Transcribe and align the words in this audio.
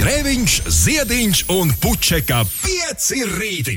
Grēviņš, 0.00 0.52
Ziediņš 0.72 1.40
un 1.52 1.68
Puķeka 1.76 2.38
5 2.48 3.08
rīti. 3.34 3.74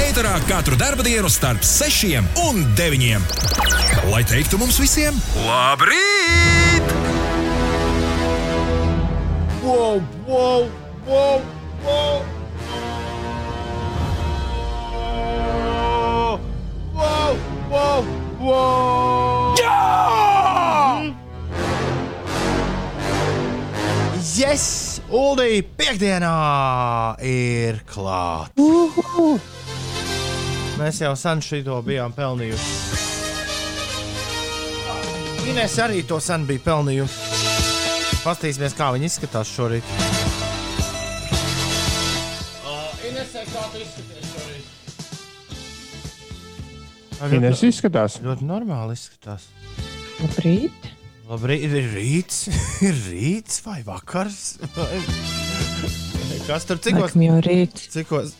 Eterā 0.00 0.38
katru 0.48 0.78
dienu 1.04 1.28
starp 1.28 1.60
6 1.68 2.14
un 2.46 2.62
9. 2.78 3.26
Lai 4.08 4.22
teiktu 4.24 4.56
mums 4.56 4.78
visiem, 4.80 5.18
labrīt! 5.44 6.94
Wow, 9.60 10.00
wow, 10.24 10.64
wow, 11.04 11.44
wow! 11.84 12.24
Wow, 16.94 17.36
wow, 17.68 18.04
wow! 18.40 19.23
Yes! 24.34 24.98
Uldī, 25.14 25.60
piekdienā 25.78 26.30
ir 27.22 27.76
klāta. 27.86 28.50
Uhu. 28.58 29.36
Mēs 30.74 30.98
jau 31.04 31.12
sen 31.14 31.38
šito 31.44 31.76
bijām 31.86 32.10
pelnījuši. 32.16 32.72
Ines 35.52 35.76
arī 35.84 36.02
to 36.08 36.18
sen 36.24 36.48
bija 36.48 36.64
pelnījusi. 36.64 37.14
Pastīsimies, 38.24 38.74
kā 38.74 38.88
viņi 38.96 39.06
izskatās 39.12 39.52
šorīt. 39.54 39.92
Uh, 42.64 43.06
Inesē, 43.06 43.44
kā 43.52 43.62
tu 43.70 43.84
izskaties 43.84 44.26
šorīt? 44.32 44.66
Ines 47.38 47.62
izskatās. 47.70 48.18
Ļoti 48.24 48.50
normāli 48.50 48.98
izskatās. 48.98 49.46
Labrīt. 50.18 50.93
Labrīt, 51.24 51.62
ir 51.72 51.86
rīts, 51.94 52.42
ir 52.84 52.98
rīts 53.06 53.62
vai 53.64 53.78
vakars? 53.86 54.58
Vai... 54.74 54.98
Kas 56.44 56.66
tur 56.68 56.76
cikos? 56.84 57.14
Laikam 57.14 57.22
jau 57.24 57.36
rīt. 57.46 57.80
Cikos, 57.94 58.34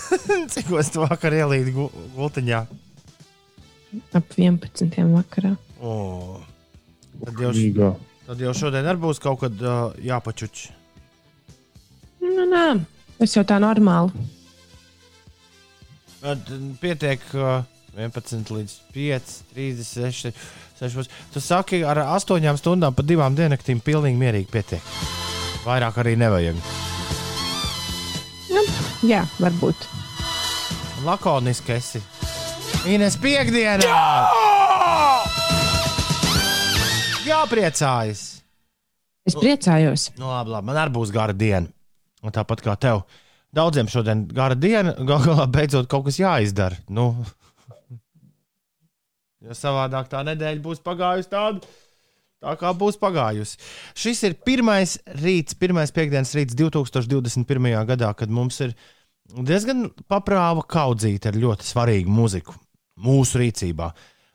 cikos 0.54 0.88
tu 0.94 1.02
vakar 1.04 1.36
ielīdi 1.36 1.74
gu, 1.76 1.90
gultiņā? 2.14 2.62
Ap 4.16 4.32
11. 4.38 4.96
vakarā. 5.12 5.52
O, 5.84 5.92
tad, 7.18 7.34
jau, 7.44 7.52
Rīgā. 7.52 7.90
tad 8.30 8.40
jau 8.46 8.54
šodien 8.56 8.88
arī 8.88 9.02
būs 9.02 9.20
kaut 9.20 9.42
kad 9.42 9.60
uh, 9.60 9.90
jāpačuč. 10.00 10.70
Nu, 12.24 12.46
nē, 12.48 12.64
tas 13.18 13.36
jau 13.36 13.44
tā 13.44 13.60
normāli. 13.60 14.28
Tad 16.22 16.48
pietiek 16.80 17.28
uh, 17.36 17.60
11 18.00 18.52
līdz 18.56 18.76
5, 18.94 19.32
36, 19.54 20.32
6. 20.80 21.10
Tu 21.34 21.42
saki, 21.44 21.82
ar 21.84 22.02
8 22.06 22.56
stundām 22.60 22.96
pa 22.96 23.04
divām 23.06 23.36
diennaktīm 23.38 23.82
pilnīgi 23.84 24.20
mierīgi 24.20 24.50
pietiek. 24.52 24.92
Vairāk 25.66 26.00
arī 26.00 26.16
nevajag. 26.20 26.60
Nu, 28.50 28.64
jā, 29.06 29.24
varbūt. 29.38 29.88
Lakoniski 31.04 31.76
esi. 31.76 32.00
Ines 32.88 33.16
piekdienā! 33.20 33.84
Jā! 33.84 34.40
Jāpriecājas! 37.28 38.22
Es 39.28 39.36
priecājos. 39.36 40.08
Nu, 40.18 40.30
labi, 40.32 40.54
labi, 40.54 40.66
man 40.70 40.78
arī 40.80 40.94
būs 40.96 41.12
gara 41.14 41.36
diena. 41.36 41.68
Un 42.24 42.32
tāpat 42.34 42.62
kā 42.64 42.74
tev. 42.80 43.04
Daudziem 43.54 43.88
šodien 43.90 44.24
gara 44.32 44.56
diena, 44.56 44.94
gal 45.06 45.22
galā 45.24 45.46
beidzot 45.50 45.88
kaut 45.90 46.06
kas 46.08 46.20
jāizdara. 46.20 46.78
Nu, 46.88 47.12
jo 49.44 49.56
savādāk 49.56 50.10
tā 50.12 50.22
nedēļa 50.26 50.62
būs 50.64 50.82
pagājusi 50.84 51.30
tāda, 51.32 51.60
tā 52.40 52.54
kā 52.60 52.72
būs 52.76 52.98
pagājusi. 53.00 53.60
Šis 53.98 54.24
ir 54.28 54.38
pirmais 54.46 54.96
rīts, 55.20 55.56
pirmais 55.60 55.92
piekdienas 55.96 56.34
rīts 56.36 56.56
2021. 56.58 57.70
gadā, 57.92 58.12
kad 58.16 58.32
mums 58.32 58.60
ir 58.64 58.74
diezgan 59.30 59.88
paprāva 60.10 60.64
kaudzīta 60.66 61.30
ar 61.30 61.40
ļoti 61.40 61.68
svarīgu 61.68 62.12
muziku 62.12 62.56
mūsu 63.00 63.40
rīcībā. 63.40 63.90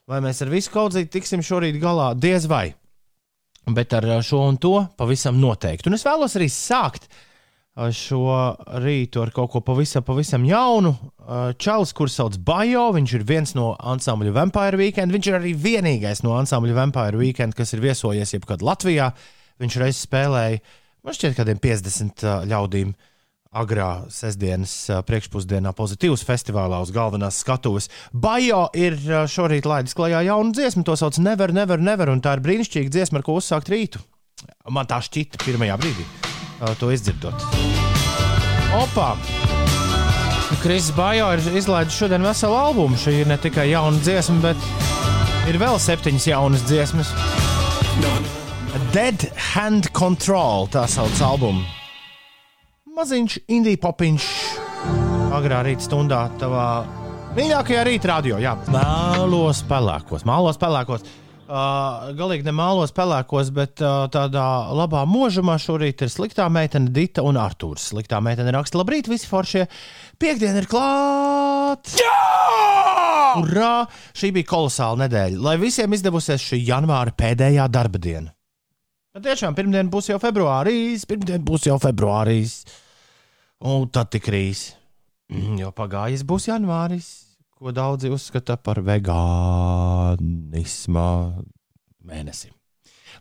Vai 0.09 0.21
mēs 0.21 0.41
ar 0.45 0.51
visu 0.53 0.71
kaudzīti 0.73 1.17
tiksim 1.17 1.41
šorīt 1.45 1.79
galā? 1.81 2.11
Diez 2.17 2.45
vai. 2.49 2.67
Bet 3.65 3.93
ar 3.97 4.05
šo 4.21 4.43
un 4.45 4.59
to 4.61 4.75
pavisam 4.97 5.39
noteikti. 5.41 5.89
Un 5.89 5.97
es 5.97 6.05
vēlos 6.05 6.35
arī 6.37 6.45
sākt 6.53 7.07
uh, 7.07 7.23
šo 7.75 8.55
rītu 8.79 9.19
ar 9.19 9.31
kaut 9.35 9.51
ko 9.51 9.61
pavisam, 9.65 10.03
pavisam 10.07 10.45
jaunu. 10.47 10.93
Čalis, 11.59 11.91
kurš 11.95 12.19
sauc 12.19 12.37
Bajo, 12.47 12.87
viņš 12.95 13.15
ir 13.17 13.25
viens 13.27 13.55
no 13.57 13.73
ansambļa 13.75 14.35
Vampire 14.35 14.79
Weekend. 14.79 15.11
Viņš 15.15 15.31
ir 15.31 15.39
arī 15.39 15.51
vienīgais 15.59 16.23
no 16.23 16.37
ansambļa 16.39 16.77
Vampire 16.77 17.19
Weekend, 17.19 17.57
kas 17.57 17.75
ir 17.75 17.83
viesojies 17.83 18.31
jebkad 18.37 18.63
Latvijā. 18.63 19.11
Viņš 19.59 19.77
reiz 19.81 19.99
spēlēja, 20.05 20.63
man 21.03 21.15
šķiet, 21.15 21.35
kādiem 21.35 21.59
50 21.63 22.23
uh, 22.23 22.47
ļaudīm 22.47 22.95
agrā 23.55 23.89
sestdienas 24.11 24.73
priekšpusdienā 25.07 25.71
pozitīvas 25.75 26.25
festivālā 26.27 26.81
uz 26.83 26.91
galvenās 26.95 27.39
skatuves. 27.43 27.87
Bajo 28.11 28.65
ir 28.75 28.97
šorīt 29.31 29.67
laidis 29.67 29.95
klajā 29.95 30.25
jaunu 30.27 30.51
dziesmu, 30.55 30.83
to 30.87 30.97
sauc 30.99 31.19
Never, 31.23 31.55
Never, 31.55 31.79
Never, 31.79 32.11
un 32.11 32.23
tā 32.23 32.35
ir 32.35 32.43
brīnišķīga 32.43 32.91
dziesma, 32.91 33.21
ar 33.21 33.27
ko 33.27 33.39
uzsākt 33.39 33.71
rītu. 33.71 34.03
Man 34.67 34.89
tā 34.89 34.99
šķita 35.03 35.39
pirmajā 35.45 35.79
brīdī, 35.79 36.03
to 36.79 36.91
izdzirdot. 36.93 37.45
Opa! 38.75 39.13
Kris 40.63 40.89
Bajo 40.95 41.29
ir 41.35 41.43
izlaidis 41.57 41.97
šodien 41.99 42.25
veselu 42.25 42.57
albumu. 42.57 42.97
Šī 42.97 43.19
ir 43.21 43.29
ne 43.29 43.37
tikai 43.41 43.69
jauna 43.71 44.01
dziesma, 44.01 44.41
bet 44.45 45.49
ir 45.51 45.59
vēl 45.61 45.79
septiņas 45.81 46.27
jaunas 46.31 46.67
dziesmas. 46.69 47.13
Dead 48.93 49.29
Hand 49.53 49.91
Control, 49.95 50.69
tā 50.71 50.87
sauc 50.91 51.21
albumu 51.23 51.63
maziņš 52.95 53.33
indiju 53.51 53.79
popiņš 53.83 54.25
agrā 55.35 55.59
rīta 55.67 55.83
stundā 55.83 56.21
tavā 56.39 56.67
mīļākajā 57.35 57.81
rīta 57.83 58.07
radio. 58.13 58.37
Jā, 58.39 58.53
mēlos 58.71 59.59
pelēkos, 59.67 60.23
mēlos 60.27 60.59
pelēkos. 60.61 61.03
Uh, 61.45 62.07
galīgi 62.17 62.41
ne 62.47 62.51
mēlos 62.57 62.89
pelēkos, 62.97 63.51
bet 63.53 63.81
uh, 63.83 64.07
tādā 64.09 64.45
labā 64.73 65.03
mūžumā 65.05 65.59
šorīt 65.61 66.01
ir 66.01 66.09
sliktā 66.09 66.47
meitene 66.49 66.89
Dita 66.89 67.21
un 67.21 67.37
Artūrs. 67.37 67.91
Sliktā 67.91 68.17
meitene 68.25 68.49
raksta, 68.55 68.79
labrīt, 68.79 69.05
visi 69.11 69.29
foršie. 69.29 69.67
Piektdiena 70.17 70.63
ir 70.63 70.65
klāta! 70.71 71.99
Jā! 72.01 72.15
Urā! 73.43 73.73
Šī 74.17 74.31
bija 74.33 74.49
kolosāla 74.55 75.03
nedēļa. 75.03 75.43
Lai 75.45 75.53
visiem 75.61 75.93
izdevusies 75.93 76.47
šī 76.49 76.63
janvāra 76.65 77.13
pēdējā 77.13 77.67
darba 77.69 78.01
diena. 78.01 78.33
Bet 79.13 79.27
tiešām 79.29 79.53
pirmdiena 79.53 79.93
būs 79.93 80.09
jau 80.09 80.17
februārīs, 80.19 81.05
pirmdiena 81.05 81.45
būs 81.45 81.69
jau 81.69 81.77
februārīs. 81.79 82.63
Un 83.69 83.85
tad 83.93 84.09
tik 84.17 84.31
rīs, 84.33 84.71
jo 85.61 85.69
pagājis 85.77 86.25
būs 86.27 86.49
janvāris, 86.49 87.11
ko 87.55 87.71
daudzi 87.71 88.09
uzskata 88.11 88.57
par 88.59 88.81
vegānisma 88.83 90.17
mēnesi. 92.03 92.51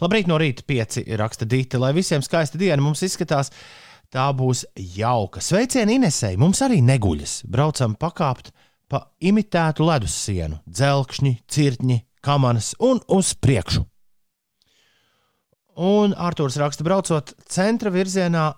Labrīt, 0.02 0.26
no 0.26 0.34
rīta 0.42 0.66
pieci 0.66 1.04
raksta 1.14 1.46
dīti, 1.46 1.78
lai 1.78 1.92
visiem 1.94 2.22
skaista 2.24 2.58
diena 2.58 2.82
mums 2.82 3.02
izskatās. 3.06 3.50
Tā 4.10 4.26
būs 4.34 4.64
jauka. 4.96 5.40
Sveicieni 5.42 5.94
Inesei, 5.98 6.36
mums 6.38 6.62
arī 6.66 6.82
neguļas. 6.82 7.44
Braucam 7.50 7.94
pakāpt 7.98 8.50
pa 8.90 8.98
imitētu 9.22 9.86
ledus 9.86 10.14
sienu, 10.26 10.58
dzelkšņi, 10.66 11.32
cirtņi, 11.50 11.98
kamanas 12.22 12.74
un 12.82 13.00
uz 13.14 13.34
priekšu. 13.38 13.82
Un 15.82 16.14
Arthurs 16.14 16.56
raksta, 16.58 16.84
braucot 16.86 17.34
centra 17.50 17.90
virzienā, 17.90 18.52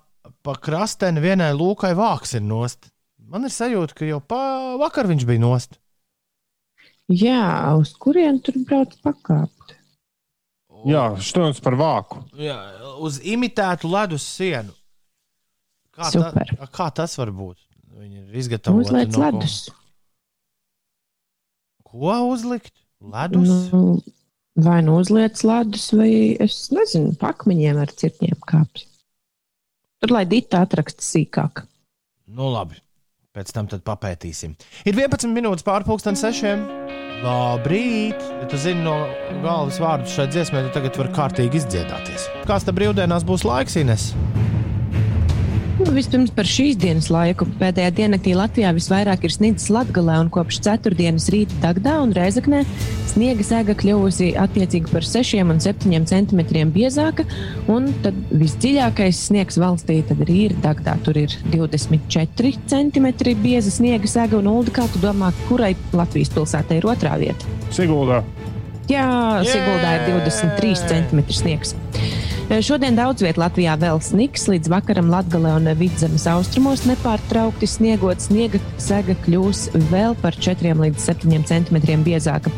pa 0.44 0.53
krasteni 0.60 1.20
vienai 1.25 1.53
lūkai 1.56 1.94
vāks 1.97 2.37
ir 2.37 2.44
nost. 2.44 2.91
Man 3.26 3.47
ir 3.47 3.53
sajūta, 3.53 3.97
ka 3.97 4.06
jau 4.06 4.20
vakar 4.81 5.09
viņš 5.10 5.26
bija 5.26 5.42
nost. 5.42 5.81
Jā, 7.10 7.75
uz 7.78 7.92
kurien 8.03 8.38
tur 8.42 8.59
brauc 8.66 8.94
pakāpt? 9.03 9.76
Jā, 10.87 11.04
stundas 11.22 11.59
par 11.62 11.75
vāku. 11.78 12.20
Jā, 12.38 12.56
uz 13.03 13.19
imitētu 13.26 13.91
ledus 13.91 14.26
sienu. 14.26 14.75
Kā, 15.96 16.11
Super. 16.12 16.50
tā, 16.52 16.69
kā 16.70 16.87
tas 16.94 17.17
var 17.19 17.32
būt? 17.34 17.58
Viņi 17.96 18.20
ir 18.20 18.38
izgatavoti 18.43 18.90
Uzliec 18.90 19.14
no 19.14 19.23
ledus. 19.23 19.56
Ko, 21.87 21.96
ko 21.96 22.17
uzlikt? 22.28 22.75
Ledus? 23.00 23.55
Nu, 23.73 23.96
vai 24.67 24.81
nu 24.84 24.99
uzliec 25.00 25.40
ledus, 25.46 25.88
vai 25.96 26.11
es 26.43 26.67
nezinu, 26.75 27.14
pakmiņiem 27.23 27.81
ar 27.81 27.94
cirtņiem 28.02 28.43
kāpj. 28.50 28.84
Tur 30.02 30.12
lai 30.12 30.26
Dita 30.28 30.61
atraksta 30.67 31.06
sīkāk. 31.06 31.64
Nu, 32.26 32.50
labi. 32.52 32.76
Pēc 33.37 33.50
tam 33.53 33.67
papētīsim. 33.69 34.55
Ir 34.88 34.97
11 34.97 35.29
minūtes 35.37 35.67
pārpusdienas 35.67 36.23
sešiem. 36.25 36.62
Labrīt! 37.21 38.17
Ja 38.17 38.49
tu 38.49 38.56
zini 38.61 38.81
no 38.85 38.94
galvas 39.44 39.77
vārdus 39.81 40.17
šai 40.17 40.29
dziesmai, 40.33 40.65
tad 40.67 40.79
tagad 40.79 40.97
var 41.03 41.12
kārtīgi 41.19 41.61
izdziedāties. 41.61 42.31
Kāds 42.49 42.65
tam 42.65 42.81
brīvdienās 42.81 43.29
būs 43.29 43.44
laiks, 43.44 43.77
Ines? 43.81 44.11
Nu, 45.76 45.90
Vispirms 45.93 46.31
par 46.32 46.49
šīs 46.49 46.78
dienas 46.81 47.11
laiku. 47.12 47.44
Pēdējā 47.61 47.90
diennaktī 47.99 48.32
Latvijā 48.32 48.70
visvairāk 48.73 49.26
ir 49.28 49.32
sniedzis 49.34 49.69
Latvijā, 49.75 50.14
un 50.23 50.31
kopš 50.32 50.62
ceturtdienas 50.64 51.26
rīta 51.34 51.58
Dagdā 51.61 51.99
un 52.00 52.14
Reizeknē 52.17 52.62
sniega 53.11 53.44
sēga 53.44 53.75
kļuvusi 53.76 54.31
attiecīgi 54.40 54.88
par 54.88 55.05
6 55.05 55.43
un 55.44 55.61
7 55.61 56.08
centimetriem 56.08 56.73
biezāka. 56.73 57.26
Un 57.69 57.90
tad 58.05 58.17
visdziļākais 58.32 59.20
sniegs 59.28 59.61
valstī 59.61 59.99
ir 60.00 60.56
Dagdā. 60.64 60.96
Tur 61.05 61.20
ir 61.20 61.37
24 61.52 62.55
centimetri 62.73 63.37
bieza 63.37 63.75
sniega 63.75 64.08
sēga, 64.08 64.40
un 64.40 64.49
Ulda, 64.49 64.73
kā 64.81 64.88
tu 64.88 65.02
domā, 65.05 65.34
kurai 65.50 65.75
Latvijas 65.93 66.32
pilsētai 66.32 66.81
ir 66.81 66.88
otrā 66.88 67.19
vieta? 67.20 67.52
Siguldā. 67.69 68.23
Jā, 68.88 69.05
Siguldā 69.44 69.93
ir 69.99 70.08
23 70.14 70.88
centimetri 70.88 71.37
sniegs. 71.37 71.76
Šodien 72.46 72.94
daudz 72.94 73.25
vietā 73.25 73.40
Latvijā 73.43 73.72
vēl 73.75 73.98
sniks, 73.98 74.44
līdz 74.46 74.69
vakaram 74.70 75.08
Latvijā 75.10 75.56
un 75.58 75.66
Vidzemes 75.81 76.28
austrumos 76.31 76.84
nepārtraukti 76.87 77.66
sniegot. 77.66 78.22
Sniega 78.22 78.60
sega 78.78 79.16
kļūs 79.25 79.64
vēl 79.90 80.14
par 80.22 80.37
4 80.38 80.76
līdz 80.78 81.08
7 81.08 81.43
centimetriem 81.48 82.04
biezāka. 82.06 82.52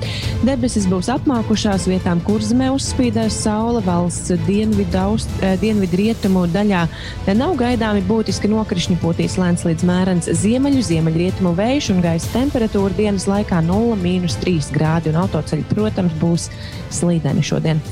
Debesis 0.45 0.85
būs 0.91 1.09
apmākušās, 1.15 1.87
vietām 1.89 2.21
kurzemē 2.27 2.69
uzspīdēs 2.75 3.39
saule 3.47 3.81
valsts 3.87 4.35
dienvidu, 4.45 4.93
aust, 5.01 5.33
dienvidu 5.63 6.03
rietumu 6.03 6.45
daļā. 6.53 6.85
Te 7.25 7.37
nav 7.39 7.57
gaidāmi 7.57 8.05
būtiski 8.11 8.51
nokrišņi, 8.53 8.99
pūtīs 9.01 9.39
lēns 9.41 9.65
līdz 9.71 9.87
mērens 9.89 10.29
ziemeļu, 10.43 10.85
ziemeļrietumu 10.91 11.55
vējš 11.57 11.95
un 11.97 12.05
gaisa 12.05 12.29
temperatūra 12.37 12.93
dienas 13.01 13.25
laikā 13.31 13.65
0,3 13.65 14.69
grādi 14.77 15.15
un 15.15 15.23
autoceļi, 15.25 15.65
protams, 15.73 16.21
būs 16.21 16.51
slīdeni 16.95 17.45
šodien. 17.45 17.83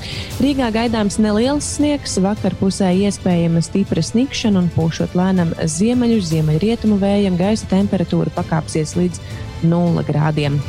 Rīgā 0.43 0.71
gaidāms 0.75 1.21
neliels 1.23 1.69
sniegs, 1.77 2.19
vakar 2.23 2.57
pusē 2.61 2.93
iespējama 3.07 3.63
stipra 3.65 4.05
snikšana 4.05 4.65
un 4.65 4.73
pūšot 4.77 5.17
lēnam 5.19 5.55
ziemeļu, 5.61 6.21
ziemeļrietumu 6.33 7.01
vējam, 7.03 7.39
gaisa 7.41 7.69
temperatūra 7.73 8.35
pakāpsies 8.37 8.97
līdz 8.99 9.23
0 9.69 10.07
grādiem. 10.09 10.61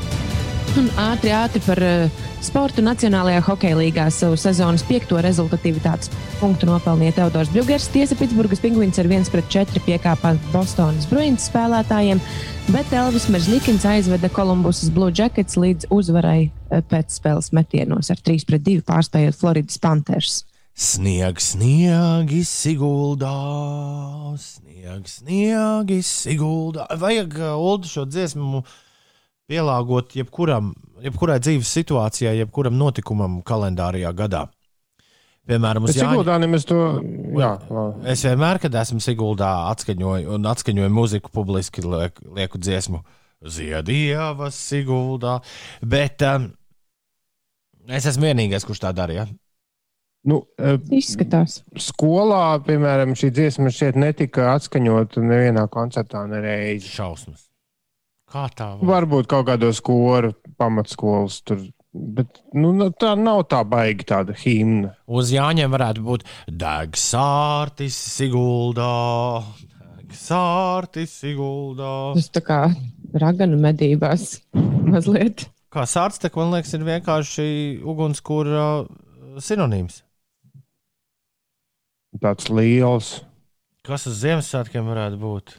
Un 0.77 0.91
ātri, 1.01 1.31
ātri 1.33 1.57
par 1.65 1.79
uh, 1.81 2.25
sportu 2.45 2.83
Nacionālajā 2.85 3.39
hokeja 3.47 3.79
līgā 3.79 4.03
savu 4.13 4.35
sezonas 4.37 4.83
piekto 4.85 5.17
rezultatīvitātes 5.25 6.11
punktu 6.37 6.69
nopelnīja 6.69 7.15
Teodors 7.15 7.49
Bļūgers. 7.49 7.87
Tiesa 7.95 8.17
Pitsburgas 8.19 8.61
pingvīns 8.61 9.01
ar 9.01 9.09
1-4 9.09 9.81
piekāpās 9.87 10.37
Bostonas 10.53 11.09
Bruins 11.09 11.49
spēlētājiem, 11.49 12.21
bet 12.75 12.93
Elvis 12.93 13.25
Merzlikins 13.33 13.87
aizveda 13.89 14.29
Kolumbusas 14.29 14.93
Blue 14.93 15.09
Jackets 15.09 15.57
līdz 15.57 15.89
uzvarai 15.97 16.51
uh, 16.51 16.83
pēc 16.85 17.17
spēles 17.17 17.49
metienos 17.57 18.13
ar 18.13 18.21
3-2 18.21 18.83
pārspējot 18.85 19.41
Floridas 19.41 19.81
Panthers. 19.81 20.43
Sniegs, 20.77 21.55
sniegi, 21.55 22.43
Siguldā, 22.45 23.37
sniegs, 24.37 25.23
sniegi, 25.23 26.03
Siguldā. 26.05 26.85
Vajag 27.01 27.39
uh, 27.41 27.55
Ulu 27.57 27.89
šo 27.97 28.05
dziesmu 28.05 28.61
pielāgot 29.47 30.15
jebkuram, 30.17 30.73
jebkurai 31.03 31.39
dzīves 31.43 31.71
situācijai, 31.79 32.35
jebkuram 32.41 32.77
notikumam 32.77 33.39
kalendārijā 33.47 34.11
gadā. 34.15 34.47
Piemēram, 35.47 35.85
uz 35.87 35.93
Es 35.93 36.01
Jāņa. 36.01 36.35
Nemaz 36.43 36.65
to. 36.67 36.77
Jā. 37.39 37.53
Es 38.11 38.25
vienmēr, 38.27 38.59
kad 38.59 38.75
esmu 38.81 38.99
Siguldā, 39.03 39.51
atskaņoju 39.71 40.35
un 40.35 40.49
atskaņoju 40.51 40.91
muziku, 40.91 41.31
publiski 41.31 41.85
liek, 41.85 42.19
lieku 42.35 42.59
dziesmu 42.59 42.99
Ziedievas 43.47 44.59
Siguldā. 44.59 45.37
Bet 45.79 46.25
um, 46.27 46.49
es 47.87 48.09
esmu 48.11 48.27
vienīgais, 48.27 48.67
kurš 48.67 48.83
tā 48.83 48.91
darīja. 48.97 49.29
Nu, 50.27 50.41
eh, 50.59 50.75
Izskatās. 50.91 51.61
skolā, 51.79 52.57
piemēram, 52.67 53.15
šī 53.15 53.31
dziesma 53.31 53.71
šeit 53.71 53.95
netika 53.95 54.49
atskaņota 54.57 55.23
nevienā 55.23 55.69
koncertā 55.71 56.25
nereizi. 56.27 56.89
Šausmas. 56.91 57.46
Kā 58.27 58.47
tā 58.51 58.73
var? 58.75 58.85
Varbūt 58.89 59.29
kaut 59.31 59.47
kādos 59.47 59.79
skoru 59.81 60.33
pamatskolas 60.59 61.41
tur. 61.47 61.63
Bet 61.97 62.41
nu, 62.53 62.73
nu, 62.75 62.89
tā 62.91 63.13
nav 63.17 63.45
tā 63.49 63.63
baigi 63.65 64.05
tāda 64.09 64.35
himna. 64.37 64.91
Uz 65.09 65.31
Jāņiem 65.33 65.71
varētu 65.73 66.03
būt 66.05 66.25
Dēgsārtis 66.51 67.95
Siguldā. 68.17 68.91
Dēgsārtis 70.03 71.15
Siguldā. 71.23 71.93
Tas 72.19 72.27
tā 72.35 72.43
kā 72.45 72.59
raganu 73.17 73.57
medībās 73.63 74.41
mazliet. 74.91 75.47
Kā 75.73 75.87
sārts, 75.89 76.21
man 76.35 76.53
liekas, 76.53 76.75
ir 76.77 76.85
vienkārši 76.87 77.47
ugunskura 77.87 78.67
sinonīms. 79.43 80.03
Tāds 82.17 82.47
liels 82.49 83.09
Kas 83.87 84.03
uz 84.09 84.17
Ziemassvētkiem 84.19 84.83
varētu 84.83 85.17
būt? 85.21 85.51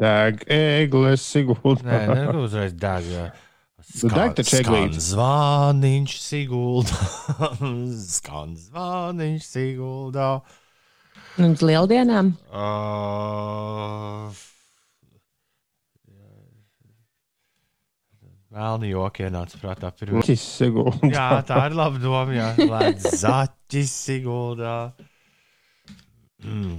Deg, 0.00 0.44
eglis, 0.52 1.24
sigulda. 1.24 1.84
Nē, 1.86 2.00
ne 2.14 2.38
uzreiz 2.44 2.74
degā. 2.76 3.30
Nu, 3.86 4.10
deg 4.10 4.34
taču 4.36 4.56
eglīte. 4.58 5.00
Zvāniņš 5.12 6.16
Siguldā. 6.20 6.96
Skan 8.02 8.56
zvāniņš 8.58 9.46
Siguldā. 9.46 10.30
Un 11.36 11.52
uz 11.52 11.62
lieldienām 11.64 12.32
Uh, 12.48 14.32
Vēlni 18.56 18.88
joki 18.88 19.26
ienāca 19.26 19.58
prātā 19.60 19.90
pirmā. 19.92 20.22
Ķis, 20.24 20.44
sigulda. 20.62 21.10
Jā, 21.12 21.28
tā 21.44 21.58
ir 21.68 21.74
laba 21.76 22.00
doma. 22.00 22.32
Jā, 22.32 22.48
zaķis 23.04 23.92
Siguldā. 24.06 24.76
Mm. 26.40 26.78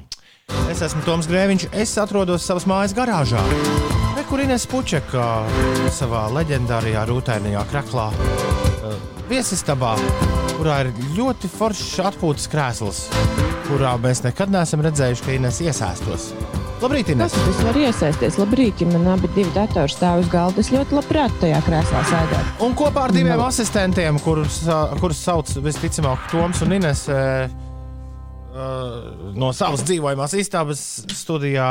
Es 0.71 0.81
esmu 0.83 1.01
Toms 1.05 1.25
Grēviņš. 1.25 1.63
Es 1.79 1.93
atrodos 1.97 2.43
savas 2.47 2.65
mājas 2.69 2.91
garāžā. 2.93 3.41
Kur 4.27 4.41
Ines 4.43 4.65
Pučeka 4.67 5.23
savā 5.95 6.25
leģendārajā 6.35 7.05
rūtēnajā 7.07 7.61
kraklā 7.69 8.09
uh, 8.11 8.97
viesistabā, 9.29 9.93
kurā 10.57 10.81
ir 10.83 10.89
ļoti 11.15 11.47
foršs 11.53 12.01
atpūtas 12.09 12.49
krēsls, 12.51 12.99
kurā 13.69 13.93
mēs 14.03 14.25
nekad 14.25 14.51
neesam 14.51 14.83
redzējuši, 14.83 15.23
ka 15.23 15.35
Ines 15.37 15.61
iesēstos. 15.63 16.27
Labrīt, 16.83 17.13
Ines! 17.15 17.31
kas 17.31 17.47
tas 17.47 17.61
var 17.69 17.79
iesaisties? 17.85 18.37
Labrīt, 18.41 18.83
ja 18.83 18.89
man 18.91 19.07
abi 19.15 19.31
divi 19.33 19.49
datori 19.55 19.89
stāv 19.95 20.25
uz 20.25 20.27
galda. 20.35 20.59
Es 20.61 20.73
ļoti 20.75 20.99
labprāt 20.99 21.39
tajā 21.41 21.61
krēslā 21.65 22.03
sēdētu. 22.11 22.57
Un 22.67 22.75
kopā 22.77 23.07
ar 23.07 23.15
diviem 23.15 23.41
asistentiem, 23.47 24.19
kurus, 24.27 24.59
kurus 24.99 25.23
sauc 25.23 25.55
visticamāk 25.65 26.27
Toms 26.35 26.61
un 26.67 26.75
Ines. 26.77 27.07
ē, 27.07 27.23
ā, 28.57 28.67
No 29.37 29.51
savas 29.53 29.83
dzīvojamās 29.87 30.33
istabas 30.41 30.81
studijā 31.13 31.67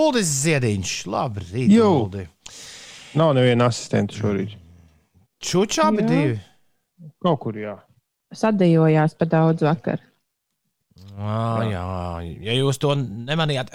Uldis 0.00 0.30
Ziediņš. 0.44 0.94
Labrīt, 1.12 1.70
Jū. 1.74 1.88
Uldi. 2.04 2.26
Nav 3.20 3.34
neviena 3.36 3.68
asistenta 3.70 4.16
šorīt. 4.16 4.56
Čučā 5.42 5.88
abi 5.90 6.04
Jā. 6.04 6.08
divi. 6.10 6.36
Kaut 7.22 7.40
kur 7.44 7.56
jā. 7.58 7.76
Sadējojās 8.36 9.16
pa 9.18 9.26
daudz 9.26 9.64
vakar. 9.66 10.00
À, 11.20 11.60
jā, 11.68 11.84
ja 12.46 12.54
jūs 12.56 12.78
to 12.80 12.94
nemanījāt, 12.96 13.72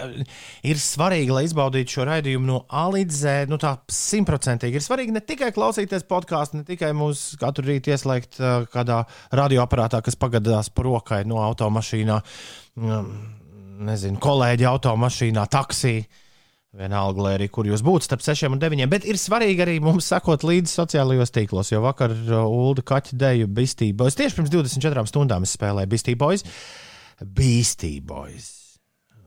ir 0.66 0.80
svarīgi, 0.82 1.34
lai 1.36 1.44
izbaudītu 1.46 1.98
šo 1.98 2.06
raidījumu 2.10 2.48
no 2.48 2.60
A 2.74 2.88
līdz 2.90 3.18
Z. 3.20 3.34
Nu, 3.52 3.60
tā 3.62 3.76
simtprocentīgi 3.92 4.80
ir 4.80 4.86
svarīgi 4.86 5.14
ne 5.14 5.22
tikai 5.22 5.52
klausīties 5.54 6.08
podkāstu, 6.10 6.62
ne 6.62 6.66
tikai 6.66 6.90
mūsu 6.98 7.38
katru 7.42 7.68
rītu 7.68 7.94
ieslēgt 7.94 8.40
uh, 8.40 8.66
kādā 8.72 9.04
radioaparātā, 9.38 10.02
kas 10.06 10.18
pagadās 10.18 10.72
pa 10.74 10.86
rokai 10.88 11.22
no 11.30 11.38
automašīnā, 11.46 12.16
mm, 12.82 13.12
nezinu, 13.92 14.22
kolēģi 14.24 14.70
automašīnā, 14.72 15.46
taksī. 15.54 16.00
Vienalga, 16.76 17.22
lai 17.24 17.36
arī 17.38 17.46
kur 17.54 17.70
jūs 17.70 17.86
būtu 17.86 18.04
starp 18.04 18.26
6 18.26 18.50
un 18.50 18.60
9. 18.60 18.90
Bet 18.92 19.06
ir 19.08 19.20
svarīgi 19.22 19.64
arī 19.64 19.78
mums 19.84 20.10
sekot 20.12 20.44
līdzi 20.44 20.74
sociālajos 20.74 21.32
tīklos, 21.32 21.70
jo 21.72 21.80
vakar 21.86 22.12
Ulu 22.42 22.84
Kaķa 22.84 23.16
deju 23.22 23.48
Beastie 23.48 23.94
Boys. 23.96 24.18
Tieši 24.20 24.42
pirms 24.42 24.52
24 24.52 25.06
stundām 25.14 25.48
es 25.48 25.56
spēlēju 25.56 26.18
Boys. 26.20 26.44
Beastie 27.24 28.02
Boys. 28.04 28.52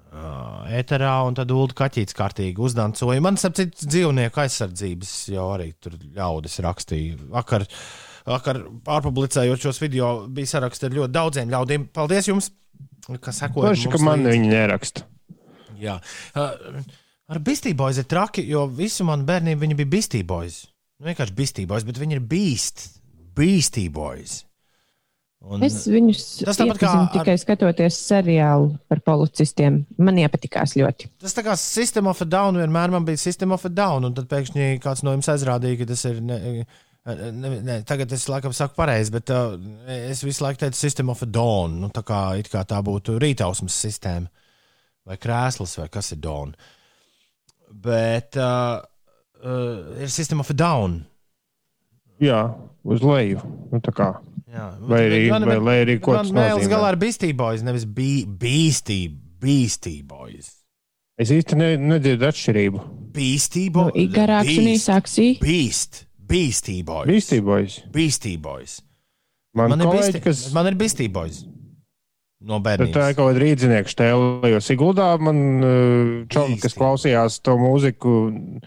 Uh, 0.09 0.64
Eterā 0.73 1.18
un 1.28 1.37
tad 1.37 1.50
Ulu 1.52 1.75
Kaķīts 1.76 2.16
kārtīgi 2.16 2.62
uzdancoja. 2.64 3.21
Man, 3.25 3.37
ap 3.45 3.57
citu, 3.59 3.88
dzīvnieku 3.92 4.40
aizsardzības 4.40 5.12
jau 5.35 5.50
arī 5.52 5.68
tur 5.76 5.99
ļaudis 6.16 6.57
rakstīja. 6.64 7.18
Vakar, 7.35 7.66
vakar 8.28 8.62
pārpublicējot 8.88 9.66
šos 9.66 9.83
video, 9.85 10.14
bija 10.33 10.54
saraksti 10.54 10.88
ar 10.88 10.97
ļoti 10.97 11.16
daudziem 11.18 11.52
ļaudīm. 11.52 11.90
Paldies 11.92 12.30
jums! 12.30 12.50
Kas 13.21 13.42
sekoja? 13.45 13.71
Forši, 13.71 13.92
ka 13.92 14.00
man 14.04 14.25
viņi 14.28 14.50
neraksta. 14.50 15.04
Jā. 15.78 15.99
Uh, 16.37 16.80
Ar 17.28 17.42
Boys 17.76 18.00
ir 18.00 18.07
traki, 18.09 18.40
jo 18.49 18.64
visu 18.73 19.04
manu 19.04 19.26
bērnību 19.28 19.61
viņi 19.61 19.76
bija 19.76 19.92
Boys. 20.25 20.62
Nu, 20.97 21.11
vienkārši 21.11 21.37
Boys, 21.68 21.85
bet 21.85 22.00
viņi 22.00 22.16
ir 22.16 22.25
Beast. 22.25 22.87
Beastie 23.37 23.90
Boys. 23.92 24.48
Un, 25.40 25.62
Es 25.62 25.85
viņus 25.87 26.23
Tas 26.45 26.59
tāpat 26.59 26.80
kā 26.80 26.88
iepazinu 26.88 27.04
ar- 27.07 27.12
tikai 27.14 27.37
skatoties 27.38 27.97
seriālu 28.09 28.73
par 28.90 28.99
policistiem. 29.07 29.85
Man 29.97 30.18
iepatikās 30.18 30.75
ļoti. 30.76 31.07
Tas 31.23 31.33
tā 31.37 31.45
kā 31.47 31.54
System 31.57 32.09
of 32.11 32.21
a 32.21 32.26
Down 32.26 32.59
vienmēr 32.59 32.90
man 32.90 33.04
bija 33.07 33.21
System 33.23 33.52
of 33.54 33.64
a 33.64 33.71
Down, 33.71 34.04
un 34.04 34.14
tad 34.18 34.26
pēkšņi 34.28 34.80
kāds 34.83 35.04
no 35.07 35.14
jums 35.14 35.30
aizrādīja, 35.30 35.78
ka 35.78 35.87
tas 35.92 36.04
ir. 36.11 36.18
Ne, 36.21 36.66
ne, 37.09 37.52
ne, 37.64 37.76
tagad 37.88 38.11
es 38.12 38.26
laikam 38.28 38.52
saku 38.52 38.75
pareizi, 38.76 39.14
bet 39.14 39.30
uh, 39.33 39.54
es 40.11 40.21
visu 40.26 40.42
laiku 40.45 40.59
teicu 40.64 40.76
System 40.76 41.09
of 41.14 41.23
a 41.23 41.26
Dawn. 41.30 41.78
Nu, 41.80 41.88
tā 41.95 42.02
kā, 42.04 42.37
it 42.37 42.50
kā 42.52 42.64
tā 42.68 42.83
būtu 42.85 43.16
rītausmas 43.23 43.78
sistēma. 43.87 44.28
vai 45.09 45.16
krēsls, 45.16 45.78
vai 45.78 45.88
kas 45.88 46.12
ir 46.12 46.18
Dawn. 46.21 46.50
Bet 47.71 48.37
uh, 48.37 48.83
uh, 49.45 50.02
ir 50.02 50.11
System 50.12 50.40
of 50.40 50.50
a 50.50 50.54
Down. 50.54 51.04
Jā, 52.21 52.42
uz 52.85 53.00
leju. 53.07 53.40
Nu, 53.73 53.78
tā 53.80 53.95
kā. 53.95 54.11
Jā, 54.58 54.66
Vai 54.90 55.00
arī- 55.06 55.46
vai 55.46 55.58
lai 55.62 55.76
arī 55.84 55.94
ko 56.02 56.14
tas 56.16 56.30
Mēls 56.34 56.56
nozīmē? 56.58 56.70
galā 56.72 56.88
ar 56.92 56.96
Beastie 56.98 57.32
Boys, 57.38 57.62
nevis 57.62 57.84
Be- 57.84 58.24
Beastie, 58.26 59.08
Beastie 59.40 60.02
Boys. 60.02 60.54
Es 61.18 61.30
īsti 61.34 61.56
ne, 61.58 61.68
nedzirdu 61.76 62.26
atšķirību. 62.26 62.82
Beastie 63.14 63.68
Nu, 63.70 63.72
Boys. 63.90 64.10
garāks 64.14 64.58
un 64.58 64.68
īsāks. 64.74 65.16
Beast. 65.40 66.04
Beastie 66.28 66.82
Boys. 66.84 67.06
Beastie 67.06 67.40
Boys. 67.40 67.78
Beastie 67.90 68.36
Boys. 68.36 68.80
Man, 69.54 69.70
Man 69.70 69.78
man 69.78 69.80
ir 69.80 69.90
kolēģi, 69.92 70.12
Beastie, 70.12 70.20
kas 70.20 70.52
man 70.54 70.66
ir 70.66 70.74
Beastie 70.74 71.08
Boys. 71.08 71.44
No 72.40 72.60
Bet 72.60 72.78
tā 72.78 72.84
ir 72.86 72.92
bērnības. 72.94 73.16
kaut 73.16 73.34
kāda 73.34 73.40
rīznieka 73.42 73.90
stēle. 73.90 74.50
Jo 74.52 74.58
Siguldā 74.62 75.06
man 75.20 75.38
uh, 75.58 76.26
čomi, 76.30 76.58
kas 76.62 76.74
klausījās 76.74 77.40
to 77.42 77.56
mūziku 77.58 78.60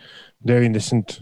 90. 0.44 1.22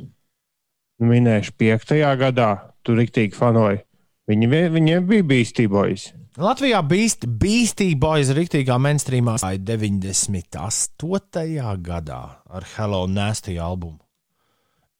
minējuši 1.01 1.51
5. 1.57 2.17
gadā, 2.19 2.49
tur 2.83 2.97
riktīgi 2.97 3.33
fanoja. 3.37 3.81
Viņi, 4.29 4.45
viņiem 4.75 5.07
bija 5.09 5.25
bīstībojas. 5.25 6.11
Latvijā 6.39 6.83
Boys 6.85 8.29
rīktīgā 8.37 8.75
mainstreamā 8.77 9.39
gāja 9.41 9.57
98. 9.71 11.73
gadā 11.81 12.19
ar 12.45 12.67
Hello 12.75 13.07
Nasty 13.09 13.57
albumu. 13.57 13.97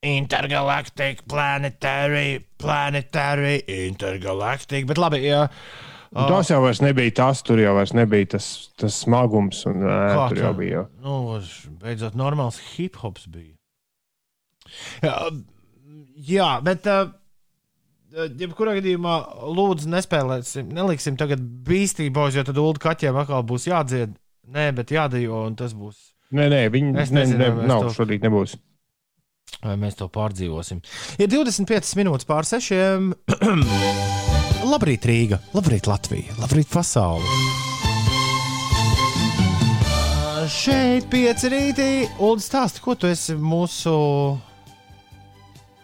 Intergalactic, 0.02 1.22
planetary, 1.30 2.42
planetary, 2.58 3.62
intergalactic. 3.86 4.90
Bet 4.90 4.98
labi, 4.98 5.22
jā. 5.28 5.46
Oh. 6.10 6.26
Tas 6.32 6.50
jau 6.50 6.64
vairs 6.64 6.82
nebija 6.82 7.14
tas, 7.20 7.44
tur 7.46 7.60
jau 7.62 7.76
vairs 7.78 7.94
nebija 7.94 8.32
tas, 8.34 8.48
tas 8.80 8.96
smagums. 9.04 9.62
Un, 9.70 9.84
ē, 9.86 10.00
Kā 10.16 10.24
tur 10.32 10.40
jau 10.42 10.54
bija. 10.58 10.80
Jau. 10.80 10.86
Nu, 11.06 11.38
beidzot, 11.84 12.18
normāls 12.18 12.58
hip 12.74 12.98
hops 13.04 13.30
bija. 13.30 13.54
Jā, 15.06 15.14
jā 16.34 16.50
bet. 16.66 16.90
Uh, 16.90 17.14
Jebkurā 18.10 18.74
gadījumā, 18.80 19.16
lūdzu, 19.54 19.90
nespēlēsim, 19.94 20.72
neliksim 20.74 21.18
tagad 21.20 21.44
bīstībos, 21.68 22.34
jo 22.40 22.44
tad 22.48 22.58
ulu 22.58 22.80
kaķiem 22.82 23.20
atkal 23.22 23.44
būs 23.46 23.68
jādzied. 23.70 24.16
Nē, 24.50 24.72
bet 24.74 24.90
jādejo, 24.96 25.44
un 25.46 25.54
tas 25.60 25.76
būs. 25.78 26.00
Nē, 26.34 26.48
nē, 26.50 26.64
viņi 26.74 26.90
ne, 26.96 27.06
nezinu, 27.06 27.38
ne, 27.38 27.52
mēs 27.60 27.70
nav 27.70 27.86
to- 27.86 27.94
šodien 28.00 28.24
nebūs. 28.26 28.56
Vai 29.62 29.76
mēs 29.82 29.98
to 29.98 30.08
pārdzīvosim? 30.14 30.82
Ir 31.22 31.30
25 31.30 31.94
minūtes 32.02 32.26
pār 32.30 32.46
sešiem. 32.50 33.12
labrīt, 34.74 35.06
Rīga, 35.10 35.40
labrīt, 35.54 35.90
Latvija, 35.90 36.38
labrīt, 36.42 36.70
pasaule. 36.74 37.26
Šeit 40.50 41.06
pieci 41.12 41.50
rītī. 41.54 41.90
Ulu 42.26 42.42
stāsti, 42.42 42.82
ko 42.82 42.96
tu 42.98 43.06
esi 43.10 43.36
mūsu 43.38 43.94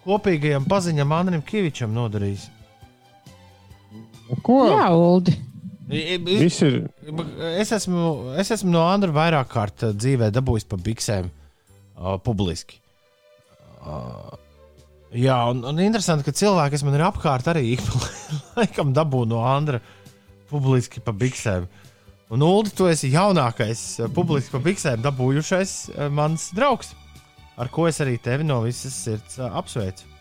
kopīgajam 0.05 0.67
paziņam 0.69 1.17
Andrim 1.17 1.43
Kavičam 1.45 1.93
nodarījis? 1.95 2.47
Ko? 4.45 4.61
Jā, 4.71 4.87
Uldi. 4.93 5.35
Viss 5.85 6.63
ir. 6.65 6.79
Es 7.59 7.71
esmu, 7.75 8.33
es 8.41 8.49
esmu 8.55 8.71
no 8.73 8.85
Andra 8.89 9.13
vairāk 9.13 9.51
kārt 9.51 9.85
uh, 9.85 9.93
dzīvē 9.93 10.31
dabūjis 10.33 10.65
pa 10.69 10.79
biksēm 10.81 11.29
uh, 11.29 12.15
publiski. 12.25 12.79
Uh, 13.85 14.33
jā, 15.13 15.37
un, 15.51 15.61
un 15.69 15.81
interesanti, 15.83 16.25
ka 16.25 16.33
cilvēki, 16.33 16.73
kas 16.73 16.85
man 16.87 16.97
ir 16.97 17.05
apkārt, 17.05 17.51
arī 17.53 17.67
ik 17.75 17.85
pa 17.85 18.01
laikam 18.63 18.95
dabū 18.97 19.25
no 19.29 19.43
Andra 19.45 19.81
publiski 20.49 21.03
pa 21.05 21.13
biksēm. 21.13 21.69
Un, 22.33 22.41
Ulu, 22.41 22.71
tu 22.73 22.89
esi 22.89 23.11
jaunākais 23.13 23.85
uh, 24.01 24.09
publiski 24.13 24.55
pa 24.55 24.63
biksēm 24.65 25.05
dabūjušais 25.05 25.75
uh, 25.93 26.07
mans 26.09 26.49
draugs, 26.57 26.95
ar 27.57 27.71
ko 27.73 27.87
es 27.89 28.01
arī 28.03 28.17
tevi 28.21 28.45
no 28.47 28.61
visas 28.65 28.95
sirds 29.05 29.39
apsveicu. 29.39 30.11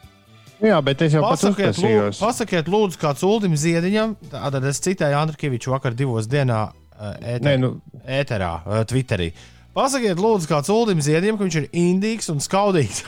Jā, 0.65 0.79
bet 0.87 1.03
es 1.05 1.13
jau 1.13 1.21
Pasakiet, 1.25 1.77
lūdzu, 1.83 2.21
pasakiet, 2.23 2.69
lūdzu, 2.71 2.99
kāds 3.03 3.25
Uldim 3.27 3.57
Ziediņam, 3.59 4.15
tātad 4.33 4.65
es 4.71 4.79
citēju 4.85 5.19
Andru 5.19 5.37
Kaviču 5.41 5.75
vakar 5.75 5.97
divos 5.99 6.29
dienā 6.31 6.61
ēterā. 6.95 7.43
Nē, 7.45 7.57
nu, 7.61 7.73
ēterā, 8.07 8.53
Twitterī. 8.89 9.33
Pasakiet, 9.75 10.21
lūdzu, 10.23 10.49
kāds 10.49 10.71
Uldim 10.73 11.03
Ziedņiem, 11.05 11.37
ka 11.37 11.45
viņš 11.49 11.59
ir 11.59 11.67
indīgs 11.75 12.31
un 12.33 12.41
skaudīgs. 12.45 13.03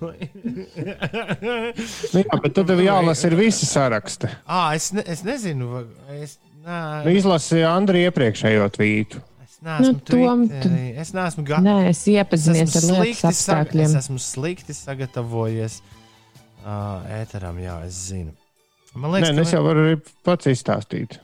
nu 0.00 0.10
jā, 2.24 2.36
bet 2.42 2.54
tad 2.56 2.66
tev 2.70 2.80
jālasa 2.82 3.28
ir 3.28 3.36
visi 3.38 3.68
saraksti. 3.68 4.30
ah, 4.46 4.72
es, 4.76 4.90
ne, 4.96 5.04
es 5.06 5.20
nezinu, 5.24 5.84
es, 6.16 6.38
nē, 6.64 6.78
Nu, 7.04 7.12
Izlasi 7.12 7.60
Andri 7.68 8.06
iepriekšējo 8.08 8.68
tvītu. 8.74 9.20
Es 9.64 9.80
neesmu 9.80 9.92
Nu, 9.94 10.00
Tom, 10.04 10.46
Twitterī, 10.48 10.86
es 11.00 11.12
neesmu 11.16 11.44
gatavs. 11.48 11.66
Nē, 11.66 11.90
es 11.90 12.00
iepazinies 12.12 12.74
ar 12.76 12.88
lietas 12.90 13.24
apstākļiem. 13.30 13.86
Es 13.88 14.04
esmu 14.04 14.18
slikti 14.20 14.76
sagatavojies 14.76 15.78
uh, 15.80 17.04
ēteram, 17.20 17.60
jā, 17.64 17.78
es 17.88 18.00
zinu. 18.10 18.34
Man 18.94 19.10
Nē, 19.10 19.18
liekas, 19.18 19.32
nu, 19.34 19.46
es 19.46 19.54
jau 19.56 19.62
varu 19.64 19.86
arī 19.88 19.96
pats 20.26 20.50
izstāstīt. 20.52 21.18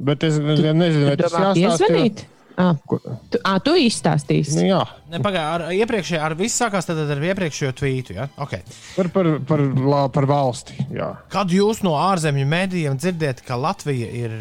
Bet 0.00 0.24
es 0.24 0.38
nezinu, 0.40 1.08
vai 1.08 1.16
tas 1.20 1.34
Domā, 1.34 1.54
jāstāsta. 1.58 2.28
Piezvanīt? 2.60 3.08
Ah, 3.10 3.18
tu, 3.32 3.40
ah, 3.50 3.58
tu 3.64 3.74
izstāstīsi. 3.80 4.56
Nu, 4.60 4.66
jā, 4.68 4.82
Ne, 5.10 5.18
pagā, 5.18 5.40
ar, 5.56 5.62
iepriekšējā, 5.74 6.20
ar 6.22 6.36
visu 6.38 6.54
sākās 6.60 6.86
tad 6.86 6.98
ar 7.02 7.18
iepriekšējo 7.30 7.72
tvītu. 7.80 8.14
Ja? 8.14 8.28
Okay. 8.38 8.62
par, 8.94 9.08
par, 9.10 9.30
par, 9.48 9.62
la- 9.90 10.04
par 10.14 10.26
valsti. 10.30 10.76
Jā. 10.94 11.08
Kad 11.32 11.50
jūs 11.50 11.82
no 11.82 11.96
ārzemju 11.98 12.46
mēdījiem 12.46 13.00
dzirdat, 13.00 13.42
ka 13.42 13.58
Latvija 13.58 14.06
ir, 14.20 14.36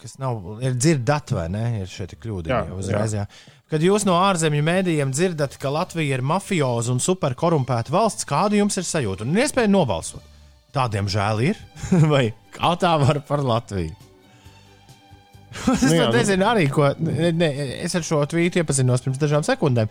kas 0.00 0.16
nav, 0.18 0.58
ir 0.66 0.74
dzirdat 0.74 1.30
vai 1.36 1.46
ne, 1.54 1.64
ir 1.84 1.86
šeit 1.92 2.16
kļūda 2.18 2.50
Jā, 2.50 2.60
uzreiz. 2.74 3.14
Jā. 3.20 3.28
Kad 3.70 3.86
jūs 3.86 4.02
no 4.08 4.16
ārzemju 4.18 4.64
mēdījiem 4.66 5.14
dzirdat, 5.14 5.54
ka 5.62 5.70
Latvija 5.70 6.18
ir 6.18 6.26
mafioza 6.26 6.90
un 6.90 6.98
superkorumpēta 6.98 7.94
valsts, 7.94 8.26
kāda 8.26 8.58
jums 8.58 8.80
ir 8.82 8.88
sajūta? 8.88 9.22
Un 9.22 9.38
iespēja 9.38 9.70
nobalsot. 9.70 10.26
Tādiem 10.74 11.06
žēl 11.10 11.46
ir, 11.52 11.62
vai 12.12 12.32
kā 12.58 12.74
tā 12.82 12.96
var 12.98 13.22
par 13.30 13.46
Latviju? 13.46 13.94
es 15.74 15.82
Nu 15.84 15.94
jā, 15.96 16.06
nu- 16.08 16.16
nezinu, 16.16 16.46
arī 16.46 16.68
ko. 16.72 16.92
Ne, 17.02 17.32
ne, 17.36 17.50
es 17.84 17.94
ar 17.98 18.06
šo 18.06 18.22
tvītu 18.30 18.62
iepazinos 18.62 19.04
pirms 19.04 19.20
dažām 19.20 19.46
sekundēm. 19.46 19.90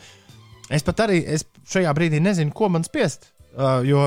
Es 0.69 0.85
pat 0.85 1.05
arī 1.07 1.23
es 1.25 1.45
šajā 1.71 1.91
brīdī 1.97 2.21
nezinu, 2.21 2.53
ko 2.55 2.69
man 2.69 2.85
spiest. 2.85 3.31
Uh, 3.57 3.81
jo 3.87 4.05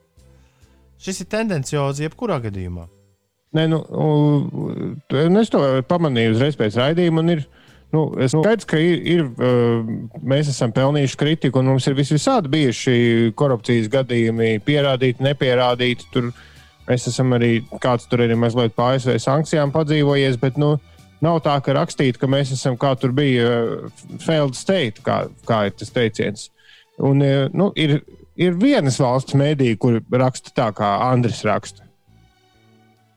šis 1.04 1.22
ir 1.22 1.30
tendenciozs 1.30 2.02
jebkurā 2.02 2.40
gadījumā. 2.42 2.88
Nē, 3.56 3.64
nu, 3.66 3.80
es 5.40 5.50
to 5.50 5.62
pamanīju 5.90 6.36
uzreiz 6.36 6.58
pēc 6.58 6.76
raidījuma. 6.78 7.24
Ir, 7.34 7.40
nu, 7.94 8.04
es 8.22 8.34
skaidrs, 8.34 8.66
ka 8.70 8.78
ir, 8.78 9.00
ir, 9.14 9.24
uh, 9.42 9.88
mēs 10.22 10.52
esam 10.52 10.74
pelnījuši 10.74 11.18
kritiku, 11.18 11.62
un 11.62 11.72
mums 11.72 11.88
ir 11.90 11.96
vis 11.98 12.12
visādi 12.14 12.52
bijuši 12.52 13.32
korupcijas 13.38 13.90
gadījumi, 13.90 14.52
pierādīti, 14.66 15.26
nepierādīti. 15.26 16.10
Tur 16.14 16.30
mēs 16.90 17.08
esam 17.10 17.34
arī 17.36 17.60
kāds 17.82 18.08
tur 18.10 18.24
arī 18.24 18.36
mazliet 18.38 18.74
pa 18.76 18.92
ASV 18.94 19.16
sankcijām 19.22 19.72
padzīvojies, 19.74 20.38
bet 20.42 20.58
nu, 20.60 20.74
nav 21.24 21.40
tā, 21.44 21.56
ka 21.64 21.76
rakstīt, 21.76 22.18
ka 22.20 22.28
mēs 22.30 22.52
esam 22.56 22.78
kā 22.80 22.94
tur 22.98 23.14
bija 23.16 23.50
uh, 23.50 24.08
failed 24.24 24.58
state, 24.58 25.04
kā, 25.06 25.22
kā 25.48 25.66
ir 25.68 25.76
tas 25.78 25.94
teiciens. 25.94 26.48
Un, 26.98 27.22
uh, 27.24 27.46
nu, 27.56 27.70
ir, 27.78 28.00
ir 28.40 28.58
vienas 28.60 28.98
valsts 29.00 29.36
mēdī, 29.38 29.72
kur 29.80 30.00
raksta 30.10 30.52
tā, 30.56 30.70
kā 30.76 30.96
Andris 31.10 31.44
raksta 31.46 31.86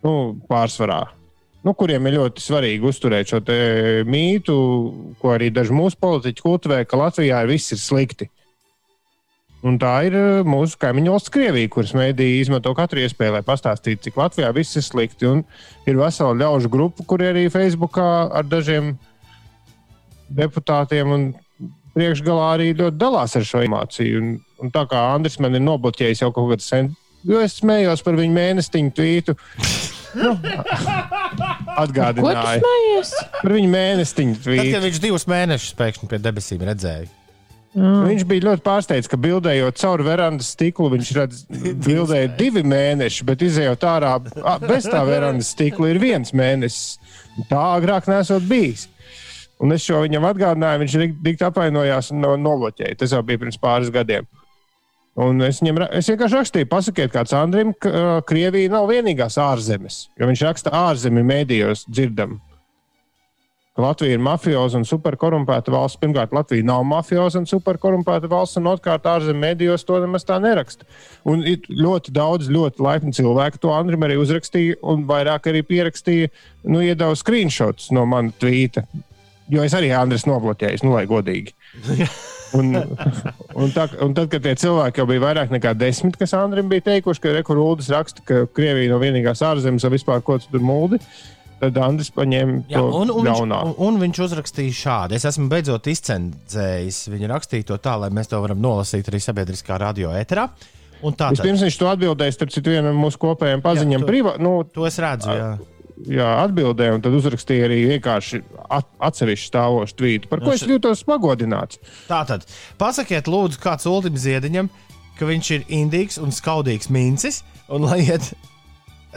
nu, 0.04 0.36
pārsvarā, 0.50 1.02
nu, 1.64 1.74
kuriem 1.80 2.10
ir 2.10 2.18
ļoti 2.18 2.44
svarīgi 2.44 2.90
uzturēt 2.90 3.32
šo 3.32 3.40
mītu, 4.04 4.56
ko 5.22 5.32
arī 5.32 5.48
daži 5.56 5.76
mūsu 5.76 6.00
politiķi 6.04 6.44
kultivē, 6.44 6.82
ka 6.84 7.00
Latvijā 7.00 7.44
ir 7.46 7.54
viss 7.54 7.72
ir 7.72 7.80
slikti. 7.80 8.28
Un 9.64 9.78
tā 9.80 9.94
ir 10.10 10.16
eh, 10.20 10.42
mūsu 10.48 10.76
kaimiņu 10.82 11.14
valsts 11.14 11.32
Krievija, 11.32 11.70
kuras 11.72 11.94
mēdīja 11.96 12.42
izmanto 12.44 12.74
katru 12.76 13.00
iespēju, 13.00 13.38
lai 13.38 13.44
pastāstītu, 13.48 14.02
cik 14.10 14.20
Latvijā 14.20 14.50
viss 14.56 14.76
ir 14.76 14.84
slikti. 14.84 15.30
Un 15.30 15.46
ir 15.88 16.00
vesela 16.00 16.36
ļaužu 16.36 16.72
grupa, 16.74 17.06
kuri 17.08 17.30
arī 17.32 17.46
Facebookā 17.54 18.10
ar 18.36 18.48
dažiem 18.52 18.98
deputātiem 20.34 21.16
un 21.16 21.26
priekšgalā 21.94 22.50
arī 22.58 22.74
ļoti 22.76 23.00
dalās 23.00 23.38
ar 23.38 23.48
šo 23.48 23.64
informāciju. 23.64 24.20
Un, 24.20 24.36
un 24.66 24.74
tā 24.74 24.84
kā 24.90 25.00
Andris 25.14 25.40
man 25.44 25.56
ir 25.56 25.64
nobloķējis 25.64 26.26
jau 26.26 26.32
kaut 26.36 26.52
kādu 26.52 26.66
sen, 26.66 26.92
jo 27.24 27.40
es 27.44 27.60
smējos 27.62 28.04
par 28.04 28.20
viņu 28.20 28.36
mēnestiņu 28.36 28.96
tvītu. 29.00 29.38
Nu, 30.20 30.36
smējies? 32.60 33.14
par 33.40 33.56
viņu 33.56 33.74
mēnestiņu 33.74 34.36
Tad, 34.38 34.46
tvītu. 34.46 34.72
kad 34.76 34.88
viņš 34.90 35.04
divus 35.08 35.30
mēnešus 35.32 35.78
pēkšņi 35.80 36.10
pie 36.12 36.20
debesīm 36.22 36.66
redzēja. 36.68 37.08
Ah, 37.74 38.04
Viņš 38.06 38.26
bija 38.30 38.46
ļoti 38.50 38.62
pārsteigts, 38.66 39.10
ka 39.10 39.18
bildējot 39.18 39.80
cauri 39.82 40.06
verandas 40.06 40.52
stiklu, 40.54 40.92
viņš 40.94 41.12
redz, 41.18 41.44
bildēja 41.88 42.30
divi 42.38 42.62
mēneši, 42.70 43.26
bet 43.26 43.42
izējot 43.46 43.86
ārā 43.90 44.14
bez 44.62 44.86
tā 44.86 45.02
verandas 45.08 45.50
stikla 45.56 45.90
ir 45.90 46.02
viens 46.04 46.36
mēnesis. 46.38 47.00
Tā 47.50 47.64
agrāk 47.80 48.10
nesot 48.12 48.46
bijis. 48.46 48.88
Un 49.64 49.74
es 49.74 49.86
šo 49.86 50.04
viņam 50.04 50.26
atgādināju, 50.28 50.84
viņš 50.84 50.96
rīktīgi 51.02 51.46
apvainojās 51.48 52.12
un 52.14 52.22
no, 52.22 52.34
noloķēja. 52.38 53.00
Tas 53.00 53.14
jau 53.16 53.22
bija 53.26 53.42
pirms 53.42 53.58
pāris 53.62 53.92
gadiem. 53.94 54.28
Un 55.24 55.42
es, 55.46 55.60
viņam, 55.62 55.84
es 55.94 56.10
vienkārši 56.10 56.40
rakstīju, 56.40 56.70
pasakiet, 56.72 57.12
kāds 57.14 57.36
Andrim, 57.38 57.74
ka 57.78 58.20
Krievija 58.26 58.72
nav 58.74 58.90
vienīgās 58.90 59.38
ārzemes. 59.42 60.08
Jo 60.18 60.30
viņš 60.30 60.42
raksta 60.48 60.74
ārzemju 60.74 61.26
mēdījos 61.30 61.86
dzirdam. 61.90 62.40
Ka 63.74 63.82
Latvija 63.82 64.18
ir 64.18 64.22
mafioza 64.22 64.78
un 64.78 64.86
superkorumpēta 64.86 65.74
valsts. 65.74 65.98
Pirmkārt, 66.02 66.34
Latvija 66.36 66.66
nav 66.68 66.84
mafioza 66.86 67.42
un 67.42 67.48
superkorumpēta 67.50 68.30
valsts, 68.30 68.60
un 68.62 68.70
otrkārt, 68.70 69.08
ārzemju 69.10 69.42
medijos 69.42 69.86
to 69.88 69.98
nemaz 70.04 70.28
tā 70.28 70.38
neraksta. 70.44 70.86
Un 71.30 71.42
ļoti 71.44 72.14
daudz, 72.14 72.52
ļoti 72.54 72.86
laipni 72.86 73.16
cilvēki 73.18 73.62
to 73.64 73.74
Andrim 73.74 74.06
arī 74.06 74.20
uzrakstīja, 74.22 74.78
un 74.94 75.08
vairāk 75.10 75.50
arī 75.50 75.64
pierakstīja, 75.66 76.30
nu, 76.70 76.84
iedeva 76.86 77.18
screenshots 77.18 77.90
no 77.96 78.06
manas 78.10 78.38
tvīta. 78.42 78.86
Jo 79.52 79.66
es 79.66 79.74
arī 79.76 79.90
Andris 79.98 80.28
nobloķēju, 80.30 80.86
nu, 80.86 80.94
lai 80.96 81.08
godīgi. 81.10 81.58
Un, 82.54 82.68
un, 82.78 83.72
tā, 83.74 83.88
un 84.06 84.12
tad, 84.14 84.28
kad 84.30 84.44
tie 84.46 84.52
cilvēki 84.62 85.02
jau 85.02 85.08
bija 85.10 85.24
vairāk 85.24 85.54
nekā 85.56 85.72
desmit, 85.74 86.20
kas 86.22 86.36
Andrim 86.38 86.68
bija 86.70 86.84
teikuši, 86.86 87.22
ka 87.24 87.32
Rekurūdas 87.40 87.90
raksta, 87.90 88.22
ka 88.28 88.44
Krievija 88.54 88.92
nav 88.92 89.00
no 89.00 89.08
vienīgās 89.08 89.42
ārzemes, 89.42 89.82
vai 89.82 89.96
vispār 89.96 90.22
ko 90.22 90.38
tur 90.38 90.62
mūdi, 90.62 91.00
tad 91.64 91.80
Andris 91.84 92.12
paņēma 92.16 92.60
Jā, 92.72 92.80
to 92.80 93.02
un, 93.02 93.12
un, 93.14 93.28
ļaunā. 93.28 93.60
Viņš, 93.66 93.74
un, 93.74 93.90
un 93.90 94.00
viņš 94.04 94.22
uzrakstīja 94.28 94.78
šādi. 94.80 95.18
Es 95.20 95.28
esmu 95.32 95.50
beidzot 95.52 95.90
izcenzējis 95.92 97.02
viņa 97.14 97.34
rakstīto 97.34 97.80
tā, 97.84 97.98
lai 98.04 98.12
mēs 98.14 98.32
to 98.32 98.40
varam 98.44 98.62
nolasīt 98.64 99.12
arī 99.12 99.22
sabiedriskā 99.24 99.82
radio 99.82 100.14
ēterā. 100.16 100.48
Vispirms 101.04 101.66
viņš 101.66 101.78
to 101.82 101.88
atbildēja, 101.92 102.32
starp 102.38 102.54
citu, 102.54 102.72
vienam 102.72 102.96
mūsu 102.96 103.20
kopējiem 103.20 103.64
paziņam. 103.66 104.06
Priva, 104.08 104.38
nu, 104.40 104.62
to 104.72 104.88
es 104.88 105.02
redzu. 105.04 105.34
Jā 105.36 105.54
jā, 106.10 106.30
atbildēja, 106.44 106.98
un 106.98 107.04
tad 107.04 107.16
uzrakstīja 107.18 107.68
arī 107.68 107.80
vienkārši 107.94 108.42
at, 108.74 108.88
atsevišķu 109.10 109.50
stāvošu 109.50 109.98
tvītu, 110.00 110.32
par 110.32 110.44
ko 110.44 110.52
no, 110.52 110.56
es 110.58 110.66
jūtos 110.68 111.04
pagodināts. 111.08 111.82
Tātad, 112.10 112.48
pasakiet, 112.82 113.30
lūdzu, 113.32 113.62
kāds 113.64 113.88
Ultim 113.90 114.18
Ziediņam, 114.20 114.72
ka 115.20 115.30
viņš 115.30 115.52
ir 115.58 115.68
indīgs 115.82 116.20
un 116.22 116.34
skaudīgs 116.36 116.90
mincis, 116.94 117.44
un 117.72 117.88
lai 117.88 118.04
iet 118.08 118.34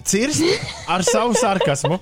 cirst 0.04 0.44
ar 0.92 1.04
savu 1.06 1.36
sarkasmu. 1.38 2.00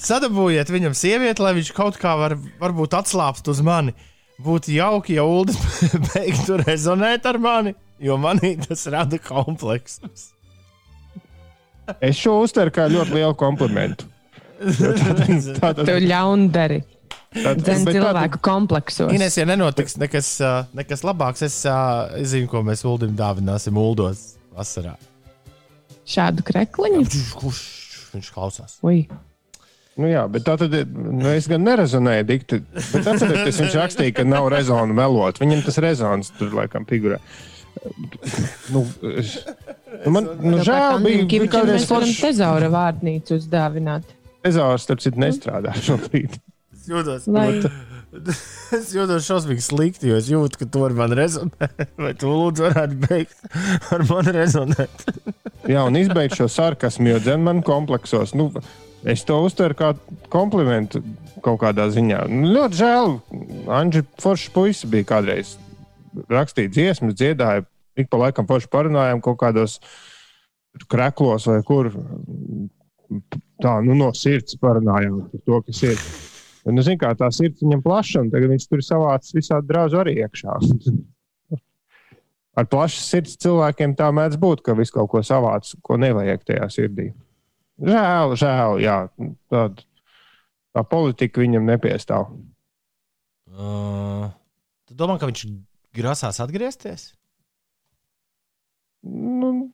Sadabūjiet 0.00 0.72
viņam 0.72 0.96
sievieti, 0.96 1.44
lai 1.44 1.54
viņš 1.58 1.72
kaut 1.76 1.98
kā 2.00 2.14
var, 2.18 2.36
varbūt 2.60 2.96
atslābst 3.00 3.48
uz 3.52 3.62
mani. 3.64 3.94
Būtu 4.40 4.72
jauki, 4.72 5.18
ja 5.18 5.26
Ulas 5.28 5.58
beigtu 6.12 6.56
rezonēt 6.62 7.26
ar 7.28 7.38
mani, 7.40 7.74
jo 8.00 8.16
manī 8.20 8.54
tas 8.62 8.86
rada 8.92 9.20
kompleksus. 9.20 10.30
Es 11.98 12.16
šo 12.20 12.38
uztveru 12.44 12.72
kā 12.72 12.86
ļoti 12.88 13.18
lielu 13.18 13.36
komplimentu. 13.36 14.08
Tā 15.60 15.72
tas 15.74 15.88
ir 15.88 16.06
ļaundari. 16.06 16.82
Zem 17.30 17.84
cilvēku 17.86 18.40
kompleksos. 18.42 19.12
Ines, 19.14 19.36
ja 19.38 19.46
nenotiks 19.46 19.94
nekas, 20.00 20.32
nekas 20.74 21.04
labāks, 21.06 21.44
es, 21.46 21.60
es 22.18 22.32
zinu, 22.32 22.48
ko 22.50 22.64
mēs 22.66 22.82
Uldim 22.88 23.14
dāvināsim 23.18 23.78
Uldos 23.78 24.32
vasarā. 24.56 24.96
Šādu 26.10 26.44
krekliņu? 26.46 27.04
Kurš 27.38 27.64
viņš 28.14 28.30
klausās? 28.34 28.78
Ui. 28.86 29.04
Nu 30.00 30.08
jā, 30.08 30.22
bet 30.32 30.46
tā 30.46 30.54
tad 30.60 30.74
nu, 30.94 31.28
es 31.28 31.46
gan 31.50 31.64
nerezonēju 31.66 32.26
dikti. 32.28 32.60
Bet 32.72 33.08
atcerieties, 33.10 33.58
viņš 33.60 33.76
rakstīja, 33.78 34.14
ka 34.16 34.24
nav 34.26 34.48
rezonu 34.52 34.96
melot. 34.96 35.40
Viņam 35.42 35.64
tas 35.66 35.80
rezons 35.82 36.32
tur 36.38 36.54
laikam 36.56 36.86
figurē. 36.88 37.18
Nu, 38.70 38.82
nu, 40.04 40.12
man 40.14 40.30
nu, 40.42 40.60
žēl 40.66 41.02
bija, 41.04 41.26
ka 41.28 41.50
kādreiz 41.58 41.86
varam 41.90 42.14
tezaura 42.16 42.70
vārdnīcu 42.72 43.38
uzdāvināt. 43.38 44.16
Tezaurs, 44.44 44.86
starp 44.86 45.02
citu, 45.04 45.20
nestrādā 45.20 45.74
šobrīd. 45.86 46.38
Jūtos, 46.88 47.28
Lai... 47.30 47.60
es 48.76 48.90
jūtos 48.94 49.26
šausmīgi 49.26 49.62
slikti, 49.64 50.10
jo 50.10 50.18
es 50.18 50.28
jūtu, 50.30 50.60
ka 50.60 50.68
tu 50.72 50.82
ar 50.86 50.94
mani 50.98 51.18
rezonē. 51.18 51.70
Vai 52.00 52.12
tu 52.18 52.30
lūdzu 52.32 52.66
varētu 52.66 52.98
beigt 53.06 53.56
ar 53.94 54.04
mani 54.08 54.34
rezonēt? 54.34 55.04
Jā, 55.70 55.84
un 55.86 55.98
izbeigt 56.00 56.38
šo 56.38 56.48
sarkasmu, 56.50 57.12
jo 57.12 57.20
dzen 57.22 57.44
man 57.46 57.62
kompleksos. 57.66 58.34
Nu, 58.38 58.50
es 59.08 59.22
to 59.28 59.38
uztveru 59.46 59.78
kā 59.78 59.92
komplimentu 60.32 61.04
kaut 61.44 61.60
kādā 61.62 61.86
ziņā. 61.94 62.24
Nu, 62.32 62.50
ļoti 62.56 62.80
žēl. 62.80 63.16
Anģi 63.80 64.04
Foršs 64.20 64.50
puisis 64.54 64.90
bija 64.90 65.08
kādreiz 65.14 65.54
rakstīja 66.30 66.72
dziesmas, 66.74 67.14
dziedāja, 67.18 67.64
ik 67.98 68.10
pa 68.10 68.18
laikam 68.24 68.48
paši 68.48 68.70
parunājām 68.72 69.22
kaut 69.24 69.38
kādos 69.42 69.78
kreklos 70.90 71.46
vai 71.50 71.60
kur. 71.66 71.92
Tā 73.60 73.72
nu, 73.84 73.94
no 73.98 74.10
sirds 74.16 74.58
parunājām 74.62 75.24
par 75.30 75.46
to, 75.46 75.62
kas 75.66 75.82
ir. 75.86 76.04
Un, 76.66 76.76
nu, 76.76 76.84
zin, 76.84 76.98
kā, 77.00 77.14
tā 77.16 77.30
sirds 77.32 77.62
viņam 77.64 77.82
plaša, 77.84 78.24
un 78.24 78.30
tagad 78.32 78.52
viņš 78.52 78.66
tur 78.68 78.82
savācis 78.84 79.36
visādi 79.36 79.70
draugu 79.70 80.00
arī 80.02 80.18
iekšā. 80.20 80.58
Ar 82.60 82.66
plašas 82.68 83.06
sirds 83.08 83.38
cilvēkiem 83.40 83.94
tā 83.96 84.10
mēdz 84.12 84.36
būt, 84.40 84.60
ka 84.66 84.74
viss 84.76 84.92
kaut 84.92 85.08
ko 85.12 85.22
savāc, 85.24 85.70
ko 85.86 85.96
nevajag 86.00 86.42
tajā 86.44 86.66
sirdī. 86.74 87.06
Žēl, 87.80 88.34
žēl, 88.36 88.80
jā. 88.84 88.96
Tāda, 89.48 89.86
tā 90.76 90.84
politika 90.90 91.40
viņam 91.40 91.70
nepiestāv. 91.70 92.28
Uh, 93.50 94.28
tu 94.86 94.98
domā, 94.98 95.16
ka 95.20 95.30
viņš 95.30 95.46
grasās 95.96 96.42
atgriezties? 96.44 97.08
Nu, 99.00 99.70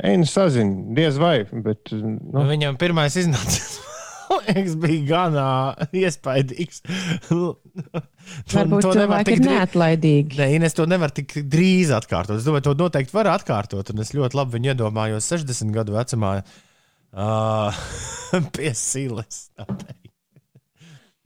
Einu 0.00 0.24
sazinu, 0.28 0.94
diez 0.96 1.18
vai. 1.20 1.42
Bet, 1.52 1.92
nu. 1.92 2.16
Nu, 2.32 2.46
viņam 2.48 2.80
pirmais 2.80 3.18
iznāca. 3.20 3.92
Liekas, 4.34 4.74
bija 4.82 5.02
gan 5.10 5.38
uh, 5.40 5.86
iespaidīgs. 5.96 6.82
Varbūt 8.54 8.88
cilvēki 8.88 9.36
ir 9.36 9.44
neatlaidīgi. 9.44 10.40
Nē, 10.40 10.48
Ines 10.58 10.76
to 10.76 10.88
nevar 10.90 11.14
tik 11.14 11.38
drīz 11.46 11.92
atkārtot. 11.94 12.40
Es 12.40 12.48
domāju, 12.48 12.68
to 12.70 12.76
noteikti 12.80 13.16
var 13.16 13.30
atkārtot. 13.36 13.94
Un 13.94 14.04
es 14.04 14.14
ļoti 14.16 14.38
labi 14.38 14.58
viņu 14.58 14.74
iedomājos 14.74 15.30
60 15.34 15.74
gadu 15.76 15.96
vecumā 15.98 16.34
uh, 16.42 17.86
pie 18.56 18.74
silas. 18.78 19.46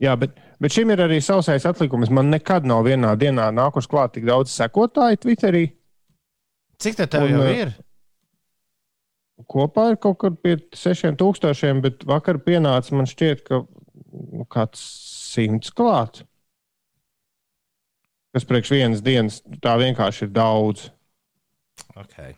Jā, 0.01 0.15
bet 0.17 0.39
Bet 0.61 0.75
šim 0.75 0.91
ir 0.93 1.01
arī 1.01 1.17
sausais 1.25 1.63
atlikums. 1.65 2.11
Man 2.13 2.29
nekad 2.29 2.67
nav 2.69 2.83
vienā 2.85 3.15
dienā 3.17 3.47
nākuši 3.57 3.89
klāt 3.89 4.11
tik 4.13 4.27
daudz 4.27 4.53
sekotāju 4.53 5.17
Twitterī. 5.23 5.63
Cik 6.81 6.99
tā 6.99 7.07
tev 7.09 7.25
Un, 7.25 7.33
jau 7.33 7.47
ir? 7.63 7.71
Kopā 9.49 9.91
ir 9.91 9.97
kaut 10.01 10.19
kur 10.21 10.35
pie 10.35 10.57
6000, 10.75 11.81
bet 11.83 12.05
vakar 12.07 12.39
pienāca 12.43 12.97
man 12.97 13.09
šķiet, 13.09 13.43
ka 13.47 13.63
nu, 14.11 14.45
kāds 14.51 14.81
simts 15.31 15.71
klāt. 15.75 16.23
Kas 18.31 18.47
priekš 18.47 18.73
vienas 18.75 19.03
dienas 19.03 19.41
tā 19.63 19.75
vienkārši 19.81 20.27
ir 20.27 20.33
daudz. 20.35 20.89
Okay. 21.99 22.35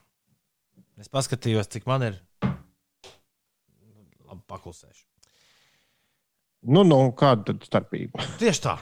Es 0.98 1.10
paskatījos, 1.12 1.70
cik 1.74 1.90
man 1.90 2.06
ir. 2.08 2.20
Labi, 2.44 4.42
paklusēšu. 4.50 5.04
Nu, 6.64 6.86
nu, 6.88 6.98
kāda 7.20 7.50
tad 7.50 7.66
starpība? 7.68 8.24
Tieši 8.40 8.64
tā. 8.64 8.78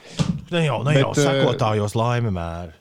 Ne 0.53 0.67
jau, 0.67 0.81
ne 0.85 0.93
Bet, 0.93 1.01
jau 1.01 1.13
sekotājos 1.17 1.95
laime 1.97 2.29
mēri. 2.35 2.75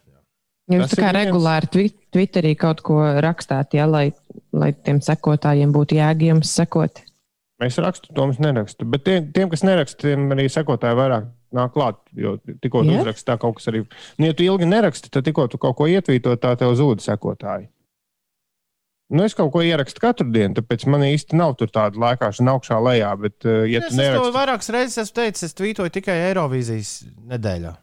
Jūs 0.71 0.93
tā 0.95 1.03
kā 1.03 1.13
regulāri 1.17 1.71
viens... 1.75 1.97
Twitterī 2.11 2.57
kaut 2.59 2.81
ko 2.83 2.99
rakstāt, 3.23 3.77
ja, 3.79 3.85
lai, 3.87 4.09
lai 4.51 4.73
tiem 4.75 4.99
sekotājiem 5.05 5.71
būtu 5.75 5.99
jēga 5.99 6.33
jums 6.33 6.51
sekot. 6.59 7.05
Es 7.63 7.77
rakstu, 7.79 8.11
to 8.17 8.25
mums 8.25 8.41
nerakstu. 8.41 8.87
Bet 8.89 9.05
tiem, 9.05 9.29
tiem 9.35 9.51
kas 9.53 9.63
neraksta, 9.67 10.09
tiem 10.09 10.31
arī 10.35 10.49
sekotāji 10.51 10.97
vairāk 10.99 11.29
nāk 11.55 11.75
klāt. 11.75 12.01
Jo 12.17 12.39
tikko 12.49 12.85
yeah. 12.87 13.03
uzrakstā 13.03 13.37
kaut 13.41 13.59
kas 13.59 13.69
arī. 13.71 13.85
Nu, 14.19 14.31
ja 14.31 14.37
tu 14.37 14.47
ilgi 14.47 14.69
neraksti, 14.69 15.13
tad 15.13 15.27
tikko 15.27 15.47
tu 15.53 15.61
kaut 15.61 15.77
ko 15.79 15.91
ietvīto, 15.91 16.35
tā 16.41 16.55
tev 16.59 16.73
zūd 16.79 17.05
sekotāji. 17.05 17.69
Nu, 19.11 19.25
es 19.27 19.35
kaut 19.35 19.51
ko 19.51 19.63
ierakstu 19.67 20.03
katru 20.03 20.29
dienu, 20.31 20.55
tāpēc 20.61 20.87
man 20.91 21.03
īsti 21.03 21.39
nav 21.39 21.57
tāda 21.61 21.99
lēkāšana 21.99 22.55
augšā 22.55 22.79
lejā. 22.87 23.11
Bet, 23.19 23.37
uh, 23.43 23.65
ja 23.67 23.83
es 23.83 23.97
nerakstu... 23.99 24.31
to 24.31 24.35
vairākas 24.39 24.71
reizes 24.71 25.03
esmu 25.03 25.17
teicis, 25.19 25.49
es 25.51 25.57
tvītoju 25.59 25.95
tikai 25.99 26.17
Eirovīzijas 26.29 26.93
nedēļā. 27.33 27.75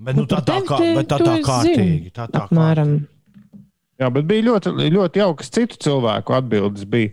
Bet, 0.00 0.16
nu, 0.16 0.24
tā, 0.28 0.40
tā, 0.44 0.60
kā, 0.64 0.78
bet 0.96 1.10
tā, 1.10 1.18
tā 1.20 1.34
kārtīgi. 1.44 2.12
Tā, 2.16 2.26
tā 2.32 2.46
apmēram. 2.46 2.94
Jā, 4.00 4.08
bet 4.14 4.24
bija 4.30 4.46
ļoti, 4.46 4.72
ļoti 4.94 5.20
jaukas 5.20 5.52
citu 5.52 5.76
cilvēku 5.84 6.36
atbildes. 6.38 6.88
Bija. 6.88 7.12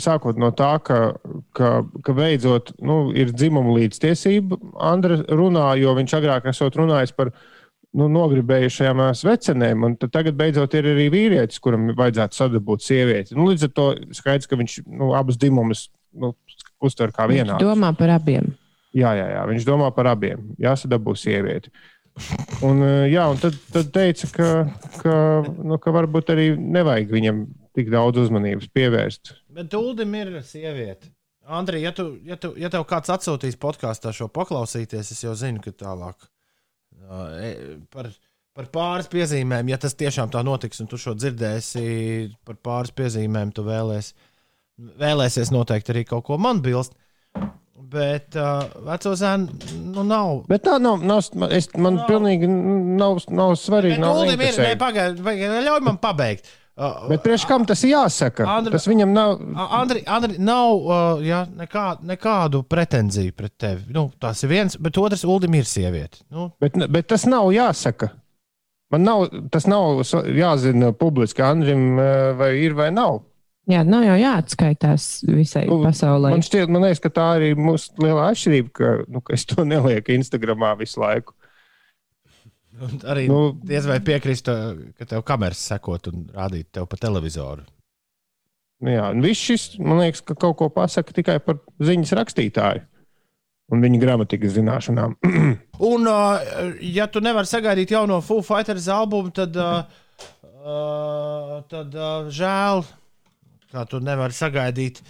Sākot 0.00 0.38
no 0.40 0.48
tā, 0.56 0.70
ka, 0.80 0.98
ka, 1.56 1.70
ka 2.00 2.12
beidzot 2.16 2.72
nu, 2.80 3.10
ir 3.12 3.34
dzimuma 3.36 3.74
līdztiesība, 3.76 4.56
Andra 4.88 5.18
runā, 5.28 5.66
jo 5.76 5.92
viņš 5.98 6.14
agrāk 6.16 6.48
esot 6.48 6.78
runājis 6.80 7.12
par 7.12 7.34
nu, 7.92 8.06
nogribējušajām 8.08 9.02
svecenēm, 9.20 9.84
un 9.84 9.98
tagad 10.00 10.38
beidzot 10.38 10.78
ir 10.78 10.88
arī 10.94 11.10
vīrietis, 11.12 11.60
kuram 11.60 11.90
vajadzētu 11.98 12.40
sadabūt 12.40 12.86
sievieti. 12.86 13.36
Nu, 13.36 13.50
līdz 13.50 13.68
ar 13.68 13.74
to 13.76 13.86
skaidrs, 14.16 14.48
ka 14.48 14.56
viņš 14.58 14.80
nu, 14.88 15.12
abus 15.18 15.36
dzimumus 15.42 15.90
nu, 16.16 16.32
uztver 16.80 17.12
kā 17.12 17.28
vienā. 17.28 17.58
Viņš 17.58 17.68
domā 17.68 17.92
par 18.00 18.16
abiem. 18.16 18.48
Jā, 18.96 19.12
jā, 19.14 19.26
jā, 19.36 19.44
viņš 19.50 19.68
domā 19.68 19.92
par 19.94 20.10
abiem. 20.10 20.50
Jāsadabū 20.60 21.14
sievieti. 21.18 21.72
Un, 22.66 22.82
jā, 23.08 23.28
un 23.30 23.38
tad, 23.40 23.54
tad 23.72 23.92
teica, 23.94 24.28
ka, 24.34 24.48
ka, 24.98 25.14
nu, 25.62 25.78
ka 25.80 25.94
varbūt 25.94 26.32
arī 26.34 26.50
nevajag 26.58 27.14
viņam 27.14 27.44
tik 27.78 27.88
daudz 27.92 28.26
uzmanības 28.26 28.66
pievērst. 28.74 29.32
Bet 29.54 29.70
Duldim 29.72 30.16
ir 30.18 30.34
sieviete. 30.44 31.12
Andrej, 31.50 31.86
ja, 31.86 31.94
tu, 31.94 32.10
ja, 32.26 32.36
tu, 32.38 32.52
ja 32.60 32.68
tev 32.70 32.84
kāds 32.90 33.10
atsūtīs 33.10 33.56
podkāstā 33.58 34.12
šo 34.14 34.28
paklausīties, 34.30 35.14
es 35.14 35.24
jau 35.24 35.32
zinu, 35.38 35.62
ka 35.64 35.72
tālāk 35.74 36.28
E, 37.10 37.78
par, 37.90 38.08
par 38.54 38.68
pāris 38.74 39.08
piezīmēm, 39.10 39.70
ja 39.72 39.78
tas 39.80 39.96
tiešām 39.98 40.30
tā 40.32 40.42
notiks, 40.46 40.80
un 40.82 40.90
tu 40.90 40.98
šo 41.00 41.16
dzirdēsi, 41.18 41.84
par 42.46 42.58
pāris 42.62 42.94
piezīmēm 42.96 43.52
tu 43.56 43.64
vēlēs, 43.66 44.12
vēlēsies 45.00 45.52
noteikti 45.54 45.94
arī 45.94 46.04
kaut 46.08 46.26
ko 46.28 46.38
man 46.40 46.62
bilst. 46.64 46.94
Bet 47.90 48.36
uh, 48.38 48.64
veco 48.86 49.12
zēnu 49.16 49.74
nu, 49.94 50.04
nav. 50.06 50.44
Bet 50.50 50.64
tā 50.66 50.76
nav. 50.82 51.02
nav 51.06 51.22
es, 51.50 51.70
man 51.74 51.98
nav. 51.98 52.06
pilnīgi 52.10 52.48
nav, 52.50 53.20
nav 53.32 53.56
svarīgi. 53.58 53.96
Bet 53.96 54.04
nav 54.04 54.24
ir, 54.28 54.58
ne, 54.60 54.72
pagaid, 54.80 55.20
pagaid, 55.24 55.54
ļauj 55.66 55.84
man 55.86 56.00
pabeigt. 56.02 56.50
Uh, 56.80 57.08
Bet 57.10 57.24
priekš 57.24 57.44
kam 57.48 57.64
tas 57.68 57.82
jāsaka? 57.84 58.46
Andri, 58.48 58.72
tas 58.72 58.86
viņam 58.88 59.10
nav. 59.12 59.34
Andri, 59.80 60.04
Andri 60.08 60.38
nav 60.40 60.76
uh, 60.78 61.24
jā, 61.24 61.42
nekā, 61.58 61.86
nekādu 62.08 62.62
pretenziju 62.68 63.34
pret 63.36 63.56
tevi. 63.60 63.88
Nu, 63.92 64.06
tas 64.22 64.40
ir 64.46 64.52
viens, 64.52 64.78
bet 64.80 65.00
otrs 65.00 65.26
Uldim 65.28 65.58
ir 65.58 65.68
sieviete. 65.68 66.22
Nu. 66.32 66.50
Bet, 66.62 66.78
bet 66.88 67.10
tas 67.10 67.26
nav 67.28 67.50
jāsaka. 67.52 68.12
Man 68.90 69.04
nav, 69.06 69.26
tas 69.52 69.68
nav 69.70 70.00
jāzina 70.34 70.94
publiski 70.98 71.44
Andrim, 71.46 72.00
vai 72.38 72.54
ir 72.58 72.74
vai 72.78 72.88
nav. 72.94 73.20
Jā, 73.70 73.82
nav 73.86 74.04
jau 74.04 74.16
jāatskaitās 74.18 75.08
visai 75.28 75.66
nu, 75.68 75.80
pasaulē. 75.84 76.32
Man 76.34 76.44
šķiet, 76.44 76.70
man 76.72 76.86
liekas, 76.86 77.02
ka 77.04 77.12
tā 77.14 77.26
arī 77.36 77.52
ir 77.54 77.60
mūsu 77.60 77.94
lielā 78.02 78.30
atšķirība, 78.32 78.72
ka, 78.76 78.92
nu, 79.06 79.22
ka 79.24 79.36
es 79.36 79.46
to 79.48 79.64
nelieku 79.72 80.16
Instagramā 80.16 80.74
visu 80.80 81.02
laiku. 81.02 81.36
Un 82.80 83.02
arī 83.12 83.26
nu, 83.28 83.40
diez 83.66 83.84
vai 83.88 83.98
piekristu, 84.04 84.54
ka 84.96 85.06
tev 85.08 85.24
kameras 85.28 85.60
sekot 85.68 86.08
un 86.10 86.24
rādīt 86.32 86.70
tev 86.72 86.86
pa 86.88 86.96
televizoru. 87.00 87.66
Nu 88.80 88.94
jā, 88.94 89.10
un 89.12 89.20
viss 89.20 89.44
šis, 89.44 89.64
man 89.82 90.00
liekas, 90.00 90.22
ka 90.24 90.36
kaut 90.40 90.56
ko 90.56 90.70
pasaka 90.72 91.12
tikai 91.12 91.36
par 91.44 91.60
ziņas 91.84 92.14
rakstītāju 92.16 92.86
un 93.70 93.84
viņa 93.84 94.00
gramatikas 94.02 94.54
zināšanām. 94.56 95.16
un, 95.92 96.08
uh, 96.10 96.72
ja 96.82 97.06
tu 97.10 97.22
nevari 97.22 97.48
sagaidīt 97.50 97.92
jauno 97.94 98.18
Foo 98.24 98.42
Fighters 98.46 98.88
albumu, 98.90 99.30
tad, 99.34 99.54
uh, 99.60 99.84
uh, 100.64 101.60
tad 101.70 101.94
uh, 101.94 102.30
žēl 102.34 102.82
kā 103.70 103.84
tu 103.88 104.00
nevari 104.04 104.36
sagaidīt. 104.36 105.02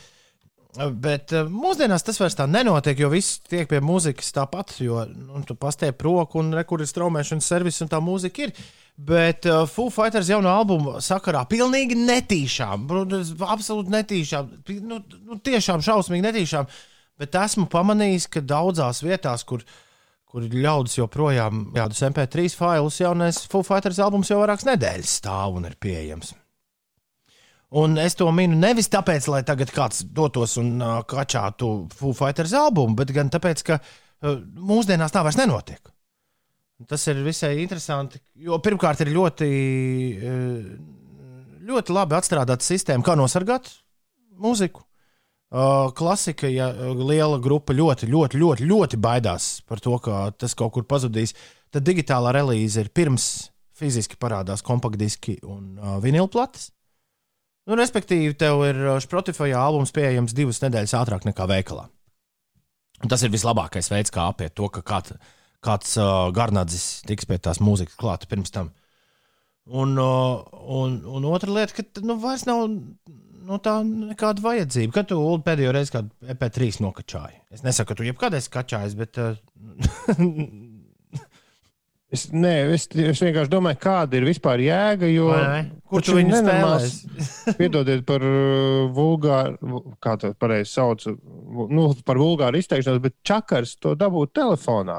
Bet 1.02 1.32
uh, 1.34 1.48
mūsdienās 1.50 2.04
tas 2.06 2.20
vairs 2.22 2.36
tā 2.38 2.46
nenotiek, 2.46 3.00
jo 3.02 3.08
viss 3.10 3.40
tiek 3.50 3.66
pie 3.70 3.80
mūzikas 3.82 4.30
tāpat. 4.36 4.76
Jo 4.84 5.02
nu, 5.08 5.42
tu 5.46 5.56
pastiep 5.58 6.02
roku 6.06 6.38
un 6.42 6.52
rekur 6.54 6.82
ir 6.82 6.90
straumēšanas 6.90 7.48
servis 7.52 7.80
un 7.82 7.90
tā 7.90 7.98
mūzika 8.04 8.46
ir. 8.46 8.54
Bet 9.00 9.46
uh, 9.48 9.64
Foo 9.70 9.90
Fighters 9.92 10.28
jaunā 10.28 10.52
albuma 10.60 10.98
sakarā 11.02 11.46
pilnīgi 11.48 11.96
netīšām, 11.96 12.84
absolūti 13.48 13.94
netīšām, 13.94 14.50
nu, 14.84 14.98
nu, 15.24 15.38
tiešām 15.40 15.80
šausmīgi 15.84 16.26
netīšām. 16.26 16.68
Bet 17.20 17.36
esmu 17.36 17.66
pamanījis, 17.72 18.28
ka 18.32 18.42
daudzās 18.44 19.00
vietās, 19.04 19.44
kur, 19.48 19.64
kur 20.28 20.44
ļaudis 20.44 20.98
joprojām 21.00 21.70
jādus 21.76 22.04
MP3 22.10 22.52
failus, 22.60 23.00
jaunais 23.00 23.40
Foo 23.48 23.64
Fighters 23.64 24.02
albums 24.04 24.32
jau 24.32 24.42
vairākas 24.42 24.68
nedēļas 24.68 25.16
stāv 25.22 25.56
un 25.60 25.68
ir 25.68 25.80
pieejams. 25.80 26.34
Un 27.70 27.94
es 28.02 28.16
to 28.18 28.26
minu 28.34 28.56
nevis 28.58 28.90
tāpēc, 28.90 29.28
lai 29.30 29.44
tagad 29.46 29.70
kāds 29.70 30.02
dotos 30.10 30.56
un 30.58 30.80
uh, 30.82 30.96
kačātu 31.06 31.70
Foo 31.94 32.16
Fighters 32.18 32.54
albumu, 32.58 32.96
bet 32.98 33.12
gan 33.14 33.30
tāpēc, 33.30 33.62
ka 33.68 33.78
uh, 33.78 34.40
mūsdienās 34.58 35.14
tā 35.14 35.22
vairs 35.22 35.38
nenotiek. 35.38 35.92
Tas 36.88 37.04
ir 37.12 37.20
visai 37.22 37.58
interesanti, 37.60 38.18
jo 38.40 38.56
pirmkārt 38.64 39.02
ir 39.04 39.10
ļoti, 39.12 39.48
ļoti 41.68 41.92
labi 41.92 42.16
atstrādāta 42.16 42.64
sistēma, 42.64 43.04
kā 43.04 43.12
nosargāt 43.20 43.68
mūziku. 44.40 44.86
Klasika, 45.98 46.48
ja 46.48 46.70
liela 46.96 47.36
grupa 47.42 47.76
ļoti, 47.76 48.08
ļoti, 48.08 48.40
ļoti, 48.40 48.68
ļoti 48.70 49.00
baidās 49.02 49.50
par 49.68 49.84
to, 49.84 49.98
ka 50.00 50.30
tas 50.40 50.56
kaut 50.56 50.72
kur 50.78 50.88
pazudīs, 50.88 51.34
tad 51.68 51.84
digitālā 51.84 52.32
relīze 52.38 52.80
ir 52.80 52.92
pirms 52.96 53.28
fiziski 53.76 54.16
parādās 54.16 54.64
kompaktdiski 54.64 55.36
un 55.44 55.74
vinilplates. 56.00 56.70
Nu, 57.70 57.76
respektīvi, 57.78 58.34
tev 58.34 58.64
ir 58.66 58.78
uh, 58.82 58.96
Spotify 58.98 59.52
albums 59.54 59.92
pieejams 59.94 60.34
divas 60.34 60.58
nedēļas 60.64 60.96
ātrāk 60.98 61.26
nekā 61.28 61.44
veikalā. 61.46 61.84
Tas 63.06 63.22
ir 63.22 63.30
vislabākais 63.30 63.92
veids, 63.92 64.10
kā 64.10 64.24
apiet 64.26 64.56
to, 64.58 64.66
ka 64.74 64.82
kāds, 64.82 65.14
kāds 65.62 65.92
uh, 66.00 66.32
garnadzis 66.34 67.04
tiks 67.06 67.28
pie 67.30 67.38
tās 67.38 67.62
mūzikas 67.62 67.94
klāta 68.00 68.26
pirms 68.26 68.50
tam. 68.50 68.72
Un, 69.70 69.94
uh, 70.02 70.42
un, 70.80 70.98
un 71.06 71.28
otra 71.30 71.54
lieta, 71.54 71.78
ka 71.78 72.02
nu, 72.02 72.18
vairs 72.18 72.42
nav 72.48 72.64
nu, 72.66 73.60
tā 73.62 73.76
nekāda 73.86 74.42
vajadzība. 74.42 74.96
Kad 74.98 75.12
tu 75.12 75.20
Ulu, 75.22 75.38
pēdējo 75.46 75.76
reizi 75.76 75.94
kādu 75.94 76.34
EP3 76.34 76.82
nokačāji? 76.82 77.38
Es 77.54 77.62
nesaku, 77.62 77.92
ka 77.92 78.00
tu 78.00 78.08
jebkad 78.08 78.34
esi 78.40 78.50
kačājis, 78.50 78.98
bet 78.98 79.22
uh, 79.22 79.38
Es, 82.10 82.24
nē, 82.34 82.52
es, 82.74 82.88
es 82.90 83.20
vienkārši 83.22 83.52
domāju, 83.52 83.78
kāda 83.84 84.18
ir 84.18 84.24
vispār 84.26 84.62
jēga. 84.64 85.06
Jo, 85.12 85.28
Kur 85.90 86.02
tu 86.02 86.16
viņu 86.16 86.40
spēlēs? 86.40 86.96
Piedodiet 87.60 88.02
par 88.08 88.24
uh, 88.26 88.88
vulgāru, 88.96 89.84
kā 90.02 90.16
to 90.18 90.32
pareizi 90.38 90.72
sauc, 90.72 91.06
nu, 91.70 91.86
par 92.06 92.18
vulgāru 92.18 92.58
izteikšanos, 92.58 93.02
bet 93.04 93.14
čakars 93.26 93.76
to 93.78 93.94
dabūt 93.98 94.34
telefonā. 94.40 94.98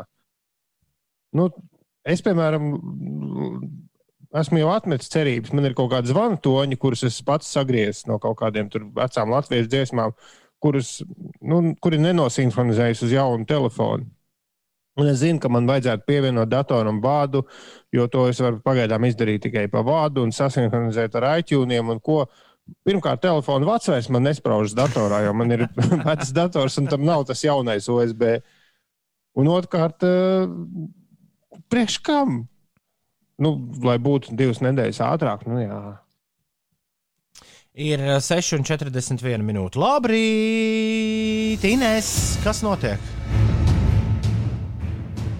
Nu, 1.35 1.49
es, 2.07 2.23
piemēram, 2.23 2.71
esmu 4.39 4.61
jau 4.61 4.71
atmetis 4.71 5.11
cerības. 5.11 5.51
Man 5.55 5.67
ir 5.67 5.75
kaut 5.75 5.91
kādi 5.91 6.11
zvanu 6.11 6.39
toņi, 6.43 6.79
kurus 6.79 7.03
es 7.07 7.19
pats 7.27 7.51
sagriezis 7.51 8.07
no 8.07 8.19
kaut 8.23 8.39
kādiem 8.39 8.71
vecām 8.95 9.35
latviešu 9.35 9.71
dziesmām, 9.71 10.15
kurus, 10.63 10.99
nu, 11.43 11.61
kuri 11.83 11.99
nenosinhronizējas 12.03 13.03
uz 13.07 13.15
jaunu 13.15 13.47
telefonu. 13.49 14.07
Un 14.99 15.07
es 15.07 15.21
zinu, 15.21 15.39
ka 15.39 15.47
man 15.51 15.67
vajadzētu 15.69 16.03
pievienot 16.07 16.49
datoram 16.51 16.99
vārdu, 17.03 17.45
jo 17.95 18.07
to 18.11 18.25
es 18.27 18.41
varu 18.43 18.59
pagaidām 18.63 19.05
izdarīt 19.07 19.45
tikai 19.45 19.69
pa 19.71 19.85
vārdu 19.87 20.25
un 20.25 20.33
sasinhronizēt 20.35 21.15
ar 21.15 21.29
iTunes. 21.39 21.79
Pirmkārt, 22.87 23.21
telefona 23.23 23.67
vecais 23.67 24.07
man 24.11 24.27
nespraužas 24.27 24.75
datorā, 24.77 25.23
jo 25.25 25.33
man 25.35 25.55
ir 25.55 25.65
vecs 26.07 26.33
dators 26.35 26.77
un 26.79 26.91
tam 26.91 27.07
nav 27.07 27.25
tas 27.29 27.43
jaunais 27.43 27.87
USB. 27.91 28.35
Un 29.39 29.47
otrkārt, 29.47 30.03
eh, 30.03 30.51
priekš 31.71 31.97
kam? 32.03 32.41
Nu, 33.41 33.55
lai 33.87 33.95
būtu 33.97 34.35
divas 34.37 34.59
nedēļas 34.61 35.01
ātrāk, 35.07 35.47
nu 35.49 35.63
jā. 35.63 35.79
Ir 37.71 38.03
6,41 38.19 39.47
minūte. 39.47 39.79
Labrīt, 39.79 41.63
Inês, 41.71 42.11
kas 42.43 42.59
notiek? 42.67 43.20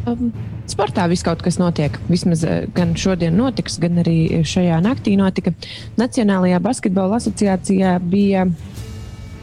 Um, 0.10 0.32
sportā 0.70 1.06
viss 1.12 1.26
kaut 1.26 1.44
kas 1.46 1.60
notiek. 1.62 1.98
Vismaz 2.10 2.42
uh, 2.48 2.64
gan 2.74 2.96
šodien 2.98 3.36
notiks, 3.38 3.78
gan 3.82 4.02
arī 4.02 4.42
šajā 4.48 4.80
naktī 4.82 5.14
notika. 5.20 5.54
Nacionālajā 6.02 6.62
basketbola 6.64 7.20
asociācijā 7.22 7.98
bija 8.10 8.48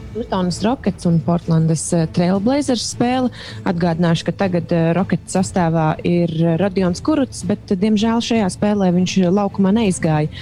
Plutonas 0.09 0.57
Rockets 0.65 1.07
un 1.07 1.21
Portlandas 1.23 1.85
uh, 1.95 2.03
Trailblazers 2.11 2.89
spēle. 2.91 3.31
Atgādināšu, 3.71 4.27
ka 4.27 4.35
tagad 4.43 4.73
uh, 4.75 4.89
Rockets 4.97 5.37
sastāvā 5.37 5.93
ir 6.03 6.33
Radions 6.59 6.99
Kuruts, 7.05 7.45
bet, 7.47 7.71
diemžēl, 7.79 8.19
šajā 8.31 8.49
spēlē 8.57 8.91
viņš 8.97 9.15
laukumā 9.31 9.71
neizgāja. 9.79 10.33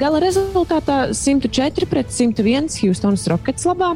Gala 0.00 0.18
rezultātā 0.22 0.98
104 1.12 1.86
pret 1.90 2.10
101 2.14 2.72
Houstonas 2.80 3.26
Rockets 3.28 3.66
labā 3.68 3.92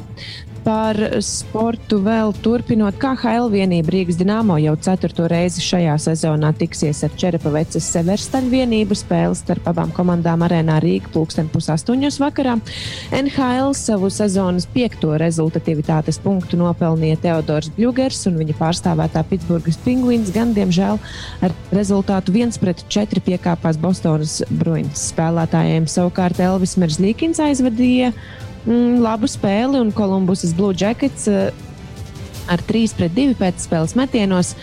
par 0.68 0.98
sportu 1.24 1.96
vēl 2.04 2.34
turpinot. 2.44 2.98
KHL 3.00 3.46
vienība 3.48 3.92
Rīgas 3.94 4.18
Dienāmo 4.20 4.58
jau 4.60 4.74
ceturto 4.84 5.24
reizi 5.30 5.62
šajā 5.64 5.94
sezonā 6.04 6.50
tiksies 6.60 6.98
ar 7.06 7.14
Čerepavecas 7.16 7.86
Severstaļu 7.94 8.50
vienību 8.52 8.96
spēles 8.98 9.40
starp 9.40 9.70
abām 9.70 9.94
komandām 9.96 10.42
arēnā 10.44 10.76
Rīga 10.84 11.08
pulksten 11.14 11.48
pusaustoņos 11.54 12.18
vakarā. 12.20 12.58
NHL 13.16 13.72
savu 13.78 14.10
sezonas 14.12 14.66
piekto 14.74 15.14
rezultatīvitātes 15.22 16.20
punktu 16.20 16.60
nopelnīja 16.60 17.22
Teodors 17.22 17.70
Bļugers 17.78 18.26
un 18.28 18.36
viņa 18.42 18.58
pārstāvētā 18.58 19.22
Pitsburgas 19.30 19.80
Pingvīns 19.86 20.34
gan, 20.36 20.52
diemžēl, 20.58 21.00
ar 21.48 21.56
rezultātu 21.72 22.36
1-4 22.36 23.24
piekāpās 23.30 23.80
Bostonas 23.80 24.42
Bruins 24.50 25.08
spēlētājiem. 25.14 25.88
Savukārt 25.88 26.44
Elvis 26.44 26.76
Merzlīkins 26.76 27.40
aizvadīja 27.40 28.12
mm, 28.68 29.00
labu 29.04 29.30
spēli, 29.30 29.80
un 29.80 29.92
Kolumbusas 29.96 30.54
Blue 30.56 30.76
Jackets 30.76 31.26
uh, 31.32 31.48
ar 32.48 32.62
3 32.68 32.96
pret 32.98 33.16
2 33.16 33.36
pēcspēles 33.40 33.96
metienos 33.98 34.54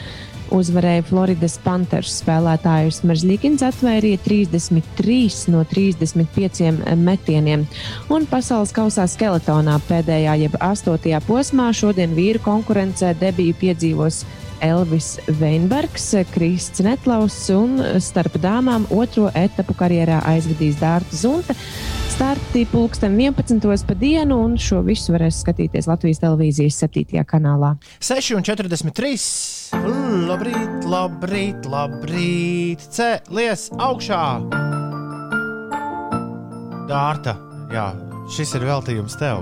uzvarēja 0.53 1.05
Floridas 1.07 1.57
Panthers 1.63 2.19
spēlētājus. 2.21 3.01
Merzlikins 3.07 3.63
atvērīja 3.65 4.21
33 4.25 5.51
no 5.53 5.63
35 5.71 6.71
metieniem. 6.99 7.65
Un 8.13 8.27
pasaules 8.29 8.73
kausā 8.75 9.07
skeletonā 9.09 9.79
pēdējā, 9.89 10.37
jeb 10.45 10.57
8. 10.61 11.21
posmā 11.27 11.71
šodien 11.73 12.13
vīru 12.17 12.43
konkurencē 12.45 13.15
debiju 13.21 13.57
piedzīvos 13.61 14.23
Elvis 14.63 15.19
Veinbergs, 15.39 16.13
Krists 16.31 16.81
Netlaus 16.85 17.37
un 17.53 17.77
starp 18.01 18.37
dāmām 18.41 18.87
otro 18.93 19.27
etapu 19.35 19.75
karjerā 19.77 20.21
aizvadīs 20.31 20.79
Dārta 20.79 21.19
Zunte. 21.19 21.55
Starti 22.15 22.63
pulksten 22.71 23.17
11. 23.19 23.59
pa 23.87 23.97
dienu, 23.99 24.39
un 24.45 24.55
šo 24.61 24.79
visu 24.87 25.11
varēs 25.11 25.41
skatīties 25.43 25.89
Latvijas 25.91 26.23
televīzijas 26.23 26.79
7. 26.85 27.25
kanālā. 27.27 27.75
6,43. 27.99 29.54
Labrīt, 29.73 30.83
labrīt, 30.85 31.65
labrīt! 31.65 32.83
Cēlies 32.93 33.69
augšā! 33.81 34.21
Dārta, 36.85 37.33
jā, 37.73 37.85
šis 38.35 38.53
ir 38.59 38.65
veltījums 38.67 39.15
tev. 39.17 39.41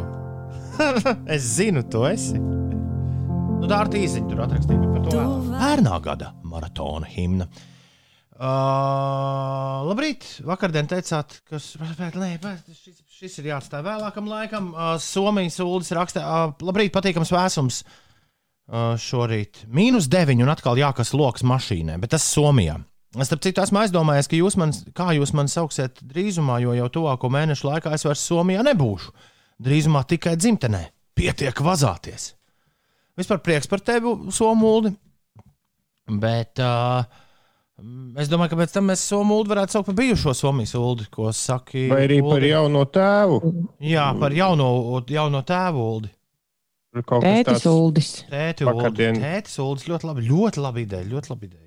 es 1.36 1.50
zinu, 1.58 1.84
tu 1.92 2.06
esi. 2.08 2.40
Nu, 2.40 3.68
tā 3.68 3.82
ar 3.82 3.92
tīziņu 3.92 4.32
tur 4.32 4.44
atrakstīja 4.46 4.94
par 4.94 5.04
to 5.10 5.26
pērnā 5.50 6.00
gada 6.06 6.32
maratona 6.48 7.10
himnu. 7.10 7.50
Uh, 8.34 9.84
labrīt, 9.90 10.26
vakardien 10.48 10.88
teicāt, 10.90 11.38
ka 11.48 11.60
šis, 11.60 13.04
šis 13.20 13.38
ir 13.40 13.52
jāatstāj 13.52 13.84
vēlākam 13.86 14.32
laikam. 14.32 14.72
Uh, 14.72 14.96
Somijas 15.04 15.60
ULDS 15.64 15.94
raksta, 16.00 16.24
uh, 16.24 16.66
labrīt, 16.66 16.92
patīkams 16.96 17.32
vēsums 17.32 17.84
uh, 17.84 18.00
šorīt. 18.71 19.65
Mīnus 19.67 20.08
9 20.12 20.43
un 20.43 20.52
atkal 20.54 20.80
jākas 20.80 21.13
loks 21.17 21.43
mašīnai, 21.43 21.99
bet 22.02 22.13
tas 22.15 22.26
Somijā. 22.30 22.80
Es 23.13 23.30
starp 23.30 23.43
citu 23.45 23.62
esmu 23.62 23.84
aizdomājies, 23.84 24.30
ka 24.30 24.38
jūs 24.39 24.56
man, 24.58 24.71
kā 24.97 25.12
jūs 25.13 25.36
mani 25.38 25.52
sauksiet 25.52 25.99
drīzumā, 26.02 26.58
jo 26.63 26.73
jau 26.73 26.88
tuvāko 26.89 27.30
mēnešu 27.30 27.67
laikā 27.69 27.93
es 27.93 28.08
vairs 28.08 28.23
Somijā 28.26 28.63
nebūšu. 28.65 29.12
Drīzumā 29.63 30.02
tikai 30.10 30.34
dzimtenē. 30.39 30.88
Pietiek 31.13 31.60
vazāties. 31.62 32.32
Vispār 33.19 33.43
prieks 33.45 33.69
par 33.69 33.84
tevi, 33.86 34.15
Somuldi. 34.34 34.95
Bet 36.10 36.58
uh, 36.60 37.06
Es 38.21 38.30
domāju, 38.30 38.54
ka 38.54 38.58
pēc 38.62 38.73
tam 38.76 38.86
mēs 38.91 39.02
Somu 39.10 39.39
ulu 39.41 39.49
varētu 39.49 39.73
saukt 39.76 39.88
par 39.89 39.95
bijušo 39.97 40.34
Somijas 40.38 40.76
ulu, 40.78 41.08
ko 41.12 41.32
saka. 41.34 41.88
Vai 41.89 42.04
arī 42.06 42.19
uldi. 42.21 42.30
par 42.36 42.45
jauno 42.45 42.84
tēvu? 42.86 43.39
Jā, 43.84 44.06
par 44.19 44.36
jauno, 44.38 44.67
jauno 45.10 45.41
tēvu 45.47 45.88
ulu. 45.97 46.12
Tētis 46.93 47.67
uldis. 47.69 48.15
Tēti 48.29 48.69
uldis. 48.69 49.19
Tētis 49.19 49.60
uldis 49.63 49.89
ļoti 49.89 50.10
labi, 50.12 50.25
ļoti 50.29 50.62
labi 50.62 50.88
ideja, 50.88 51.10
ļoti 51.10 51.34
labi 51.34 51.49
ideja. 51.49 51.63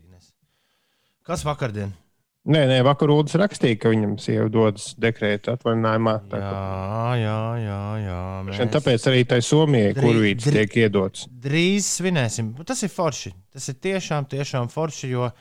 Kas 1.27 1.43
vakardien? 1.43 1.91
Nē, 2.47 2.61
nē, 2.71 2.77
vakar 2.87 3.11
Ulas 3.11 3.35
rakstīja, 3.35 3.81
ka 3.83 3.91
viņam 3.91 4.13
sieva 4.23 4.47
dodas 4.55 4.93
dekrēta 5.03 5.57
atvaļinājumā. 5.57 6.13
Tā, 6.31 6.39
jā, 6.39 6.53
jā, 7.19 7.39
jā. 7.59 7.79
jā 8.05 8.21
mēs... 8.47 8.61
Tāpēc 8.77 9.07
arī 9.11 9.25
tai 9.27 9.41
Somijai 9.43 9.97
kurvīts 9.97 10.47
tiek 10.55 10.77
iedots. 10.85 11.25
Drīz 11.27 11.89
svinēsim. 11.97 12.53
Tas 12.69 12.85
ir 12.87 12.93
forši. 12.95 13.35
Tas 13.51 13.67
ir 13.73 13.81
tiešām, 13.89 14.31
tiešām 14.31 14.71
forši, 14.71 15.11
jo 15.17 15.33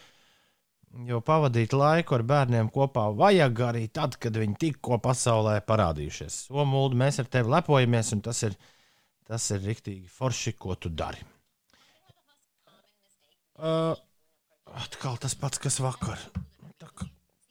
Jo 1.05 1.17
pavadīt 1.19 1.73
laiku 1.75 2.15
ar 2.15 2.21
bērniem 2.23 2.69
kopā 2.71 3.09
vajag 3.19 3.57
arī 3.65 3.81
tad, 3.91 4.13
kad 4.15 4.37
viņi 4.39 4.53
tikko 4.61 4.95
pasaulē 5.03 5.57
parādījušies. 5.67 6.37
Somūdi, 6.47 6.95
mēs 7.01 7.19
ar 7.19 7.27
tevi 7.27 7.51
lepojamies, 7.51 8.13
un 8.15 8.21
tas 8.23 8.39
ir, 8.47 8.55
tas 9.29 9.47
ir 9.55 9.63
rīktīgi 9.65 10.09
forši, 10.11 10.55
ko 10.59 10.75
tu 10.79 10.91
dari. 10.93 11.21
Uh, 13.55 13.95
atkal 14.75 15.17
tas 15.21 15.35
pats, 15.39 15.61
kas 15.61 15.79
vakar. 15.83 16.19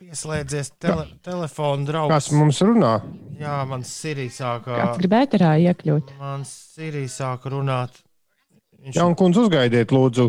Pieslēdzies 0.05 0.75
tele, 0.83 1.07
telefona 1.25 1.87
draugs. 1.89 2.13
Kas 2.13 2.27
mums 2.35 2.59
runā? 2.63 2.99
Jā, 3.41 3.63
man 3.69 3.87
Sirija 3.89 4.35
sāka. 4.35 4.75
Kāds 4.77 5.01
gribētu 5.01 5.41
tā 5.41 5.55
iekļūt? 5.65 6.13
Man 6.21 6.45
Sirija 6.49 7.11
sāka 7.11 7.53
runāt. 7.55 7.97
Viņš... 8.85 8.99
Jā, 8.99 9.07
un 9.09 9.17
kundze 9.17 9.47
uzgaidiet, 9.47 9.95
lūdzu 9.95 10.29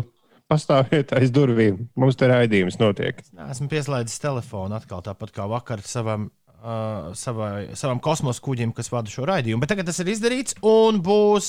pastāviet 0.50 1.12
aiz 1.18 1.32
durvīm. 1.34 1.82
Mums 1.98 2.16
te 2.18 2.30
raidījums 2.30 2.80
notiek. 2.80 3.20
Esmu 3.50 3.68
pieslēdzis 3.70 4.22
telefonu 4.22 4.78
atkal 4.78 5.04
tāpat 5.04 5.34
kā 5.36 5.46
vakar 5.50 5.82
savam, 5.84 6.30
uh, 6.62 7.12
savai, 7.16 7.68
savam 7.78 8.00
kosmosa 8.02 8.42
kuģim, 8.44 8.72
kas 8.76 8.92
vada 8.92 9.10
šo 9.12 9.26
raidījumu. 9.28 9.60
Bet 9.64 9.70
tagad 9.74 9.86
tas 9.90 10.00
ir 10.02 10.08
izdarīts 10.12 10.56
un 10.66 11.00
būs. 11.04 11.48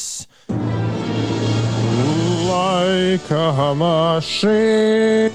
Laika 2.47 3.73
mašīnā. 3.77 5.31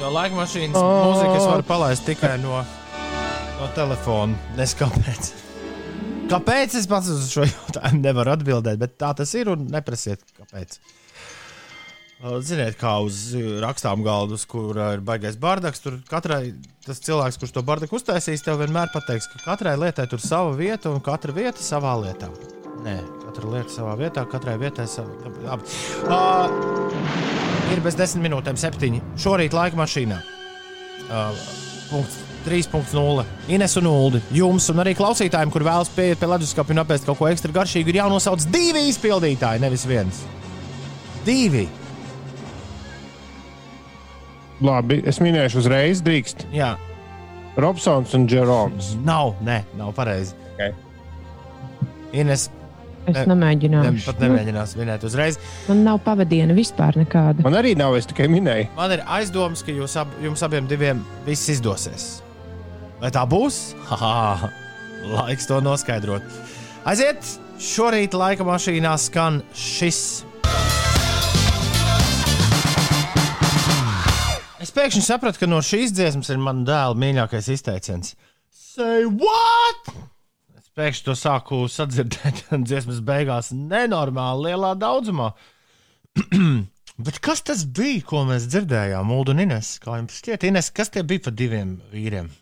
Jo 0.00 0.08
laika 0.14 0.34
mašīnas 0.38 0.78
mūzikas 0.78 1.46
var 1.50 1.62
palaist 1.66 2.06
tikai 2.06 2.36
no, 2.42 2.62
no 3.58 3.66
telefona. 3.76 4.34
Neskapēc. 4.58 5.32
Kāpēc 6.32 6.74
es 6.78 6.86
pats 6.88 7.10
uz 7.12 7.26
šo 7.32 7.44
jautājumu 7.44 8.00
nevaru 8.06 8.32
atbildēt, 8.32 8.78
bet 8.80 8.96
tā 9.00 9.10
tas 9.18 9.30
ir 9.36 9.50
un 9.52 9.66
neprasiet, 9.72 10.22
kāpēc. 10.38 10.78
Ziniet, 12.22 12.76
kā 12.78 12.92
uz 13.02 13.32
rakstām 13.62 14.04
galda, 14.06 14.36
kur 14.46 14.76
ir 14.78 15.00
baigais 15.02 15.34
bardaks, 15.42 15.82
tur 15.82 15.96
katrai 16.06 16.52
tas 16.86 17.02
cilvēks, 17.02 17.38
kurš 17.42 17.54
to 17.56 17.64
bardaku 17.66 17.98
uztaisīs, 17.98 18.44
tev 18.46 18.60
vienmēr 18.62 18.92
pateiks, 18.94 19.26
ka 19.32 19.42
katrai 19.42 19.74
lietai 19.80 20.06
tur 20.10 20.22
sava 20.22 20.52
vieta 20.54 20.92
un 20.94 21.02
katra 21.02 21.34
vieta 21.34 21.58
savā 21.58 21.96
lietā. 21.98 22.30
Nē, 22.84 22.94
katra 23.24 23.50
lieta 23.56 23.74
savā 23.74 23.96
vietā, 23.98 24.22
katrai 24.30 24.54
vietai 24.62 24.86
savā. 24.90 25.32
Labi. 25.48 25.66
Uh, 26.06 27.74
ir 27.74 27.82
bez 27.82 27.98
desmit 27.98 28.28
minūtēm, 28.28 28.58
septiņi. 28.58 29.02
Šorīt 29.18 29.58
laika 29.58 29.82
mašīnā. 29.82 30.22
Uh, 31.08 31.42
punkts 31.90 32.22
3.0. 32.46 33.26
Ines 33.50 33.76
un 33.82 33.90
Ulu. 33.90 34.22
Jums 34.34 34.70
un 34.70 34.82
arī 34.82 34.94
klausītājiem, 34.98 35.50
kur 35.50 35.66
vēlas 35.66 35.90
pieiet 35.94 36.22
pie 36.22 36.30
leduskapa 36.30 36.74
un 36.74 36.86
apēst 36.86 37.06
kaut 37.06 37.18
ko 37.18 37.30
ekstra 37.30 37.54
garšīgu, 37.58 37.90
ir 37.90 38.02
jānosauc 38.04 38.46
divi 38.54 38.86
izpildītāji, 38.94 39.62
nevis 39.62 39.86
viens. 39.90 40.22
Divi. 41.26 41.81
Labi, 44.62 45.00
es 45.08 45.18
minēšu 45.22 45.62
uzreiz, 45.62 46.02
drīkst. 46.06 46.46
Jā. 46.54 46.76
Robsons 47.60 48.14
un 48.16 48.26
Džeroms. 48.30 48.94
Nav, 49.04 49.34
nē, 49.44 49.62
nav 49.78 49.92
pareizi. 49.96 50.36
Okay. 50.54 50.72
Ines. 52.22 52.48
Es 53.02 53.16
ne, 53.16 53.24
nemēģināšu. 53.32 53.92
Ne, 53.96 54.04
pat 54.06 54.20
nemēģinās 54.22 54.76
minēt 54.78 55.04
uzreiz. 55.08 55.38
Man 55.66 55.82
nav 55.82 55.98
pavadiena 56.06 56.54
vispār 56.54 56.94
nekāda. 57.00 57.42
Man 57.42 57.58
arī 57.58 57.74
nav, 57.78 57.96
es 57.98 58.06
tikai 58.06 58.28
minēju. 58.30 58.70
Man 58.78 58.94
ir 58.94 59.02
aizdoms, 59.18 59.64
ka 59.66 59.74
jūs 59.74 59.98
ab, 59.98 60.12
jums 60.22 60.46
abiem 60.46 60.70
diviem 60.70 61.02
viss 61.26 61.50
izdosies. 61.50 62.12
Vai 63.02 63.10
tā 63.10 63.26
būs? 63.26 63.72
Haha, 63.90 64.52
laiks 65.16 65.50
to 65.50 65.58
noskaidrot. 65.64 66.26
Aiziet! 66.86 67.38
Šorīt 67.62 68.14
laika 68.18 68.42
mašīnā 68.46 68.96
skan 68.98 69.42
šis. 69.54 70.22
Es 74.72 74.78
pēkšņi 74.78 75.02
sapratu, 75.04 75.36
ka 75.42 75.46
no 75.50 75.58
šīs 75.60 75.90
dziesmas 75.92 76.30
ir 76.32 76.38
mana 76.40 76.62
dēla 76.64 76.96
mīļākais 76.96 77.50
izteiciens. 77.52 78.14
Say 78.56 79.02
what? 79.04 79.90
Es 80.56 80.70
pēkšņi 80.72 81.04
to 81.10 81.16
sāku 81.20 81.58
sadzirdēt 81.68 82.40
dziesmas 82.70 83.02
beigās 83.04 83.50
nenormāli 83.52 84.46
lielā 84.46 84.70
daudzumā. 84.80 85.34
Bet 87.04 87.20
kas 87.20 87.44
tas 87.44 87.66
bija, 87.68 88.00
ko 88.14 88.22
mēs 88.30 88.48
dzirdējām, 88.48 89.12
Ulu 89.12 89.34
un 89.34 89.44
Ines? 89.44 89.74
Kā 89.84 89.98
jums 89.98 90.16
šķiet, 90.22 90.48
Ines, 90.48 90.72
kas 90.72 90.88
tie 90.96 91.04
bija 91.04 91.26
par 91.26 91.36
diviem 91.36 91.76
vīriem? 91.92 92.32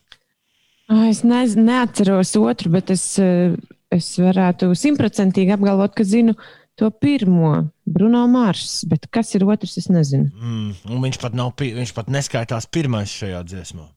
Es 1.11 1.25
nez, 1.27 1.59
neatceros 1.59 2.37
otru, 2.39 2.71
bet 2.79 2.95
es, 2.95 3.09
eh, 3.19 3.59
es 3.91 4.13
varētu 4.23 4.71
simtprocentīgi 4.79 5.59
apgalvot, 5.59 5.99
ka 5.99 6.07
zinu 6.07 6.39
to 6.79 6.91
pirmo, 6.91 7.71
Bruno 7.87 8.25
Mārsu. 8.31 8.89
Bet 8.91 9.09
kas 9.13 9.35
ir 9.39 9.47
otrs, 9.49 9.77
es 9.81 9.89
nezinu. 9.93 10.31
Mm, 10.37 11.01
viņš, 11.05 11.21
pat 11.23 11.37
nav, 11.37 11.55
viņš 11.59 11.95
pat 11.97 12.11
neskaitās 12.13 12.69
pirmais 12.71 13.13
šajā 13.13 13.43
dziesmā. 13.49 13.89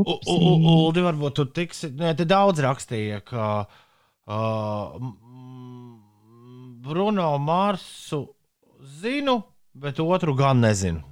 Ulu, 0.00 1.02
varbūt 1.04 1.36
tu 1.36 1.46
tiksi. 1.52 1.90
Nē, 1.96 2.14
te 2.16 2.24
daudz 2.28 2.62
rakstīja, 2.64 3.20
ka 3.26 3.50
uh, 3.66 4.96
Bruno 6.80 7.30
Mārsu 7.42 8.24
zinu, 9.02 9.40
bet 9.76 10.00
otru 10.00 10.34
gan 10.38 10.62
nezinu. 10.64 11.04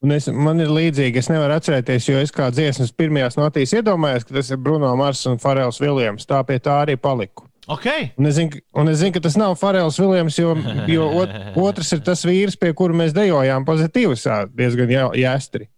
Un 0.00 0.14
es, 0.14 0.30
man 0.32 0.62
ir 0.64 0.70
līdzīgi, 0.72 1.20
es 1.20 1.28
nevaru 1.28 1.58
atcerēties, 1.58 2.06
jo 2.08 2.20
es 2.24 2.30
kā 2.32 2.46
dziesmas 2.54 2.92
pirmajās 2.96 3.36
notīs 3.36 3.74
iedomājos, 3.76 4.24
ka 4.24 4.38
tas 4.38 4.48
ir 4.48 4.60
Bruno 4.64 4.94
Mars 4.96 5.26
un 5.28 5.36
Farels 5.42 5.80
Viljams. 5.82 6.24
Tā 6.28 6.40
pie 6.48 6.56
tā 6.64 6.78
arī 6.86 6.96
paliku. 6.96 7.49
Okay. 7.70 8.10
Un, 8.18 8.26
es 8.26 8.36
zinu, 8.38 8.60
un 8.74 8.90
es 8.90 8.98
zinu, 9.00 9.14
ka 9.14 9.22
tas 9.24 9.36
nav 9.38 9.54
Farels 9.60 9.98
Viljams, 10.00 10.38
jo, 10.40 10.56
jo 10.90 11.06
ot, 11.22 11.34
otrs 11.60 11.92
ir 11.94 12.02
tas 12.06 12.24
vīrs, 12.26 12.58
pie 12.58 12.72
kura 12.76 12.96
mēs 12.98 13.14
dejojām 13.16 13.66
pozitīvas, 13.68 14.26
diezgan 14.56 14.90
jāstri. 15.18 15.68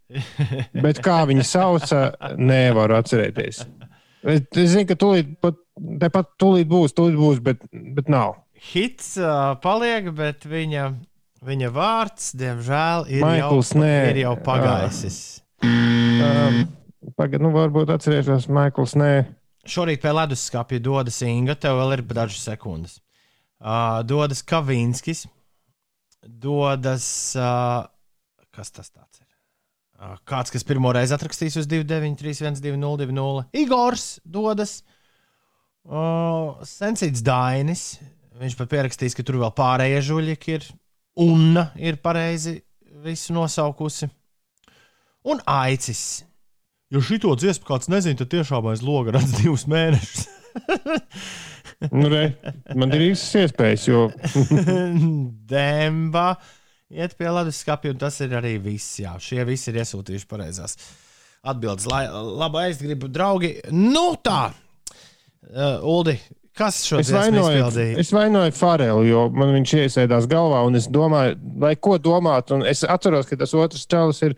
Bet 0.85 1.03
kā 1.05 1.23
viņi 1.29 1.45
sauca, 1.49 2.05
nevaru 2.41 2.97
atcerēties. 2.99 3.63
Es, 4.23 4.43
es 4.57 4.75
zinu, 4.75 4.87
ka 4.89 4.97
tūlīt, 4.97 5.37
pat, 5.43 5.61
tepat 6.01 6.35
tūlīt 6.41 6.69
būs, 6.71 6.97
tūlīt 6.97 7.19
būs, 7.19 7.41
bet, 7.45 7.65
bet 7.71 8.13
nav. 8.13 8.39
Hits 8.73 9.17
uh, 9.19 9.57
paliek, 9.61 10.13
bet 10.17 10.47
viņa 10.47 10.93
Viņa 11.43 11.73
vārds, 11.75 12.29
diemžēl, 12.39 13.09
ir, 13.11 13.23
Maikls, 13.25 13.73
jau, 13.75 13.81
nē. 13.83 13.95
ir 14.13 14.21
jau 14.21 14.37
pagājis. 14.47 15.17
Um, 15.67 16.61
Pagaidiet, 17.19 17.43
nu 17.43 17.51
varbūt 17.51 17.91
atcerēšos, 17.97 18.47
Maikls, 18.47 18.95
nē. 18.99 19.11
Šorīt 19.63 20.03
pie 20.03 20.11
leduskapja 20.11 20.83
dodas 20.83 21.21
Inga, 21.23 21.55
tev 21.55 21.79
vēl 21.79 21.99
ir 21.99 22.05
dažas 22.09 22.43
sekundes. 22.49 22.99
Uh, 23.63 24.01
dodas 24.03 24.43
Kavīnskis, 24.43 25.27
dodas. 26.27 27.07
Uh, 27.39 27.87
kas 28.51 28.75
tas 28.75 28.91
ir? 28.91 29.29
Uh, 30.03 30.17
kāds, 30.27 30.51
kas 30.51 30.67
pirmo 30.67 30.91
reizi 30.95 31.15
atrakstīs 31.15 31.55
uz 31.61 31.69
293, 31.71 32.59
1202, 32.59 33.45
Igors 33.63 34.17
dodas. 34.27 34.81
Uh, 35.87 36.59
Sensīts 36.67 37.23
Dainis. 37.23 38.01
Viņš 38.43 38.59
pat 38.59 38.71
pierakstīs, 38.73 39.15
ka 39.15 39.23
tur 39.27 39.39
vēl 39.45 39.55
pārējie 39.55 40.03
žuļi 40.09 40.37
ir 40.51 40.67
Unna 41.23 41.69
ir 41.77 41.99
pareizi 42.03 42.57
visu 43.05 43.35
nosaukusi. 43.37 44.09
Un 45.29 45.43
aicis. 45.47 46.25
Ja 46.93 47.01
šito 47.01 47.33
dziesmu 47.41 47.65
kāds 47.65 47.89
nezina, 47.89 48.19
tad 48.21 48.29
tiešām 48.35 48.67
aiz 48.69 48.83
loga 48.85 49.17
redz 49.17 49.39
divus 49.41 49.67
mēnešus. 49.71 50.29
Nu, 51.91 52.07
re, 52.07 52.37
man 52.79 52.93
ir 52.95 53.09
īsas 53.09 53.33
iespējas, 53.41 53.89
jo 53.89 54.05
Demba 55.51 56.37
iet 56.93 57.17
pie 57.19 57.31
ledus 57.33 57.59
skapja, 57.65 57.91
un 57.91 57.99
tas 57.99 58.21
ir 58.23 58.37
arī 58.39 58.53
viss. 58.63 59.01
Jā, 59.03 59.17
šie 59.19 59.43
visi 59.49 59.73
ir 59.73 59.81
iesūtījuši 59.83 60.29
pareizās 60.31 60.77
atbildes. 61.43 61.89
Lai, 61.91 62.05
labi, 62.13 62.69
es 62.71 62.79
gribu, 62.85 63.11
draugi. 63.11 63.55
Nu 63.75 64.13
tā, 64.23 64.53
uh, 64.53 65.89
Uldi, 65.91 66.15
kas 66.59 66.83
šo 66.87 67.01
es 67.03 67.11
dziesmu 67.11 67.43
izpildīja? 67.43 67.99
es 68.05 68.13
vainoju 68.15 68.55
Farelu, 68.55 69.07
jo 69.09 69.25
man 69.35 69.55
viņš 69.57 69.75
iesēdās 69.87 70.29
galvā, 70.31 70.63
un 70.69 70.79
es 70.79 70.87
domāju, 70.93 71.39
lai 71.65 71.75
ko 71.81 71.97
domāt. 72.03 72.53
Un 72.55 72.67
es 72.69 72.85
atceros, 72.87 73.27
ka 73.31 73.41
tas 73.41 73.57
otrs 73.59 73.89
čalis 73.91 74.23
ir 74.29 74.37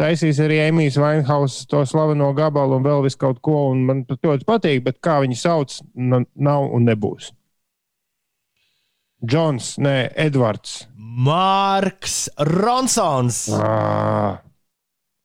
taisījis 0.00 0.40
arī 0.44 0.60
Emīļs 0.66 0.96
Vainhaus 1.00 1.60
to 1.70 1.82
slaveno 1.88 2.30
gabalu 2.36 2.78
un 2.78 2.86
vēl 2.86 3.04
visu 3.04 3.20
kaut 3.20 3.42
ko, 3.44 3.68
un 3.74 3.84
man 3.88 4.06
tas 4.08 4.20
ļoti 4.24 4.48
patīk, 4.48 4.82
bet 4.86 5.00
kā 5.04 5.18
viņi 5.24 5.38
sauc, 5.38 5.76
nav 5.94 6.70
un 6.72 6.88
nebūs. 6.88 7.30
Džons, 9.20 9.74
nē, 9.84 9.96
Edvards. 10.16 10.86
Marks 10.96 12.30
Ronsons. 12.48 13.42
Ah, 13.52 14.40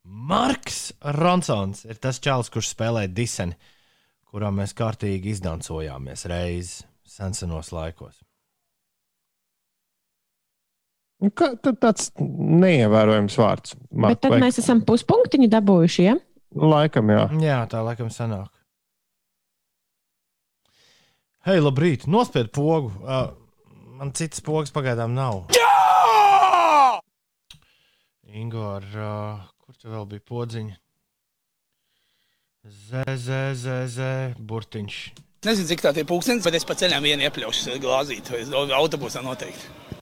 Marks 0.03 0.89
Ronsons 1.15 1.85
ir 1.87 2.01
tas 2.03 2.19
čels, 2.19 2.51
kurš 2.51 2.73
spēlē 2.73 3.05
diseni, 3.07 3.55
kurā 4.27 4.51
mēs 4.51 4.75
kārtīgi 4.75 5.31
izdancojāmies 5.37 6.27
reiz 6.27 6.75
senos 7.07 7.71
laikos. 7.71 8.24
Kā, 11.31 11.53
tad 11.61 11.79
tāds 11.83 12.11
neievērojams 12.19 13.37
vārds. 13.39 13.75
Bet 13.91 14.21
tad 14.25 14.37
mēs 14.41 14.59
esam 14.61 14.83
puspunktiņu 14.85 15.49
dabūjuši. 15.53 16.05
Ja? 16.05 16.17
Laikam, 16.55 17.09
jā. 17.11 17.25
Jā, 17.43 17.57
tā 17.71 17.81
laikam 17.85 18.11
sanāk. 18.13 18.51
Hei, 21.45 21.59
labrīt! 21.61 22.07
Nospied 22.09 22.49
pogu! 22.55 22.89
Uh, 23.05 23.27
man 23.99 24.13
citas 24.17 24.41
pogas 24.41 24.73
pagaidām 24.73 25.13
nav. 25.13 25.43
Jā! 25.53 26.99
Ingūna, 28.35 28.81
uh, 28.97 29.43
kur 29.61 29.77
tur 29.77 29.93
vēl 29.93 30.09
bija 30.15 30.25
podziņa? 30.27 30.79
Zē, 32.65 33.05
zē, 33.21 33.43
zē, 33.61 33.77
zē, 33.93 34.11
burtiņš. 34.41 34.97
Nezinu, 35.45 35.69
cik 35.69 35.83
tā 35.85 35.91
ir 36.01 36.07
pūkstens, 36.09 36.41
bet 36.47 36.57
es 36.57 36.65
pa 36.65 36.73
ceļam 36.73 37.05
vienu 37.05 37.27
iepļaušu 37.27 37.77
glāzīt, 37.83 38.31
vai 38.33 38.41
autobusā 38.79 39.21
noteikti. 39.21 39.94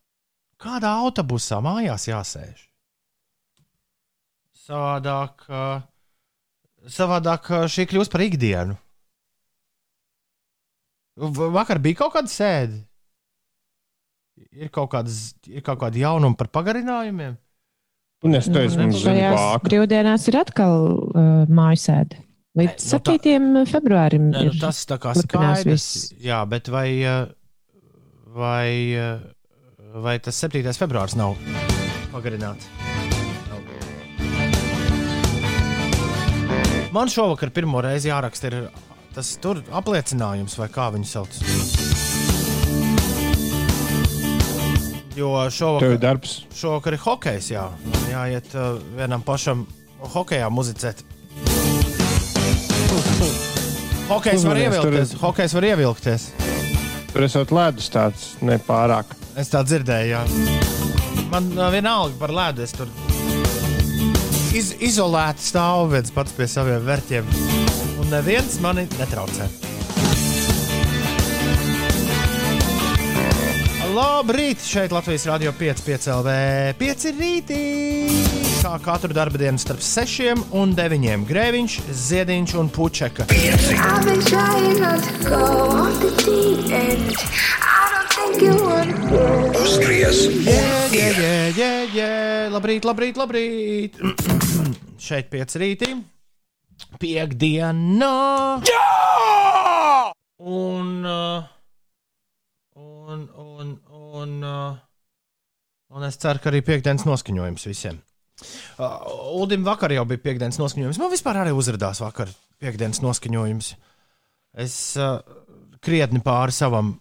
Kādā 0.63 0.93
autobusā 1.03 1.57
mājās 1.65 2.05
jāsēž? 2.07 2.61
Savādāk, 4.63 5.43
uh, 5.51 5.81
savādāk 6.87 7.49
uh, 7.51 7.65
šī 7.67 7.83
kļūst 7.91 8.13
par 8.13 8.23
ikdienu. 8.23 8.77
Vakar 11.53 11.77
bija 11.83 11.99
kaut 12.01 12.15
kāda 12.15 12.31
sēde. 12.31 12.79
Ir 14.57 14.69
kaut, 14.73 14.89
kādas, 14.95 15.33
ir 15.45 15.61
kaut 15.65 15.77
kāda 15.83 15.99
jaunuma 16.01 16.37
par 16.39 16.49
pagarinājumiem. 16.55 17.35
Un 18.23 18.37
es 18.39 18.47
teicu, 18.47 18.77
Nu, 18.79 18.85
mums 18.87 19.01
šajās 19.03 19.35
bāka. 19.35 19.65
brīvdienās 19.67 20.25
ir 20.31 20.37
atkal 20.39 20.75
uh, 20.87 21.43
mājasēde. 21.51 22.21
Līdz 22.57 22.85
Nu, 22.93 22.99
tā- 23.03 23.17
7. 23.19 23.63
februārim. 23.69 24.29
Nē, 24.31 24.43
nu, 24.47 24.53
ir. 24.53 24.59
tas 24.61 24.79
tā 24.89 24.97
kā 25.01 25.11
skaidrs. 25.17 25.65
viss. 25.67 26.13
Jā, 26.23 26.39
bet 26.49 26.69
vai, 26.71 26.87
vai, 28.31 28.69
vai 29.93 30.17
tas 30.19 30.37
7. 30.41 30.63
februāris 30.77 31.15
nav 31.19 31.35
pagarināts? 32.13 32.67
Man 36.93 37.09
šovakar 37.09 37.49
pirmo 37.49 37.81
reizi 37.81 38.11
jāraksta 38.11 38.49
ir 38.51 38.57
tas 39.15 39.31
tur 39.41 39.63
apliecinājums, 39.73 40.53
vai 40.61 40.67
kā 40.69 40.91
viņu 40.93 41.07
sauc. 41.09 41.39
Jo 45.17 45.31
šovakar, 45.53 45.97
darbs. 46.01 46.35
šovakar 46.57 46.95
ir 46.97 47.01
hokejs, 47.01 47.49
jā. 47.53 47.65
Jāiet 48.09 48.53
uh, 48.57 48.77
vienam 48.97 49.21
pašam 49.25 49.65
hokejā 50.13 50.49
muzicēt. 50.53 51.01
Hokejs 54.09 54.45
var 54.45 54.57
tur 54.57 54.61
ir- 54.61 54.65
ievilkties. 54.69 55.17
Hokejs 55.21 55.53
var 55.57 55.69
ievilkties. 55.69 56.29
Tur 57.13 57.25
esot 57.25 57.53
ledus 57.53 57.89
tāds 57.93 58.33
nepārāk. 58.41 59.13
Es 59.39 59.49
tā 59.49 59.63
dzirdēju, 59.65 60.13
jā. 60.13 60.21
Man 61.31 61.49
vienalga 61.73 62.13
par 62.19 62.33
ledu. 62.33 62.61
Es 62.61 62.73
tur 62.75 62.89
iz, 64.53 64.73
izolēti 64.77 65.41
stāvu 65.47 65.89
viens 65.95 66.13
pats 66.13 66.35
pie 66.37 66.47
saviem 66.49 66.83
vērtiem. 66.85 67.25
Un 68.01 68.11
neviens 68.13 68.59
mani 68.61 68.85
netraucē. 68.99 69.49
Labrīt! 73.93 74.61
Šeit 74.65 74.93
Latvijas 74.93 75.27
Rādio 75.29 75.51
5, 75.53 75.83
5 75.85 76.07
LV. 76.15 76.29
5 76.79 77.11
rītī! 77.17 77.63
Kā 78.63 78.77
katru 78.81 79.13
darbu 79.13 79.37
dienu 79.41 79.59
starp 79.61 79.81
6 79.85 80.55
un 80.57 80.73
9. 80.77 81.25
Grēviņš, 81.29 81.75
Ziediņš 82.05 82.55
un 82.61 82.71
Pučeka. 82.73 83.27
I've 87.63 87.82
Uzgriez! 88.33 90.23
Jē, 90.89 91.51
jē, 91.53 91.71
jē. 91.93 92.13
Labrīt, 92.49 92.85
labrīt, 92.87 93.17
labrīt. 93.19 93.99
Šeit 95.05 95.29
pieci 95.29 95.61
rītī. 95.61 95.89
Piektdiena. 96.97 98.09
Jā! 98.65 98.87
Un, 100.41 100.89
uh, 101.05 101.45
un, 102.73 103.21
un, 103.37 103.69
un, 103.93 104.33
uh, 104.41 105.93
un 105.93 106.07
es 106.09 106.17
ceru, 106.17 106.41
ka 106.41 106.49
arī 106.49 106.63
piekdienas 106.65 107.05
noskaņojums 107.05 107.69
visiem. 107.69 108.01
Uh, 108.81 108.97
Ulim 109.43 109.61
vakar 109.67 109.93
jau 109.93 110.07
bija 110.09 110.23
piekdienas 110.25 110.57
noskaņojums. 110.57 111.03
Man 111.03 111.13
vispār 111.13 111.43
arī 111.43 111.53
uzrādījās 111.53 112.01
vakar 112.01 112.33
piekdienas 112.57 113.03
noskaņojums. 113.05 113.71
Es 114.65 114.81
uh, 114.97 115.21
krietni 115.85 116.25
pāri 116.25 116.57
savam 116.57 116.95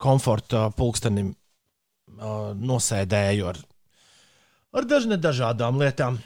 komforta 0.00 0.68
pulkstenim 0.76 1.32
uh, 1.32 2.52
nosēdēju 2.54 3.48
ar, 3.50 3.62
ar 4.78 4.88
dažne 4.88 5.18
dažādām 5.20 5.80
lietām. 5.82 6.20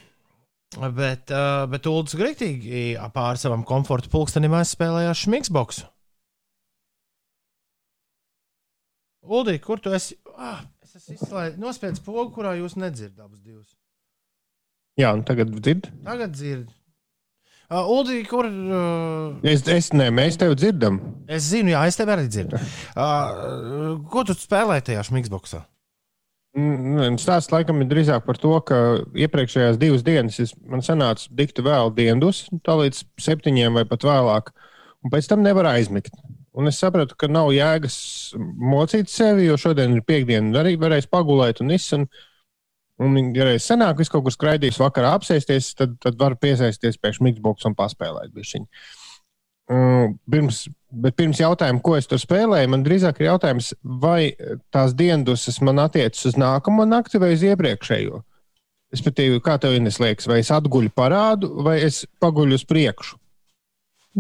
Bet, 0.72 1.28
uh, 1.28 1.66
bet 1.68 1.84
Ulas 1.90 2.14
Grītīgi 2.16 2.94
pāri 3.12 3.40
savam 3.40 3.64
komforta 3.68 4.08
pulkstenim 4.12 4.54
aizspēlējās 4.56 5.26
Šmiksboksu. 5.26 5.84
Uldī, 9.22 9.58
kur 9.62 9.78
tu 9.78 9.92
esi? 9.94 10.16
Ah, 10.34 10.64
es 10.82 10.96
esmu 10.98 11.14
izslēdzis, 11.18 11.60
nospiedis 11.62 12.02
pogu, 12.02 12.30
kurā 12.34 12.56
jūs 12.58 12.74
nedzirdat 12.80 13.26
abus 13.26 13.42
divus. 13.44 13.76
Jā, 14.98 15.12
un 15.14 15.22
tagad 15.28 15.52
dzird. 15.54 15.88
Tagad 16.04 16.32
dzirdat. 16.34 16.81
Uh, 17.72 17.86
Uldī, 17.88 18.18
kur. 18.28 18.44
Uh, 18.44 19.38
Es, 19.48 19.62
es 19.70 19.92
ne, 19.96 20.10
mēs 20.12 20.36
tevi 20.36 20.58
dzirdam. 20.60 20.98
es 21.24 21.46
zinu, 21.48 21.72
jā, 21.72 21.86
es 21.88 21.96
tevi 21.96 22.12
arī 22.12 22.26
dzirdu. 22.28 22.58
Uh, 22.92 23.94
ko 24.12 24.26
tu 24.28 24.36
spēlēji 24.36 24.90
tajā? 24.90 25.04
Mm, 26.52 27.16
Stāsts 27.16 27.48
laikam 27.54 27.80
ir 27.80 27.88
drīzāk 27.88 28.26
par 28.26 28.36
to, 28.36 28.52
ka 28.68 28.76
iepriekšējās 29.16 29.78
divas 29.80 30.04
dienas 30.04 30.36
es, 30.42 30.52
man 30.68 30.84
sanāca 30.84 31.30
dikti 31.32 31.64
vēl 31.64 31.94
dienas, 31.96 32.42
tā 32.66 32.76
līdz 32.76 33.06
septiņiem 33.24 33.80
vai 33.80 33.86
pat 33.88 34.04
vēlāk, 34.04 34.52
un 35.00 35.14
pēc 35.14 35.30
tam 35.32 35.40
nevar 35.46 35.70
aizmigt. 35.72 36.12
Un 36.52 36.68
es 36.68 36.76
sapratu, 36.76 37.16
ka 37.16 37.30
nav 37.32 37.54
jēgas 37.56 37.96
mocīt 38.36 39.08
sevi, 39.08 39.46
jo 39.48 39.56
šodien 39.56 39.96
ir 39.96 40.04
piekdiena, 40.04 40.52
arī 40.60 40.74
varēs 40.76 41.08
pagulēt 41.08 41.64
un 41.64 41.72
viss. 41.72 41.96
Un, 43.00 43.14
un 43.16 43.30
ja 43.34 43.46
reiz 43.48 43.64
senāk, 43.64 43.96
viss 43.98 44.12
kaut 44.12 44.26
kur 44.26 44.34
skraidīs 44.34 44.80
vakarā 44.80 45.14
apsēsties, 45.16 45.72
tad, 45.78 45.94
tad 46.02 46.18
var 46.20 46.36
piesaisties 46.40 46.98
pie 47.00 47.14
Xbox 47.14 47.64
un 47.68 47.76
paspēlēt 47.78 48.34
bišķiņu. 48.36 48.68
Mm, 49.72 50.18
Pirms, 50.30 50.66
bet 50.90 51.16
pirms 51.16 51.40
jautājuma, 51.40 51.80
ko 51.84 51.94
es 51.96 52.08
tur 52.10 52.20
spēlēju, 52.20 52.70
man 52.72 52.84
drīzāk 52.84 53.22
ir 53.22 53.30
jautājums, 53.30 53.72
vai 53.82 54.34
tās 54.74 54.92
dienas 54.98 55.46
man 55.64 55.80
attiecas 55.86 56.26
uz 56.28 56.36
nākamo 56.40 56.84
nakti 56.88 57.22
vai 57.22 57.32
uz 57.36 57.44
iepriekšējo. 57.46 58.20
Respektīvi, 58.92 59.40
kā 59.40 59.56
tev 59.56 59.72
liekas, 59.72 60.28
vai 60.28 60.42
es 60.42 60.50
atguļu 60.52 60.92
parādu, 60.92 61.48
vai 61.64 61.78
es 61.86 62.02
paguļu 62.20 62.58
uz 62.58 62.66
priekšu? 62.68 63.16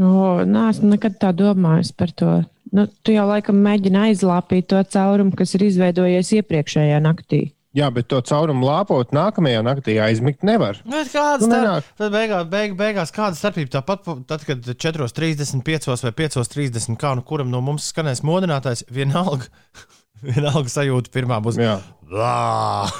No, 0.00 0.40
nē, 0.48 0.70
esmu 0.72 0.94
nekad 0.94 1.18
tā 1.20 1.34
domājis 1.36 1.92
par 1.92 2.14
to. 2.16 2.38
Nu, 2.72 2.86
tu 3.04 3.12
jau 3.12 3.26
laikam 3.28 3.58
mēģini 3.60 4.06
aizlāpīt 4.06 4.70
to 4.72 4.80
caurumu, 4.94 5.34
kas 5.36 5.52
ir 5.58 5.66
izveidojies 5.66 6.32
iepriekšējā 6.38 7.02
naktī. 7.04 7.42
Jā, 7.72 7.86
bet 7.88 8.04
to 8.12 8.18
caurumu 8.28 8.66
lāpot 8.68 9.14
nākamajā 9.16 9.62
naktī 9.64 9.94
aizmigt 10.04 10.42
nevar. 10.44 10.76
Bet 10.84 11.08
kāda 11.08 11.46
Nu, 11.46 11.48
starp... 11.48 11.86
tad 11.96 12.12
beigās, 12.12 12.44
beig, 12.52 12.74
beigās 12.76 13.08
kāda 13.16 13.32
starpība? 13.38 13.78
Tāpat, 13.78 14.10
tad, 14.28 14.44
kad 14.44 14.68
4,35 14.68 16.04
vai 16.04 16.12
5,30 16.18 17.00
kā 17.00 17.14
nu 17.16 17.24
kuram 17.24 17.48
no 17.52 17.62
mums 17.64 17.88
skanēs 17.88 18.20
modinātājs, 18.28 18.84
vienalga, 18.92 19.48
vienalga 20.28 20.68
sajūta 20.68 21.08
pirmā 21.16 21.40
būs. 21.44 21.56
Jā. 21.64 21.80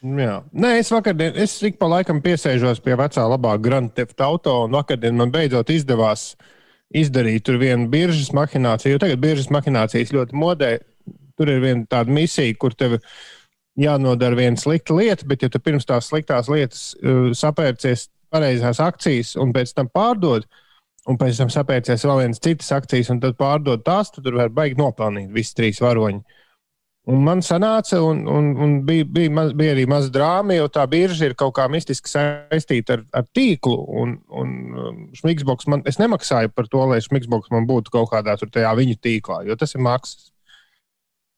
Jā. 0.00 0.38
Nē, 0.56 0.70
es 0.80 0.88
vakardien, 0.94 1.34
es 1.36 1.58
ik 1.66 1.76
pa 1.80 1.88
laikam 1.90 2.22
piesēžos 2.24 2.80
pie 2.84 2.94
vecā 2.96 3.26
labā 3.28 3.56
Grand 3.60 3.92
Theft 3.92 4.22
Auto, 4.24 4.62
un 4.64 4.76
vakardien 4.78 5.18
man 5.18 5.32
beidzot 5.34 5.68
izdevās 5.74 6.30
izdarīt 6.96 7.44
tur 7.46 7.58
vienu 7.60 7.88
biržas 7.92 8.30
mahināciju. 8.34 8.94
Jo 8.94 9.02
tagad 9.02 9.20
biržas 9.22 9.50
mahinācijas 9.52 10.14
ļoti 10.14 10.38
modē. 10.40 10.70
Tur 11.40 11.52
ir 11.52 11.62
viena 11.62 11.86
tāda 11.88 12.12
misija, 12.12 12.52
kur 12.60 12.76
tev 12.76 12.98
jānodara 13.80 14.36
viena 14.36 14.60
slikta 14.60 14.96
lieta, 14.96 15.26
bet 15.28 15.46
ja 15.46 15.48
tu 15.52 15.60
pirms 15.62 15.88
tās 15.88 16.10
sliktās 16.10 16.50
lietas 16.52 16.90
uh, 17.00 17.30
sapērcies 17.36 18.08
pareizās 18.30 18.80
akcijas 18.82 19.34
un 19.40 19.54
pēc 19.54 19.72
tam 19.74 19.88
pārdod, 19.90 20.44
un 21.08 21.18
pēc 21.18 21.40
tam 21.40 21.50
sapērcies 21.52 22.04
vēl 22.06 22.24
vienas 22.24 22.42
citas 22.44 22.70
akcijas 22.76 23.10
un 23.14 23.22
tad 23.22 23.38
pārdod 23.40 23.82
tās, 23.86 24.12
tad 24.12 24.26
tur 24.26 24.36
var 24.38 24.52
baigi 24.54 24.78
nopelnīt 24.78 25.32
visi 25.34 25.56
trīs 25.56 25.80
varoņi. 25.82 26.22
Un 27.10 27.22
man 27.24 27.40
sanāca, 27.42 27.96
un, 28.04 28.20
un, 28.28 28.50
un 28.60 28.74
bija, 28.86 29.06
bija, 29.08 29.30
maz, 29.32 29.54
bija 29.56 29.72
arī 29.72 29.86
maza 29.88 30.12
drāma, 30.12 30.52
jo 30.58 30.66
tā 30.70 30.84
birža 30.90 31.30
ir 31.30 31.34
kaut 31.38 31.54
kā 31.56 31.64
mistiski 31.72 32.12
saistīta 32.12 32.98
ar, 32.98 33.04
ar 33.16 33.24
tīklu. 33.34 33.78
Un, 34.02 34.12
un 34.28 34.52
Šmigsboks 35.16 35.66
man, 35.72 35.82
es 35.88 35.96
nemaksāju 35.98 36.52
par 36.54 36.68
to, 36.70 36.82
lai 36.92 37.00
Šmigsboks 37.02 37.50
man 37.54 37.66
būtu 37.70 37.94
kaut 37.94 38.12
kādā 38.12 38.36
tur 38.38 38.52
tajā 38.52 38.74
viņu 38.78 38.98
tīklā, 39.00 39.40
jo 39.48 39.56
tas 39.58 39.74
ir 39.74 39.82
maksas. 39.86 40.28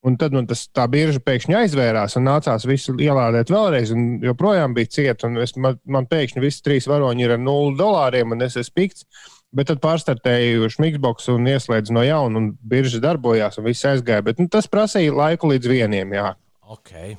Un 0.02 0.16
tad 0.18 0.34
man 0.34 0.48
tas, 0.50 0.64
tā 0.74 0.88
birža 0.90 1.20
pēkšņi 1.22 1.54
aizvērās 1.60 2.16
un 2.18 2.24
nācās 2.26 2.64
visu 2.66 2.96
ielādēt 2.98 3.52
vēlreiz. 3.54 3.92
Un 3.94 4.16
joprojām 4.24 4.74
bija 4.74 4.90
cieta. 4.96 5.30
Es, 5.42 5.54
man, 5.54 5.78
man 5.86 6.08
pēkšņi 6.10 6.42
visi 6.42 6.64
trīs 6.66 6.88
varoņi 6.90 7.22
ir 7.22 7.36
ar 7.36 7.42
nulli 7.42 7.78
dolāriem, 7.78 8.34
un 8.34 8.42
es 8.42 8.58
esmu 8.58 8.80
pikts. 8.80 9.06
Bet 9.54 9.68
tad 9.68 9.82
pārstartēju 9.84 10.70
Šmigsboks 10.72 11.28
un 11.30 11.46
ieslēdzu 11.52 11.94
no 11.94 12.02
jauna, 12.02 12.40
un 12.40 12.48
birža 12.66 12.98
darbojās, 13.04 13.60
un 13.60 13.68
viss 13.68 13.86
aizgāja. 13.86 14.24
Bet 14.26 14.40
nu, 14.42 14.48
tas 14.50 14.66
prasīja 14.72 15.12
laiku 15.14 15.52
līdz 15.52 15.70
vieniem. 15.70 16.16
Jā. 16.16 16.32
Okay. 16.74 17.14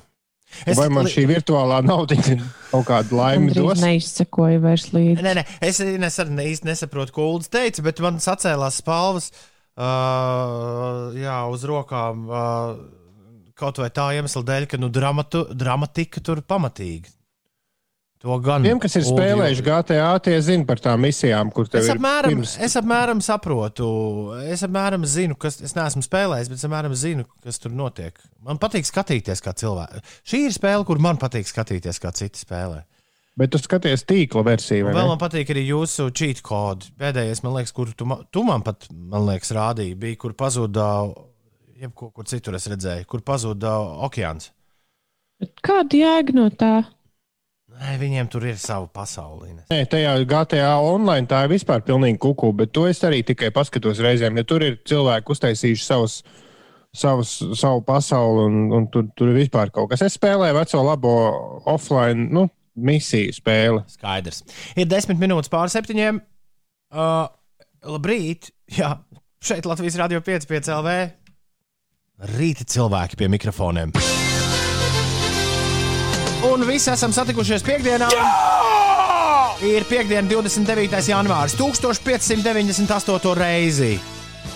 Es, 0.66 0.76
Vai 0.76 0.90
man 0.92 1.08
šī 1.10 1.24
virtuālā 1.30 1.80
nauda 1.82 2.18
kaut 2.18 2.84
kādu 2.90 3.16
laimi 3.16 3.54
dos? 3.54 3.78
Es 3.78 3.82
neizsakoju 3.86 4.60
vairs 4.62 4.90
līdzi. 4.92 5.24
Nē, 5.24 5.32
nē, 5.40 5.46
es, 5.64 5.80
es 5.80 6.20
arī 6.22 6.52
nesaprotu, 6.68 7.16
ko 7.16 7.32
Ulas 7.32 7.50
teica, 7.50 7.82
bet 7.86 8.02
man 8.04 8.20
sacēlās 8.22 8.82
spalvas 8.82 9.32
uh, 9.32 9.48
jā, 9.78 11.38
uz 11.50 11.66
rokām. 11.66 12.28
Uh, 12.30 13.02
kaut 13.58 13.78
vai 13.82 13.90
tā 13.94 14.10
iemesla 14.18 14.44
dēļ, 14.46 14.70
ka 14.70 14.80
nu, 14.80 14.90
dramatu, 14.92 15.46
dramatika 15.54 16.22
tur 16.24 16.42
pamatīgi. 16.46 17.12
To 18.24 18.38
gan. 18.40 18.64
Tiem, 18.64 18.78
kas 18.80 18.94
ir 18.96 19.04
spēlējuši 19.04 19.64
GTA, 19.66 20.06
tie 20.24 20.38
zina 20.40 20.64
par 20.64 20.80
tām 20.80 21.02
misijām, 21.04 21.50
kur 21.52 21.68
tev 21.68 21.82
es 21.82 21.90
ir. 21.90 21.98
Apmēram, 21.98 22.32
pirms... 22.32 22.54
Es 22.64 22.76
apmēram 22.80 23.20
saprotu, 23.24 23.88
es 24.48 24.64
apmēram 24.64 25.04
zinu, 25.04 25.36
kas. 25.36 25.58
Es 25.60 25.76
neesmu 25.76 26.00
spēlējis, 26.06 26.48
bet 26.48 26.62
es 26.62 26.64
apmēram 26.64 26.94
zinu, 26.96 27.26
kas 27.44 27.60
tur 27.60 27.74
notiek. 27.76 28.16
Man 28.46 28.56
patīk 28.62 28.88
skatīties, 28.88 29.44
kā 29.44 29.52
cilvēki. 29.60 30.00
Šī 30.24 30.40
ir 30.46 30.56
spēle, 30.56 30.88
kur 30.88 31.02
man 31.04 31.20
patīk 31.20 31.50
skatīties, 31.50 32.00
kā 32.00 32.14
citi 32.16 32.40
spēlē. 32.40 32.80
Bet 33.34 33.50
tu 33.50 33.58
skaties 33.58 34.04
tīkla 34.06 34.44
versiju. 34.46 34.92
Vēl 34.94 35.08
man 35.10 35.18
patīk 35.18 35.48
arī 35.50 35.64
jūsu 35.66 36.06
cheat 36.14 36.38
kodi. 36.46 36.92
Pēdējais, 37.00 37.42
man 37.42 37.56
liekas, 37.56 37.74
kur 37.74 37.90
tu, 37.90 38.06
tu 38.30 38.44
man 38.46 38.62
pat, 38.62 38.86
man 38.94 39.26
liekas, 39.26 39.50
rādīji, 39.56 39.96
bija, 39.98 40.18
kur 40.22 40.36
pazuda, 40.38 40.86
jebko, 41.82 42.12
kur 42.14 42.28
citur 42.30 42.54
es 42.54 42.68
redzēju, 42.70 43.08
kur 43.10 43.24
pazuda 43.26 43.74
okeāns. 44.06 44.52
Kāda 45.66 45.98
jēga 45.98 46.36
no 46.36 46.46
tā? 46.54 46.76
Nē, 47.74 47.96
viņiem 47.98 48.28
tur 48.30 48.44
ir 48.46 48.58
sava 48.60 48.86
pasaule. 48.86 49.50
Nē, 49.72 49.80
tajā 49.90 50.14
GTA 50.30 50.76
online 50.78 51.26
tā 51.26 51.42
ir 51.42 51.50
vispār 51.56 51.82
pilnīgi 51.82 52.20
kuku, 52.22 52.52
bet 52.54 52.70
to 52.76 52.86
es 52.86 53.02
arī 53.06 53.24
tikai 53.26 53.50
paskatos 53.54 53.98
reizēm. 54.04 54.38
Ja 54.38 54.46
tur 54.46 54.62
ir 54.62 54.76
cilvēki 54.86 55.34
uztaisījuši 55.34 55.86
savus, 55.88 56.20
savus, 56.94 57.32
savu 57.58 57.82
pasauli, 57.86 58.44
un, 58.46 58.68
un 58.78 58.86
tur, 58.94 59.08
tur 59.18 59.32
ir 59.32 59.40
vispār 59.42 59.74
kaut 59.74 59.90
kas. 59.90 60.04
Es 60.06 60.14
spēlēju 60.20 60.60
veco 60.60 60.84
labo 60.86 61.16
offline 61.74 62.28
nu, 62.30 62.46
misiju 62.74 63.34
spēli. 63.34 63.82
Skaidrs. 63.94 64.42
Ir 64.76 64.88
desmit 64.90 65.20
minūtes 65.20 65.52
pār 65.52 65.72
septiņiem. 65.72 66.20
Uh, 66.94 67.26
labrīt! 67.86 68.52
Jā, 68.74 68.96
šeit 69.44 69.66
Latvijas 69.68 69.98
Rādio 70.00 70.22
5,5 70.24 70.72
LV. 70.78 70.96
Rīta 72.34 72.66
cilvēki 72.70 73.18
pie 73.18 73.28
mikrofoniem. 73.32 73.94
Un 76.44 76.66
visi 76.68 76.90
esam 76.92 77.14
satikušies 77.14 77.64
piekdienā. 77.66 78.10
Jā! 78.14 78.32
Ir 79.64 79.86
piekdiena, 79.88 80.26
29. 80.28 80.98
janvāris, 81.08 81.54
1598. 81.56 83.32
reizi 83.38 83.94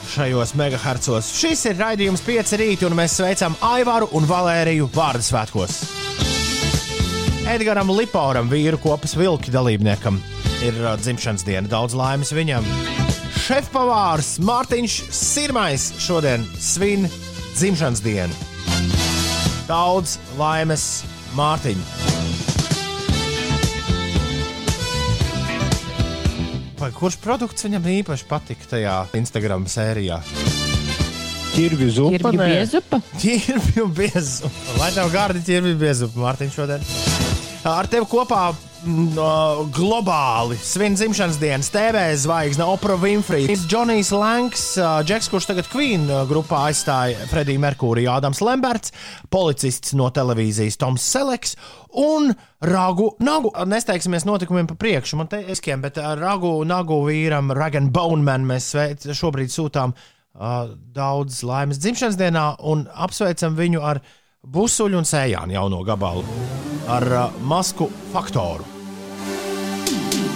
šajos 0.08 0.54
megahertzos. 0.58 1.30
Šis 1.38 1.64
ir 1.70 1.78
raidījums 1.80 2.24
5 2.26 2.56
rīti, 2.60 2.86
un 2.88 2.96
mēs 2.98 3.18
sveicam 3.20 3.56
Aivāru 3.64 4.10
un 4.16 4.28
Valēriju 4.28 4.88
vārdu 4.94 5.24
svētkos. 5.26 5.82
Edgars 7.48 7.88
Liporam, 7.88 8.50
vīru 8.52 8.76
kopas 8.82 9.14
vilki 9.16 9.48
dalībniekam, 9.48 10.18
ir 10.60 10.76
uh, 10.82 10.98
dzimšanas 11.00 11.46
diena. 11.46 11.64
Daudz 11.70 11.94
laimes 11.96 12.28
viņam. 12.36 12.66
Šefpavārs 13.46 14.34
Mārtiņš 14.44 14.96
Sirmais 15.16 15.86
šodien 16.02 16.44
svin 16.60 17.06
dzimšanas 17.56 18.02
dienu. 18.04 18.36
Daudz 19.64 20.18
laimes 20.36 20.84
Mārtiņu. 21.38 21.86
Vai 26.78 26.90
kurš 26.94 27.16
produkts 27.24 27.64
viņam 27.64 27.88
īpaši 27.94 28.28
patika 28.28 28.74
tajā 28.74 28.98
Instagram 29.16 29.64
sērijā? 29.72 30.20
Ķirbi 31.56 31.88
zupa. 31.96 32.12
Ķirbi 32.28 32.44
biezupa. 32.44 33.00
Ķirbi 33.24 33.88
biezupa. 33.96 34.52
Lai 34.82 34.92
tev 34.94 35.08
gārdi 35.16 35.46
ķirbi 35.48 35.74
biezupa, 35.80 36.26
Mārtiņš 36.26 36.60
šodien. 36.60 36.86
Ar 37.68 37.84
tevi 37.90 38.06
kopā 38.08 38.42
uh, 38.48 39.58
globāli 39.74 40.56
svin 40.62 40.94
dzimšanas 40.96 41.36
dienas 41.40 41.68
TV 41.74 42.00
zvaigzne 42.16 42.64
Oprah 42.64 42.96
Winfrey, 43.02 43.44
Džonijs 43.68 44.08
Lanks, 44.16 44.62
Džeks, 45.04 45.28
kurš 45.28 45.50
tagad 45.50 45.68
Queen 45.68 46.06
grupā 46.30 46.62
aizstāja 46.70 47.26
Frediju 47.28 47.60
Merkūriju, 47.60 48.08
Ādams 48.14 48.40
Lemberts, 48.44 48.94
policists 49.28 49.92
no 49.98 50.08
televīzijas 50.14 50.80
Toms 50.80 51.04
Seleks 51.12 51.58
un 52.00 52.32
Ragu 52.64 53.10
Nagu. 53.20 53.52
Nesteigsimies 53.68 54.24
notikumiem 54.28 54.70
pa 54.70 54.78
priekšu, 54.78 55.20
man 55.20 55.28
te 55.28 55.42
eskiem, 55.52 55.84
bet 55.84 56.00
Ragu 56.00 56.54
Nagu 56.68 57.02
vīram, 57.04 57.52
Ragan 57.58 57.92
Boneman, 57.92 58.48
mēs 58.48 58.72
sveic, 58.72 59.04
šobrīd 59.12 59.52
sūtām 59.52 59.92
uh, 59.92 60.72
daudz 60.96 61.42
laimes 61.44 61.82
dzimšanas 61.84 62.16
dienā 62.16 62.48
un 62.64 62.88
apsveicam 62.88 63.58
viņu 63.58 63.84
ar 63.84 64.00
busuļu 64.48 65.02
un 65.02 65.12
sējānu 65.12 65.58
jauno 65.58 65.84
gabalu 65.84 66.77
ar 66.88 67.06
uh, 67.12 67.38
masku 67.44 67.90
faktoru. 68.12 68.66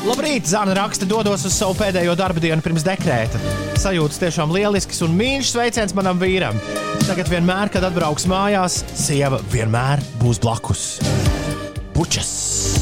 Labrīt, 0.02 0.48
Zana 0.50 0.74
raksta, 0.74 1.06
dodos 1.06 1.44
uz 1.46 1.54
savu 1.54 1.76
pēdējo 1.78 2.16
darba 2.18 2.42
dienu 2.42 2.64
pirms 2.64 2.82
dekrēta. 2.86 3.38
Sajūtas 3.78 4.18
tiešām 4.18 4.50
lielisks 4.54 4.98
un 5.06 5.14
mīļš 5.14 5.52
sveiciens 5.54 5.94
manam 5.94 6.18
vīram. 6.18 6.58
Tagad 7.06 7.30
vienmēr, 7.30 7.70
kad 7.70 7.86
atbrauks 7.86 8.26
mājās, 8.30 8.82
sieva 8.98 9.38
vienmēr 9.54 10.02
būs 10.22 10.42
blakus. 10.42 10.86
Puķas! 11.94 12.81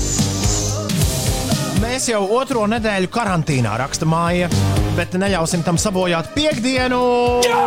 Mēs 1.81 2.11
jau 2.11 2.21
otro 2.37 2.67
nedēļu 2.69 3.09
karantīnā 3.09 3.73
raksta 3.81 4.05
māja, 4.09 4.51
bet 4.99 5.15
neļausim 5.17 5.63
tam 5.65 5.79
sabojāt 5.81 6.29
piekdienu. 6.35 6.99
Jā! 7.47 7.61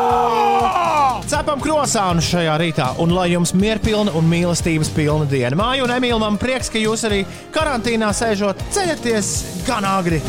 Cepam 1.32 1.61
krosānu 1.64 2.22
šajā 2.22 2.53
rītā, 2.61 2.91
un 3.01 3.16
lai 3.16 3.32
jums 3.32 3.55
mierpilna 3.57 4.14
un 4.14 4.28
mīlestības 4.30 4.91
pilna 4.93 5.26
diena. 5.30 5.57
Māju 5.57 5.88
un 5.88 5.95
Emīlu, 5.95 6.20
man 6.22 6.38
prieks, 6.38 6.70
ka 6.70 6.82
jūs 6.82 7.07
arī 7.09 7.24
karantīnā 7.55 8.11
sēžot, 8.14 8.61
ceļaties 8.76 9.32
gan 9.66 9.88
agri. 9.89 10.22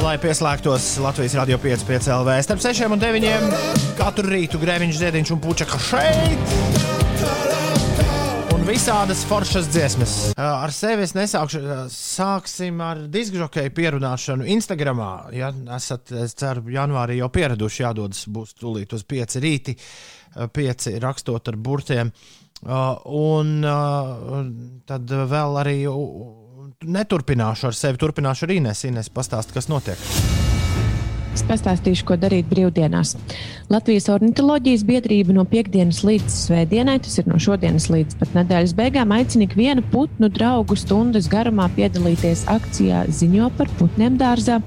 Lai 0.00 0.16
pieslēgtos 0.22 0.94
Latvijas 1.04 1.36
Rādio 1.42 1.60
5,5 1.60 2.08
LV 2.22 2.40
starp 2.48 2.64
6 2.64 2.88
un 2.88 3.04
9 3.04 3.94
katru 4.00 4.32
rītu 4.32 4.62
grēviņš, 4.64 5.02
ziediņš 5.04 5.36
un 5.36 5.44
puķa 5.44 5.68
šeit 5.90 6.54
visādas 8.64 9.24
foršas 9.28 9.66
dziesmas. 9.68 10.14
Ar 10.40 10.72
sevi 10.72 11.04
es 11.04 11.12
nesākšu. 11.16 11.60
Sāksim 11.92 12.80
ar 12.84 13.02
diskžokeju 13.12 13.72
pierunāšanu 13.76 14.46
Instagram. 14.54 15.02
Ja 15.36 15.50
esat, 15.76 16.12
es 16.24 16.36
ceru, 16.40 16.64
janvārī 16.72 17.18
jau 17.20 17.28
pieraduši, 17.34 17.82
jādodas 17.84 18.24
būs 18.32 18.56
tūlīt 18.60 18.94
uz 18.96 19.04
pieci 19.08 19.42
rīti, 19.44 19.76
pieci 20.56 20.96
rakstot 21.02 21.52
ar 21.52 21.60
burtiem. 21.60 22.12
Un 22.64 23.52
tad 24.88 25.14
vēl 25.34 25.60
arī 25.60 25.76
neturpināšu 26.84 27.68
ar 27.68 27.76
sevi, 27.76 28.00
turpināšu 28.00 28.48
arī 28.48 28.62
Ines. 28.62 28.86
Ines 28.88 29.12
pastāst, 29.12 29.52
kas 29.56 29.68
notiek. 29.72 30.00
Es 31.34 31.42
pastāstīšu, 31.42 32.04
ko 32.06 32.14
darīt 32.20 32.46
brīvdienās. 32.46 33.16
Latvijas 33.72 34.06
ornitoloģijas 34.12 34.84
biedrība 34.86 35.34
no 35.34 35.42
piekdienas 35.50 36.04
līdz 36.06 36.30
svētdienai, 36.30 37.00
tas 37.02 37.16
ir 37.18 37.26
no 37.26 37.40
šodienas 37.42 37.88
līdz 37.90 38.20
pat 38.20 38.36
nedēļas 38.36 38.74
beigām, 38.78 39.10
aicina 39.16 39.48
ikvienu 39.48 39.82
putnu 39.90 40.28
draugu 40.30 40.76
stundas 40.78 41.26
garumā 41.32 41.66
piedalīties 41.74 42.44
akcijā 42.54 43.02
Ziņo 43.10 43.48
par 43.58 43.72
putniem 43.80 44.14
dārzā. 44.20 44.60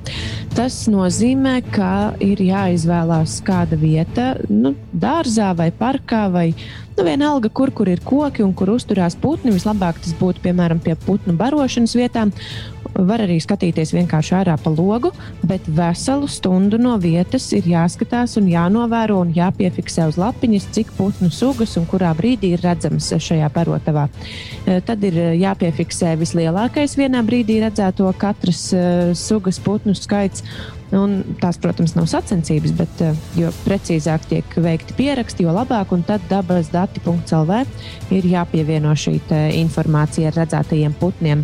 Tas 0.57 0.82
nozīmē, 0.91 1.61
ka 1.72 1.93
ir 2.26 2.43
jāizvēlās 2.43 3.39
kāda 3.47 3.80
vieta, 3.80 4.34
nu, 4.51 4.74
dārzā 4.91 5.53
vai 5.55 5.70
parkā 5.72 6.26
vai 6.34 6.49
nu, 6.97 7.05
vienalga, 7.05 7.51
kur, 7.53 7.72
kur 7.72 7.88
ir 7.88 8.01
koki 8.03 8.43
un 8.43 8.51
kur 8.57 8.74
uzturās 8.76 9.15
putni. 9.22 9.53
Vislabāk 9.55 10.01
tas 10.03 10.18
būtu 10.20 10.43
piemēram 10.43 10.82
pie 10.84 10.97
putnu 11.05 11.38
barošanas 11.38 11.95
vietām. 11.95 12.34
Var 12.93 13.23
arī 13.25 13.38
skatīties 13.43 13.93
vienkārši 13.95 14.35
ārā 14.39 14.55
pa 14.61 14.71
logu, 14.73 15.11
bet 15.47 15.65
veselu 15.67 16.29
stundu 16.31 16.79
no 16.81 16.95
vietas 17.01 17.49
ir 17.57 17.67
jāskatās 17.69 18.38
un 18.39 18.47
jānovēro 18.51 19.19
un 19.23 19.33
jāpiefiksē 19.35 20.07
uz 20.11 20.19
lapiņas, 20.21 20.69
cik 20.75 20.93
putnu 20.97 21.31
sugas 21.33 21.77
un 21.79 21.88
kurā 21.89 22.13
brīdī 22.17 22.53
ir 22.55 22.63
redzamas 22.65 23.09
šajā 23.11 23.49
parotavā. 23.53 24.07
E, 24.65 24.79
Tad 24.88 25.03
ir 25.03 25.19
e, 25.19 25.27
jāpiefiksē 25.41 26.15
vislielākais 26.21 26.97
vienā 26.99 27.23
brīdī 27.27 27.59
redzēto 27.65 28.09
katras 28.17 28.67
e, 28.73 28.81
sugas 29.17 29.61
putnu 29.63 29.95
skaits. 29.97 30.45
Un 30.95 31.19
tās, 31.41 31.57
protams, 31.59 31.97
nav 31.97 32.05
sacensības, 32.07 32.71
bet 32.77 33.01
eh, 33.03 33.17
jo 33.35 33.51
precīzāk 33.65 34.29
tiek 34.29 34.57
veikti 34.63 34.95
pieraksti, 34.95 35.43
jo 35.43 35.55
labāk. 35.55 35.91
Un 35.91 36.05
tad 36.07 36.23
dabas 36.31 36.71
dati.lv 36.71 37.61
ir 38.15 38.31
jāpievieno 38.31 38.95
šī 38.95 39.17
informācija 39.59 40.31
ar 40.31 40.43
redzētajiem 40.45 40.95
putniem. 41.01 41.43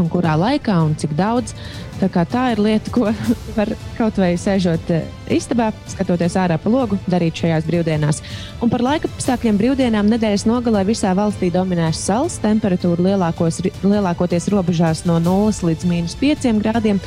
Un 0.00 0.08
kurā 0.08 0.34
laikā 0.40 0.80
un 0.86 0.96
cik 0.98 1.12
daudz. 1.18 1.54
Tā, 2.00 2.08
tā 2.24 2.42
ir 2.54 2.60
lieta, 2.64 2.88
ko 2.94 3.10
var 3.58 3.68
kaut 3.98 4.16
vai 4.16 4.30
sēžot 4.40 4.88
eh, 4.94 5.08
istabā, 5.36 5.66
skatoties 5.92 6.36
ārā 6.40 6.56
pa 6.60 6.72
logu, 6.72 6.96
darīt 7.12 7.42
šajās 7.42 7.66
brīvdienās. 7.68 8.22
Un 8.64 8.72
par 8.72 8.80
laika 8.84 9.10
apstākļiem 9.10 9.58
brīvdienām 9.60 10.08
nedēļas 10.08 10.46
nogalē 10.48 10.86
visā 10.88 11.12
valstī 11.18 11.50
dominēs 11.52 12.00
saules 12.06 12.38
temperatūra 12.40 13.04
lielākos, 13.10 13.60
lielākoties 13.84 14.48
robežās 14.54 15.04
no 15.04 15.18
0 15.20 15.68
līdz 15.68 15.88
minus 15.90 16.16
5 16.16 16.48
grādiem. 16.64 17.02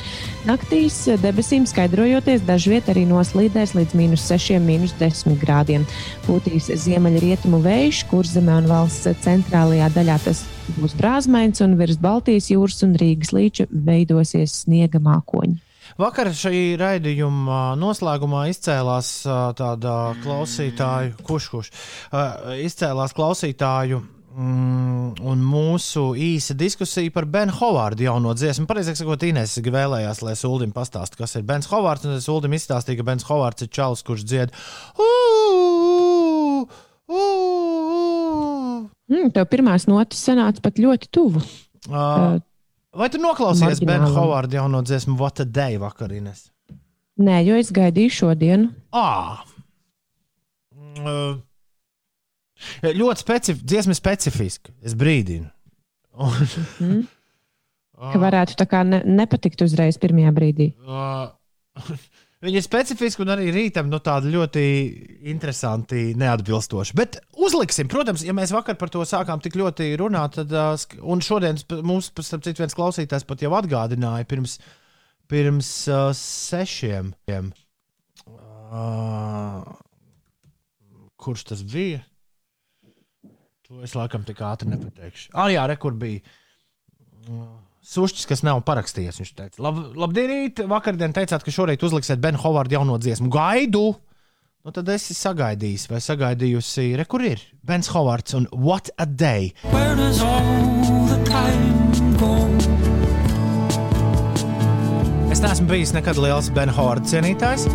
Naktīs 0.46 1.02
debesīm 1.24 1.66
skaidrojoties, 1.70 2.46
dažviet 2.46 2.94
arī 2.94 3.08
noslīdēs 3.10 3.74
līdz 3.80 3.98
minus 3.98 4.30
6, 4.30 4.62
minus 4.62 4.94
10 5.02 5.42
grādiem. 5.42 5.90
Pūtīs 6.28 6.70
ziemeļrietumu 6.86 7.64
vējš, 7.66 8.06
kur 8.14 8.30
zemē 8.30 8.62
un 8.62 8.70
valsts 8.70 9.10
centrālajā 9.26 9.90
daļā 9.98 10.22
tas 10.28 10.46
būs 10.78 10.96
brāzmains, 11.00 11.62
un 11.66 11.78
virs 11.80 12.00
Baltijas 12.02 12.50
jūras 12.52 12.84
un 12.86 12.96
Rīgas 13.00 13.34
līča 13.36 13.68
veidosies 13.72 14.64
sniega 14.64 15.02
mākoņi. 15.04 15.60
Vakar 16.00 16.32
šī 16.34 16.74
raidījuma 16.80 17.76
noslēgumā 17.78 18.48
izcēlās 18.50 19.12
tāda 19.60 19.94
klausītāju, 20.24 21.20
kurš 21.28 21.50
kurš 21.54 21.72
izcēlās 22.64 23.14
klausītāju. 23.18 24.02
Mm, 24.34 25.12
un 25.30 25.42
mūsu 25.46 26.16
īsa 26.18 26.56
diskusija 26.58 27.12
par 27.14 27.28
Benu 27.30 27.54
Hovardu 27.54 28.08
jauno 28.08 28.32
dziesmu. 28.34 28.66
Pareizāk 28.66 28.98
sakot, 28.98 29.22
Inês 29.28 29.54
vēlējās, 29.62 30.24
lai 30.26 30.34
Sulim 30.40 30.74
pastāstītu, 30.74 31.22
kas 31.22 31.38
ir 31.38 31.46
Bens 31.46 31.70
Hovards. 31.70 32.08
Un 32.10 32.18
es 32.18 32.26
Sulim 32.26 32.58
izstāstīju, 32.58 33.04
ka 33.04 33.08
Bens 33.12 33.30
Hovards 33.30 33.68
ir 33.68 33.70
čalis, 33.70 34.02
kurš 34.02 34.26
dzied. 34.26 34.58
"Ū, 34.98 35.12
ū, 36.66 36.68
ū." 37.14 37.43
Mm, 39.12 39.32
tev 39.36 39.48
pirmās 39.52 39.86
notis 39.90 40.22
sanāca 40.24 40.62
pat 40.64 40.80
ļoti 40.80 41.10
tuvu. 41.14 41.42
Ā, 41.92 42.04
Vai 42.94 43.08
tu 43.10 43.18
noklausījies 43.18 43.80
Benu 43.82 44.04
Marģinālam. 44.06 44.18
Hovardu 44.22 44.58
jauno 44.60 44.82
dziesmu 44.86 45.16
What 45.20 45.42
a 45.42 45.46
Day 45.50 45.80
vakarīnes? 45.82 46.46
Nē, 47.24 47.40
jo 47.46 47.58
es 47.58 47.72
gaidīju 47.74 48.14
šodienu. 48.14 48.70
Ah. 48.94 49.42
Mm, 50.78 51.42
uh, 52.84 52.94
ļoti 52.94 53.24
specif 53.26 53.60
dziesma 53.66 53.98
specifiska. 53.98 54.74
Es 54.86 54.94
brīdinu. 54.98 55.50
Un, 56.86 57.04
Ka 58.04 58.20
varētu 58.22 58.58
tā 58.60 58.66
kā 58.70 58.82
ne, 58.86 59.00
nepatikt 59.06 59.62
uzreiz 59.66 59.98
pirmajā 60.02 60.32
brīdī. 60.36 60.72
uh, 60.86 61.32
Viņa 62.44 62.60
ir 62.60 62.66
specifiska 62.66 63.24
un 63.24 63.32
arī 63.32 63.48
rītam 63.56 63.88
nu, 63.88 64.02
tāda 64.04 64.28
ļoti 64.28 64.64
interesanti, 65.32 66.10
neatbilstoša. 66.20 66.96
Bet 67.00 67.16
uzliksim, 67.40 67.88
protams, 67.92 68.26
ja 68.28 68.36
mēs 68.36 68.52
vakar 68.52 68.76
par 68.80 68.92
to 68.92 69.06
sākām 69.08 69.40
tik 69.44 69.56
ļoti 69.60 69.94
runāt, 70.02 70.36
tad, 70.42 70.52
uh, 70.52 71.00
un 71.08 71.24
šodien 71.24 71.62
mums, 71.88 72.12
starp 72.20 72.44
citu, 72.44 72.60
viens 72.66 72.76
klausītājs 72.76 73.24
pat 73.30 73.46
jau 73.46 73.54
atgādināja 73.56 74.28
pirms, 74.28 74.58
pirms 75.32 75.72
uh, 75.88 76.10
sešiem. 76.20 77.14
Uh, 78.28 79.64
kurš 81.24 81.48
tas 81.54 81.64
bija? 81.64 82.04
To 83.70 83.80
es 83.88 83.96
laikam 83.96 84.28
tik 84.28 84.44
ātri 84.44 84.68
nepateikšu. 84.74 85.32
Ah, 85.32 85.48
jā, 85.54 85.64
re, 85.70 85.80
kur 85.80 85.96
bija. 85.96 86.20
Sušķis, 87.84 88.28
kas 88.30 88.44
nav 88.48 88.62
parakstījies. 88.64 89.20
Viņš 89.20 89.32
teica, 89.36 89.62
Lab, 89.64 89.80
labdien, 90.00 90.52
vakardien 90.72 91.12
teicāt, 91.16 91.44
ka 91.44 91.52
šorīt 91.52 91.84
uzliksiet 91.84 92.22
Ben 92.24 92.40
Hovardu 92.40 92.78
jauno 92.78 92.96
dziesmu. 93.02 93.28
Gaidu! 93.34 93.92
Nu, 94.64 94.72
tad 94.72 94.88
es 94.94 95.10
esmu 95.10 95.18
sagaidījis, 95.20 95.90
vai 95.92 96.00
sagaidījusi, 96.00 96.94
re, 96.96 97.04
kur 97.04 97.26
ir 97.28 97.42
Bens 97.68 97.90
Hovards 97.92 98.38
un 98.38 98.48
What 98.56 98.94
a 98.96 99.04
Day. 99.04 99.52
Es 105.34 105.44
neesmu 105.44 105.68
bijis 105.68 105.92
nekad 105.98 106.24
liels 106.24 106.48
Ben 106.56 106.72
Hovarda 106.72 107.12
cienītājs, 107.12 107.68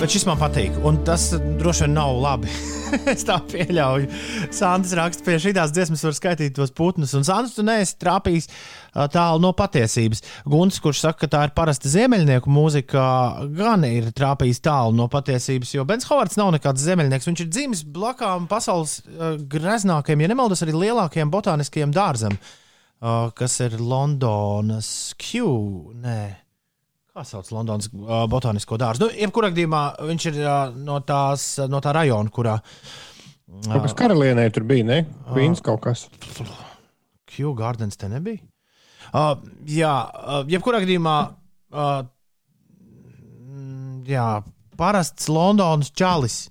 bet 0.00 0.14
šis 0.14 0.22
man 0.24 0.38
patīk. 0.40 0.76
Un 0.86 1.02
tas 1.04 1.26
droši 1.60 1.84
vien 1.84 1.92
nav 1.98 2.14
labi. 2.16 2.48
es 3.12 3.24
tā 3.28 3.36
pieļauju. 3.50 4.08
Sandrs 4.54 4.94
raksta, 4.96 5.24
pie 5.26 5.36
šīs 5.42 5.72
dziesmas 5.74 6.04
var 6.06 6.16
skaitīt 6.16 6.54
tos 6.56 6.72
putnus. 6.76 7.12
Un 7.18 7.26
Sandrs, 7.26 7.52
tu 7.58 7.64
neesi 7.66 7.98
trāpījis 8.00 8.48
tālu 9.12 9.42
no 9.44 9.52
patiesības. 9.56 10.24
Guns, 10.48 10.80
kurš 10.80 11.04
saka, 11.04 11.20
ka 11.24 11.30
tā 11.34 11.44
ir 11.46 11.54
parasta 11.56 11.92
ziemeļnieku 11.92 12.52
mūzika, 12.52 13.04
gan 13.56 13.84
ir 13.88 14.08
trāpījis 14.16 14.62
tālu 14.64 14.96
no 14.96 15.10
patiesības. 15.12 15.74
Jo 15.76 15.84
Bens 15.88 16.08
Hovards 16.08 16.40
nav 16.40 16.54
nekāds 16.56 16.84
ziemeļnieks. 16.86 17.28
Viņš 17.28 17.44
ir 17.44 17.52
dzimis 17.52 17.84
blakām 17.84 18.48
pasaules 18.50 19.00
greznākajiem, 19.52 20.24
ja 20.24 20.32
nemaldos, 20.32 20.64
arī 20.64 20.78
lielākajiem 20.86 21.32
botāniskajiem 21.32 21.92
dārzam, 21.96 22.38
kas 23.36 23.60
ir 23.66 23.76
Londonas 23.80 25.12
Q. 25.20 25.44
Nē. 26.00 26.49
Kā 27.10 27.24
sauc 27.26 27.48
Londonas 27.50 27.88
uh, 27.90 28.24
botānisko 28.30 28.78
dārzu? 28.78 29.02
Nu, 29.02 29.10
jebkurā 29.10 29.50
gadījumā 29.50 29.80
viņš 30.12 30.26
ir 30.30 30.42
uh, 30.44 30.74
no, 30.78 31.00
tās, 31.02 31.56
no 31.70 31.80
tā 31.82 31.94
rajona, 31.96 32.30
kurā 32.30 32.58
Kaut 33.66 33.82
kas 33.82 33.96
karalienē 33.98 34.46
tur 34.54 34.64
bija, 34.68 34.86
ne? 34.86 35.00
Vīns 35.34 35.62
kaut 35.64 35.82
kas. 35.82 36.06
Q 37.30 37.50
Gardens 37.58 37.98
te 37.98 38.08
nebija. 38.10 38.38
Uh, 39.10 39.34
jā, 39.66 39.90
uh, 39.90 40.44
jebkurā 40.50 40.78
gadījumā, 40.84 41.16
uh, 41.74 42.04
mm, 43.42 44.06
jā, 44.06 44.28
parasts 44.78 45.26
Londonas 45.32 45.90
čalis. 45.90 46.44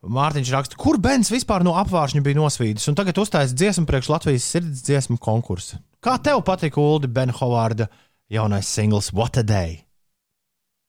Mārtiņš 0.00 0.52
raksta, 0.54 0.78
kur 0.80 0.96
Bens 1.00 1.28
vispār 1.32 1.64
no 1.64 1.74
apgājuma 1.80 2.24
bija 2.24 2.38
nosvīdis, 2.38 2.86
un 2.88 2.96
tagad 2.96 3.18
uzstājas 3.20 3.52
dziesmu 3.56 3.84
priekš 3.88 4.12
Latvijas 4.12 4.46
sirds 4.48 4.84
dziesmu 4.86 5.18
konkursa. 5.20 5.80
Kā 6.04 6.16
tev 6.24 6.40
patika 6.44 6.80
Uldi 6.80 7.08
Ben 7.12 7.32
Hovarda 7.36 7.88
jaunais 8.30 8.68
singls 8.68 9.12
What 9.12 9.38
a 9.40 9.44
Day? 9.46 9.80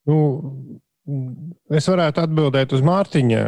Nu, 0.10 0.18
es 1.74 1.88
varētu 1.90 2.24
atbildēt 2.24 2.74
uz 2.76 2.84
Mārtiņa 2.86 3.42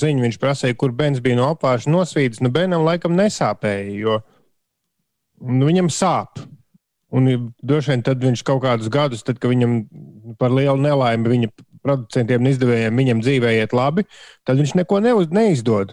ziņu. 0.00 0.24
Viņš 0.26 0.38
prasīja, 0.42 0.76
kur 0.80 0.92
Bens 0.96 1.22
bija 1.24 1.38
no 1.38 1.48
apgājuma 1.52 1.98
nosvīdis. 1.98 2.42
Nu, 2.44 2.50
Benam 2.54 2.84
laikam 2.86 3.16
nesāpēja, 3.18 3.94
jo 4.00 4.18
nu, 5.44 5.64
viņam 5.68 5.90
sāp. 5.92 6.42
Un 7.14 7.28
droši 7.62 7.92
vien 7.92 8.02
tad 8.02 8.24
viņš 8.24 8.42
kaut 8.42 8.64
kādus 8.64 8.90
gadus, 8.90 9.22
tad, 9.22 9.38
kad 9.38 9.52
viņam 9.52 9.84
par 10.40 10.50
lielu 10.50 10.80
nelaimi 10.82 11.30
viņa 11.30 11.50
producentiem 11.84 12.42
un 12.42 12.50
izdevējiem 12.50 12.96
viņam 12.98 13.20
dzīvē 13.22 13.52
iet 13.60 13.74
labi, 13.76 14.02
tad 14.48 14.58
viņš 14.58 14.72
neko 14.80 14.98
neuz, 15.04 15.28
neizdod. 15.30 15.92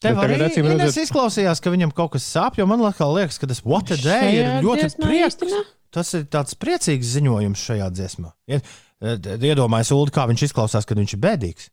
Tev 0.00 0.16
Bet 0.20 0.24
arī 0.30 0.38
acīm 0.46 0.64
Ines, 0.68 0.78
redzot- 0.80 1.02
izklausījās, 1.04 1.60
ka 1.64 1.72
viņam 1.74 1.92
kaut 1.96 2.14
kas 2.14 2.24
sāp, 2.28 2.56
jo 2.56 2.64
man 2.70 2.80
liekas, 2.80 3.36
ka 3.40 3.48
tas 3.50 3.60
What 3.64 3.92
a 3.92 3.98
Day 4.00 4.38
ir 4.40 4.48
ļoti 4.64 4.88
ne. 5.02 5.62
Tas 5.94 6.10
ir 6.18 6.24
tāds 6.32 6.56
priecīgs 6.58 7.12
ziņojums 7.16 7.64
šajā 7.68 7.88
dziesmā. 7.94 8.32
Ied- 8.50 8.66
Iedomājieties, 9.04 9.92
Ulu, 9.94 10.10
kā 10.14 10.24
viņš 10.30 10.46
izklausās, 10.48 10.86
kad 10.88 10.98
viņš 10.98 11.12
ir 11.16 11.20
bēdīgs. 11.22 11.66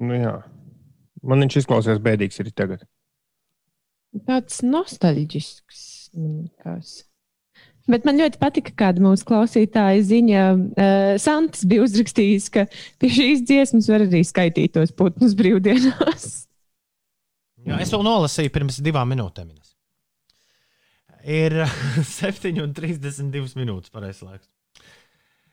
Nu, 0.00 0.14
jā. 0.16 0.32
Man 1.22 1.42
viņš 1.44 1.58
izklausās 1.60 2.00
bēdīgs 2.02 2.40
arī 2.42 2.52
tagad. 2.56 2.86
Tāds 4.26 4.62
nostalģisks. 4.64 5.84
man 6.16 6.38
likās. 6.46 7.02
Bet 7.88 8.04
man 8.04 8.18
ļoti 8.20 8.36
patika, 8.40 8.72
kāda 8.76 9.00
mūsu 9.00 9.24
klausītāja 9.28 10.00
ziņa. 10.04 10.40
Uh, 10.76 11.12
Santis 11.20 11.64
bija 11.68 11.84
uzrakstījis, 11.86 12.48
ka 12.52 12.66
pie 13.00 13.08
šīs 13.12 13.44
dziesmas 13.48 13.88
var 13.88 14.04
arī 14.04 14.20
skaitīt 14.28 14.74
tos 14.76 14.92
putnus 14.92 15.36
brīvdienās. 15.38 16.26
Jā, 17.68 17.78
es 17.82 17.90
to 17.92 18.00
nolasīju 18.04 18.52
pirms 18.54 18.80
divām 18.84 19.08
minūtēm. 19.12 19.50
Ir 21.26 21.54
7,32 22.18 23.56
minūtes 23.58 23.90
pareizais 23.94 24.22
laiks. 24.26 24.50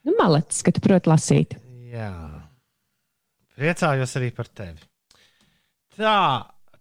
Nu, 0.06 0.14
malacis, 0.20 0.62
ka 0.62 0.74
tu 0.76 0.84
proti 0.86 1.10
lasīt. 1.10 1.56
Jā. 1.90 2.12
Priecājos 3.56 4.14
arī 4.20 4.30
par 4.36 4.50
tevi. 4.52 4.84
Tā, 5.96 6.18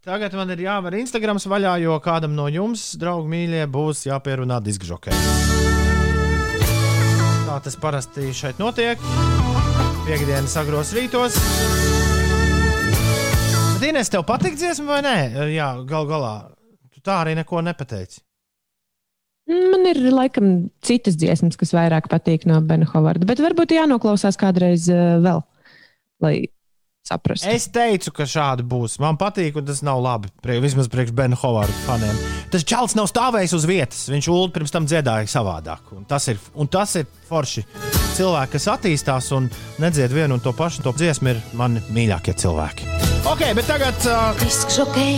tagad 0.04 0.34
man 0.36 0.50
ir 0.52 0.64
jāver 0.66 0.98
Instagram 0.98 1.38
vaļā, 1.38 1.76
jo 1.84 1.96
kādam 2.04 2.34
no 2.36 2.48
jums, 2.52 2.92
draugi 3.00 3.30
mīļie, 3.30 3.62
būs 3.70 4.04
jāpierunā 4.08 4.58
diskžokē. 4.64 5.14
Tā 7.46 7.60
tas 7.62 7.78
parasti 7.78 8.32
šeit 8.34 8.58
notiek. 8.58 9.00
Piektdienas 10.04 10.56
agros 10.60 10.92
rītos. 10.96 11.38
Ines, 13.84 14.08
tev 14.08 14.22
patīk 14.24 14.54
dziesma 14.56 14.96
vai 14.96 15.00
nē? 15.04 15.16
Jā, 15.52 15.66
gal 15.86 16.06
galā. 16.08 16.34
Tu 16.90 17.02
tā 17.04 17.20
arī 17.20 17.34
neko 17.36 17.60
nepateici. 17.62 18.22
Man 19.50 19.84
ir 19.90 20.00
laikam 20.08 20.70
citas 20.84 21.18
dziesmas, 21.20 21.58
kas 21.60 21.74
vairāk 21.76 22.08
patīk 22.08 22.46
no 22.48 22.62
Bena 22.64 22.88
Hovarda, 22.88 23.28
bet 23.28 23.42
varbūt 23.44 23.74
jānoklausās 23.76 24.40
kādreiz 24.40 24.88
uh, 24.88 25.18
vēl, 25.24 25.42
lai 26.24 26.36
saprastu. 27.04 27.50
Es 27.52 27.68
teicu, 27.72 28.12
ka 28.16 28.24
šādi 28.28 28.64
būs. 28.64 28.96
Man 29.04 29.18
patīk, 29.20 29.58
un 29.60 29.68
tas 29.68 29.82
nav 29.84 30.00
labi. 30.00 30.32
Prie, 30.44 30.56
vismaz 30.64 30.88
priekš 30.92 31.12
Bena 31.16 31.38
Hovarda 31.40 31.76
faniem. 31.84 32.20
Tas 32.52 32.64
čels 32.64 32.96
nav 32.96 33.10
stāvējis 33.12 33.56
uz 33.58 33.68
vietas. 33.68 34.04
Viņš 34.12 34.30
ulu 34.32 34.50
pirms 34.54 34.72
tam 34.72 34.88
dziedāja 34.88 35.28
savādāk. 35.30 35.92
Un 35.96 36.08
tas 36.08 36.28
ir, 36.32 36.40
un 36.56 36.70
tas 36.70 36.96
ir 37.00 37.08
forši. 37.28 37.66
Cilvēki, 38.14 38.56
kas 38.56 38.70
attīstās 38.78 39.32
un 39.36 39.50
nedzied 39.82 40.14
vienu 40.14 40.38
un 40.38 40.44
to 40.44 40.54
pašu 40.56 40.86
to 40.86 40.94
dziesmu, 40.96 41.34
ir 41.34 41.42
mani 41.58 41.84
mīļākie 41.92 42.38
cilvēki. 42.40 43.03
Ok, 43.24 43.40
bet 43.56 43.64
tagad. 43.64 43.96
Uh, 44.04 44.36
Diskžokei, 44.36 45.14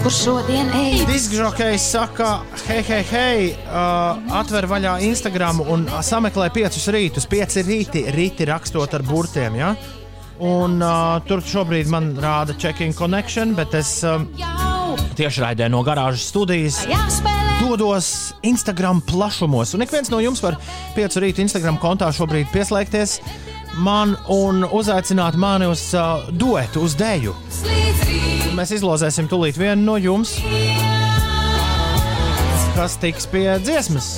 kur 0.00 0.12
šodien 0.12 0.70
ej? 0.80 1.02
Diskžokejs 1.04 1.84
saka, 1.92 2.38
hei, 2.64 2.80
hei, 2.88 3.02
hei, 3.10 3.50
uh, 3.68 4.16
atver 4.40 4.64
vaļā 4.70 4.94
Instagram 5.04 5.60
un 5.60 5.84
sameklē 6.00 6.48
piecus 6.54 6.88
rītus. 6.88 7.28
Pieci 7.28 7.60
rīti, 7.68 8.06
rīti 8.16 8.48
rakstot 8.48 8.96
ar 8.96 9.04
burtiem. 9.04 9.60
Ja? 9.60 9.74
Un 10.40 10.80
uh, 10.80 11.20
tur 11.28 11.44
šobrīd 11.44 11.92
man 11.92 12.14
rāda 12.16 12.56
checking 12.56 12.96
connection, 12.96 13.52
bet 13.58 13.76
es 13.76 13.98
um, 14.08 14.24
tiešraidē 15.12 15.68
no 15.68 15.84
garāžas 15.84 16.24
studijas 16.32 16.80
dodos 17.60 18.32
Instagram 18.40 19.04
plašumos. 19.04 19.76
Un 19.76 19.84
ik 19.84 19.92
viens 19.92 20.08
no 20.08 20.24
jums 20.24 20.40
var 20.40 20.56
piecu 20.96 21.20
rītu 21.20 21.44
Instagram 21.44 21.76
kontā 21.82 22.08
šobrīd 22.08 22.48
pieslēgties 22.56 23.20
man 23.76 24.14
un 24.30 24.64
uzaicināt 24.64 25.36
mani 25.40 25.66
uz 25.70 25.86
uh, 25.96 26.26
duetu, 26.30 26.84
uz 26.86 26.94
dēļu. 26.98 27.34
Mēs 28.54 28.74
izlozēsim 28.76 29.28
tūlīt 29.30 29.58
vienu 29.58 29.82
no 29.82 29.96
jums, 29.98 30.36
kas 32.76 32.98
tiks 33.02 33.26
pie 33.30 33.48
dziesmas. 33.64 34.14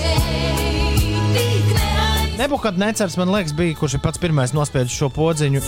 Nebūkad 2.37 2.77
necers, 2.77 3.17
man 3.17 3.33
liekas, 3.33 3.55
bija, 3.57 3.77
kurš 3.79 3.97
ir 3.97 4.05
pats 4.05 4.21
pirmais 4.21 4.53
nospiedis 4.57 4.93
šo 4.93 5.09
podziņu. 5.15 5.63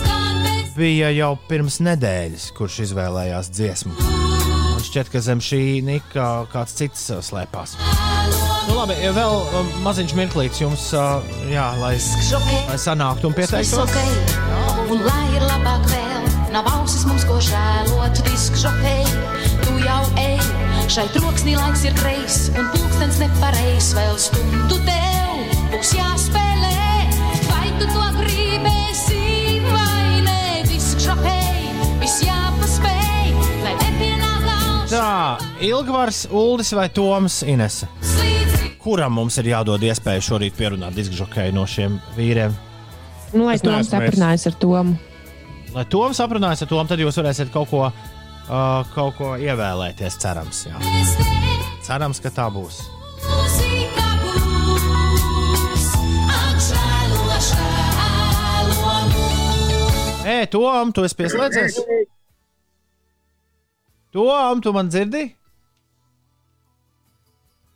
Bija 0.77 1.09
jau 1.15 1.33
pirms 1.49 1.79
nedēļas, 1.83 2.51
kurš 2.57 2.83
izvēlējās 2.85 3.49
dziesmu. 3.57 3.95
Man 3.99 4.85
šķiet, 4.85 5.09
ka 5.11 5.23
zem 5.25 5.41
šī 5.43 5.63
nika 5.85 6.29
kāds 6.53 6.77
cits 6.77 7.09
uh, 7.15 7.25
slēpās. 7.25 7.75
Nu, 8.69 8.75
labi, 8.77 8.95
vēl 9.15 9.35
um, 9.57 9.69
maziņš 9.81 10.11
mirklīts 10.13 10.59
jums, 10.61 10.83
uh, 10.93 11.23
jā, 11.49 11.65
lai, 11.81 11.95
lai 12.69 12.77
sanāktu 12.77 13.31
un 13.31 13.33
pieteiktos. 13.33 13.71
diskžokei, 13.73 14.11
un 14.93 15.01
lai 15.07 15.23
ir 15.33 15.41
labāk 15.41 15.87
vēl, 15.89 16.27
nav 16.53 16.69
ausis 16.75 17.01
mums 17.09 17.25
ko 17.25 17.39
žēlot. 17.41 18.21
Diskžokei, 18.27 19.07
tu 19.65 19.73
jau 19.81 20.03
ej, 20.21 20.37
šai 20.85 21.07
troksnī 21.15 21.57
laiks 21.57 21.87
ir 21.89 21.97
greis, 21.97 22.37
un 22.53 22.69
pulkstens 22.75 23.17
nepareis 23.23 23.89
vēl 23.97 24.21
stundu 24.21 24.77
tev 24.85 25.57
būs 25.73 25.95
jāspēlē. 25.97 26.77
Vai 27.49 27.73
tu 27.81 27.89
to 27.89 28.05
gribēsi 28.21 29.63
vai 29.65 30.21
nē? 30.29 30.39
Diskžokei, 30.69 31.73
viss 32.05 32.21
jāpaspēj, 32.27 33.33
lai 33.65 33.73
nepienāk. 33.81 34.29
Tā, 34.93 35.09
Ilgvars, 35.65 36.27
Uldis 36.33 36.73
vai 36.77 36.87
Toms 36.93 37.41
Inese? 37.49 37.89
Kuram 38.89 39.13
mums 39.13 39.35
ir 39.37 39.51
jādod 39.51 39.83
iespēja 39.85 40.21
šorīt 40.25 40.55
pierunāt 40.57 40.95
diskžokēju 40.97 41.53
no 41.53 41.61
šiem 41.69 41.99
vīriem? 42.15 42.55
Nu, 43.35 43.43
lai 43.45 43.53
Es 43.59 43.61
to 43.61 43.69
neesmu 43.69 43.99
aprunājas 43.99 44.47
ar 44.49 44.55
Tomu. 44.57 44.95
Lai 45.75 45.83
Toms 45.93 46.17
aprunājas 46.23 46.63
ar 46.65 46.69
Tomu, 46.71 46.89
tad 46.89 47.03
jūs 47.03 47.19
varēsiet 47.19 47.51
kaut 47.53 47.69
ko, 47.69 47.83
uh, 47.85 48.79
kaut 48.95 49.13
ko 49.19 49.35
ievēlēties, 49.37 50.17
cerams. 50.23 50.63
Jā. 50.65 50.81
Cerams, 51.85 52.17
ka 52.23 52.31
tā 52.33 52.47
būs. 52.49 52.79
Ē, 60.25 60.39
Tom, 60.49 60.95
tu 60.97 61.05
esi 61.05 61.19
pieslēdzies? 61.21 61.77
Tom, 64.17 64.65
tu 64.65 64.73
man 64.73 64.89
dzirdi? 64.89 65.27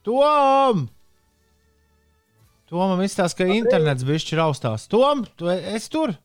Tom! 0.09 0.87
Tomam 2.73 3.03
izstāsta, 3.05 3.43
ka 3.43 3.53
internets 3.53 4.01
bišķi 4.07 4.37
raustās. 4.39 4.87
Tom, 4.89 5.19
tu 5.37 5.45
e- 5.51 5.75
esi 5.75 5.91
tur? 5.93 6.15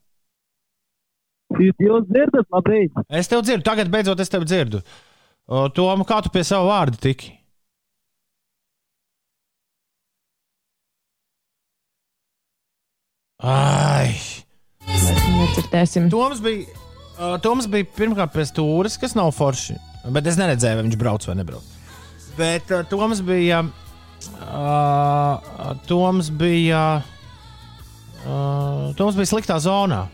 Jūs 1.59 2.07
dzirdat, 2.09 2.47
labrīt? 2.53 2.95
Es 3.13 3.29
tev 3.29 3.43
dzirdu, 3.45 3.65
tagad 3.67 3.91
beidzot 3.93 4.21
es 4.25 4.33
tevi 4.33 4.49
dzirdu. 4.49 4.81
Tom, 5.77 6.05
kā 6.09 6.23
tu 6.25 6.33
pie 6.33 6.45
sava 6.49 6.65
vārda 6.71 7.01
tiki? 7.01 7.35
Ai! 13.45 14.17
Necerēsim. 14.89 16.09
Toms 16.13 16.41
bija, 16.43 16.65
Toms 17.45 17.69
bija 17.71 17.87
pirmkārt 17.97 18.33
pie 18.33 18.47
stūres, 18.49 18.97
kas 19.01 19.13
nav 19.19 19.35
forši. 19.37 19.77
Bet 20.17 20.27
es 20.33 20.41
neredzēju, 20.41 20.81
vai 20.81 20.87
viņš 20.89 20.97
brauc 21.01 21.29
vai 21.29 21.37
nebrauc. 21.43 21.77
Bet 22.41 22.73
Toms 22.89 23.21
bija. 23.29 23.67
Uh, 24.49 25.75
Toms 25.89 26.31
bija. 26.31 27.03
Uh, 28.25 28.95
Toms 28.99 29.19
bija 29.19 29.33
sliktā 29.33 29.59
zonā. 29.63 30.07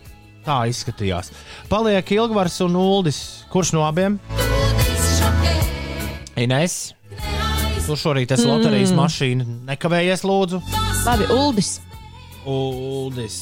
Tā 0.45 0.59
izskatījās. 0.69 1.31
Paliek 1.71 2.11
Ilgvars 2.13 2.59
un 2.65 2.77
Uldis. 2.77 3.19
Kurš 3.49 3.73
no 3.73 3.85
abiem? 3.87 4.19
Ines. 6.37 6.93
Tu 7.85 7.95
šorīt 8.01 8.31
esi 8.33 8.47
loterijas 8.49 8.91
mm. 8.91 8.97
mašīna. 8.97 9.45
Nekavējies, 9.69 10.25
lūdzu. 10.25 10.61
Labi, 11.05 11.27
Uldis. 11.33 11.75
Uldis. 12.45 13.37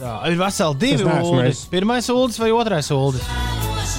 Tā, 0.00 0.14
ir 0.32 0.38
veseli 0.40 0.80
divi 0.80 1.04
Uldis. 1.04 1.66
Pirmais 1.72 2.08
Uldis 2.12 2.40
vai 2.40 2.50
otrais 2.56 2.88
Uldis? 2.96 3.28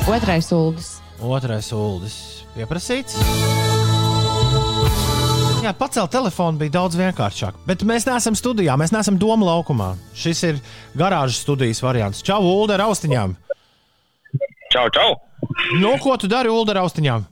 Otrais 0.10 0.50
Uldis. 0.58 0.96
Otrais 1.22 1.70
Uldis. 1.78 2.18
Pieprasīts. 2.56 3.71
Jā, 5.62 5.76
pacelt 5.78 6.10
telefonu 6.10 6.58
bija 6.58 6.74
daudz 6.80 6.96
vienkāršāk. 6.98 7.60
Bet 7.68 7.84
mēs 7.86 8.08
neesam 8.10 8.34
studijā, 8.34 8.74
mēs 8.82 8.90
neesam 8.96 9.20
doma 9.22 9.46
laukumā. 9.46 9.92
Šis 10.18 10.42
ir 10.48 10.62
garāžas 10.98 11.44
studijas 11.44 11.84
variants. 11.86 12.24
Čau, 12.26 12.40
Ulu, 12.42 12.72
ar 12.74 12.88
austiņām! 12.88 13.36
Čau, 14.74 14.88
čau! 14.96 15.12
Nu, 15.78 15.94
ko 16.02 16.18
tu 16.18 16.32
dari, 16.32 16.50
Ulu, 16.50 16.66
ar 16.74 16.82
austiņām? 16.82 17.30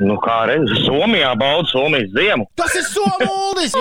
Nu, 0.00 0.16
kā 0.24 0.40
redzi, 0.50 0.82
Somijā 0.82 1.30
bauda 1.38 1.70
Somijas 1.70 2.10
ziemu. 2.16 2.50
Tas 2.58 2.74
ir 2.74 2.86
Somūlis! 2.88 3.78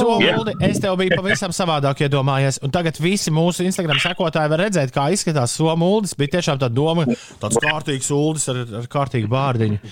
Somūli! 0.00 0.58
Es 0.72 0.82
tev 0.82 0.98
biju 0.98 1.20
pavisam 1.20 1.54
savādāk 1.54 2.02
iedomājies. 2.08 2.58
Un 2.66 2.74
tagad 2.74 2.98
visi 2.98 3.30
mūsu 3.30 3.62
Instagram 3.68 4.00
sekotāji 4.02 4.56
var 4.56 4.66
redzēt, 4.66 4.90
kā 4.90 5.10
izskatās 5.14 5.54
Somūlis. 5.60 6.18
Bija 6.18 6.40
tiešām 6.40 6.58
tā 6.64 6.72
doma, 6.72 7.06
tāds 7.38 7.62
kārtīgs 7.62 8.10
Uldis 8.16 8.50
ar, 8.50 8.64
ar 8.80 8.90
kārtīgu 8.90 9.30
bārdiņu. 9.30 9.84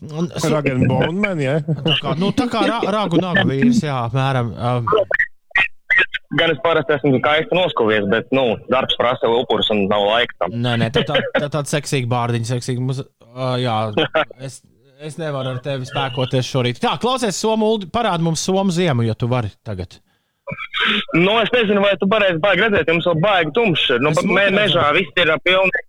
Un, 0.00 0.30
so, 0.32 0.48
Raganu 0.48 0.86
Bonmani, 0.88 1.44
ja? 1.44 1.58
tā 1.60 1.96
kā, 2.00 2.14
nu, 2.16 2.30
tā 2.32 2.46
kā 2.48 2.62
ra, 2.64 2.78
ragu 2.88 3.20
nagu 3.20 3.44
vīrs, 3.50 3.82
jā, 3.84 3.98
apmēram. 4.08 4.54
Um, 4.56 4.88
Gan 6.38 6.52
es 6.54 6.60
parasti 6.62 6.94
esmu 6.94 7.18
skaisti 7.18 7.56
noskūvies, 7.58 8.04
bet, 8.08 8.28
nu, 8.32 8.54
darbs 8.70 8.94
prasa 8.96 9.28
upurus 9.34 9.68
un 9.74 9.82
nav 9.90 10.04
laika 10.06 10.36
tam. 10.38 10.54
nē, 10.62 10.76
nē, 10.84 10.90
tā, 10.94 11.02
tā, 11.08 11.18
tā 11.34 11.48
tāda 11.50 11.66
seksīga 11.68 12.08
bārdiņa, 12.12 12.48
seksīga. 12.52 12.84
Mums, 12.84 13.02
uh, 13.02 13.56
jā, 13.60 13.74
es, 14.46 14.60
es 15.02 15.18
nevaru 15.20 15.56
ar 15.56 15.60
tevi 15.64 15.88
spēkoties 15.90 16.48
šorīt. 16.48 16.80
Tā, 16.80 16.94
klausies, 17.02 17.40
Somūli, 17.42 17.90
parādi 17.92 18.24
mums 18.24 18.46
Somu 18.46 18.72
ziemu, 18.72 19.04
ja 19.08 19.18
tu 19.18 19.28
vari 19.28 19.50
tagad. 19.66 19.98
Nu, 21.18 21.36
es 21.42 21.50
nezinu, 21.54 21.82
vai 21.84 21.92
tu 22.00 22.08
varēsi 22.10 22.40
baigi 22.42 22.64
redzēt, 22.64 22.88
jums 22.90 23.06
vēl 23.10 23.20
baigi 23.22 23.52
tumšs. 23.58 23.90
Nu, 24.02 24.14
Es 24.14 24.24
me, 24.26 24.48
mežā 24.54 24.86
viss 24.96 25.20
ir 25.20 25.34
pilni. 25.44 25.82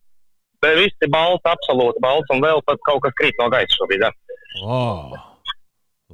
Bet 0.61 0.77
viss 0.77 1.01
ir 1.05 1.09
balts, 1.13 1.45
absolūti 1.49 2.01
balts, 2.03 2.29
un 2.33 2.41
vēl 2.43 2.61
pat 2.67 2.81
kaut 2.87 3.01
kas 3.05 3.15
krīt 3.19 3.37
no 3.41 3.47
gaisa 3.53 3.73
šobrīd. 3.79 4.03
Oh, 4.61 5.15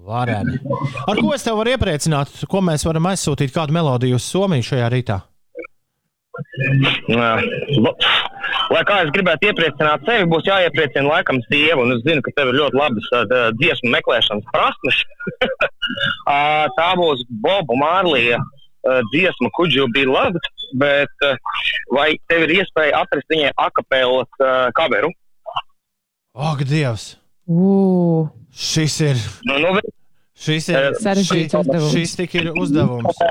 vareni. 0.08 0.56
Ar 1.08 1.20
ko 1.20 1.34
es 1.36 1.44
tev 1.44 1.58
varu 1.60 1.74
iepriecināt? 1.76 2.32
Ko 2.52 2.62
mēs 2.64 2.86
varam 2.88 3.10
aizsūtīt 3.12 3.52
kādu 3.56 3.76
melodiju 3.76 4.20
uz 4.22 4.28
Somiju 4.32 4.64
šajā 4.70 4.88
rītā? 4.94 5.20
Jā. 7.10 7.30
Lo- 7.82 7.96
Lai 8.72 8.82
kā 8.88 8.98
es 9.06 9.10
gribētu 9.16 9.48
iepriecināt 9.50 10.04
sevi, 10.08 10.26
būs 10.30 10.46
jāiepriecina 10.48 11.08
laikam 11.08 11.40
sieva, 11.48 11.82
un 11.84 11.94
es 11.96 12.02
zinu, 12.06 12.22
ka 12.26 12.32
tev 12.36 12.52
ir 12.52 12.58
ļoti 12.60 12.78
labas 12.78 13.08
uh, 13.16 13.24
dziesmu 13.60 13.92
meklēšanas 13.94 14.48
prasmes. 14.54 15.00
Ā, 16.32 16.68
Tā 16.78 16.88
būs 17.00 17.24
Boba 17.44 17.78
Mārlija 17.80 18.38
uh, 18.42 19.00
dziesma 19.14 19.50
Could 19.58 19.76
You 19.76 19.88
Be 19.96 20.04
Loved? 20.08 20.44
Bet 20.76 21.26
uh, 21.26 21.38
vai 21.96 22.10
tev 22.28 22.44
ir 22.48 22.56
iespēja 22.62 23.04
atrast 23.04 23.30
viņai 23.32 23.52
akapelas 23.68 24.30
uh, 24.44 24.68
kameru? 24.78 25.12
Ak, 26.38 26.64
Dievs! 26.68 27.16
Ugh, 27.48 28.28
Šis 28.58 29.00
ir. 29.06 29.20
Nu, 29.48 29.58
nu, 29.62 29.80
Šis 30.38 30.68
ir 30.70 30.92
Sarežģīts 31.02 31.54
šī- 31.54 31.62
uzdevums. 31.62 31.94
Šis 31.94 32.16
tik 32.20 32.36
ir 32.38 32.50
uzdevums. 32.58 33.22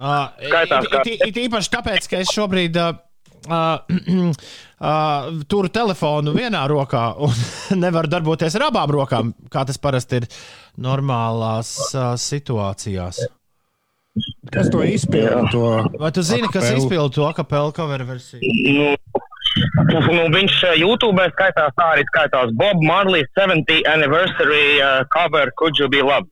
Uh, 0.00 0.28
Skaitās, 0.40 0.86
it, 0.90 1.08
it, 1.14 1.22
it 1.30 1.38
īpaši 1.46 1.70
tāpēc, 1.74 2.06
ka 2.08 2.20
es 2.24 2.30
šobrīd 2.32 2.76
uh, 2.80 2.94
uh, 3.50 3.80
uh, 4.80 5.40
turu 5.50 5.68
telefonu 5.72 6.32
vienā 6.36 6.62
rokā 6.70 7.02
un 7.26 7.34
nevaru 7.84 8.08
darboties 8.12 8.56
ar 8.60 8.68
abām 8.70 8.94
rokām, 8.94 9.34
kā 9.52 9.66
tas 9.68 9.78
parasti 9.82 10.22
ir 10.22 10.28
normālās 10.80 11.74
uh, 11.94 12.14
situācijās. 12.20 13.20
Kas 14.50 14.70
to 14.70 14.82
izpilda? 14.82 15.44
To... 15.52 15.88
Vai 15.98 16.10
tu 16.12 16.22
zini, 16.22 16.48
kas 16.48 16.64
Akapelu? 16.64 16.82
izpilda 16.82 17.14
to 17.14 17.32
kapelu 17.36 17.72
cover 17.72 18.02
versiju? 18.02 18.40
nu, 18.74 20.00
nu, 20.16 20.24
viņš 20.34 20.56
uh, 20.66 20.74
YouTube 20.78 21.26
skaitās 21.36 21.74
tā 21.78 21.86
arī 21.94 22.04
skaitās 22.10 22.50
Bob 22.58 22.82
Marley 22.82 23.22
70 23.38 23.86
anniversary 23.90 24.80
uh, 24.82 25.04
cover 25.14 25.52
Could 25.58 25.78
You 25.78 25.88
Be 25.92 26.02
Loved? 26.02 26.30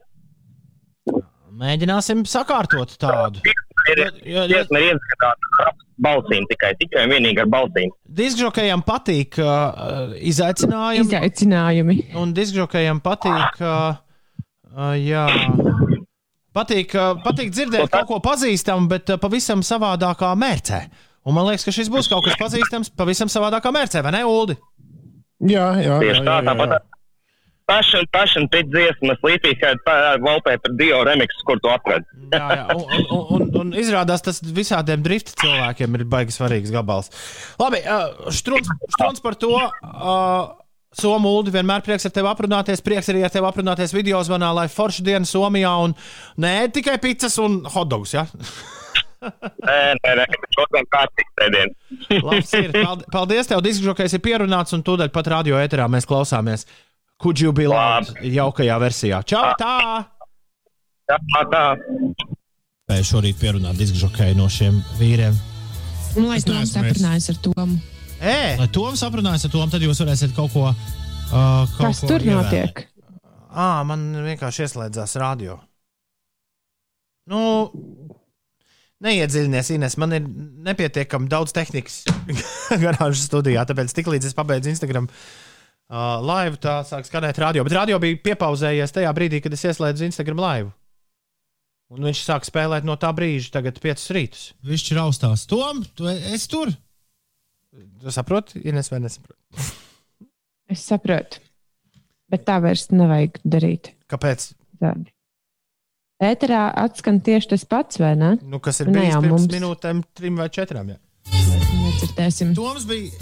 Mēģināsim 1.59 2.22
sakārtot 2.29 2.95
tādu. 3.03 3.43
Ir 3.89 4.03
ir 4.26 4.51
ieskatās 4.53 5.49
ar 5.64 5.72
balsīm 6.03 6.47
tikai, 6.51 6.74
tikai 6.79 7.07
un 7.07 7.14
vienīgi 7.14 7.43
ar 7.43 7.49
balsīm. 7.51 7.95
Diskžokējam 8.20 8.83
patīk 8.87 9.39
uh, 9.43 10.12
izaicinājumi. 10.18 11.07
izaicinājumi. 11.07 11.99
Un 12.18 12.35
diskžokējam 12.37 13.03
patīk, 13.03 13.59
uh, 13.62 13.99
uh, 14.74 14.95
jā, 14.99 15.26
patīk, 16.59 16.96
patīk 17.24 17.54
dzirdēt 17.54 17.88
kaut 17.94 18.11
ko 18.11 18.18
pazīstamu, 18.24 18.90
bet 18.90 19.14
pavisam 19.22 19.62
savādākā 19.66 20.34
mērcē. 20.38 20.82
Un 21.28 21.36
man 21.36 21.48
liekas, 21.48 21.66
ka 21.66 21.74
šis 21.74 21.90
būs 21.92 22.09
kaut 22.11 22.24
kas 22.26 22.38
pazīstams 22.40 22.92
pavisam 22.96 23.30
savādākā 23.30 23.72
mērcē, 23.74 24.02
vai 24.04 24.14
ne, 24.16 24.22
Uldi? 24.26 24.59
Jā, 25.44 25.70
jā, 25.78 25.82
jā, 25.84 25.98
Tieši 26.02 26.22
tā, 26.24 26.38
jā, 26.38 26.42
jā. 26.42 26.46
tāpat. 26.50 26.86
Passion, 27.68 28.06
passion 28.09 28.46
pit 28.48 28.70
dziesma, 28.72 29.12
Sleepy 29.20 29.52
Head, 29.61 29.82
wallpaper, 30.24 30.72
Dio 30.80 31.02
remix, 31.04 31.36
kur 31.44 31.59
tu 31.61 31.68
atradi. 31.68 32.06
Jā, 32.32 32.46
jā. 32.56 32.62
Un, 32.72 32.86
un, 32.96 33.26
un, 33.36 33.44
un 33.61 33.74
izrādās, 33.76 34.24
tas 34.24 34.40
visādiem 34.40 35.04
drifta 35.04 35.36
cilvēkiem 35.42 35.98
ir 35.98 36.06
baigi 36.09 36.32
svarīgs 36.32 36.72
gabals. 36.72 37.12
Labi, 37.61 37.82
uh, 37.84 38.32
Strunts, 38.32 38.72
strunts 38.96 39.20
par 39.20 39.36
to. 39.36 39.52
Uh, 39.52 40.56
Somu 40.97 41.34
Ulu 41.39 41.53
vienmēr 41.53 41.82
prieks 41.84 42.07
ar 42.09 42.12
tevi 42.16 42.30
aprunāties. 42.30 42.80
Prieks 42.84 43.11
arī 43.12 43.20
ar 43.26 43.32
tevi 43.34 43.45
aprunāties 43.49 43.93
video 43.93 44.22
zvanā, 44.24 44.49
lai 44.57 44.66
forša 44.72 45.05
diena 45.05 45.28
Somijā 45.28 45.74
un 45.84 45.93
ne 46.41 46.55
tikai 46.72 46.97
pizzas 47.03 47.36
un 47.45 47.61
hotdogs. 47.68 48.14
Ja? 48.16 48.26
Nē, 49.18 49.97
nē, 49.99 50.11
nē, 50.14 50.24
šodien 50.55 50.84
ir. 52.55 52.68
Paldi- 52.76 53.09
Paldies, 53.11 53.49
tev 53.51 53.64
diskžokais 53.66 54.14
ir 54.14 54.22
pierunāts 54.22 54.76
un 54.76 54.84
tūdaļ 54.86 55.11
pat 55.11 55.26
radio 55.34 55.59
ēterā 55.59 55.89
mēs 55.91 56.07
klausāmies. 56.07 56.62
Could 57.18 57.43
you 57.43 57.51
be 57.53 57.66
loud? 57.66 58.12
Jaukajā 58.22 58.76
versijā. 58.78 59.18
Čau! 59.26 59.43
Tā! 59.59 60.07
Tā, 61.11 61.43
tā. 61.51 61.64
Šorīt 63.11 63.41
pierunāt 63.43 63.74
diskžokai 63.82 64.30
no 64.39 64.47
šiem 64.49 64.78
vīriem. 65.03 65.34
Un, 66.14 66.30
lai 66.30 66.39
Es 66.39 66.47
neesmu 66.47 66.86
aprunājas 66.86 67.32
ar 67.34 67.43
Tomu. 67.43 67.74
Ē, 68.18 68.58
lai 68.58 68.66
Toms 68.74 69.02
aprunājas 69.06 69.46
ar 69.46 69.52
Tomu, 69.52 69.70
tad 69.70 69.84
jūs 69.84 70.00
varēsiet 70.02 70.32
kaut 70.36 70.50
ko. 70.54 70.66
Uh, 70.68 71.66
kaut 71.76 71.92
Kas 71.92 72.00
ko 72.02 72.08
tur 72.10 72.24
ievēlēt. 72.24 72.38
notiek? 72.50 72.84
Ā, 73.48 73.68
man 73.86 74.08
vienkārši 74.24 74.64
ieslēdzās 74.66 75.14
radio. 75.22 75.58
Nu, 77.28 77.40
neiedziļinies, 79.04 79.70
Ines. 79.76 79.96
Man 80.00 80.16
ir 80.16 80.24
nepietiekami 80.68 81.28
daudz 81.30 81.52
tehnikas 81.56 82.00
garāžas 82.84 83.26
studijā, 83.28 83.64
tāpēc 83.68 83.94
tiklīdz 84.00 84.30
es 84.30 84.36
pabeidzu 84.36 84.72
Instagram 84.72 85.06
uh, 85.10 86.18
live, 86.24 86.58
tā 86.62 86.80
sāk 86.88 87.06
skanēt 87.08 87.38
radio. 87.44 87.66
Bet 87.68 87.76
radio 87.76 88.00
bija 88.02 88.18
piepauzējies 88.30 88.96
tajā 88.98 89.12
brīdī, 89.16 89.42
kad 89.44 89.54
es 89.54 89.64
ieslēdzu 89.68 90.08
Instagram 90.08 90.42
live. 90.42 90.72
Un 91.88 92.04
viņš 92.04 92.18
sāk 92.26 92.44
spēlēt 92.44 92.84
no 92.84 92.98
tā 93.00 93.08
brīža, 93.16 93.52
tagad 93.54 93.78
5 93.80 94.10
rītus. 94.16 94.42
Viņš 94.68 94.90
ir 94.92 94.98
augstās. 95.06 95.46
Tom, 95.48 95.80
tu 95.96 96.08
e- 96.10 96.18
esi 96.34 96.50
tur? 96.52 96.72
Tu 98.00 98.10
saproti, 98.14 98.60
Ines, 98.64 98.88
vai 98.90 99.00
nesaproti? 99.04 99.38
Es 100.72 100.82
saprotu. 100.88 101.40
Bet 102.28 102.44
tā 102.48 102.58
vairs 102.60 102.86
nevajag 102.92 103.38
darīt. 103.44 103.92
Kāpēc? 104.12 104.50
Tādi. 104.80 105.10
Ēterā 106.22 106.64
atskan 106.82 107.20
tieši 107.24 107.52
tas 107.54 107.64
pats, 107.68 108.00
vai 108.02 108.14
ne? 108.18 108.32
Nu, 108.42 108.58
kas 108.60 108.80
ir 108.82 108.88
Nu, 108.90 108.96
bijis 108.98 109.14
jā, 109.14 109.20
pirms 109.22 109.34
mums- 109.36 109.52
minūtēm, 109.54 110.00
trim 110.18 110.36
vai 110.40 110.48
četrām? 110.50 110.88
Jā. 110.90 110.98
Nedzirdēsim. 111.78 112.54
Toms 112.58 112.84
bija, 112.88 113.12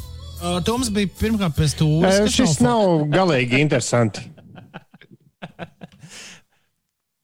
uh, 0.40 0.60
Toms 0.64 0.88
bija 0.90 1.10
pirmkārt 1.20 1.54
pēc 1.58 1.74
stūres. 1.76 2.20
Eh, 2.24 2.30
Šis 2.32 2.60
nav 2.64 3.04
galīgi 3.12 3.60
interesanti. 3.60 4.24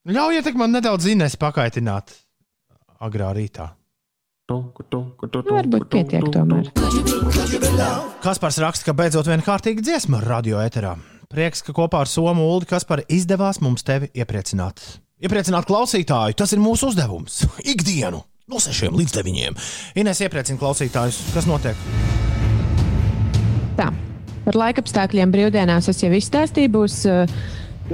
Ļaujiet 0.06 0.54
man 0.58 0.72
nedaudz 0.74 1.06
zinās 1.06 1.36
pakaitināt 1.38 2.10
agrā 3.00 3.30
rītā. 3.36 3.70
Nu, 4.52 4.58
varbūt 5.48 5.86
pietiek 5.92 6.26
tomēr. 6.34 6.68
Kaspars 8.22 8.58
raksta, 8.60 8.90
ka 8.90 8.96
beidzot 8.96 9.30
viena 9.30 9.44
kārtīga 9.46 9.84
dziesma 9.84 10.20
radio 10.24 10.60
eterā. 10.60 10.96
Prieks, 11.32 11.62
ka 11.64 11.72
kopā 11.72 12.02
ar 12.04 12.10
Somu 12.10 12.44
Ulu 12.52 12.68
Kaspar 12.68 13.00
izdevās 13.08 13.62
mums 13.64 13.86
tevi 13.88 14.10
iepriecināt. 14.12 14.82
Iepriecināt 15.22 15.64
klausītāju, 15.70 16.36
tas 16.36 16.52
ir 16.52 16.60
mūsu 16.60 16.90
uzdevums. 16.90 17.46
Ikdienu 17.72 18.20
no 18.52 18.60
6 18.60 18.92
līdz 18.92 19.16
9. 19.22 19.64
Ines 20.02 20.20
iepriecina 20.26 20.60
klausītājus, 20.60 21.22
kas 21.32 21.48
notiek. 21.48 21.78
Tā. 23.78 23.88
Par 24.42 24.58
laikapstākļiem 24.58 25.32
brīvdienās 25.32 25.88
es 25.88 26.02
jau 26.02 26.10
izstāstīju. 26.18 26.72
Būs 26.74 26.98
uh, 27.08 27.30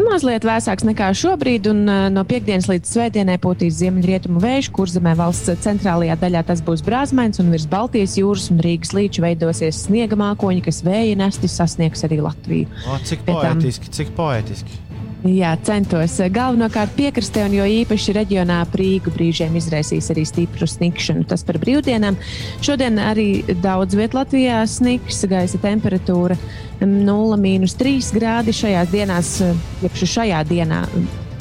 mazliet 0.06 0.44
vēsāks 0.46 0.84
nekā 0.86 1.08
šobrīd, 1.16 1.68
un 1.70 1.80
uh, 1.88 2.06
no 2.12 2.22
piekdienas 2.28 2.68
līdz 2.70 2.90
svētdienai 2.92 3.38
pūtīs 3.42 3.78
ziemeļrietumu 3.80 4.40
vējš, 4.42 4.70
kur 4.76 4.90
zemē 4.92 5.14
valsts 5.18 5.50
centrālajā 5.64 6.16
daļā 6.20 6.42
tas 6.50 6.62
būs 6.64 6.84
brāzmains, 6.86 7.40
un 7.42 7.50
virs 7.54 7.66
Baltijas 7.70 8.18
jūras 8.20 8.50
un 8.52 8.60
Rīgas 8.64 8.94
līča 8.96 9.24
veidosies 9.24 9.84
sniega 9.86 10.18
mākoņi, 10.20 10.64
kas 10.68 10.82
vēja 10.86 11.16
nesti 11.18 11.50
sasniegs 11.50 12.04
arī 12.08 12.20
Latviju. 12.24 12.68
O, 12.86 12.98
cik 13.04 13.24
Pie 13.26 13.34
tam- 13.34 13.58
poetiski, 13.58 13.90
cik 13.98 14.14
poetiski. 14.18 14.78
Jā, 15.26 15.56
centos. 15.66 16.12
Galvenokārt 16.30 16.92
piekrastē, 16.94 17.42
un 17.48 17.56
jo 17.56 17.64
īpaši 17.66 18.12
reģionā 18.14 18.60
Prīgu 18.70 19.10
brīžiem 19.10 19.56
izraisīs 19.58 20.12
arī 20.14 20.22
stipru 20.28 20.68
snikšanu. 20.70 21.26
Tas 21.26 21.42
par 21.46 21.58
brīvdienām. 21.58 22.14
Šodien 22.62 23.00
arī 23.02 23.42
daudz 23.64 23.98
vietā 23.98 24.20
Latvijā 24.20 24.60
sniks, 24.70 25.24
gaisa 25.26 25.58
temperatūra 25.58 26.38
0,3 26.84 28.12
grādi. 28.14 28.54
Šajās 28.54 28.94
dienās, 28.94 29.34
jeb 29.82 29.98
šajā 29.98 30.44
dienā, 30.46 30.84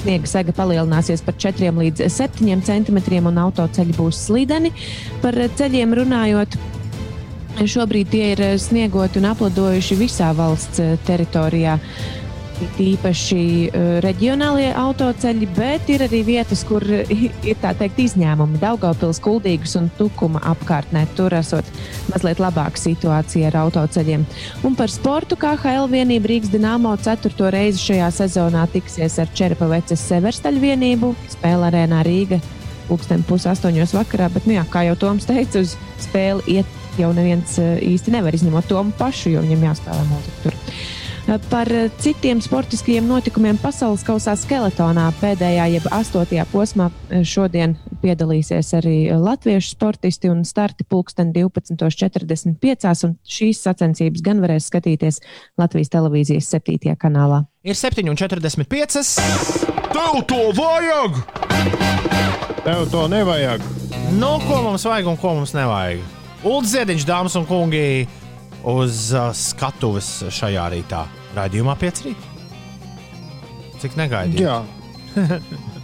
sniega 0.01 0.34
sega 0.34 0.57
palielināsies 0.57 1.21
par 1.21 1.38
4 1.38 1.69
līdz 1.78 2.09
7 2.17 2.65
centimetriem, 2.65 3.30
un 3.30 3.38
autoceļi 3.45 3.93
būs 3.93 4.25
slideni. 4.25 4.73
Par 5.21 5.38
ceļiem 5.38 5.93
runājot. 6.01 6.57
Šobrīd 7.57 8.09
tie 8.09 8.25
ir 8.34 8.41
sniegoti 8.61 9.21
un 9.21 9.32
apladojuši 9.32 9.95
visā 10.01 10.34
valsts 10.38 10.82
teritorijā. 11.05 11.78
Īpaši 12.82 13.41
uh, 13.68 13.88
reģionālie 14.01 14.72
autoceļi, 14.78 15.49
bet 15.58 15.89
ir 15.93 16.03
arī 16.08 16.24
vietas, 16.26 16.64
kur 16.66 16.82
ir 16.84 17.60
tā 17.62 17.74
teikt 17.78 17.99
izņēmumi. 18.01 18.58
Daugaupils, 18.62 19.22
Kuldīgas 19.22 19.76
un 19.78 19.91
Tukuma 19.99 20.41
apkārtnē. 20.53 21.05
Tur 21.18 21.36
esot 21.38 21.70
mazliet 22.10 22.41
labāka 22.41 22.82
situācija 22.82 23.51
ar 23.51 23.60
autoceļiem. 23.66 24.26
Un 24.66 24.78
par 24.80 24.89
sportu 24.93 25.38
KHL 25.39 25.89
vienību 25.93 26.34
Rīgas 26.34 26.53
Dienāmo 26.53 26.95
4. 26.97 27.51
reizi 27.53 27.84
šajā 27.91 28.10
sezonā 28.24 28.66
tiksies 28.74 29.20
ar 29.22 29.30
Čerpaveces 29.38 30.08
Severstaļu 30.10 30.64
vienību. 30.66 31.14
Spēle 31.38 31.70
arēnā 31.70 32.01
Rīga 32.08 32.41
pulksten 32.88 33.24
pusaustoņos 33.28 33.93
vakarā, 33.97 34.30
bet, 34.34 34.47
nu 34.47 34.58
jā, 34.58 34.66
kā 34.72 34.86
jau 34.88 34.95
Toms 34.99 35.28
teica, 35.28 35.62
uz 35.64 35.76
spēli 36.01 36.58
iet 36.58 36.78
jau 36.97 37.12
neviens 37.16 37.58
eh, 37.62 37.76
īsti 37.93 38.14
nevar 38.16 38.36
izņemot 38.36 38.70
Tomu 38.70 38.95
pašu, 38.97 39.34
jo 39.36 39.43
viņam 39.45 39.68
jāspēlē 39.70 40.05
mūzika 40.10 40.45
tur. 40.45 40.58
Par 41.28 41.67
eh, 41.71 41.89
citiem 41.99 42.39
sportiskajiem 42.39 43.03
notikumiem 43.03 43.57
pasaules 43.59 43.99
kausā 44.07 44.32
skeletonā 44.39 45.09
pēdējā, 45.19 45.65
jeb 45.73 45.88
astotajā 45.91 46.45
posmā 46.53 46.88
eh, 46.88 47.25
šodien 47.28 47.73
piedalīsies 47.99 48.69
arī 48.78 48.95
latviešu 49.11 49.73
sportisti 49.73 50.32
un 50.32 50.45
starti 50.47 50.86
pulksten 50.88 51.34
12.45. 51.36 53.03
un 53.09 53.17
Šīs 53.28 53.59
sacensības 53.59 54.23
gan 54.23 54.39
varēs 54.39 54.69
skatīties 54.71 55.19
Latvijas 55.59 55.91
televīzijas 55.91 56.47
7. 56.55 56.95
kanālā. 56.95 57.41
Ir 57.67 57.75
7,45. 57.75 59.03
Tev 59.91 60.23
to 60.32 60.39
vajag! 60.55 61.19
Tev 62.63 62.88
to 62.93 63.03
nevajag. 63.11 63.67
Nu, 64.15 64.38
ko 64.47 64.63
mums 64.63 64.88
vajag 64.88 65.11
un 65.11 65.19
ko 65.19 65.36
mums 65.41 65.51
nevajag? 65.57 65.99
Ulds 66.47 66.71
Ziediņš, 66.71 67.03
dāmas 67.03 67.36
un 67.36 67.43
kungi, 67.49 68.07
uz 68.63 69.11
skatuves 69.36 70.21
šajā 70.32 70.71
rītā. 70.71 71.03
Radījumā 71.38 71.77
5 71.79 72.03
rīt. 72.07 72.27
Cik 73.81 73.97
negaidīju? 73.99 74.45
Jā. 74.47 74.61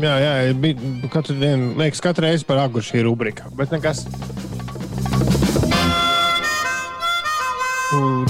Jā, 0.00 0.12
jā, 0.16 0.30
bija 0.56 1.08
katru 1.12 1.34
dienu, 1.36 1.74
liekas, 1.76 2.00
katru 2.00 2.24
reizi 2.24 2.46
par 2.48 2.62
agru 2.62 2.80
šī 2.80 3.02
rubrika. 3.04 3.50
Bet 3.58 3.74
nekas. 3.74 4.06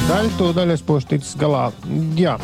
Daļu 0.08 0.32
to 0.40 0.48
daļu 0.56 0.74
es 0.74 0.82
pošu 0.82 1.12
ticis 1.12 1.36
galā. 1.38 1.68
Jā. 2.18 2.34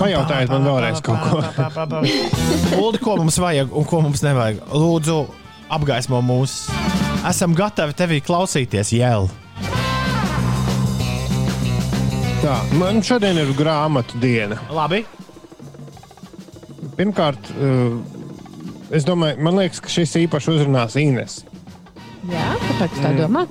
Pajautājiet 0.00 0.54
man 0.54 0.64
vēlreiz 0.64 1.02
kaut 1.04 1.20
ko. 1.28 1.42
Ulu, 2.80 2.96
ko 3.04 3.18
mums 3.20 3.36
vajag 3.42 3.76
un 3.76 3.84
ko 3.84 4.00
mums 4.06 4.24
nevajag? 4.24 4.62
Lūdzu, 4.72 5.18
apgaismo 5.70 6.20
mūs. 6.24 6.64
Esam 7.28 7.54
gatavi 7.56 7.94
tevī 7.96 8.20
klausīties, 8.24 8.92
Jēl. 8.96 9.28
Tā, 12.40 12.56
man 12.80 13.02
šodien 13.04 13.38
ir 13.42 13.52
grāmatu 13.56 14.20
diena. 14.22 14.56
Labi. 14.72 15.02
Pirmkārt, 16.96 17.50
uh, 17.56 17.98
es 18.96 19.04
domāju, 19.08 19.40
man 19.44 19.60
liekas, 19.60 19.82
ka 19.84 19.92
šis 19.92 20.16
īpaši 20.24 20.54
uzrunās 20.54 20.96
Ines. 21.00 21.42
Jā, 22.30 22.48
kāpēc 22.66 22.96
tā 23.00 23.12
domā? 23.16 23.46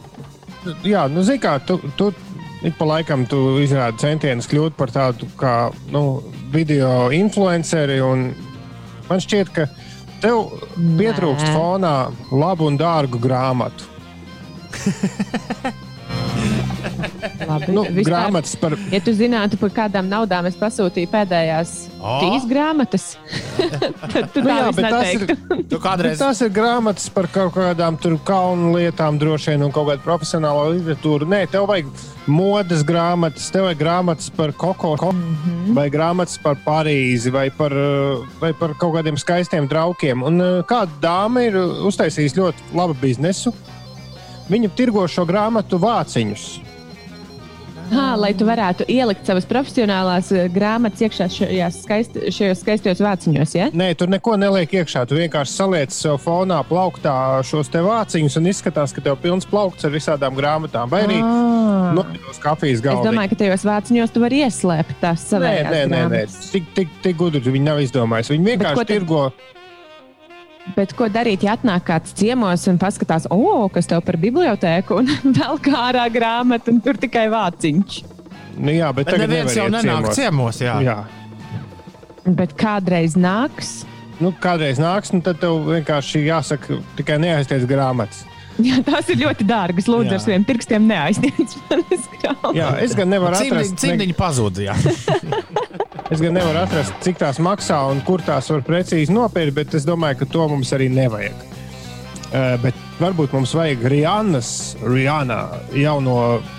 Jā, 0.85 1.05
nu, 1.09 1.23
zini, 1.25 1.41
kā 1.41 1.55
tu, 1.65 1.79
tu 1.97 2.11
ik 2.65 2.75
pa 2.77 2.85
laikam 2.89 3.23
tu 3.29 3.39
izrādi 3.63 4.01
centienus 4.01 4.49
kļūt 4.51 4.75
par 4.77 4.91
tādu 4.93 5.29
kā 5.39 5.55
nu, 5.93 6.21
video 6.51 7.07
influenceri. 7.15 8.01
un 8.03 8.31
Man 9.09 9.21
šķiet, 9.23 9.49
ka 9.49 9.65
tev 10.23 10.55
pietrūkst 10.99 11.51
fonā 11.55 11.93
labu 12.31 12.69
un 12.69 12.79
dārgu 12.79 13.21
grāmatu. 13.21 13.87
Labi, 17.49 17.71
Nu, 17.73 17.83
vispār, 17.89 18.11
grāmatas 18.11 18.53
par 18.59 18.75
Ja 18.93 18.99
tu 19.01 19.13
zinātu, 19.17 19.57
par 19.61 19.71
kādām 19.73 20.09
naudām 20.11 20.45
es 20.49 20.57
pasūtīju 20.59 21.09
pēdējās 21.09 21.71
O! 21.97 22.19
trīs 22.21 22.45
grāmatas, 22.49 23.07
tad 24.11 24.29
tu 24.35 24.43
Nu 24.43 24.51
tā 24.51 24.57
jā, 24.59 24.69
tas 24.77 25.09
ir-. 25.15 25.33
Tu 25.71 25.79
kādreiz 25.81 26.21
Tas 26.21 26.41
ir 26.45 26.51
grāmatas 26.53 27.09
par 27.13 27.27
kaut 27.33 27.55
kādām 27.57 27.97
tur 28.01 28.17
kaunu 28.25 28.73
lietām, 28.77 29.17
droši 29.21 29.53
vien, 29.53 29.65
un 29.65 29.73
kaut 29.73 29.89
kādu 29.89 30.05
profesionālo 30.05 30.69
literatūru. 30.75 31.27
Nē, 31.29 31.43
tev 31.51 31.67
vajag 31.69 31.89
modes 32.29 32.85
grāmatas, 32.87 33.49
tev 33.53 33.67
vajag 33.67 33.81
grāmatas 33.81 34.29
par 34.35 34.53
koko, 34.53 34.95
ko, 34.99 35.11
mm 35.11 35.35
-hmm. 35.43 35.73
vai 35.77 35.89
grāmatas 35.89 36.39
par 36.43 36.57
Parīzi, 36.65 37.31
vai 37.31 37.49
par, 37.49 37.73
vai 38.39 38.53
par 38.53 38.73
kaut 38.77 38.95
kādiem 38.95 39.17
skaistiem 39.17 39.67
traukiem. 39.67 40.23
Un 40.23 40.41
uh, 40.41 40.63
kāda 40.63 40.91
dāma 41.01 41.45
ir 41.47 41.57
uztaisījusi 41.89 42.39
ļoti 42.41 42.73
labu 42.73 42.95
biznesu. 43.01 43.53
Viņa 44.49 44.69
tirgo 44.75 45.07
šo 45.07 45.25
grāmatu 45.25 45.77
vāciņus. 45.77 46.68
Ha, 47.89 48.13
lai 48.19 48.33
tu 48.37 48.45
varētu 48.45 48.85
ielikt 48.91 49.25
savas 49.25 49.47
profesionālās 49.49 50.27
eh, 50.35 50.45
grāmatas 50.53 51.01
iekšā 51.07 51.25
šajās 51.33 51.79
skaist, 51.85 52.17
šajos 52.35 52.61
skaistajos 52.61 53.01
vāciņos. 53.01 53.55
Ja? 53.57 53.69
Nē, 53.73 53.87
tur 53.97 54.11
neko 54.13 54.35
neliek 54.37 54.73
iekšā. 54.79 55.05
Tu 55.09 55.17
vienkārši 55.17 55.55
saliec 55.55 55.95
sev 55.95 56.19
fonā 56.21 56.59
plauktā 56.69 57.15
šos 57.49 57.71
te 57.73 57.81
vāciņus 57.85 58.37
un 58.37 58.49
izskatās, 58.51 58.93
ka 58.93 59.01
tev 59.01 59.17
pilns 59.23 59.47
plaukts 59.49 59.87
ar 59.89 59.93
visādām 59.95 60.37
grāmatām. 60.37 60.89
Vai 60.93 61.03
arī 61.07 61.19
Ah. 61.19 61.91
nopietnos 61.97 62.37
kafijas 62.43 62.79
Es 62.79 62.85
galdā. 62.85 63.09
domāju, 63.09 63.29
ka 63.29 63.35
tajos 63.43 63.63
vāciņos 63.65 64.13
tu 64.13 64.19
vari 64.21 64.43
ieslēpt 64.45 64.99
tās 65.01 65.23
Nē, 65.25 65.29
savas 65.29 65.49
nē, 65.73 65.81
nē, 65.89 66.01
nē. 66.13 66.51
Tik, 66.51 66.73
tik, 66.75 66.87
tik 67.01 67.17
gudri 67.17 67.41
viņi 67.41 67.65
nav 67.65 67.79
izdomājuši. 67.81 68.37
Viņi 68.37 68.45
vienkārši 68.53 68.75
tad- 68.85 68.87
tirgo. 68.93 69.31
Bet 70.75 70.93
ko 70.97 71.07
darīt, 71.11 71.43
ja 71.45 71.55
atnāk 71.57 71.85
kāds 71.87 72.13
ciemos 72.17 72.65
un 72.69 72.77
paskatās, 72.81 73.27
o, 73.33 73.67
kas 73.73 73.89
tev 73.89 74.03
par 74.05 74.19
bibliotēku, 74.21 74.99
un 75.01 75.09
vēl 75.39 75.61
kā 75.65 75.75
ārā 75.89 76.07
grāmatu, 76.13 76.75
un 76.75 76.81
tur 76.85 76.99
tikai 77.01 77.27
vāciņš. 77.33 78.01
Nu, 78.59 78.73
jā, 78.75 78.89
bet 78.91 79.07
Bet 79.07 79.15
tagad 79.15 79.31
neviens 79.31 79.55
jau 79.55 79.69
nenāk 79.71 80.09
ciemos. 80.17 80.59
Jā. 80.61 80.79
Jā. 80.83 80.97
Bet 82.27 82.53
kādreiz 82.59 83.15
nāks. 83.17 83.79
Nu, 84.19 84.33
kādreiz 84.43 84.81
nāks, 84.81 85.13
nu, 85.15 85.23
tad 85.23 85.39
tev 85.39 85.61
vienkārši 85.69 86.25
jāsaka, 86.25 86.81
tikai 86.97 87.17
neaizties 87.23 87.63
grāmatas. 87.69 88.25
Jā, 88.59 88.79
tās 88.83 89.07
ir 89.13 89.21
ļoti 89.21 89.45
dārgas. 89.47 89.87
Lūdzu, 89.87 90.09
Jā. 90.11 90.17
ar 90.17 90.23
saviem 90.23 90.45
pirkstiem 90.47 90.87
neaizsniedz 90.89 91.55
manas 91.69 92.07
grāmatas. 92.15 92.57
Jā, 92.57 92.69
es 92.83 92.95
gan 92.97 93.11
nevaru 93.13 93.39
Cimdiņi, 93.39 93.61
atrast, 93.63 93.79
cimdiņi 93.83 94.17
pazuda. 94.17 94.65
jā. 94.65 94.75
es 96.13 96.23
gan 96.23 96.35
nevaru 96.35 96.61
atrast, 96.63 96.95
cik 97.05 97.21
tās 97.21 97.39
maksā 97.43 97.79
un 97.91 98.03
kur 98.07 98.23
tās 98.25 98.49
var 98.51 98.65
precīzi 98.67 99.15
nopirkt, 99.15 99.55
bet 99.55 99.79
es 99.79 99.87
domāju, 99.87 100.21
ka 100.21 100.29
to 100.33 100.47
mums 100.51 100.73
arī 100.75 100.89
nevajag. 100.91 101.45
Uh, 102.29 102.53
bet 102.61 102.77
varbūt 102.99 103.33
mums 103.33 103.55
vajag 103.57 103.87
Rihannas, 103.89 104.51
Rihanna 104.83 105.39
jauno 105.73 106.17
uh, 106.37 106.57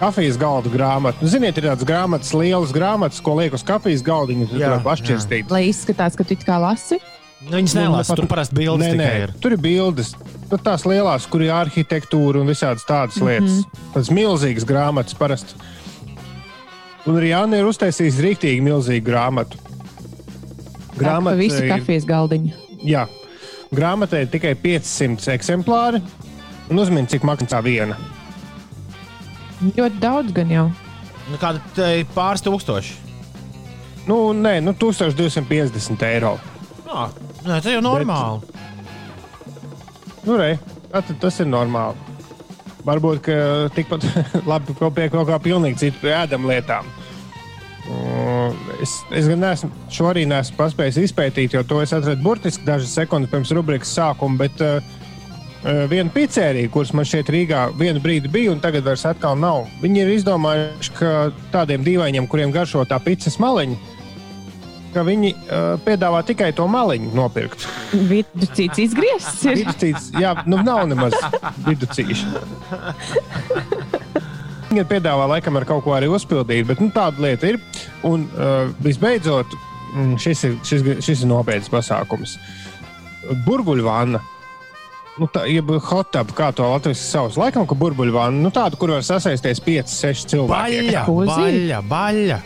kafijas 0.00 0.38
galda 0.40 0.70
grāmatu. 0.72 1.24
Nu, 1.24 1.30
Ziniet, 1.32 1.58
ir 1.58 1.66
tādas 1.66 1.86
grāmatas, 1.88 2.30
lielas 2.36 2.70
grāmatas, 2.74 3.18
ko 3.24 3.34
liek 3.40 3.56
uz 3.56 3.64
kafijas 3.66 4.04
galdiņa, 4.06 4.52
tad 4.52 4.84
pašķirstīt. 4.86 5.50
Lai 5.52 5.66
izskatās, 5.68 6.16
ka 6.16 6.26
tu 6.28 6.38
kā 6.44 6.60
lasi. 6.62 7.00
Nu, 7.40 7.56
Viņas 7.56 7.74
nelasa, 7.78 8.14
tur 8.18 8.26
parasti 8.28 8.54
bildes 8.58 8.84
Nē, 8.84 8.96
nē, 8.98 9.04
tikai 9.04 9.20
ir. 9.24 9.30
tur 9.40 9.54
ir 9.56 9.60
bildes. 9.64 10.12
Nu, 10.50 10.58
tās 10.60 10.84
lielās, 10.84 11.24
kur 11.30 11.40
ir 11.40 11.52
arhitektūra 11.56 12.42
un 12.42 12.50
visādas 12.50 12.84
tādas 12.84 13.16
mm 13.16 13.22
-hmm. 13.22 13.28
lietas. 13.28 13.86
Tas 13.94 14.10
milzīgas 14.10 14.66
grāmatas 14.68 15.16
parasti. 15.16 15.54
Un 17.06 17.16
arī 17.16 17.32
Anna 17.32 17.56
ir 17.56 17.64
uztaisījusi 17.64 18.24
rīktīgi 18.26 18.60
milzīgu 18.62 19.06
grāmatu. 19.06 19.56
Grāmata 20.98 21.36
visi 21.38 21.62
ir- 21.64 21.70
kafijas 21.72 22.04
galdiņi. 22.04 22.52
Jā, 22.84 23.06
grāmatai 23.72 24.20
ir 24.22 24.26
tikai 24.26 24.54
500 24.54 25.32
eksemplāri. 25.32 26.02
Un 26.70 26.78
uzmini, 26.78 27.08
cik 27.08 27.22
maksā 27.22 27.62
viena. 27.62 27.96
Ļoti 29.62 29.98
daudz 30.00 30.32
gan 30.32 30.50
jau. 30.50 30.70
Nu, 31.30 31.36
Kāda 31.40 31.60
te 31.74 32.04
pāris 32.14 32.42
tūkstoši. 32.42 32.92
Nu, 34.06 34.32
nē, 34.32 34.60
nu, 34.62 34.72
1250 34.72 36.02
eiro. 36.02 36.38
Ah, 36.88 37.10
nē, 37.46 37.58
tas 37.60 37.70
jau 37.72 37.82
normāli. 37.84 38.58
Nu, 40.26 40.36
re, 40.36 40.54
tā 40.90 41.00
tad 41.00 41.20
tas 41.22 41.40
ir 41.40 41.48
normāli. 41.48 42.08
Varbūt 42.84 43.28
tikpat 43.76 44.06
labi 44.50 44.76
pie 44.76 45.10
kaut 45.12 45.28
kā 45.28 45.40
pilnīgi 45.42 45.86
citu 45.86 46.12
ēdam 46.12 46.48
lietām. 46.48 46.88
Mm, 47.90 48.30
Es, 48.80 49.02
es 49.12 49.28
gan 49.28 49.42
neesmu, 49.42 49.68
šo 49.92 50.08
arī 50.10 50.24
neesmu 50.28 50.56
paspējis 50.56 51.02
izpētīt, 51.04 51.54
jo 51.56 51.62
to 51.68 51.82
es 51.84 51.92
atradu 51.92 52.22
burtiski 52.24 52.64
dažas 52.64 52.94
sekundes 52.96 53.30
pirms 53.32 53.52
rubrikas 53.56 53.92
sākuma. 53.92 54.38
Bet 54.40 54.62
uh, 54.64 54.80
viena 55.90 56.12
pizzerija, 56.14 56.70
kuras 56.72 56.94
man 56.96 57.08
šeit 57.08 57.28
Rīgā 57.32 57.66
vienu 57.78 58.00
brīdi 58.02 58.30
bija, 58.32 58.54
un 58.54 58.62
tagad 58.64 58.86
vairs 58.88 59.04
atkal 59.08 59.36
nav, 59.40 59.66
viņi 59.82 60.04
ir 60.04 60.12
izdomājuši, 60.16 60.94
ka 60.96 61.14
tādiem 61.52 61.84
dīvainiem, 61.86 62.28
kuriem 62.30 62.54
garšo 62.54 62.86
tā 62.88 63.00
pizzas 63.04 63.36
maliņa, 63.42 63.76
ka 64.94 65.04
viņi 65.06 65.30
uh, 65.34 65.74
piedāvā 65.84 66.22
tikai 66.26 66.50
to 66.56 66.66
maliņu 66.70 67.12
nopirkt. 67.16 67.66
Viduscīts 67.92 68.82
izgriezts 68.86 69.44
ir. 69.48 69.60
Viduscīts, 69.62 70.10
jā, 70.20 70.34
nu 70.50 70.60
nav 70.66 70.86
nemaz 70.90 71.16
viduscīši. 71.66 72.26
Viņa 74.70 74.84
piedāvā 74.86 75.26
laikam 75.32 75.58
ar 75.58 75.66
kaut 75.66 75.82
ko 75.86 75.96
arī 75.96 76.10
uzpildīt, 76.10 76.66
bet 76.68 76.82
nu, 76.82 76.90
tāda 76.94 77.22
lieta 77.24 77.54
ir. 77.54 77.60
Un 78.06 78.28
uh, 78.30 78.68
visbeidzot, 78.84 79.56
mm, 79.94 80.12
šis 80.22 80.44
ir, 80.46 80.58
šis, 80.66 80.84
šis 81.06 81.24
ir 81.24 81.30
nopietns 81.30 81.70
pasākums. 81.72 82.36
Burbuļu 83.46 83.86
vanna. 83.86 84.22
Nu, 85.20 85.26
tā 85.28 85.42
ir 85.50 85.66
hotaba, 85.84 86.32
kā 86.32 86.48
to 86.56 86.64
latviešu 86.64 87.02
sauc. 87.02 87.34
Laikam, 87.36 87.66
ka 87.68 87.76
burbuļu 87.76 88.14
vanna, 88.14 88.40
nu, 88.46 88.52
tāda, 88.54 88.78
kur 88.80 88.94
var 88.94 89.04
sasaisties 89.04 89.60
5, 89.66 89.90
6 89.92 90.30
cilvēki. 90.32 90.78
Zini? 90.86 90.94
baļķa, 91.34 91.82
baļķa. 91.90 92.40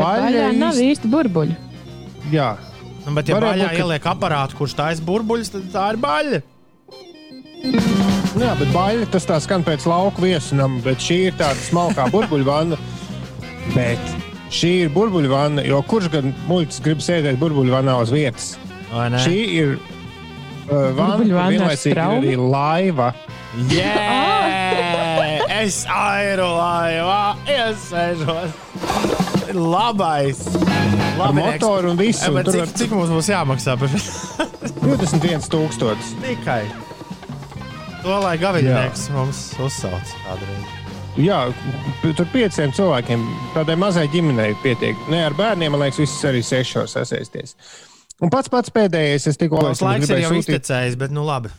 Baļā 0.00 0.48
nav 0.56 0.80
īsti 0.80 1.10
burbuļi. 1.10 1.69
Jā, 2.30 2.50
Nu, 3.00 3.14
bet, 3.16 3.30
ja 3.30 3.36
Varētu 3.38 3.56
baļķā 3.56 3.64
būt, 3.64 3.76
ka- 3.76 3.82
ieliek 3.84 4.06
aparātu, 4.10 4.56
kurš 4.58 4.74
taisa 4.76 5.04
burbuļus, 5.06 5.50
tad 5.54 5.68
tā 5.72 5.84
ir 5.94 5.98
baļķa. 6.02 6.40
Nu 8.36 8.42
Jā, 8.44 8.52
bet 8.60 8.70
baļķi 8.74 9.06
tas 9.12 9.26
tā 9.28 9.38
skan 9.42 9.64
pēc 9.66 9.86
lauka 9.88 10.22
viesunam, 10.22 10.78
bet 10.84 11.00
šī 11.02 11.16
ir 11.30 11.38
tāda 11.40 11.60
smalkā 11.64 12.06
burbuļu 12.12 12.46
vanna. 12.46 12.78
Bet 13.74 14.12
šī 14.52 14.70
ir 14.84 14.92
burbuļu 14.94 15.32
vanna, 15.32 15.64
jo 15.66 15.80
kurš 15.88 16.10
gan 16.12 16.34
muļķis 16.48 16.82
grib 16.84 17.02
sēdēt 17.04 17.40
burbuļu 17.40 17.74
vannā 17.74 17.96
uz 18.04 18.12
vietas? 18.14 18.52
Šī 19.24 19.36
ir 19.56 19.74
uh, 19.76 20.68
kur 20.68 20.94
vanna 21.00 21.42
ar 21.44 21.52
vienlaicīgi 21.52 21.92
ir 21.92 21.98
straumi? 21.98 22.20
arī 22.20 22.36
laiva. 22.36 23.10
Jā, 23.72 23.96
es 25.60 25.82
airu 25.90 26.52
laivā 26.54 27.22
iesēžos. 27.48 29.28
Labais. 29.54 30.40
Ar 31.20 31.32
motoru 31.36 31.90
un 31.92 31.96
visu. 32.00 32.30
Un 32.30 32.38
bet 32.38 32.48
cik, 32.54 32.74
cik 32.78 32.94
mums 32.96 33.10
būs 33.12 33.28
jāmaksā 33.32 33.76
par 33.80 33.90
šo? 33.92 34.46
21,000. 34.84 35.96
Tikai. 36.24 36.62
To 38.00 38.16
lai 38.22 38.36
gaviļnieks 38.40 39.08
mums 39.12 39.42
uzsauc 39.60 40.14
kādreiz. 40.24 40.76
Jā, 41.20 41.40
tur 42.00 42.28
pieciem 42.32 42.70
cilvēkiem, 42.72 43.24
tādai 43.52 43.74
mazai 43.76 44.06
ģimenei 44.12 44.54
pietiek. 44.62 44.96
Nē, 45.10 45.24
ar 45.26 45.34
bērniem, 45.36 45.74
man 45.74 45.82
liekas, 45.82 45.98
viss 46.04 46.22
arī 46.28 46.40
sešos 46.46 46.94
sasēsties. 46.96 47.56
Un 48.22 48.30
pats 48.32 48.48
pats 48.52 48.72
pēdējais, 48.72 49.26
es 49.32 49.36
tikko 49.40 49.60
Tas 49.64 49.82
laiks 49.84 50.08
ir 50.12 50.22
jau 50.22 50.30
sūtīt- 50.32 50.54
iztecējis, 50.54 50.96
bet 51.00 51.12
nu 51.12 51.24
labi. 51.26 51.50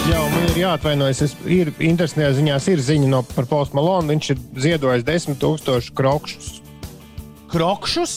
Jā, 0.05 0.21
man 0.29 0.43
ir 0.51 0.59
jāatvainojas. 0.61 1.23
Es, 1.25 1.33
ir 1.49 1.71
interesantā 1.81 2.29
ziņā, 2.37 2.59
ir 2.75 2.83
ziņa 2.85 3.09
no, 3.09 3.23
par 3.25 3.47
Postu 3.49 3.79
Malonu. 3.79 4.13
Viņš 4.13 4.31
ir 4.35 4.43
ziedojis 4.67 5.07
10,000 5.09 5.95
krokšus. 5.97 6.51
Krokšus? 7.49 8.15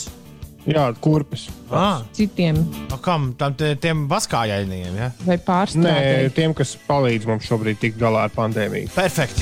Jā, 0.67 0.83
kurpes. 0.99 1.45
Ah, 1.71 2.01
Citiem 2.15 2.57
no 2.91 2.97
kam? 3.03 3.29
Tam, 3.39 3.53
te- 3.55 3.75
tiem 3.79 4.05
vaskājainiem, 4.11 4.97
ja? 4.99 5.11
vai 5.23 5.37
Nē, 5.37 5.43
pārstrādāt. 5.47 6.33
tiem, 6.35 6.53
kas 6.57 6.75
palīdz 6.89 7.27
mums 7.29 7.47
šobrīd 7.47 7.79
tikt 7.79 7.97
galā 8.01 8.25
ar 8.27 8.33
pandēmiju. 8.35 8.91
Perfekti. 8.95 9.41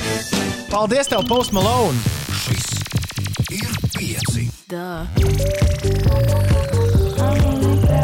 Paldies 0.70 1.10
tev, 1.10 1.26
Post 1.26 1.50
Malone! 1.56 1.98
Šis 2.30 2.66
ir 3.50 3.74
pieci. 3.96 4.46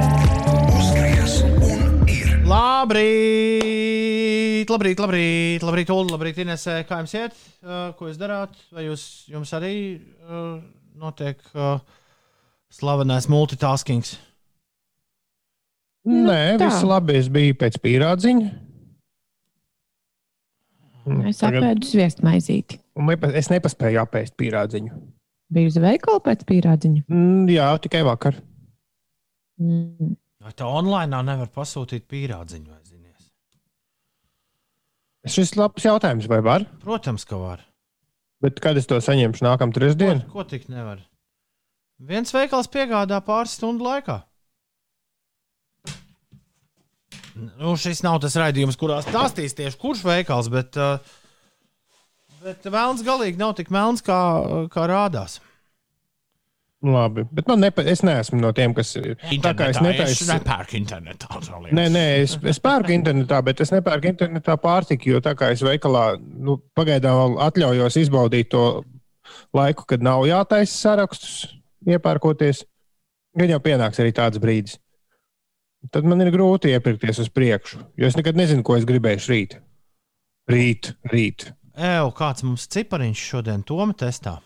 Uzgriez 0.03 1.35
un 1.47 2.03
ir. 2.11 2.33
Labrīt, 2.51 3.87
labrīt, 4.71 4.99
labrīt, 5.03 5.63
labrīt, 5.65 5.91
Ulu, 5.95 6.11
labrīt, 6.17 6.37
Inesē. 6.43 6.81
Kā 6.89 6.99
jums 7.03 7.15
iet? 7.19 7.35
Uh, 7.63 7.93
ko 7.99 8.09
jūs 8.11 8.19
darāt? 8.21 8.53
Vai 8.75 8.83
jūs, 8.89 9.03
jums 9.31 9.51
arī 9.57 9.73
uh, 10.27 10.59
notiek 10.99 11.39
uh, 11.55 11.79
slavenais 12.73 13.29
multitaskings? 13.31 14.17
Nē, 16.09 16.59
tā. 16.59 16.67
viss 16.67 16.83
labi. 16.87 17.17
Es 17.21 17.29
biju 17.31 17.55
pēc 17.61 17.79
pīrādziņa. 17.83 18.51
Es 21.31 21.43
apēdu 21.43 21.87
sviestmaizīti. 21.87 22.79
Un 22.99 23.09
nepa- 23.11 23.33
es 23.35 23.49
nepaspēju 23.51 24.03
apēst 24.03 24.37
pīrādziņu. 24.39 24.93
Biju 25.53 25.71
uz 25.73 25.77
veikalu 25.83 26.21
pēc 26.25 26.45
pīrādziņa. 26.49 27.05
Mm, 27.09 27.49
jā, 27.51 27.69
tikai 27.83 28.03
vakar. 28.07 28.39
Mm. 29.61 30.17
Tā 30.59 30.67
online 30.67 31.23
nevar 31.23 31.51
pasūtīt 31.55 32.07
pīrādziņu? 32.11 32.71
Vai 32.71 32.81
zinies? 32.83 33.29
Šis 35.27 35.53
ir 35.53 35.63
labs 35.63 35.87
jautājums, 35.87 36.27
vai 36.31 36.41
var? 36.43 36.65
Protams, 36.83 37.25
ka 37.25 37.39
var. 37.39 37.63
Bet 38.43 38.59
kad 38.63 38.77
es 38.77 38.89
to 38.91 38.99
saņemšu 38.99 39.45
nākamā 39.47 39.75
trešdienā? 39.77 40.25
Ko, 40.27 40.43
ko 40.43 40.45
tik 40.51 40.69
nevar? 40.69 40.99
Viens 42.03 42.35
veikals 42.35 42.67
piegādā 42.71 43.21
pāris 43.23 43.55
stundu 43.59 43.87
laikā. 43.87 44.23
Nu, 47.33 47.77
šis 47.81 48.03
nav 48.05 48.19
tas 48.23 48.35
raidījums, 48.37 48.77
kurā 48.81 48.99
stāstīs 49.05 49.55
tieši 49.57 49.79
kurš 49.81 50.03
veikals, 50.05 50.51
bet, 50.53 50.77
uh, 50.77 50.99
bet 52.43 52.67
vēlams 52.67 53.05
galīgi 53.07 53.41
nav 53.41 53.55
tik 53.57 53.71
melns, 53.73 54.05
kā, 54.05 54.19
kā 54.73 54.85
rādās. 54.91 55.39
Labi, 56.83 57.23
bet 57.31 57.47
man 57.47 57.61
nepa, 57.63 57.85
es 57.87 58.01
neesmu 58.03 58.41
no 58.43 58.51
tiem, 58.57 58.73
kas 58.75 58.91
ir. 58.99 59.15
Tā 59.45 59.53
kā 59.55 59.69
es 59.71 59.79
es 59.79 59.85
netaisu. 59.87 60.27
nepērku 60.33 60.77
internetā. 60.81 61.39
Nē, 61.71 61.85
nē, 61.95 62.05
es, 62.25 62.35
es 62.43 62.59
pērku 62.59 62.91
internetā, 62.91 63.39
bet 63.47 63.63
es 63.63 63.71
nepērku 63.71 64.11
internetā 64.11 64.57
pārtiku, 64.59 65.13
jo 65.15 65.21
tā 65.23 65.37
kā 65.39 65.53
es 65.55 65.63
veikalā 65.63 66.17
nu, 66.19 66.59
pagaidām 66.75 67.39
atļaujos 67.47 68.01
izbaudīt 68.03 68.51
to 68.51 68.65
laiku, 69.55 69.87
kad 69.87 70.03
nav 70.03 70.27
jātaisa 70.27 70.75
sarakstus, 70.75 71.45
iepērkoties. 71.89 72.65
Gan 73.39 73.53
jau 73.55 73.61
pienāks 73.65 74.01
arī 74.03 74.13
tāds 74.17 74.41
brīdis. 74.43 74.79
Tad 75.93 76.07
man 76.07 76.23
ir 76.23 76.31
grūti 76.31 76.71
iepirkties 76.71 77.19
uz 77.25 77.31
priekšu, 77.35 77.81
jo 77.99 78.07
es 78.07 78.15
nekad 78.15 78.39
nezinu, 78.39 78.63
ko 78.63 78.77
es 78.79 78.87
gribēšu 78.87 79.33
rīt. 79.33 79.57
Rīt, 80.51 80.93
rīt. 81.11 81.49
Ew, 81.73 82.13
kāds 82.15 82.45
mums 82.47 82.69
cipariņš 82.71 83.27
šodien 83.33 83.65
Toma 83.67 83.97
testā? 83.99 84.37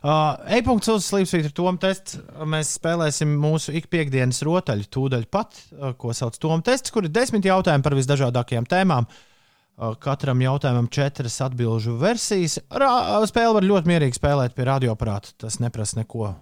Uh, 0.00 0.34
E-punkts 0.56 0.90
uz 0.90 1.06
slīpsvītra 1.06 1.54
Toma 1.56 1.80
tests. 1.80 2.18
Mēs 2.48 2.74
spēlēsim 2.76 3.32
mūsu 3.40 3.72
ikpiektdienas 3.78 4.42
rotaļu 4.44 4.88
tūdaļ 4.92 5.26
pat, 5.32 5.56
uh, 5.72 5.94
ko 5.96 6.12
sauc 6.16 6.36
Toma 6.42 6.64
tests, 6.66 6.92
kur 6.92 7.06
ir 7.06 7.14
desmit 7.14 7.48
jautājumi 7.48 7.86
par 7.86 7.96
visdažādākajām 7.96 8.68
tēmām. 8.68 9.06
Uh, 9.06 9.29
Katram 9.80 10.42
jautājumam 10.44 10.90
četras 10.92 11.38
atbildžu 11.40 11.94
versijas. 11.96 12.58
Rā, 12.68 12.90
spēle 13.30 13.54
var 13.56 13.64
ļoti 13.64 13.88
mierīgi 13.88 14.18
spēlēt 14.18 14.52
pie 14.52 14.66
radioaparāta. 14.68 15.32
Tas 15.40 15.56
neprasa 15.62 16.02
neko. 16.02 16.34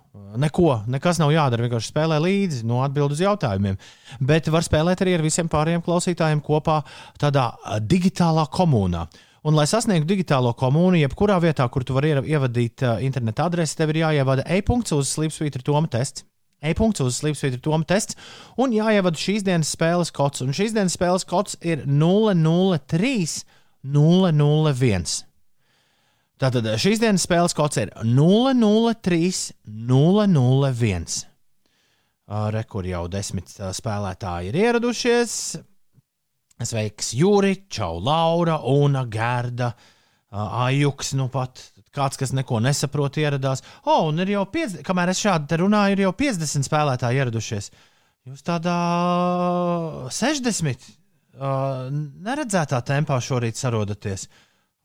Neko, 0.43 0.73
nekas 0.91 1.21
nav 1.23 1.31
jādara. 1.31 1.63
Vienkārši 1.69 1.93
spēlē 1.93 2.19
līdzi 2.25 2.65
no 2.67 2.81
atbildēm 2.83 3.15
uz 3.15 3.23
jautājumiem. 3.23 3.79
Bet 4.27 4.51
var 4.51 4.67
spēlēt 4.67 5.05
arī 5.05 5.15
ar 5.15 5.23
visiem 5.23 5.51
pārējiem 5.53 5.85
klausītājiem 5.87 6.43
kopā 6.43 6.81
tādā 7.23 7.53
digitālā 7.79 8.49
komunā. 8.51 9.07
Un, 9.47 9.55
lai 9.55 9.69
sasniegtu 9.71 10.11
digitālo 10.11 10.51
komunu, 10.59 10.99
jebkurā 10.99 11.39
vietā, 11.39 11.69
kur 11.71 11.87
tu 11.87 11.95
vari 11.95 12.17
ievadīt 12.19 12.83
interneta 13.07 13.47
adresi, 13.47 13.79
tev 13.79 13.95
ir 13.95 14.03
jāievada 14.03 14.43
e-punkts 14.51 14.97
uz 14.99 15.15
slīpsvītra 15.15 15.63
Toma 15.63 15.87
tests. 15.87 16.27
E-punkts 16.59 17.05
uz 17.05 17.21
slīpsvītra 17.21 17.61
Toma 17.63 17.87
tests 17.87 18.19
un 18.59 18.75
jāievada 18.75 19.19
šīs 19.19 19.45
dienas 19.47 19.71
spēles 19.77 20.11
kods. 20.15 20.43
Un 20.43 20.55
šīs 20.57 20.75
dienas 20.75 20.97
spēles 20.99 21.27
kods 21.29 21.59
ir 21.63 21.85
003 21.87 23.45
001. 23.87 25.17
Tātad 26.39 26.67
šīs 26.83 27.01
dienas 27.03 27.25
spēles 27.27 27.55
kods 27.59 27.79
ir 27.83 27.95
003 28.03 29.31
001. 29.67 31.19
Uh, 32.29 32.51
Rekur 32.53 32.85
jau 32.85 33.07
desmit 33.09 33.55
spēlētāji 33.55 34.51
ir 34.51 34.59
ieradušies. 34.67 35.33
Sveiks, 36.59 37.13
Juri, 37.15 37.55
Čau, 37.71 38.01
Laura, 38.03 38.59
Una, 38.67 39.05
Gerda, 39.07 39.71
Ajuks, 40.35 41.15
nu 41.17 41.29
pat 41.33 41.63
kāds, 41.95 42.19
kas 42.21 42.35
neko 42.37 42.61
nesaprot, 42.65 43.21
ieradās. 43.21 43.65
O, 43.85 43.93
oh, 43.93 44.03
un 44.11 44.21
ir 44.25 44.35
jau 44.35 44.45
50, 44.53 44.85
kamēr 44.87 45.13
es 45.13 45.23
šādi 45.25 45.61
runāju, 45.63 45.97
ir 45.97 46.05
jau 46.07 46.13
50 46.25 46.69
spēlētāji 46.69 47.23
ieradušies. 47.23 47.71
Jūs 48.29 48.45
tādā 48.45 48.77
60 50.13 50.85
uh, 51.39 51.89
neredzētā 52.27 52.83
tempā 52.85 53.21
šorīt 53.25 53.57
sarodaties. 53.57 54.27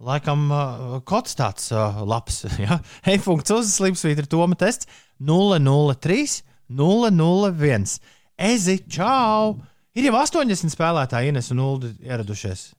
Laikam 0.03 0.47
uh, 0.51 0.95
kods 1.07 1.35
tāds 1.39 1.71
uh, 1.75 2.01
labs. 2.07 2.43
Ja? 2.63 2.79
E-punkts 3.09 3.53
uz 3.55 3.73
slīpsvītra 3.77 4.29
Toma 4.31 4.57
tests 4.59 4.87
003 5.23 6.43
001. 6.73 7.99
Ezi, 8.37 8.79
čau! 8.89 9.57
Ir 9.93 10.07
jau 10.09 10.15
80 10.17 10.73
spēlētāji, 10.73 11.29
Ines 11.29 11.51
un 11.53 11.61
Ulu 11.61 11.91
ieradušies. 12.01 12.71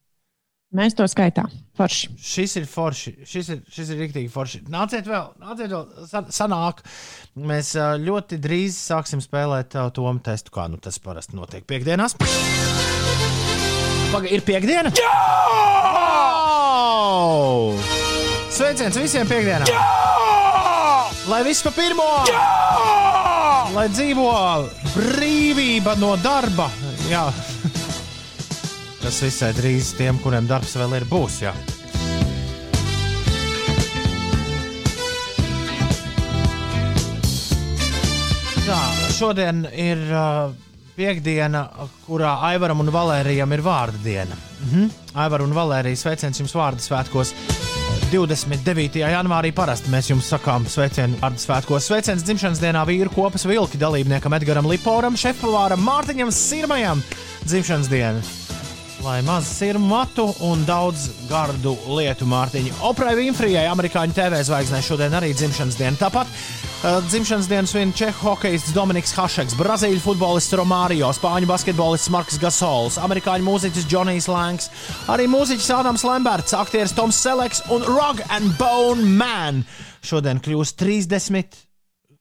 Mēs 0.74 0.96
to 0.98 1.06
skaitām. 1.06 1.50
Forši. 1.78 2.08
Šis 2.18 2.56
ir 2.58 2.64
forši. 2.70 3.12
Šis 3.26 3.48
ir, 3.54 3.60
šis 3.70 3.90
ir 3.94 4.00
rīktīgi 4.02 4.30
forši. 4.30 4.60
Nāciet 4.70 5.06
vēl, 5.10 5.28
nāciet 5.42 5.70
vēl, 5.70 5.84
san- 6.10 6.30
sanāk. 6.34 6.82
Mēs 7.38 7.72
ļoti 8.02 8.38
drīz 8.42 8.78
sāksim 8.90 9.22
spēlēt 9.22 9.74
tomu 9.94 10.18
testu, 10.22 10.50
kā 10.54 10.66
nu, 10.70 10.78
tas 10.82 10.98
parasti 11.02 11.38
notiek 11.38 11.66
piekdienās. 11.66 12.16
Paga, 14.14 14.30
ir 14.30 14.42
piekdiena? 14.46 14.90
Jā! 14.94 15.14
Oh! 16.94 17.74
Sveiciens 18.54 18.98
visiem 18.98 19.26
piekdienām! 19.30 19.66
Jā! 19.70 19.86
Lai 21.30 21.40
viss 21.46 21.62
pa 21.66 21.70
pirmo! 21.74 22.06
Jā! 22.30 22.42
Lai 23.74 23.88
dzīvo 23.90 24.30
brīvība 24.94 25.96
no 26.02 26.14
darba! 26.22 26.70
Jā! 27.10 27.26
Tas 29.04 29.18
visai 29.20 29.50
drīz 29.52 29.90
tiem, 29.98 30.16
kuriem 30.24 30.46
darbs 30.48 30.78
vēl 30.80 30.94
ir, 30.96 31.04
būs. 31.04 31.42
Jā. 31.44 31.50
Tā, 38.64 38.78
šodien 39.12 39.66
ir 39.76 40.00
uh, 40.08 40.54
piekdiena, 40.96 41.66
kurā 42.06 42.38
Aivaram 42.48 42.80
un 42.80 42.88
Valērijam 42.94 43.52
ir 43.52 43.62
vārdu 43.66 44.00
diena. 44.06 44.38
Mhm. 44.64 44.88
Aivar 45.20 45.44
un 45.44 45.52
Valērija 45.52 46.00
sveiciens 46.00 46.40
jums 46.40 46.56
vārdu 46.56 46.80
svētkos. 46.80 47.34
29. 48.08 49.02
janvārī 49.10 49.50
parasti 49.54 49.92
mēs 49.92 50.08
jums 50.10 50.30
sakām 50.32 50.64
sveicienu 50.70 51.20
vārdu 51.20 51.44
svētkos. 51.44 51.90
Sveiciens 51.90 52.24
dzimšanas 52.24 52.62
dienā 52.62 52.86
vīru 52.88 53.12
kopas 53.12 53.44
vilki 53.48 53.80
dalībniekam 53.80 54.38
Edgaram 54.38 54.70
Liporam, 54.70 55.18
šefpavāram 55.18 55.84
Mārtiņam 55.84 56.32
Sirmajam 56.32 57.04
dzimšanas 57.44 57.92
dienu. 57.92 58.24
Lai 59.04 59.20
maz 59.20 59.50
ir 59.60 59.76
matu 59.76 60.30
un 60.40 60.62
daudz 60.64 61.10
gardu 61.28 61.74
lietu 61.92 62.24
Mārtiņa. 62.24 62.78
Oprai 62.88 63.10
Winfrijai, 63.18 63.66
amerikāņu 63.68 64.16
TV 64.16 64.38
zvaigznē, 64.48 64.80
šodien 64.80 65.12
arī 65.18 65.34
dzimšanas 65.36 65.76
diena. 65.76 65.98
Tāpat 66.00 66.30
uh, 66.30 67.02
dzimšanas 67.10 67.50
dienu 67.50 67.68
svin 67.68 67.92
čehu 67.92 68.16
hokejists 68.30 68.72
Dominiks 68.72 69.12
Hašeks, 69.12 69.58
brazīļu 69.60 70.00
futbolists 70.00 70.56
Romārio, 70.56 71.12
spāņu 71.12 71.50
basketbolists 71.50 72.08
Marks 72.14 72.40
Gasols, 72.40 72.96
amerikāņu 73.04 73.44
mūziķis 73.44 73.90
Džonijs 73.92 74.30
Langs, 74.32 74.70
arī 75.12 75.28
mūziķis 75.28 75.68
Ādams 75.82 76.06
Lemberts, 76.08 76.56
aktieris 76.56 76.96
Toms 76.96 77.20
Seleks 77.20 77.60
un 77.76 77.84
Rug 77.84 78.24
and 78.32 78.56
Bone 78.56 79.04
Man. 79.04 79.66
Šodien 80.00 80.40
kļūst 80.40 80.80
30 80.80 81.73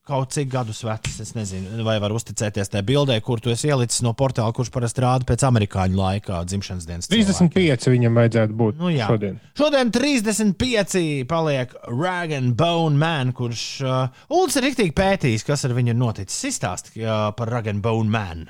kaut 0.04 0.34
cik 0.36 0.50
gadus 0.52 0.82
vecs. 0.84 1.14
Es 1.24 1.30
nezinu, 1.36 1.78
vai 1.86 1.94
var 2.02 2.12
uzticēties 2.12 2.68
tajā 2.72 2.84
bildē, 2.84 3.14
kur 3.24 3.40
tu 3.40 3.48
esi 3.52 3.70
ielicis 3.70 4.02
no 4.04 4.12
portāla, 4.12 4.52
kurš 4.52 4.68
parasti 4.74 5.00
rāda 5.04 5.24
pēc 5.28 5.44
amerikāņu 5.48 5.96
laika 5.96 6.42
dzimšanas 6.44 6.84
dienas. 6.88 7.08
cilvēkiem. 7.08 7.48
35 7.54 7.88
viņam 7.94 8.18
vajadzētu 8.20 8.58
būt 8.60 8.82
Nu, 8.82 8.90
jā. 8.92 9.06
šodien. 9.08 9.38
Šodien 9.56 9.92
35 9.94 11.24
paliek 11.30 11.72
Rag 11.88 12.32
and 12.36 12.54
Bone 12.60 12.96
Man, 13.00 13.32
kurš 13.32 13.64
uh, 13.80 14.08
Ulus 14.28 14.56
ir 14.60 14.66
rīktīgi 14.68 14.92
pētījis, 14.98 15.46
kas 15.48 15.64
ar 15.64 15.72
viņu 15.76 15.94
ir 15.94 15.98
noticis. 16.00 16.42
Izstāst 16.52 16.92
uh, 16.98 17.30
par 17.36 17.48
Rag 17.52 17.72
and 17.72 17.82
Bone 17.84 18.10
Man. 18.12 18.44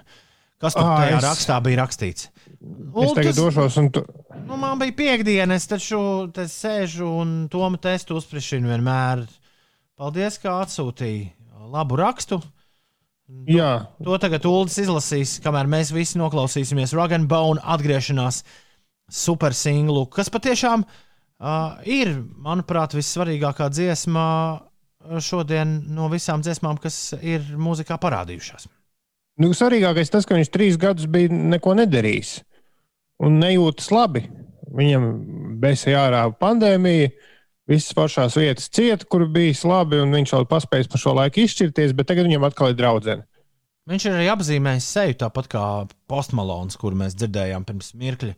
Kas 0.62 0.74
tur 0.74 0.86
Ā, 0.86 0.96
tajā 1.04 1.16
es- 1.18 1.24
rakstā 1.28 1.60
bija 1.62 1.82
rakstīts? 1.84 2.28
Es 2.64 3.12
tagad 3.12 3.36
došos 3.36 3.74
tu... 3.92 4.00
Nu, 4.48 4.56
man 4.56 4.78
bija 4.80 4.94
piekdiena, 4.96 5.54
es 5.60 5.66
taču 5.68 5.98
te 6.32 6.46
sēžu 6.48 7.04
un 7.20 7.34
tomu 7.52 7.76
testu 7.82 8.16
uzsprišinu 8.16 8.70
vienmēr. 8.72 9.26
Paldies, 10.00 10.38
ka 10.42 10.54
atsūtīji 10.64 11.26
labu 11.72 11.98
rakstu. 12.00 12.40
Jā, 13.48 13.86
To 14.04 14.18
tagad 14.20 14.44
Ulas 14.44 14.76
izlasīs, 14.82 15.38
kamēr 15.40 15.68
mēs 15.70 15.94
visi 15.94 16.18
noklausīsimies 16.20 16.92
Rug 16.92 17.14
and 17.16 17.28
Bone 17.30 17.62
atgriešanās 17.62 18.42
super 19.08 19.56
singlu, 19.56 20.04
kas 20.12 20.28
patiešām 20.32 20.84
uh, 20.84 21.80
ir, 21.88 22.12
manuprāt, 22.44 22.92
vissvarīgākā 22.96 23.70
dziesma 23.72 24.26
uh, 24.28 25.16
šodien 25.24 25.78
no 25.96 26.10
visām 26.12 26.44
dziesmām, 26.44 26.76
kas 26.82 27.14
ir 27.22 27.48
mūzikā 27.56 27.96
parādījušās. 28.02 28.68
nu, 29.40 29.56
svarīgākais 29.56 30.12
tas, 30.12 30.28
ka 30.28 30.36
viņš 30.36 30.52
trīs 30.52 30.76
gadus 30.80 31.08
bija 31.10 31.32
neko 31.32 31.74
nedarījis 31.80 32.38
un 33.24 33.40
nejūtas 33.40 33.88
labi. 33.94 34.26
Viņam 34.74 35.08
bija 35.62 36.00
ārā 36.02 36.26
pandēmija, 36.40 37.12
visas 37.70 37.94
pašās 37.96 38.36
vietas 38.38 38.68
cieta, 38.72 39.06
kur 39.08 39.26
bijis 39.32 39.64
labi, 39.68 40.00
un 40.02 40.12
viņš 40.14 40.34
vēl 40.36 40.48
paspējis 40.50 40.90
par 40.92 41.02
šo 41.02 41.14
laiku 41.18 41.44
izšķirties, 41.44 41.94
bet 41.96 42.10
tagad 42.10 42.28
viņam 42.28 42.48
atkal 42.48 42.72
ir 42.72 42.78
draudzene. 42.80 43.26
Viņš 43.84 44.04
ir 44.08 44.14
arī 44.16 44.28
apzīmējis 44.32 44.84
seju 44.96 45.16
tāpat 45.20 45.48
kā 45.52 45.62
Postmalons, 46.08 46.78
kuru 46.80 46.96
mēs 47.02 47.16
dzirdējām 47.20 47.66
pirms 47.68 47.92
mirkļa. 48.00 48.32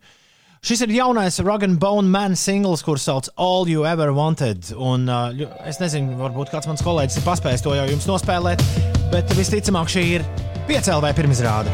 Šis 0.67 0.81
ir 0.83 0.91
jaunais 0.91 1.37
Rug 1.39 1.63
and 1.63 1.77
Bone 1.79 2.09
Man 2.11 2.35
singls, 2.35 2.81
kurš 2.83 3.05
sauc 3.05 3.29
All 3.39 3.69
You 3.69 3.85
Ever 3.87 4.11
Wanted. 4.11 4.73
Un, 4.75 5.05
uh, 5.07 5.31
es 5.69 5.79
nezinu, 5.79 6.17
varbūt 6.19 6.51
kāds 6.51 6.67
mans 6.67 6.83
kolēģis 6.83 7.21
ir 7.21 7.27
paspējis 7.29 7.63
to 7.63 7.77
jau 7.77 7.85
jums 7.87 8.09
nospēlēt, 8.09 8.65
bet 9.13 9.31
visticamāk 9.37 9.93
šī 9.93 10.03
ir 10.17 10.27
piecēlē 10.67 11.13
pirmizrāde. 11.15 11.71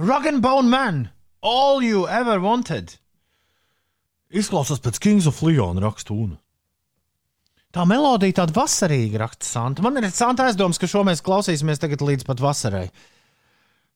Rug 0.00 0.30
and 0.30 0.40
Bone 0.40 0.72
Man, 0.72 1.10
All 1.42 1.84
You 1.84 2.06
Ever 2.08 2.40
Wanted. 2.40 3.01
Izklausās 4.32 4.80
pēc 4.80 5.00
Kings 5.02 5.28
of 5.28 5.42
Leon 5.44 5.80
rakstūna. 5.82 6.38
Tā 7.72 7.84
melodija 7.88 8.42
tāda 8.42 8.56
vasarīga, 8.56 9.22
raksta 9.24 9.48
Santa. 9.48 9.84
Man 9.84 9.96
ir 10.00 10.10
Santa 10.12 10.48
aizdoms, 10.48 10.80
ka 10.80 10.88
šo 10.88 11.04
mēs 11.08 11.24
klausīsimies 11.24 11.80
tagad 11.80 12.04
līdz 12.04 12.26
pat 12.28 12.40
vasarai. 12.44 12.86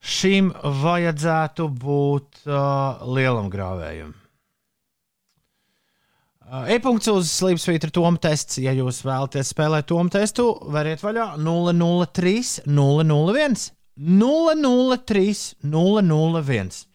Šim 0.01 0.49
vajadzētu 0.81 1.67
būt 1.81 2.43
uh, 2.45 3.05
lielam 3.05 3.51
grāvējam. 3.53 4.15
Uh, 6.47 6.69
E-punkts 6.73 7.09
uz 7.11 7.29
Slipsvītra 7.33 7.93
Toma 7.93 8.21
tests. 8.21 8.57
Ja 8.61 8.73
jūs 8.77 9.03
vēlaties 9.05 9.53
spēlēt 9.53 9.89
Toma 9.89 10.13
testu, 10.13 10.49
variet 10.73 11.01
vaļā 11.05 11.33
003 11.41 12.65
001 12.65 13.57
003 13.97 15.33
001. 15.65 16.85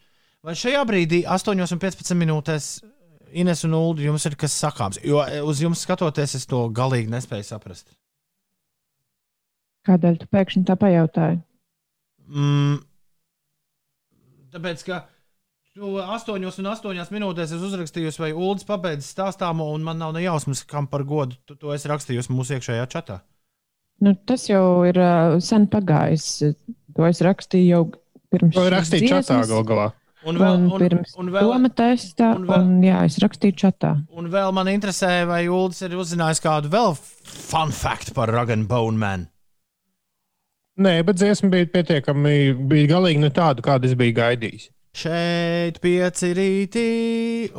Vai 0.43 0.55
šajā 0.59 0.81
brīdī, 0.87 1.21
8,15 1.23 2.17
minūtēs, 2.19 2.65
Ines 3.33 3.63
un 3.65 3.75
Ulu, 3.77 4.03
jums 4.05 4.25
ir 4.29 4.37
kas 4.39 4.55
sakāms? 4.61 4.99
Jo 5.05 5.23
eh, 5.25 5.41
uz 5.41 5.61
jums 5.63 5.81
skatoties, 5.85 6.35
es 6.37 6.45
to 6.49 6.65
galīgi 6.75 7.11
nespēju 7.13 7.47
saprast. 7.47 7.89
Kādēļ 9.87 10.21
tu 10.21 10.29
pēkšņi 10.31 10.63
tā 10.69 10.77
pajautāji? 10.79 11.41
Mm, 12.29 12.77
tāpēc, 14.53 14.85
ka 14.87 15.01
tu 15.75 15.97
8 15.99 16.37
un 16.37 16.69
8 16.71 17.11
minūtēs 17.15 17.55
esi 17.55 17.67
uzrakstījis, 17.67 18.19
vai 18.21 18.31
Ulas 18.31 18.63
pabeidz 18.67 19.09
stāstāmo, 19.09 19.67
un 19.75 19.83
man 19.83 19.99
nav 19.99 20.13
ne 20.15 20.23
jausmas, 20.23 20.63
kam 20.69 20.87
par 20.87 21.03
godu 21.09 21.35
tu 21.49 21.57
to 21.59 21.73
esi 21.75 21.91
rakstījis 21.91 22.31
mūsu 22.31 22.57
iekšējā 22.57 22.85
čatā. 22.93 23.19
Nu, 24.03 24.15
tas 24.27 24.47
jau 24.49 24.83
ir 24.87 24.97
uh, 24.99 25.35
sen 25.43 25.67
pagājis. 25.71 26.29
To 26.93 27.05
es 27.07 27.21
rakstīju 27.23 27.67
jau 27.69 27.83
pirms 28.33 28.55
To 28.55 28.65
rakstīja 28.71 29.17
čatā 29.17 29.37
dziesmas, 29.39 29.51
gal 29.51 29.67
galā. 29.67 29.89
Un 30.25 30.37
Un, 30.37 30.39
vēl, 30.39 30.53
un, 30.55 30.67
un, 30.71 30.79
pirms 30.79 31.15
un 31.17 31.25
un 31.27 31.33
vēl, 31.33 31.47
Toma 31.49 31.69
testa, 31.75 32.29
un 32.37 32.45
vēl- 32.47 32.61
un 32.63 32.81
jā, 32.85 33.01
es 33.05 33.17
rakstīju 33.19 33.55
čatā. 33.59 33.89
un 34.15 34.29
vēl 34.31 34.53
man 34.55 34.67
interesē, 34.71 35.25
vai 35.27 35.47
Ulas 35.51 35.81
ir 35.83 35.89
uzzinājis 35.99 36.39
kādu 36.41 36.69
vēl 36.71 36.95
fun 36.95 37.71
fact 37.71 38.13
par 38.15 38.29
Rug 38.31 38.49
and 38.49 38.67
Bone 38.67 38.97
Man. 38.97 39.27
Nē, 40.79 41.03
bet 41.05 41.19
dziesma 41.19 41.51
bija 41.53 41.67
pietiekami, 41.69 42.37
bija 42.71 42.87
galīgi 42.95 43.19
ne 43.21 43.29
tāda, 43.29 43.61
kādu 43.61 43.85
es 43.85 43.93
biju 43.99 44.15
gaidījis. 44.17 44.69
Šeit 44.95 45.77
pieci 45.81 46.31
rītī, 46.37 46.87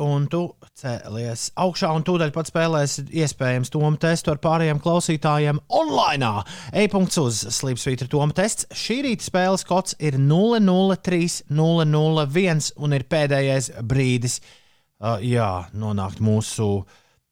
un 0.01 0.25
tu 0.31 0.41
cēlies 0.75 1.53
augšā, 1.55 1.87
un 1.95 2.03
tūdaļ 2.03 2.33
pat 2.35 2.49
spēlēs 2.49 2.97
iespējams 3.07 3.71
Toma 3.71 3.95
testu 4.01 4.33
ar 4.33 4.41
pārējiem 4.43 4.81
klausītājiem 4.83 5.61
online. 5.71 6.31
E-punkts 6.75 7.19
uz 7.21 7.39
Slipsvītra 7.55 8.09
Toma 8.11 8.35
tests. 8.35 8.67
Šī 8.75 8.99
rīta 9.05 9.23
spēles 9.23 9.63
kods 9.67 9.95
ir 10.03 10.19
003, 10.19 11.47
001 11.47 12.69
un 12.75 12.97
ir 12.97 13.07
pēdējais 13.07 13.71
brīdis, 13.87 14.41
uh, 14.43 15.15
jā, 15.23 15.49
nonākt 15.79 16.19
mūsu 16.19 16.69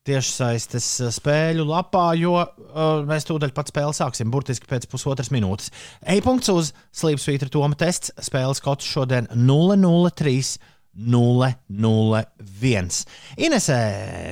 tiešsaistes 0.07 0.87
spēļu 1.17 1.67
lapā, 1.67 2.09
jo 2.19 2.37
uh, 2.39 3.03
mēs 3.07 3.27
tūdaļ 3.27 3.51
pat 3.55 3.71
spēli 3.71 3.95
sāksim 3.99 4.31
burtiski 4.31 4.71
pēc 4.71 4.87
pusotras 4.91 5.31
minūtes. 5.35 5.71
E-punkts 6.15 6.51
uz 6.51 6.71
Slipsvītra 6.95 7.51
Toma 7.51 7.75
tests. 7.75 8.15
Spēles 8.23 8.63
kods 8.63 8.87
šodien 8.87 9.27
003. 9.35 10.71
001. 10.93 13.05
Inesē, 13.41 13.79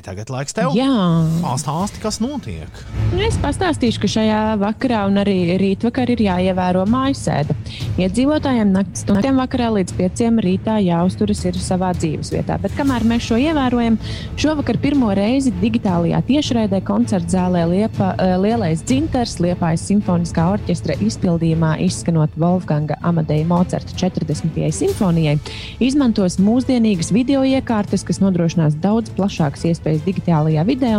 tagad 0.06 0.30
laiks 0.30 0.54
tev. 0.54 0.76
Jā. 0.78 0.92
Pastāsti, 1.42 2.02
kas 2.04 2.22
notiek. 2.22 2.70
Nu, 3.12 3.22
Es 3.32 3.38
pastāstīšu, 3.42 4.02
ka 4.04 4.10
šajā 4.12 4.40
vakarā 4.60 5.06
un 5.08 5.20
arī 5.22 5.56
rītvakar 5.60 6.10
ir 6.14 6.22
jāievēro 6.26 6.84
mājasēde. 6.90 7.56
Iedzīvotājiem 8.02 8.74
naktas 8.74 9.06
stundām 9.06 9.40
vakarā 9.40 9.70
līdz 9.78 9.96
5 9.98 10.42
rītā 10.44 10.78
jāuzturas 10.84 11.42
ir 11.48 11.58
savā 11.62 11.92
dzīvesvietā. 11.96 12.58
Bet 12.62 12.76
kamēr 12.78 13.06
mēs 13.08 13.26
šo 13.30 13.40
ievērojam, 13.42 13.98
šovakar 14.42 14.80
pirmo 14.84 15.14
reizi 15.18 15.54
digitālajā 15.62 16.20
tiešraidē 16.28 16.82
koncerta 16.86 17.38
zālē 17.38 17.64
Liepa, 17.72 18.12
eh, 18.18 18.36
Lielais 18.42 18.84
dzintars 18.84 19.38
Liepājas 19.42 19.88
simfoniskā 19.90 20.50
orķestra 20.58 20.98
izpildījumā 21.02 21.78
izskanot 21.88 22.36
Wolfganga 22.42 23.00
Amadeja 23.02 23.48
Mocarta 23.48 23.96
40. 23.96 24.72
simfonijai, 24.76 25.38
izmantos 25.80 26.38
mūsdienīgas 26.52 27.12
video 27.16 27.44
iekārtas, 27.48 28.04
kas 28.08 28.20
nodrošinās 28.24 28.76
daudz 28.84 29.14
plašākas 29.18 29.64
iespējas 29.72 30.04
digitālajā 30.06 30.66
vidē. 30.68 30.92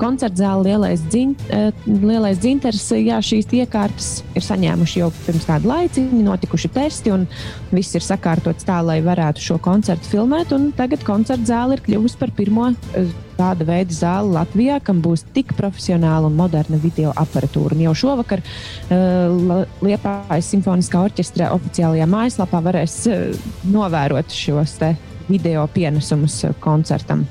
Koncerta 0.00 0.40
zāle 0.40 0.70
lielais, 0.70 1.04
dzin, 1.12 1.34
uh, 1.50 1.68
lielais 1.86 2.40
dzinters, 2.40 2.88
jā, 2.96 3.20
šīs 3.24 3.50
iekārtas 3.60 4.10
ir 4.36 4.46
saņēmuši 4.46 5.02
jau 5.02 5.12
pirms 5.26 5.46
kāda 5.48 5.72
laiciņa, 5.72 6.22
notikuši 6.30 6.72
testi 6.74 7.14
un 7.14 7.28
viss 7.74 7.96
ir 7.96 8.04
sakārtots 8.04 8.66
tā, 8.66 8.80
lai 8.84 8.98
varētu 9.04 9.44
šo 9.50 9.60
koncertu 9.62 10.16
filmēt. 10.16 10.54
Tagad 10.78 11.04
koncerta 11.06 11.52
zāle 11.52 11.76
ir 11.76 11.84
kļuvusi 11.86 12.20
par 12.20 12.32
pirmo 12.36 12.70
uh, 12.72 13.14
tāda 13.36 13.66
veida 13.68 13.94
zāli 13.94 14.34
Latvijā, 14.34 14.80
kam 14.84 15.02
būs 15.04 15.26
tik 15.36 15.54
profesionāla 15.58 16.30
un 16.30 16.36
moderna 16.38 16.80
video 16.82 17.12
aparatūra. 17.16 17.76
Un 17.76 17.84
jau 17.86 17.94
šovakar 18.02 18.42
uh, 18.42 19.64
Liepājas 19.84 20.52
simfoniskā 20.52 21.04
orķestra 21.08 21.52
oficiālajā 21.56 22.08
mājaslapā 22.10 22.62
varēs 22.70 22.98
uh, 23.10 23.48
novērot 23.70 24.32
šos 24.32 24.78
video 25.28 25.66
pienesumus 25.74 26.42
uh, 26.46 26.56
koncertam. 26.62 27.26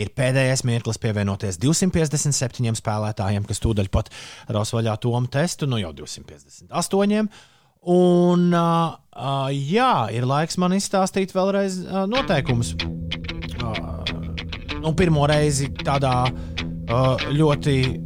Ir 0.00 0.08
pēdējais 0.16 0.64
mirklis 0.64 0.96
pievienoties 1.02 1.60
257 1.60 2.72
spēlētājiem, 2.80 3.44
kas 3.44 3.60
tūdaļ 3.60 3.92
pat 3.92 4.08
raus 4.48 4.72
vaļā 4.72 4.96
Toma 5.04 5.28
testu, 5.28 5.68
nu 5.68 5.76
jau 5.82 5.92
258. 6.00 7.28
Un, 7.84 8.48
uh, 8.48 8.96
uh, 9.12 9.52
jā, 9.52 10.08
ir 10.16 10.24
laiks 10.24 10.56
man 10.56 10.72
izstāstīt 10.72 11.36
vēlreiz 11.36 11.84
uh, 11.84 12.08
noteikumus. 12.08 12.72
Uh, 13.60 14.08
nu, 14.80 14.96
pirmo 14.96 15.28
reizi 15.28 15.68
tādā 15.84 16.32
uh, 16.32 17.20
ļoti 17.28 18.00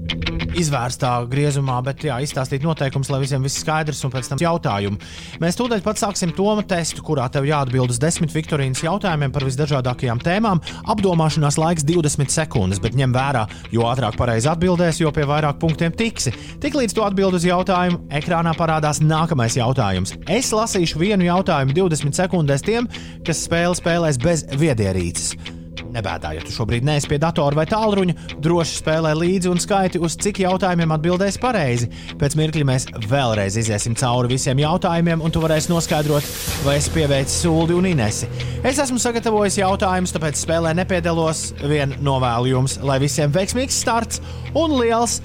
izvērstā 0.59 1.13
griezumā, 1.31 1.79
bet 1.87 2.05
jā, 2.09 2.19
izstāstīt 2.25 2.65
noteikumus, 2.65 3.11
lai 3.13 3.21
visiem 3.23 3.45
viss 3.45 3.61
skaidrs 3.63 4.03
un 4.07 4.13
pēc 4.15 4.33
tam 4.33 4.43
jautājumu. 4.43 5.01
Mēs 5.43 5.59
tūdaļ 5.61 5.85
pat 5.85 6.01
sāksim 6.01 6.35
Toma 6.37 6.65
testu, 6.67 7.05
kurā 7.07 7.29
tev 7.33 7.49
jāatbild 7.49 7.93
uz 7.95 8.01
desmit 8.03 8.35
Viktorīnas 8.35 8.83
jautājumiem 8.85 9.35
par 9.35 9.47
visdažādākajām 9.49 10.23
tēmām. 10.25 10.63
Apdomāšanās 10.91 11.59
laiks 11.61 11.87
20 11.89 12.33
sekundes, 12.35 12.83
bet 12.83 12.99
ņem 12.99 13.15
vērā, 13.17 13.47
jo 13.75 13.87
ātrāk 13.91 14.19
pareizi 14.21 14.51
atbildēs, 14.53 15.03
jo 15.03 15.13
pie 15.15 15.27
vairāk 15.29 15.61
punktiem 15.63 15.95
tiksi. 15.97 16.35
Tiklīdz 16.63 16.97
tu 16.97 17.05
atbild 17.07 17.39
uz 17.39 17.47
jautājumu, 17.49 18.05
ekrānā 18.21 18.55
parādās 18.59 19.03
nākamais 19.05 19.59
jautājums. 19.61 20.17
Es 20.31 20.53
lasīšu 20.57 21.01
vienu 21.03 21.29
jautājumu 21.29 21.77
20 21.77 22.23
sekundēs 22.23 22.67
tiem, 22.67 22.91
kas 23.27 23.47
spēli 23.47 23.79
spēlēs 23.79 24.21
bez 24.23 24.47
viedierīces. 24.61 25.60
Nebēdā, 25.91 26.33
ja 26.37 26.43
tu 26.45 26.53
šobrīd 26.55 26.85
neesi 26.87 27.09
pie 27.11 27.17
datora 27.23 27.57
vai 27.57 27.65
tālruņa, 27.71 28.15
droši 28.43 28.79
spēlē 28.81 29.13
līdzi 29.17 29.51
un 29.51 29.61
skaiti, 29.63 30.01
uz 30.03 30.17
cik 30.21 30.43
jautājumiem 30.43 30.93
atbildēs 30.95 31.39
pareizi. 31.43 31.89
Pēc 32.21 32.37
mirkļa 32.39 32.67
mēs 32.69 32.87
vēlreiz 33.11 33.59
iziesim 33.61 33.97
cauri 33.99 34.33
visiem 34.35 34.61
jautājumiem, 34.63 35.23
un 35.25 35.35
tu 35.35 35.43
varēsi 35.43 35.73
noskaidrot, 35.73 36.27
vai 36.67 36.77
es 36.79 36.91
pieveicu 36.95 37.35
sūdi 37.35 37.79
un 37.79 37.91
inesi. 37.91 38.29
Es 38.67 38.79
esmu 38.83 39.01
sagatavojis 39.03 39.61
jautājumus, 39.63 40.15
tāpēc 40.15 40.43
spēlē 40.43 40.75
nepiedalos. 40.79 41.51
Vien 41.63 41.95
novēlu 42.05 42.53
jums, 42.53 42.79
lai 42.87 43.01
visiem 43.03 43.33
veiksmīgs 43.35 43.83
starts 43.83 44.23
un 44.59 44.77
liels 44.79 45.21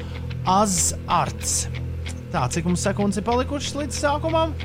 azarts. 0.49 1.65
Tā, 2.33 2.45
cik 2.51 2.69
mums 2.69 2.85
sekundes 2.85 3.21
ir 3.21 3.25
palikušas 3.27 3.77
līdz 3.79 4.01
sākumam? 4.01 4.55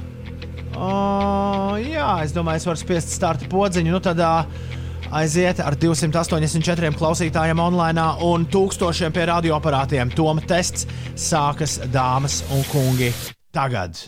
Uh, 0.71 1.77
jā, 1.83 2.11
es 2.25 2.33
domāju, 2.35 2.63
es 2.63 2.69
varu 2.69 2.81
spiest 2.81 3.13
starta 3.13 3.49
podziņu. 3.51 3.93
Nu, 3.93 4.01
tad, 4.03 4.21
uh, 4.23 4.79
aiziet 5.11 5.61
ar 5.65 5.77
284 5.79 6.95
klausītājiem 6.99 7.61
online 7.63 8.05
un 8.27 8.47
tūkstošiem 8.51 9.13
pie 9.15 9.27
radioaparātiem. 9.31 10.13
Toma 10.15 10.43
tests 10.47 10.87
sākas, 11.19 11.79
dāmas 11.93 12.41
un 12.55 12.65
kungi, 12.71 13.13
tagad. 13.55 13.99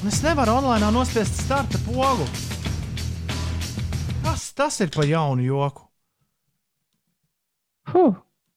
Un 0.00 0.08
es 0.08 0.22
nevaru 0.24 0.54
online 0.62 0.88
nospiest 0.94 1.42
starta 1.44 1.80
pogu. 1.84 2.24
Kas 4.24 4.50
tas 4.56 4.80
ir 4.80 4.92
pa 4.94 5.04
jaunu 5.04 5.44
joku? 5.44 5.84
Huh. 7.90 8.14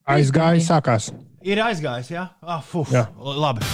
Aizgāja, 0.08 0.62
sākās. 0.64 1.10
Ir 1.44 1.60
aizgājis, 1.64 2.12
jā? 2.14 2.28
Ah, 2.44 2.62
fuf, 2.64 2.92
Jā. 2.94 3.08
labi. 3.20 3.66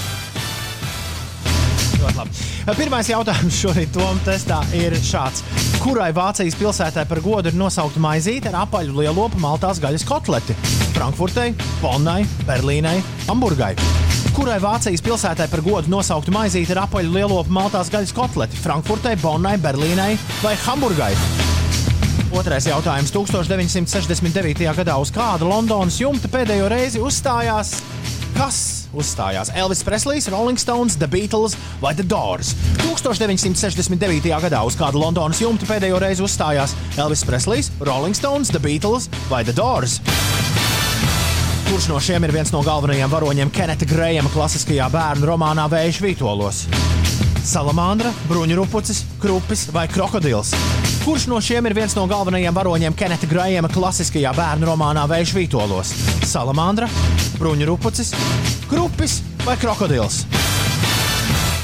Ļoti 1.99 2.19
labi. 2.19 2.43
Pirmais 2.79 3.09
jautājums 3.11 3.59
šorīt 3.59 3.91
Tomam 3.95 4.19
testā 4.25 4.59
ir 4.77 4.95
šāds. 5.03 5.43
Kurai 5.83 6.09
Vācijas 6.15 6.57
pilsētai 6.59 7.05
par 7.09 7.21
godu 7.23 7.51
ir 7.51 7.57
nosaukta 7.59 8.01
maizīte 8.03 8.51
ar 8.51 8.61
apaļu 8.65 8.95
lielopu 9.01 9.39
maltās 9.41 9.81
gaļas 9.83 10.05
kotleti? 10.07 10.55
Frankfurtei, 10.95 11.53
Bonnai, 11.83 12.21
Berlīnai, 12.47 12.97
Hamburgai. 13.27 13.73
Kurai 14.35 14.59
Vācijas 14.63 15.03
pilsētai 15.03 15.49
par 15.51 15.63
godu 15.65 15.91
nosaukta 15.91 16.31
maizīte 16.35 16.75
ar 16.75 16.85
apaļu 16.85 17.13
lielopu 17.15 17.55
maltās 17.55 17.91
gaļas 17.91 18.15
kotleti? 18.15 18.59
Frankfurtei, 18.63 19.15
Bonnai, 19.19 19.57
Berlīnai 19.59 20.13
vai 20.43 20.55
Hamburgai? 20.65 21.13
Otrais 22.29 22.67
jautājums. 22.69 23.11
1969. 23.15 24.67
gadā 24.77 24.99
uz 25.01 25.11
kāda 25.13 25.47
Londonas 25.49 25.97
jumta 25.99 26.29
pēdējo 26.31 26.69
reizi 26.69 27.01
uzstājās? 27.01 27.79
Kas 28.37 28.59
uzstājās? 28.93 29.51
Elvis 29.55 29.83
Preslijs, 29.85 30.29
Rolling 30.31 30.59
Stones, 30.59 30.97
The 30.99 31.07
Beatles 31.07 31.55
vai 31.81 31.93
The 31.97 32.05
Doors? 32.05 32.53
1969. 32.83 34.29
gadā 34.45 34.63
uz 34.65 34.77
kāda 34.79 34.99
Londonas 34.99 35.41
jumta 35.41 35.67
pēdējo 35.69 35.99
reizi 36.01 36.25
uzstājās 36.25 36.75
Elvis 36.97 37.25
Preslijs, 37.27 37.71
Rolling 37.79 38.17
Stones, 38.17 38.51
The 38.53 38.61
Beatles 38.63 39.09
vai 39.29 39.43
The 39.47 39.55
Doors? 39.55 39.99
Kurš 41.69 41.89
no 41.91 41.99
šiem 42.01 42.25
ir 42.25 42.33
viens 42.33 42.49
no 42.49 42.63
galvenajiem 42.65 43.11
varoņiem 43.11 43.53
Keneta 43.53 43.85
Grējama 43.85 44.31
klasiskajā 44.33 44.89
bērnu 44.89 45.29
romānā 45.29 45.69
Vējš 45.69 46.01
Vītolos? 46.01 46.63
Salamandra, 47.45 48.09
bruņurupucis, 48.29 49.05
krupis 49.21 49.67
vai 49.73 49.85
krokodils? 49.91 50.55
Kurš 51.09 51.23
no 51.25 51.39
šiem 51.41 51.65
ir 51.65 51.73
viens 51.73 51.95
no 51.97 52.03
galvenajiem 52.05 52.53
varoņiem 52.53 52.93
Keneta 52.93 53.25
Grējama 53.25 53.71
klasiskajā 53.73 54.29
bērnu 54.37 54.67
romānā 54.69 55.07
Vējš 55.09 55.31
Vītolos? 55.33 55.89
Salamandra, 56.29 56.85
bruņurupucis, 57.39 58.11
krupis 58.69 59.15
vai 59.41 59.55
krokodils? 59.57 60.19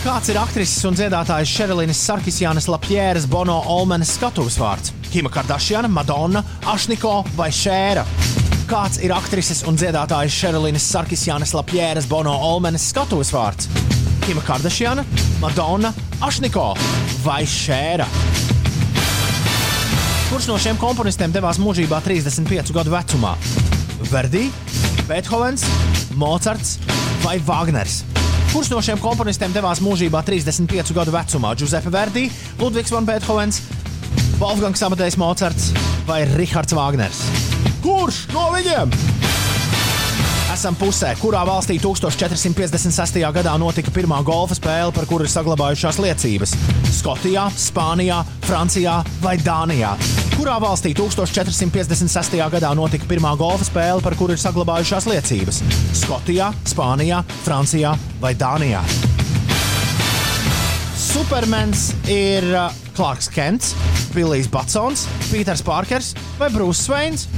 Kāds 0.02 0.32
ir 0.34 0.40
aktrises 0.42 0.82
un 0.90 0.98
dziedātājas 0.98 1.54
Šerlīnas 1.60 2.02
Sarkisjānas 2.08 2.66
Lapjēras 2.74 3.30
Bono 3.30 3.60
Olmenes 3.76 4.16
skatuves 4.18 4.58
vārds? 4.58 4.96
Kima 5.12 5.30
Kardashiana, 5.30 5.94
Madonna, 5.94 6.42
Ašniko 6.74 7.20
vai 7.38 7.52
Šēra? 7.54 8.02
Kāds 8.66 8.98
ir 9.06 9.14
aktrises 9.14 9.62
un 9.70 9.78
dziedātājas 9.78 10.42
Šerlīnas 10.42 10.90
Sarkisjānas 10.90 11.54
Lapjēras 11.54 12.10
Bono 12.10 12.34
Olmenes 12.50 12.90
skatuves 12.90 13.30
vārds? 13.38 13.70
Kima 14.26 14.42
Kardashiana, 14.42 15.06
Madonna, 15.38 15.94
Ašniko 16.26 16.72
vai 17.22 17.44
Šēra? 17.46 18.10
Kurš 20.36 20.50
no 20.52 20.58
šiem 20.60 20.76
komponistiem 20.76 21.32
devās 21.32 21.56
mūžībā 21.64 22.02
35 22.04 22.74
gadu 22.76 22.92
vecumā? 22.92 23.30
Verdi, 24.12 24.50
Beethovens, 25.08 25.64
Mocards 26.20 26.74
vai 27.24 27.38
Wagners? 27.48 28.02
Kurš 28.52 28.74
no 28.74 28.82
šiem 28.84 29.00
komponistiem 29.00 29.56
devās 29.56 29.80
mūžībā 29.80 30.26
35 30.28 30.92
gadu 31.00 31.16
vecumā? 31.16 31.56
Giuseppe 31.56 31.88
Verdi, 31.88 32.28
Ludvigs 32.60 32.92
van 32.92 33.08
Beethovens, 33.08 33.64
Wolfgangs 34.36 34.84
Amadejs 34.84 35.16
Mocards 35.16 35.72
vai 36.04 36.26
Rihards 36.36 36.76
Wagners? 36.76 37.24
Kurš 37.80 38.26
no 38.36 38.50
viņiem? 38.58 39.15
Esam 40.66 40.80
pusē, 40.82 41.12
kurā 41.22 41.44
valstī 41.46 41.76
1456. 41.78 43.20
gadā 43.36 43.52
notika 43.62 43.92
pirmā 43.94 44.18
golfa 44.26 44.56
spēle, 44.58 44.90
par 44.96 45.06
kuru 45.06 45.28
ir 45.28 45.30
saglabājušās 45.30 46.00
liecības. 46.02 46.56
Skotijā, 46.90 47.44
Spānijā, 47.54 48.24
Francijā 48.48 48.96
vai 49.22 49.36
Dānijā. 49.46 49.92
Kurā 50.34 50.56
valstī 50.64 50.96
1456. 50.98 52.42
gadā 52.56 52.72
notika 52.74 53.06
pirmā 53.06 53.36
golfa 53.38 53.68
spēle, 53.68 54.02
par 54.02 54.18
kuru 54.18 54.34
ir 54.34 54.42
saglabājušās 54.42 55.06
liecības? 55.12 55.62
Skotijā, 56.02 56.50
Spānijā, 56.66 57.22
Francijā 57.46 57.94
vai 58.24 58.34
Dānijā. 58.34 58.82
Supermens 60.98 61.92
ir 62.10 62.50
uh, 62.56 62.74
Clarks 62.98 63.30
Kents, 63.30 63.78
Billijs 64.18 64.50
Batsons, 64.50 65.06
Pīters 65.30 65.62
Parkers 65.62 66.16
vai 66.42 66.50
Brūss 66.58 66.90
Sveins. 66.90 67.30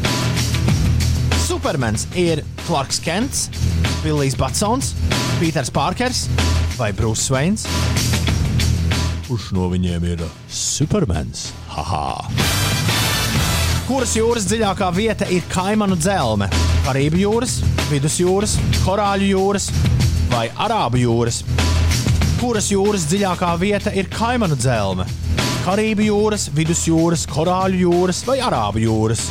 Supermens 1.57 2.03
ir 2.13 2.43
Clarks 2.67 2.99
Kents, 3.01 3.47
Billijs 4.03 4.35
Batsons, 4.37 4.91
Pīters 5.39 5.71
Pārkers 5.73 6.27
vai 6.77 6.91
Brūss 6.93 7.31
Sveins? 7.31 7.63
Kurš 9.25 9.47
no 9.57 9.65
viņiem 9.71 10.05
ir 10.05 10.21
Supermans? 10.53 11.47
Haha! 11.73 12.29
Kuras 13.87 14.13
jūras 14.19 14.45
dziļākā 14.51 14.91
vieta 14.93 15.25
ir 15.33 15.47
Kaimanu 15.49 15.97
dzelme? 15.97 16.45
Karību 16.85 17.23
jūras, 17.23 17.57
Vidusjūras, 17.89 18.53
Korāļu 18.83 19.31
jūras 19.31 19.71
vai 20.29 20.51
Arābu 20.61 21.01
jūras? 21.01 21.41
Kuras 22.37 22.69
jūras 22.69 23.09
dziļākā 23.09 23.55
vieta 23.57 23.95
ir 23.97 24.13
Kaimanu 24.13 24.59
dzelme? 24.61 25.09
Karību 25.65 26.05
jūras, 26.05 26.51
Vidusjūras, 26.53 27.25
Korāļu 27.33 27.87
jūras 27.87 28.21
vai 28.29 28.43
Arābu 28.45 28.85
jūras? 28.85 29.25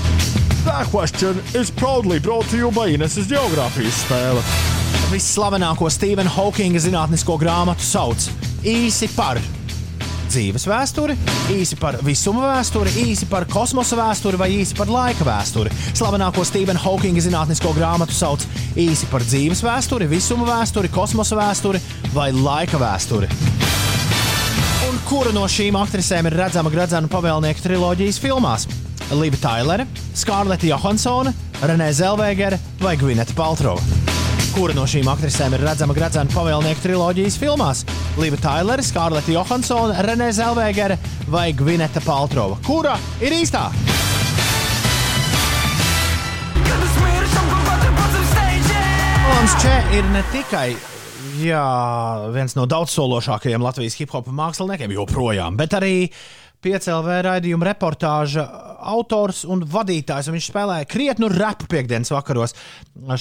That 0.66 0.90
question 0.90 1.38
is 1.54 1.70
proudly 1.70 2.18
brought 2.18 2.50
to 2.50 2.56
you 2.56 2.72
by 2.74 2.90
Ineses 2.90 3.28
geogrāfijas 3.30 4.00
spēle. 4.02 4.40
Visslavenāko 5.12 5.86
Stevena 5.94 6.26
Hawkinga 6.34 6.80
zinātnisko 6.82 7.36
grāmatu 7.38 7.84
sauc 7.86 8.24
īsi 8.66 9.06
par 9.14 9.38
dzīves 10.26 10.66
vēsturi, 10.66 11.14
īsi 11.54 11.78
par 11.78 12.00
visuma 12.02 12.48
vēsturi, 12.48 12.96
īsi 13.04 13.28
par 13.30 13.46
kosmosa 13.46 13.94
vēsturi 14.00 14.40
vai 14.40 14.48
īsi 14.56 14.74
par 14.74 14.90
laika 14.90 15.28
vēsturi. 15.28 15.70
Slavenāko 15.94 16.42
Stevena 16.42 16.82
Hawkinga 16.82 17.22
zinātnisko 17.22 17.70
grāmatu 17.76 18.16
sauc 18.16 18.42
īsi 18.74 19.06
par 19.12 19.22
dzīves 19.22 19.62
vēsturi, 19.62 20.10
visuma 20.10 20.48
vēsturi, 20.50 20.90
kosmosa 20.90 21.38
vēsturi 21.38 21.82
vai 22.16 22.32
laika 22.34 22.82
vēsturi. 22.82 23.30
Un 24.90 24.98
kura 25.06 25.30
no 25.30 25.46
šīm 25.46 25.78
aktrisēm 25.78 26.26
ir 26.26 26.40
redzama 26.42 26.74
Gradzena 26.74 27.06
pavēlnieka 27.12 27.62
triloģijas 27.68 28.18
filmās? 28.26 28.66
Lība 29.14 29.38
Tailere, 29.38 29.84
Skārleta 30.18 30.66
Johansone, 30.66 31.30
Renē 31.62 31.92
Zelvēgere 31.94 32.56
vai 32.80 32.96
Gvineta 32.98 33.36
Paltrova? 33.38 33.78
Kura 34.50 34.74
no 34.74 34.82
šīm 34.88 35.06
aktrisēm 35.12 35.54
ir 35.54 35.62
redzama 35.62 35.94
Gradzena 35.94 36.32
pavēlnieka 36.32 36.82
triloģijas 36.82 37.36
filmās? 37.38 37.84
Lība 38.18 38.40
Tailere, 38.42 38.82
Skārleta 38.82 39.30
Johansone, 39.30 39.94
Renē 40.02 40.32
Zelvēgere 40.34 40.98
vai 41.30 41.52
Gvineta 41.54 42.02
Paltrova? 42.02 42.58
Kura 42.66 42.96
ir 43.22 43.36
īstā? 43.36 43.68
Alans 49.36 49.54
Čē 49.62 49.76
ir 49.94 50.10
ne 50.10 50.26
tikai 50.34 50.72
jā, 51.38 51.62
viens 52.34 52.58
no 52.58 52.66
daudzsološākajiem 52.66 53.62
Latvijas 53.62 53.94
hip 54.00 54.10
hop 54.16 54.26
māksliniekiem, 54.34 54.98
joprojām, 54.98 55.54
bet 55.60 55.78
arī 55.78 55.94
piecēlē 56.66 57.20
raidījuma 57.28 57.68
reportāža 57.70 58.46
autors 58.86 59.42
un 59.48 59.64
vadītājs. 59.70 60.30
Un 60.30 60.36
viņš 60.36 60.48
spēlēja 60.50 60.88
krietnu 60.90 61.30
repu 61.32 61.68
piekdienas 61.70 62.12
vakaros 62.14 62.54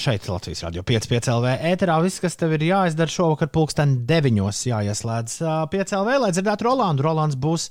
šeit, 0.00 0.28
Latvijas 0.30 0.64
radio 0.66 0.84
5,5 0.86 1.56
ēterā. 1.72 1.98
Viss, 2.04 2.22
kas 2.22 2.38
tev 2.38 2.54
ir 2.56 2.68
jāizdara 2.68 3.12
šovakar, 3.12 3.50
pulksten 3.54 3.98
9. 4.08 4.40
jāieslēdz 4.70 5.40
5,5, 5.74 6.22
lai 6.22 6.32
dzirdētu 6.34 6.68
Rolandu. 6.68 7.06
Rolands 7.06 7.38
būs 7.40 7.68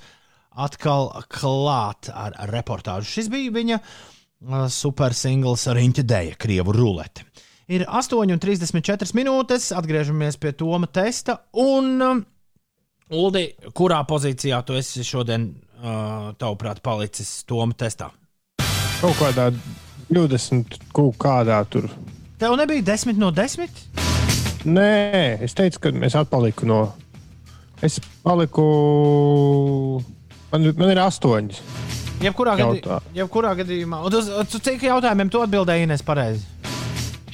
atkal 0.56 1.10
klāt 1.32 2.12
ar 2.14 2.36
reportāžu. 2.52 3.10
Šis 3.18 3.32
bija 3.32 3.56
viņa 3.56 3.80
super 4.72 5.16
singls 5.18 5.66
Riņķa 5.72 6.06
Deja, 6.06 6.38
Krievu 6.40 6.76
rulete. 6.76 7.26
Ir 7.66 7.82
8,34 7.90 9.16
minūtes, 9.18 9.72
atgriežamies 9.74 10.38
pie 10.38 10.52
Toma 10.54 10.86
testa. 10.86 11.40
Un, 11.58 11.98
Uldi, 13.10 13.42
kurā 13.74 14.04
pozīcijā 14.06 14.60
tu 14.66 14.78
esi 14.78 15.02
šodien, 15.06 15.48
tavuprāt, 16.40 16.82
palicis 16.86 17.44
Toma 17.48 17.76
testā? 17.78 18.12
Kaut 19.02 19.18
kādā 19.20 19.50
20, 20.10 20.80
kaut 20.96 21.18
kādā 21.22 21.60
tur. 21.70 21.90
Tev 22.40 22.56
nebija 22.60 22.84
10 22.94 23.20
no 23.20 23.32
10? 23.36 23.84
Nē, 24.66 25.42
es 25.46 25.54
teicu, 25.58 25.82
ka 25.84 25.92
es 26.08 26.16
atpaliku 26.18 26.68
no. 26.70 26.80
Es 27.84 28.00
paliku. 28.24 28.66
Man, 30.52 30.72
man 30.80 30.94
ir 30.94 31.02
astoņi. 31.04 31.60
Jebkurā, 32.24 32.56
gadī, 32.56 32.80
Jautā. 32.80 33.02
jebkurā 33.14 33.52
gadījumā, 33.60 34.00
un 34.08 34.16
uz, 34.16 34.30
uz 34.32 34.54
cik 34.64 34.86
jautājumiem 34.88 35.30
tu 35.30 35.42
atbildēji, 35.44 35.84
Ines, 35.84 36.04
pareizi? 36.06 36.46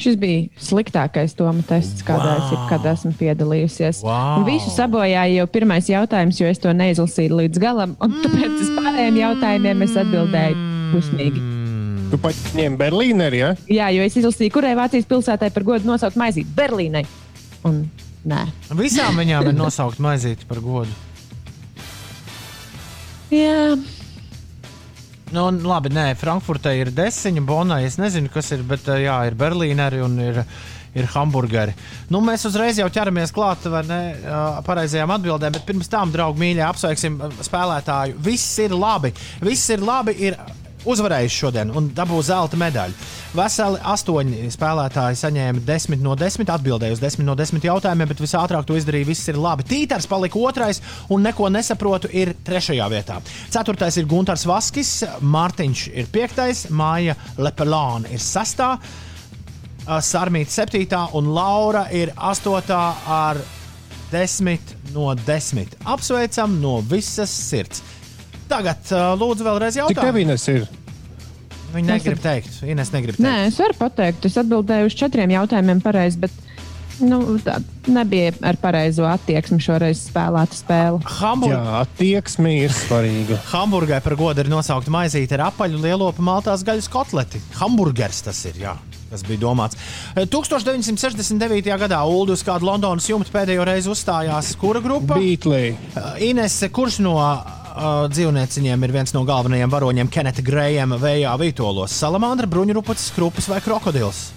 Šis 0.02 0.16
bija 0.18 0.48
sliktākais 0.58 1.36
Toma 1.38 1.62
tests, 1.68 2.02
kādā 2.06 2.40
es 2.40 2.54
jebkad 2.56 2.88
esmu 2.90 3.12
piedalījusies. 3.20 4.02
Wow. 4.02 4.40
Un 4.40 4.48
visu 4.48 4.72
sabojāja 4.74 5.28
jau 5.36 5.46
pirmais 5.54 5.90
jautājums, 5.92 6.40
jo 6.42 6.50
es 6.50 6.62
to 6.62 6.74
neizlasīju 6.74 7.38
līdz 7.44 7.62
galam. 7.62 7.94
Un 8.02 8.16
tāpēc 8.24 8.56
uz 8.64 8.72
pārējiem 8.80 9.20
jautājumiem 9.22 9.86
es 9.86 9.94
atbildēju 10.02 10.70
pusmīgi. 10.96 11.44
Tu 12.12 12.20
pat 12.20 12.42
ņem 12.58 12.80
Berlīneri, 12.82 13.44
ja? 13.44 13.54
Jā, 13.72 13.92
jo 13.94 14.04
es 14.04 14.18
izlasīju, 14.18 14.52
kurai 14.58 14.74
Vācijas 14.80 15.06
pilsētai 15.08 15.52
par 15.54 15.68
godu 15.70 15.88
nosaukt 15.88 16.18
maizīti 16.20 16.50
Berlīnai. 16.58 17.06
Un 17.70 17.84
nē. 18.28 18.42
Visām 18.82 19.22
viņām 19.22 19.54
ir 19.54 19.56
nosaukt 19.56 20.02
maizīti 20.02 20.50
par 20.50 20.60
godu. 20.66 20.92
Jā, 23.32 23.78
Nu, 25.32 25.48
labi, 25.64 25.92
nē, 25.96 26.12
Frankfurtē 26.20 26.74
ir 26.76 26.92
desiņa, 26.96 27.44
Bonai. 27.48 27.86
Es 27.88 27.98
nezinu, 28.02 28.32
kas 28.34 28.52
ir, 28.56 28.66
bet 28.68 28.88
jā, 29.00 29.18
ir 29.30 29.38
berlīneri 29.40 30.02
un 30.04 30.18
ir, 30.20 30.42
ir 30.98 31.08
hamburgeri. 31.14 31.76
Nu, 32.12 32.20
mēs 32.26 32.44
uzreiz 32.50 32.80
jau 32.82 32.90
ķeramies 32.92 33.32
klāt 33.36 33.68
vai 33.72 33.84
ne, 33.88 34.02
pareizajām 34.68 35.16
atbildēm, 35.16 35.56
bet 35.56 35.68
pirms 35.68 35.92
tam, 35.92 36.12
draugi, 36.12 36.42
mīļie, 36.44 36.66
apsveiksim 36.68 37.22
spēlētāju. 37.48 38.20
Viss 38.28 38.60
ir 38.64 38.76
labi. 38.76 39.14
Viss 39.46 39.72
ir 39.72 39.86
labi. 39.88 40.18
Ir 40.28 40.36
Uzvarējis 40.82 41.36
šodien 41.36 41.70
un 41.78 41.92
dabūja 41.94 42.32
zelta 42.32 42.58
medaļu. 42.58 42.96
Veseli 43.38 43.82
astoņi 43.86 44.48
spēlētāji 44.56 45.20
saņēma 45.20 45.62
10 45.68 46.02
no 46.02 46.16
10, 46.18 46.50
atbildēja 46.50 46.96
uz 46.98 47.04
10 47.04 47.28
no 47.28 47.36
10 47.38 47.68
jautājumiem, 47.68 48.10
bet 48.10 48.24
visātrāk 48.24 48.66
to 48.66 48.78
izdarīja. 48.80 49.10
Viss 49.12 49.30
ir 49.30 49.38
labi. 49.38 49.68
Tītars 49.70 50.10
palika 50.10 50.42
otrais 50.42 50.82
un 51.14 51.22
neko 51.28 51.52
nesaprotu 51.54 52.10
ir 52.10 52.34
trešajā 52.48 52.90
vietā. 52.92 53.20
Ceturtais 53.54 54.00
ir 54.02 54.10
Gunārs 54.10 54.48
Vaskis, 54.50 54.96
Mārtiņš 55.22 55.86
ir 55.94 56.10
piektais, 56.12 56.66
Māja 56.74 57.16
Lepelāna 57.38 58.10
ir 58.10 58.24
sastā. 58.24 58.74
Sarmīta 59.86 60.66
7. 60.66 61.08
un 61.18 61.32
Laura 61.34 61.88
ir 61.94 62.14
8. 62.18 62.82
ar 63.22 63.42
10 64.12 64.76
no 64.94 65.14
10. 65.16 65.78
Apsveicam 65.86 66.60
no 66.62 66.80
visas 66.82 67.32
sirds. 67.32 67.86
Tagad 68.52 68.94
uh, 68.94 69.12
lūdzu 69.20 69.48
vēlreiz 69.48 69.78
Cik 69.78 69.96
tev 69.96 70.04
jautājumu. 70.04 70.24
Ines 70.26 70.48
ir? 70.52 70.70
Viņa 71.72 71.96
negrib 71.96 72.20
teikt. 72.20 72.62
Ines 72.68 72.92
negrib 72.92 73.16
teikt. 73.16 73.24
nē, 73.24 73.48
es 73.48 73.60
varu 73.62 73.78
pateikt, 73.80 74.28
es 74.28 74.36
atbildēju 74.42 74.90
uz 74.92 74.96
četriem 75.00 75.32
jautājumiem 75.38 75.80
pareizi, 75.84 76.20
bet 76.20 76.34
nu, 77.00 77.22
tā 77.44 77.58
nebija 77.88 78.34
ar 78.46 78.60
pareizo 78.62 79.08
attieksmi 79.10 79.62
šoreiz 79.64 80.04
spēlēta 80.10 80.58
spēle. 80.58 81.00
Hamburg 81.20 81.56
Jā, 81.56 81.62
attieksme 81.86 82.54
ir 82.60 82.76
svarīga. 82.76 83.40
Hamburgai 83.54 84.02
par 84.04 84.18
godu 84.20 84.44
ir 84.44 84.52
nosaukta 84.52 84.94
maizīte 84.94 85.38
ar 85.40 85.48
apaļu 85.50 85.82
lielopu 85.82 86.26
maltās 86.26 86.66
gaļas 86.68 86.92
kotleti. 86.92 87.42
Hamburgers 87.62 88.24
tas 88.28 88.44
ir. 88.52 88.60
Jā. 88.68 88.76
Tas 89.12 89.26
bija 89.28 89.42
domāts. 89.42 89.76
Eh, 90.16 90.24
1969. 90.24 91.74
gadā 91.82 91.98
Ulu 92.08 92.32
uz 92.32 92.44
kādu 92.48 92.70
Londonas 92.70 93.10
jumtu 93.10 93.34
pēdējo 93.34 93.66
reizi 93.68 93.92
uzstājās 93.92 94.54
kura 94.60 94.80
grupa? 94.84 95.18
Beatley. 95.20 95.74
Eh, 95.96 96.30
Ines, 96.30 96.56
kurš 96.72 97.02
no 97.04 97.18
uh, 97.72 98.06
dzīvnieciņiem 98.12 98.86
ir 98.86 98.94
viens 98.94 99.14
no 99.16 99.24
galvenajiem 99.28 99.72
varoņiem 99.72 100.12
Keneta 100.12 100.44
Grējama 100.46 101.00
vējā 101.02 101.32
vītolos? 101.42 101.96
Salamandra, 101.96 102.50
bruņurupucis, 102.52 103.12
krupis 103.16 103.48
vai 103.52 103.62
krokodils? 103.64 104.30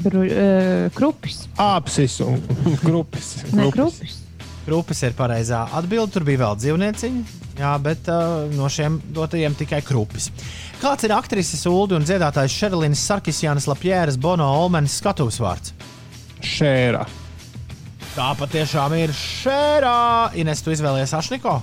Bru, 0.00 0.24
uh, 0.24 0.88
krupis. 0.96 1.44
Apsis 1.60 2.20
un 2.24 2.40
grupis. 2.86 3.34
Nē, 3.52 3.70
krupis. 3.74 4.20
Krupis 4.66 5.00
ir 5.08 5.16
pareizā 5.18 5.64
atbilde. 5.76 6.12
Tur 6.14 6.26
bija 6.28 6.42
vēl 6.44 6.58
dzīvnieciņi, 6.60 7.22
jā, 7.58 7.72
bet 7.82 8.10
uh, 8.12 8.44
no 8.54 8.68
šiem 8.70 9.00
dotajiem 9.16 9.56
tikai 9.58 9.80
krupis. 9.84 10.28
Kāds 10.80 11.04
ir 11.08 11.16
aktrises 11.16 11.64
Ulu 11.68 11.98
un 11.98 12.06
dziedātājs 12.06 12.54
Šerlīnas 12.56 13.02
Sarkisjānas 13.08 13.66
Lapjēras 13.68 14.20
Bono 14.20 14.46
Olmenis 14.60 15.00
skatuves 15.00 15.40
vārds? 15.42 15.74
Šēra. 16.44 17.04
Tā 18.14 18.30
patiešām 18.38 18.94
ir 18.98 19.12
šērā. 19.14 19.98
Ines, 20.40 20.64
tu 20.64 20.72
izvēlējies 20.74 21.12
Ašniko? 21.18 21.60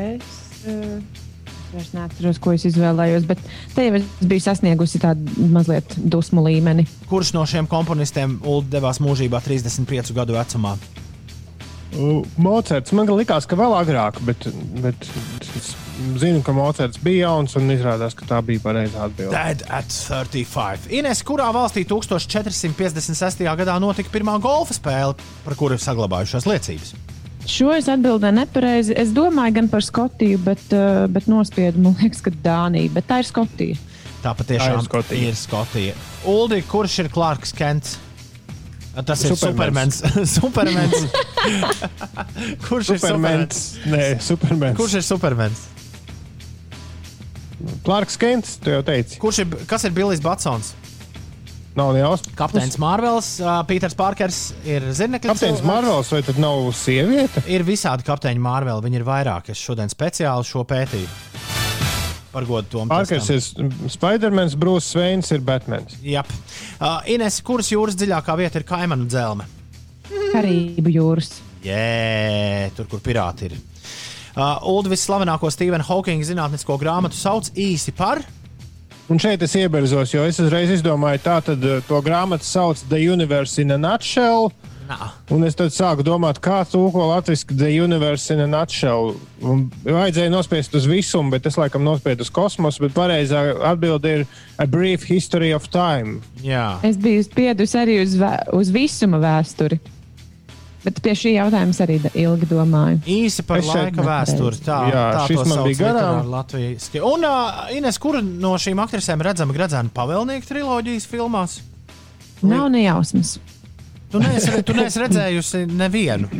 Es, 0.00 0.30
uh, 0.64 0.96
es 0.96 1.74
vairs 1.74 1.90
neatceros, 1.96 2.40
ko 2.42 2.54
es 2.56 2.64
izvēlējos, 2.70 3.26
bet 3.28 3.42
te 3.74 3.84
jau 3.86 3.98
es 4.00 4.06
biju 4.20 4.44
sasniegusi 4.46 5.02
tādu 5.02 5.50
mazliet 5.52 5.96
dusmu 6.00 6.44
līmeni. 6.46 6.86
Kurš 7.10 7.34
no 7.36 7.44
šiem 7.48 7.68
komponistiem 7.70 8.38
devās 8.72 9.02
mūžībā 9.02 9.42
35 9.44 10.14
gadu 10.16 10.38
vecumā? 10.38 10.76
Mocerts 12.38 12.92
man 12.94 13.08
likās, 13.18 13.48
ka 13.50 13.58
vēl 13.58 13.72
agrāk, 13.74 14.20
bet, 14.22 14.46
bet 14.78 15.08
es 15.58 15.72
zinu, 16.22 16.38
ka 16.46 16.54
Mocerts 16.54 17.00
bija 17.02 17.26
jauns 17.26 17.56
un 17.58 17.70
izrādās, 17.74 18.14
ka 18.16 18.28
tā 18.28 18.38
bija 18.46 18.62
pareizā 18.62 19.08
atbilde. 19.08 19.34
Dead 19.34 19.64
at 19.66 19.90
35. 19.90 20.86
Ines, 21.00 21.24
kurā 21.26 21.50
valstī 21.54 21.84
1456. 21.90 23.42
gadā 23.62 23.78
notika 23.82 24.12
pirmā 24.14 24.38
golfa 24.42 24.76
spēle, 24.76 25.18
par 25.44 25.58
kuru 25.58 25.76
ir 25.76 25.82
saglabājušās 25.82 26.46
liecības? 26.46 26.94
Šo 27.48 27.70
es 27.72 27.88
atbildēju 27.90 28.36
nepareizi. 28.36 28.94
Es 29.00 29.14
domāju 29.16 29.56
gan 29.60 29.70
par 29.72 29.84
Skotiju, 29.84 30.40
bet, 30.44 30.62
uh, 30.76 31.06
bet 31.12 31.28
nospiedu, 31.30 31.80
man 31.82 31.96
liekas, 32.00 32.20
ka 32.24 32.32
Dānija. 32.44 32.92
Bet 32.92 33.08
tā 33.08 33.22
ir 33.22 33.28
Skotija. 33.30 33.78
Tā 34.20 34.34
patiešām 34.36 34.76
Tā 34.76 34.82
ir 34.82 34.86
Skotija. 34.88 35.28
ir 35.32 35.38
Skotija. 35.40 35.98
Uldi, 36.28 36.60
kurš 36.68 36.98
ir 37.04 37.10
Clarks 37.12 37.54
Kents? 37.56 37.96
Tas 39.06 39.22
ir 39.24 39.36
Supermans. 39.38 40.02
Supermans. 40.28 41.06
Kurš 42.66 42.90
ir 42.96 43.00
Supermans? 43.00 43.00
Supermans. 43.00 43.60
Nē, 43.86 44.06
Supermans. 44.20 44.76
Kurš 44.76 44.98
ir 44.98 45.06
Supermans? 45.06 45.62
Clarks 47.84 48.16
Kents, 48.20 48.56
tu 48.60 48.72
jau 48.72 48.82
teici. 48.84 49.18
Kurš 49.20 49.44
ir, 49.44 49.56
kas 49.70 49.84
ir 49.88 49.94
Billijs 49.96 50.20
Batsons? 50.24 50.74
Nav 51.80 51.94
nejausmas. 51.96 52.34
Kapteinis 52.36 52.76
Marvels, 52.80 53.28
uh, 53.40 53.60
Pīters 53.68 53.96
Parkers 53.96 54.40
ir 54.68 54.84
zirnekļa 54.96 55.32
Kapteinis 55.32 55.62
Marvels, 55.64 56.10
vai 56.12 56.20
tad 56.26 56.40
nav 56.42 56.66
sieviete? 56.76 57.40
Ir 57.48 57.64
visādi 57.64 58.04
kapteiņi 58.04 58.42
Marveli, 58.44 58.84
viņi 58.84 59.00
ir 59.00 59.06
vairāk. 59.06 59.48
Es 59.54 59.62
šodien 59.64 59.88
speciāli 59.92 60.44
šo 60.44 60.66
pētīju. 60.68 61.08
Par 62.30 62.44
godu 62.46 62.68
Tomam. 62.70 62.90
Parkers 62.92 63.30
ir 63.32 63.70
Spidermans, 63.90 64.58
Brūss 64.60 64.92
Sveins 64.92 65.32
ir 65.34 65.40
Batmans. 65.46 65.96
Jā, 66.04 66.22
uh, 66.22 67.00
Ines, 67.10 67.40
kuras 67.46 67.72
jūras 67.72 67.96
dziļākā 67.98 68.36
vieta 68.38 68.60
ir 68.60 68.66
kaimanu 68.68 69.08
dzelme? 69.10 69.48
Karību 70.34 70.92
jūras. 70.94 71.32
Jē, 71.64 72.70
tur, 72.76 72.90
kur 72.92 73.00
pirāti 73.04 73.48
ir. 73.48 73.56
Uh, 74.36 74.60
Ulu 74.70 74.92
visslavenāko 74.92 75.48
Stevena 75.50 75.84
Hawkinga 75.88 76.28
zinātnisko 76.28 76.76
grāmatu 76.80 77.18
sauc 77.18 77.50
īsi 77.58 77.96
par. 77.96 78.22
Un 79.10 79.18
šeit 79.18 79.42
es 79.42 79.56
ieberzos, 79.58 80.12
jo 80.14 80.22
es 80.22 80.38
uzreiz 80.38 80.70
izdomāju, 80.70 81.18
tā 81.24 81.40
tad 81.42 81.64
uh, 81.66 81.80
to 81.82 81.98
grāmatu 82.06 82.46
sauc 82.46 82.78
The 82.86 83.00
Universe 83.10 83.58
in 83.58 83.74
a 83.74 83.78
Nutshell. 83.80 84.52
Nā. 84.86 85.08
Un 85.34 85.42
es 85.46 85.58
tad 85.58 85.74
sāku 85.74 86.04
domāt, 86.06 86.38
kā 86.42 86.60
tūko 86.66 87.08
latviešu 87.10 87.56
The 87.58 87.72
Universe 87.82 88.30
in 88.34 88.44
a 88.44 88.46
Nutshell. 88.50 89.16
Un 89.42 89.64
vajadzēja 89.82 90.30
nospiest 90.30 90.78
uz 90.78 90.86
visumu, 90.90 91.34
bet 91.34 91.46
es 91.50 91.58
laikam 91.58 91.82
nospiedu 91.86 92.22
uz 92.22 92.30
kosmosu. 92.34 92.84
Bet 92.86 92.94
pareizā 92.94 93.42
atbilde 93.72 94.14
ir 94.20 94.26
A 94.62 94.66
Brief 94.70 95.06
History 95.10 95.50
of 95.58 95.66
Time. 95.74 96.20
Jā, 96.46 96.78
Es 96.86 96.98
biju 96.98 97.26
spiedusi 97.26 97.82
arī 97.82 97.98
uz, 98.04 98.14
uz 98.54 98.70
visuma 98.74 99.18
vēsturi. 99.22 99.82
Bet 100.80 101.00
pie 101.04 101.12
šī 101.12 101.34
jautājuma 101.34 101.74
arī 101.84 101.98
ilgi 102.22 102.46
domāju. 102.48 103.00
īsi 103.04 103.42
par 103.44 103.58
Es 103.60 103.66
laika 103.68 104.00
vēsturi. 104.06 104.60
Tā, 104.64 104.78
Jā, 104.88 105.02
tā 105.12 105.24
šis 105.28 105.36
to 105.36 105.44
man 105.50 105.58
sauc 105.58 105.66
bija 105.68 105.78
garām. 105.82 106.30
latviešu. 106.32 107.02
Un 107.04 107.26
uh, 107.28 107.68
Ines, 107.76 107.98
kura 108.00 108.22
no 108.24 108.54
šīm 108.56 108.80
aktrisēm 108.80 109.20
redzama 109.20 109.52
Gradzena 109.52 109.92
pavēlnieka 109.92 110.48
triloģijas 110.48 111.06
filmās? 111.10 111.58
Nav 112.40 112.70
nejausmas. 112.72 113.34
Tu 114.10 114.18
neesi, 114.24 114.62
tu 114.64 114.72
neesi 114.74 114.98
redzējusi 115.04 115.66
nevienu. 115.68 116.30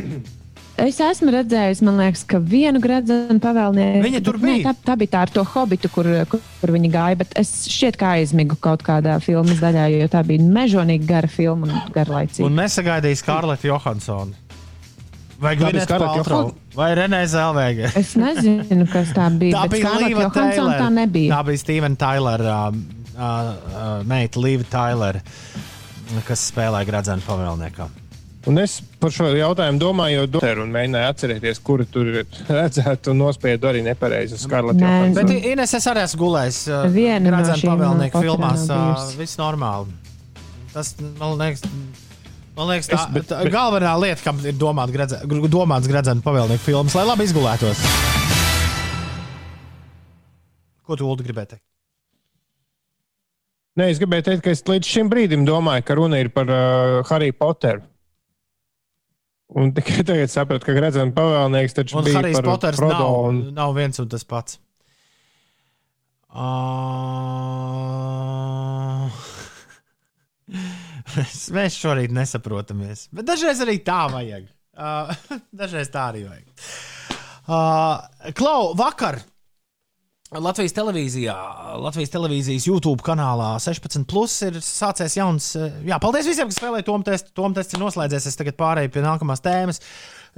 Es 0.81 0.97
esmu 1.03 1.31
redzējusi, 1.35 1.85
man 1.85 1.99
liekas, 2.01 2.23
ka 2.25 2.39
vienu 2.41 2.81
gradzenu 2.81 3.37
pavēlnieku. 3.43 4.01
Viņa 4.05 4.21
tur 4.25 4.39
nē, 4.41 4.45
bija. 4.47 4.71
Tā, 4.71 4.91
tā 4.91 4.95
bija 5.01 5.13
tā 5.13 5.23
ar 5.27 5.33
to 5.33 5.43
hobitu, 5.53 5.91
kur, 5.93 6.09
kur, 6.31 6.73
viņi 6.73 6.91
gāja. 6.93 7.19
Bet 7.21 7.35
es 7.39 7.51
šķiet, 7.69 7.99
kā 8.01 8.15
aizmigu 8.21 8.57
kaut 8.61 8.85
kādā 8.85 9.19
filmas 9.23 9.61
daļā, 9.61 9.89
jo 9.93 10.07
tā 10.11 10.23
bija 10.25 10.45
mežonīgi 10.57 11.09
gara 11.09 11.29
filma 11.29 11.69
un 11.69 11.93
garlaicīga. 11.93 12.47
Un 12.49 12.57
nesagaidīja 12.57 13.21
Skarleta 13.21 13.69
Johansona. 13.69 14.39
Vai 15.41 15.55
Gvineta? 15.57 15.97
Johansson? 15.97 16.51
Vai 16.77 16.91
Renē 16.95 17.21
Zelvēga? 17.29 17.89
Es 17.97 18.13
nezinu, 18.19 18.85
kas 18.91 19.13
tā 19.15 19.25
bija. 19.41 19.55
Tā 19.57 19.63
bet 19.65 19.73
bija 19.73 19.87
Scarlett 19.87 20.09
Līva 20.11 20.25
Johansson 20.27 20.53
Taylor. 20.53 20.83
Tā 20.83 20.89
nebija. 20.97 21.33
Tā 21.33 21.41
bija 21.49 21.61
Steven 21.63 21.97
Tyler, 21.97 22.43
uh, 22.45 22.67
uh, 23.15 23.23
uh, 23.25 23.89
meita 24.09 24.43
Līva 24.43 24.69
Taylor, 24.69 25.17
kas 26.27 26.45
spēlēja 26.51 26.89
Gradzena 26.89 27.25
pavēlniekā. 27.25 27.89
Un 28.49 28.57
es 28.57 28.79
par 28.97 29.11
šo 29.13 29.27
jautājumu 29.37 29.77
domāju, 29.77 30.23
jo 30.23 30.29
un 30.63 30.71
mēģināju 30.73 31.09
atcerēties, 31.11 31.59
kura 31.61 31.85
tur 31.85 32.07
ir 32.09 32.23
redzēta 32.49 33.11
un 33.13 33.19
nospiedu 33.21 33.69
arī 33.69 33.83
nepareizi. 33.85 34.39
Nē, 34.41 34.93
Bet. 35.13 35.33
Ines, 35.51 35.73
es 35.77 35.85
arī 35.91 36.01
esmu 36.07 36.23
gulējis 36.23 36.61
uh, 36.71 36.87
Viena 36.89 37.35
no 37.35 37.41
pavēlnieka 37.69 38.15
Potterā 38.17 38.23
filmās. 38.25 38.63
Uh, 38.65 39.19
viss 39.19 39.37
normāli. 39.37 39.93
Tas, 40.73 40.89
man 41.19 41.35
liekas, 41.37 41.61
man 42.57 42.71
liekas 42.71 42.89
tā, 42.89 42.97
Es- 43.03 43.13
bet- 43.19 43.35
galvenā 43.53 43.93
lieta, 44.01 44.23
kam 44.25 44.41
ir 44.41 44.57
domāts 44.57 45.91
Gradzena 45.91 46.25
pavēlnieka 46.25 46.65
filmas, 46.65 46.97
lai 46.97 47.05
labi 47.11 47.29
izgulētos. 47.29 47.85
Ko 50.81 50.97
tu, 50.97 51.05
Ulu, 51.05 51.21
gribēji 51.21 51.53
teikt? 51.53 51.65
Nē, 53.77 53.91
es 53.93 54.01
gribēju 54.01 54.25
teikt, 54.31 54.41
ka 54.43 54.51
es 54.51 54.65
līdz 54.67 54.89
šim 54.97 55.13
brīdim 55.13 55.45
domāju, 55.47 55.85
ka 55.87 55.95
runa 56.01 56.17
ir 56.19 56.33
par 56.33 56.49
uh, 56.49 57.05
Harry 57.07 57.29
Potteru. 57.31 57.85
Un 59.51 59.73
tikai 59.75 60.03
tagad 60.09 60.31
sapratu, 60.31 60.65
ka 60.67 60.75
Gradzena 60.75 61.11
pavēlnieks 61.15 61.75
taču 61.75 61.99
Un 61.99 62.05
bija 62.07 62.21
Harijs 62.21 62.37
par 62.39 62.47
Poters 62.47 62.77
Frodo 62.79 62.99
nav, 62.99 63.15
un 63.27 63.35
nav 63.57 63.73
viens 63.75 63.99
un 64.03 64.07
tas 64.11 64.23
pats. 64.27 64.59
Uh... 66.31 67.01
mēs, 71.57 71.75
šorīt 71.75 72.11
nesaprotamies. 72.15 73.09
Bet 73.15 73.27
dažreiz 73.27 73.59
arī 73.65 73.77
tā 73.83 74.05
vajag. 74.13 74.47
Uh, 74.71 75.11
dažreiz 75.63 75.91
tā 75.91 76.07
arī 76.13 76.21
vajag. 76.29 76.47
Uh, 77.51 78.31
Klau, 78.37 78.71
vakar 78.79 79.19
Latvijas 80.31 80.71
televīzijā, 80.71 81.33
Latvijas 81.83 82.13
televīzijas 82.13 82.63
YouTube 82.63 83.03
kanālā 83.03 83.49
16, 83.59 84.05
plus 84.07 84.37
ir 84.47 84.61
sācies 84.63 85.17
jauns. 85.17 85.49
uh, 85.59 85.73
Jā, 85.83 85.97
paldies 85.99 86.29
visiem, 86.29 86.47
kas 86.47 86.55
spēlēja 86.55 86.85
Tomu 86.87 87.03
testu. 87.03 87.33
Tomu 87.35 87.57
tests 87.57 87.75
ir 87.75 87.81
noslēdzies. 87.81 88.29
Es 88.29 88.39
tagad 88.39 88.55
pārēju 88.55 88.93
pie 88.93 89.03
nākamās 89.03 89.43
tēmas. 89.43 89.81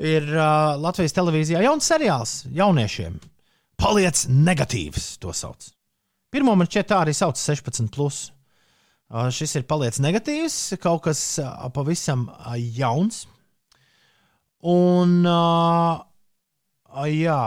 Ir 0.02 0.26
uh, 0.34 0.74
Latvijas 0.82 1.14
televīzijā 1.14 1.62
jauns 1.62 1.86
seriāls 1.86 2.32
jauniešiem. 2.50 3.20
Paliec 3.78 4.24
negatīvs, 4.34 5.20
to 5.22 5.36
sauc. 5.38 5.70
Pirmo 6.34 6.58
man 6.58 6.72
šķiet 6.72 6.90
tā 6.90 7.04
arī 7.04 7.14
sauc 7.14 7.38
16. 7.38 7.94
Plus. 7.94 8.24
Uh, 9.14 9.30
šis 9.30 9.60
ir 9.62 9.68
paliec 9.70 10.02
negatīvs, 10.02 10.58
kaut 10.82 11.06
kas 11.06 11.22
uh, 11.38 11.70
pavisam 11.76 12.26
uh, 12.32 12.58
jauns. 12.58 13.28
Un, 14.66 15.20
uh, 15.22 16.02
uh, 16.98 17.08
jā, 17.14 17.40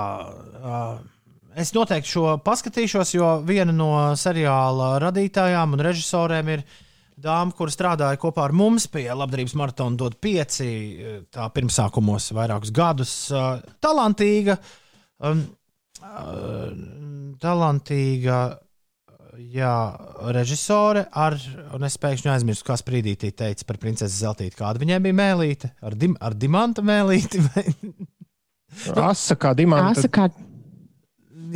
uh, 0.62 1.15
es 1.56 1.72
noteikti 1.76 2.12
šo 2.12 2.34
paskatīšos, 2.44 3.14
jo 3.16 3.30
viena 3.46 3.74
no 3.74 3.92
seriāla 4.18 4.96
radītājām 5.02 5.76
un 5.76 5.84
režisoriem 5.86 6.50
ir 6.56 6.64
dāma, 7.16 7.54
kur 7.56 7.72
strādāja 7.72 8.20
kopā 8.20 8.44
ar 8.44 8.54
mums 8.56 8.88
pie 8.92 9.06
labdarības 9.08 9.56
maratona, 9.56 9.96
dod 9.96 10.18
pieci, 10.20 10.68
tā 11.32 11.48
pirmsākumos 11.54 12.28
vairākus 12.36 12.74
gadus. 12.76 13.14
Uh, 13.32 13.62
talantīga, 13.80 14.58
um, 15.24 15.42
uh, 16.04 16.68
talantīga 17.40 18.40
jā, 19.52 19.76
režisore 20.36 21.06
ar, 21.16 21.38
un 21.76 21.86
es 21.88 21.96
pēkšņi 22.00 22.32
aizmirsu, 22.34 22.66
kā 22.68 22.76
sprīdītī 22.80 23.32
teica 23.36 23.68
par 23.68 23.80
princesi 23.80 24.20
Zeltīti. 24.20 24.58
Kāda 24.60 24.82
viņai 24.82 25.00
bija 25.08 25.16
mēlīte? 25.24 25.72
Ar, 25.84 25.96
dim, 25.96 26.18
ar 26.20 26.36
dimanta 26.36 26.84
mēlīti? 26.84 27.40
Asa 28.92 29.38
kā 29.40 29.54
dimanta. 29.56 29.96
Asa 29.96 30.12
kā 30.12 30.28
dimanta. 30.28 30.55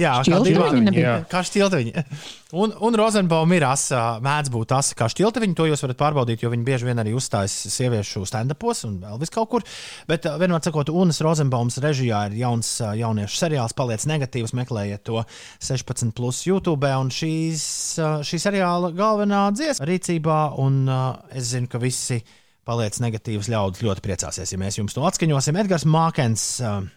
Jā. 0.00 1.14
Kā 1.30 1.42
šķiltaviņa. 1.46 2.04
Un, 2.58 2.72
un 2.82 2.96
Rozenbaum 2.98 3.52
ir 3.54 3.64
asa, 3.68 4.18
mēdz 4.24 4.50
būt 4.50 4.72
asa 4.74 4.96
kā 4.98 5.06
šķiltaviņa. 5.12 5.56
To 5.58 5.66
jūs 5.68 5.84
varat 5.84 6.00
pārbaudīt, 6.00 6.42
jo 6.42 6.50
viņi 6.50 6.66
bieži 6.66 6.88
vien 6.88 7.02
arī 7.02 7.12
uzstājas 7.14 7.54
sieviešu 7.74 8.24
stand-upos 8.26 8.82
un 8.88 8.98
vēl 9.04 9.20
vis 9.22 9.32
kaut 9.34 9.50
kur. 9.52 9.66
Bet 10.10 10.26
vienmēr 10.26 10.64
sakot, 10.64 10.90
Unas 10.90 11.22
Rozenbaums 11.24 11.78
režijā 11.84 12.24
ir 12.30 12.40
jauns 12.40 12.72
jauniešu 12.80 13.38
seriāls, 13.38 13.76
paliec 13.78 14.06
negatīvs, 14.10 14.56
meklējiet 14.58 15.04
to 15.06 15.22
16 15.62 16.14
plus 16.16 16.42
YouTube. 16.48 16.90
Un 17.00 17.12
šīs, 17.14 17.64
šī 18.26 18.42
seriāla 18.42 18.92
galvenā 18.96 19.46
dziesma 19.54 19.88
rīcībā, 19.90 20.40
un 20.62 20.86
es 21.30 21.52
zinu, 21.54 21.70
ka 21.70 21.82
visi 21.82 22.22
paliec 22.66 22.98
negatīvs 23.02 23.50
ļaudis 23.50 23.84
ļoti 23.86 24.04
priecāsies, 24.04 24.52
ja 24.52 24.58
mēs 24.60 24.78
jums 24.78 24.96
to 24.96 25.04
atskaņosim. 25.06 25.58
Edgars 25.62 25.86
Mākens. 25.88 26.46
Uh, 26.62 26.88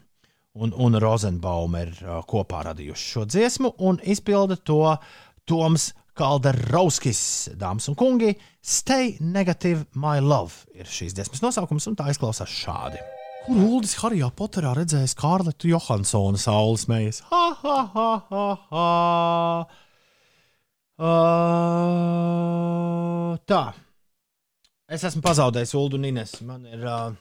un, 0.54 0.74
un 0.78 0.98
Rozenbaum 1.02 1.76
ir 1.80 1.92
uh, 2.04 2.22
kopā 2.30 2.64
radījuši 2.70 3.10
šo 3.16 3.26
dziesmu, 3.30 3.74
un 3.88 4.00
izpilda 4.06 4.56
to 4.62 4.98
Toms 5.50 5.92
Kalderauskis, 6.14 7.22
dāmas 7.58 7.90
un 7.90 7.96
kungi. 7.98 8.36
Stay 8.62 9.18
negative, 9.20 9.86
my 9.98 10.22
love 10.22 10.54
ir 10.78 10.86
šīs 10.86 11.16
dziesmas 11.18 11.42
nosaukums, 11.44 11.88
un 11.90 11.98
tā 11.98 12.06
izklausās 12.14 12.52
šādi. 12.54 13.02
Kur 13.44 13.58
Ulas 13.60 13.98
Harijā 14.00 14.30
Poterā 14.38 14.72
redzēja 14.78 15.10
Skārletu 15.12 15.68
Johansonu 15.74 16.40
saules 16.40 16.86
mējas? 16.88 17.20
Ha, 17.32 17.46
ha, 17.60 17.78
ha, 17.96 18.10
ha, 18.30 18.46
ha. 18.70 18.86
Uh, 21.04 21.06
tā. 23.50 23.64
Es 24.88 25.04
esmu 25.10 25.22
pazaudējis 25.26 25.76
Ulu 25.76 25.98
un 25.98 26.06
Ines. 26.14 26.32
Man 26.46 26.64
ir. 26.70 26.86
Uh, 26.86 27.12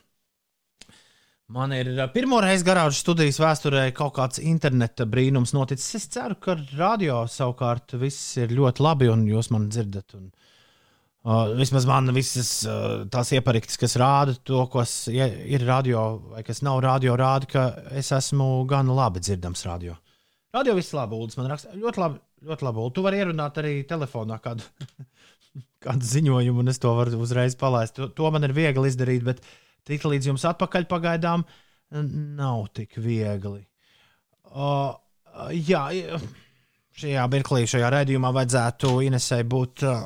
Man 1.53 1.73
ir 1.77 1.91
uh, 1.93 2.07
pirmo 2.13 2.39
reizi 2.41 2.65
garāžas 2.65 3.03
studijas 3.03 3.37
vēsturē 3.43 3.83
kaut 3.97 4.15
kāds 4.17 4.41
interneta 4.41 5.05
brīnums 5.09 5.53
noticis. 5.53 5.99
Es 5.99 6.07
ceru, 6.15 6.39
ka 6.41 6.55
radio 6.79 7.23
savukārt 7.29 7.93
viss 8.01 8.39
ir 8.41 8.55
ļoti 8.57 8.85
labi 8.85 9.11
un 9.13 9.27
jūs 9.29 9.51
mani 9.53 9.69
dzirdat. 9.73 10.15
Un, 10.17 10.31
uh, 11.29 11.53
vismaz 11.59 11.85
man 11.89 12.09
visas 12.17 12.55
uh, 12.65 13.03
tās 13.13 13.35
iepariktas, 13.37 13.77
kas 13.81 13.99
rāda 14.01 14.37
to, 14.49 14.63
kas 14.73 14.95
ir 15.13 15.67
radio 15.69 16.07
vai 16.33 16.45
kas 16.47 16.63
nav 16.65 16.81
radio, 16.87 17.19
rāda, 17.21 17.51
ka 17.51 17.67
es 18.01 18.09
esmu 18.17 18.49
gan 18.71 18.89
labi 18.89 19.21
dzirdams 19.21 19.67
radio. 19.69 19.99
Radio 20.57 20.77
viss 20.77 20.97
labi, 20.97 21.19
Ulas 21.21 21.37
man 21.37 21.51
raksta. 21.53 21.75
Ļoti 21.77 22.01
labi, 22.01 22.23
ļoti 22.49 22.65
labi. 22.69 22.81
Ulu. 22.81 22.95
Tu 22.97 23.05
vari 23.05 23.21
ierunāt 23.21 23.61
arī 23.61 23.75
telefonā 23.89 24.41
kādu 24.45 24.65
kādu 25.85 26.09
ziņojumu, 26.15 26.65
un 26.65 26.73
es 26.73 26.81
to 26.81 26.97
varu 26.97 27.21
uzreiz 27.21 27.59
palaist. 27.61 27.99
To, 27.99 28.09
to 28.09 28.33
man 28.33 28.49
ir 28.49 28.57
viegli 28.57 28.89
izdarīt, 28.89 29.25
bet 29.29 29.45
tikt 29.89 30.09
līdz 30.09 30.33
jums 30.33 30.47
atpakaļ 30.53 30.89
pagaidām 30.91 31.45
nav 31.93 32.67
tik 32.77 32.97
viegli. 33.03 33.63
Uh, 34.53 34.93
jā, 35.53 35.87
šajā 36.99 37.29
mirklī, 37.33 37.65
šajā 37.69 37.93
raidījumā 37.93 38.33
vajadzētu 38.37 38.99
Inesai 39.07 39.43
būt 39.49 39.85
uh, 39.89 40.03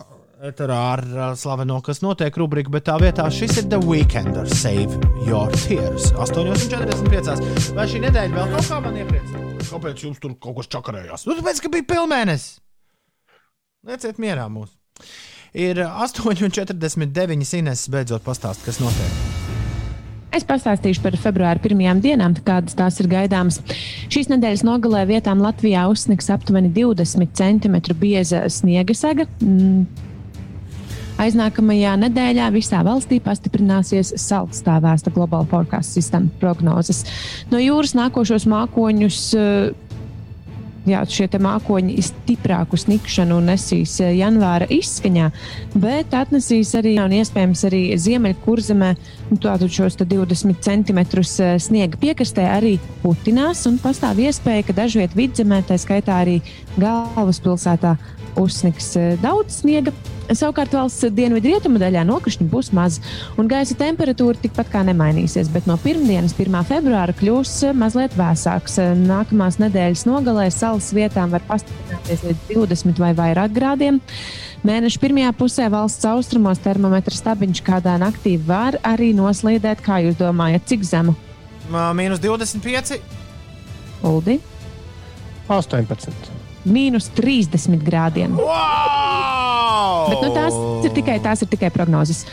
eterā 0.46 0.78
ar 0.92 1.02
uh, 1.06 1.28
slaveno, 1.38 1.78
kas 1.84 2.02
notiek 2.04 2.36
rubriku, 2.38 2.72
bet 2.74 2.86
tā 2.88 2.98
vietā 3.02 3.26
šis 3.32 3.62
ir 3.62 3.70
The 3.72 3.80
Weekender 3.82 4.48
Save 4.50 5.00
Your 5.26 5.52
Tears. 5.64 6.12
8,45. 6.14 7.72
Vai 7.76 7.88
šī 7.90 8.02
nedēļa 8.06 8.36
vēl 8.36 8.54
kaut 8.54 8.70
kā 8.70 8.82
man 8.84 9.00
iepriecina? 9.00 9.44
Kāpēc 9.66 10.04
jums 10.06 10.22
tur 10.22 10.36
kaut 10.42 10.60
kas 10.60 10.70
čakarējās? 10.76 11.26
Nu, 11.26 11.38
tāpēc, 11.40 11.62
ka 11.64 11.72
bija 11.72 11.88
pilnmēnesis. 11.94 12.60
Lieciet 13.86 14.22
mierā 14.22 14.46
mūs. 14.50 14.74
Ir 15.56 15.80
8,49 15.86 17.58
Ines 17.60 17.88
beidzot 17.92 18.26
pastāst, 18.26 18.66
kas 18.66 18.82
notiek. 18.82 19.45
Es 20.34 20.44
pastāstīšu 20.44 21.00
par 21.04 21.14
februāra 21.20 21.60
pirmajām 21.62 22.00
dienām, 22.04 22.34
kādas 22.46 22.76
tās 22.76 22.98
ir 23.00 23.08
gaidāmas. 23.12 23.60
Šīs 24.12 24.28
nedēļas 24.32 24.64
nogalē 24.66 25.04
vietām 25.08 25.40
Latvijā 25.44 25.86
uzsnigs 25.92 26.28
aptuveni 26.34 26.72
20 26.74 27.32
cm 27.38 27.78
bieza 28.00 28.42
sniega 28.52 28.96
sega. 28.96 29.28
Mm. 29.40 29.86
Aiznākamajā 31.16 31.94
nedēļā 32.02 32.50
visā 32.52 32.82
valstī 32.84 33.22
pastiprināsies 33.24 34.12
saldstāvā 34.20 34.90
vēsta 34.90 35.12
Global 35.14 35.46
Forecast 35.48 35.96
System 35.96 36.28
prognozes. 36.42 37.06
No 37.48 37.60
jūras 37.62 37.94
nākošos 37.96 38.44
mākoņus 38.52 39.20
eh, 39.40 39.70
jā, 40.86 41.02
šie 41.10 41.28
mākoņi 41.42 41.96
stiprāku 42.04 42.78
snikšanu 42.80 43.38
nesīs 43.44 43.98
eh, 44.04 44.14
janvāra 44.20 44.68
izskaņā, 44.72 45.30
bet 45.74 46.14
atnesīs 46.16 46.72
arī 46.78 46.96
un 47.02 47.14
iespējams 47.18 47.64
arī 47.68 47.82
ziemeļkurzemē 48.00 48.90
nu, 49.30 49.38
tātad 49.42 49.72
šos 49.72 49.98
te 49.98 50.06
20 50.08 50.62
cm 50.62 51.02
sniega 51.60 52.00
piekrastē 52.00 52.46
arī 52.56 52.76
putinās 53.02 53.66
un 53.70 53.80
pastāv 53.82 54.22
iespēja, 54.26 54.66
ka 54.68 54.76
dažviet 54.82 55.16
vidzemē, 55.18 55.62
tā 55.66 55.78
skaitā 55.80 56.20
arī 56.24 56.40
galvaspilsētā, 56.78 57.96
uzsniks 58.40 58.92
eh, 58.98 59.14
daudz 59.22 59.60
sniega. 59.62 59.92
Savukārt 60.26 60.72
valsts 60.74 61.06
dienvidu 61.14 61.52
rietumu 61.52 61.78
daļā 61.78 62.02
nokrišņi 62.08 62.48
būs 62.50 62.72
maz, 62.74 62.96
un 63.38 63.46
gaisa 63.50 63.76
temperatūra 63.78 64.40
tikpat 64.42 64.72
kā 64.72 64.82
nemainīsies, 64.88 65.52
bet 65.54 65.68
no 65.70 65.76
pirmdienas, 65.78 66.34
1. 66.34 66.56
februāra, 66.66 67.14
kļūs 67.16 67.52
eh, 67.68 67.76
mazliet 67.76 68.16
vēsāks. 68.18 68.80
Nākamās 69.04 69.60
nedēļas 69.62 70.06
nogalē 70.08 70.48
salas 70.54 70.90
vietām 70.96 71.34
var 71.34 71.44
pastiprināties 71.46 72.26
līdz 72.26 72.50
20 72.54 73.02
vai 73.02 73.12
vairāk 73.18 73.54
grādiem. 73.56 74.00
Mēneša 74.66 74.98
pirmajā 75.02 75.30
pusē 75.38 75.68
valsts 75.70 76.08
austrumos 76.10 76.58
termometra 76.64 77.14
stabiņš 77.14 77.62
kādā 77.66 77.94
naktī 78.02 78.34
var 78.42 78.80
arī 78.86 79.12
noslīdēt, 79.14 79.84
kā 79.84 80.00
jūs 80.06 80.18
domājat, 80.18 80.66
cik 80.66 80.86
zemu? 80.88 81.14
Mīnus 81.70 82.22
25. 82.22 82.98
Uldi? 84.06 84.40
18. 85.48 86.35
Mīnus 86.66 87.10
30 87.16 87.82
grādiem. 87.86 88.36
Wow! 88.38 90.10
Bet 90.10 90.22
nu, 90.22 90.30
tās, 90.34 90.54
ir 90.86 90.94
tikai, 90.96 91.18
tās 91.22 91.42
ir 91.42 91.50
tikai 91.50 91.72
prognozes. 91.74 92.24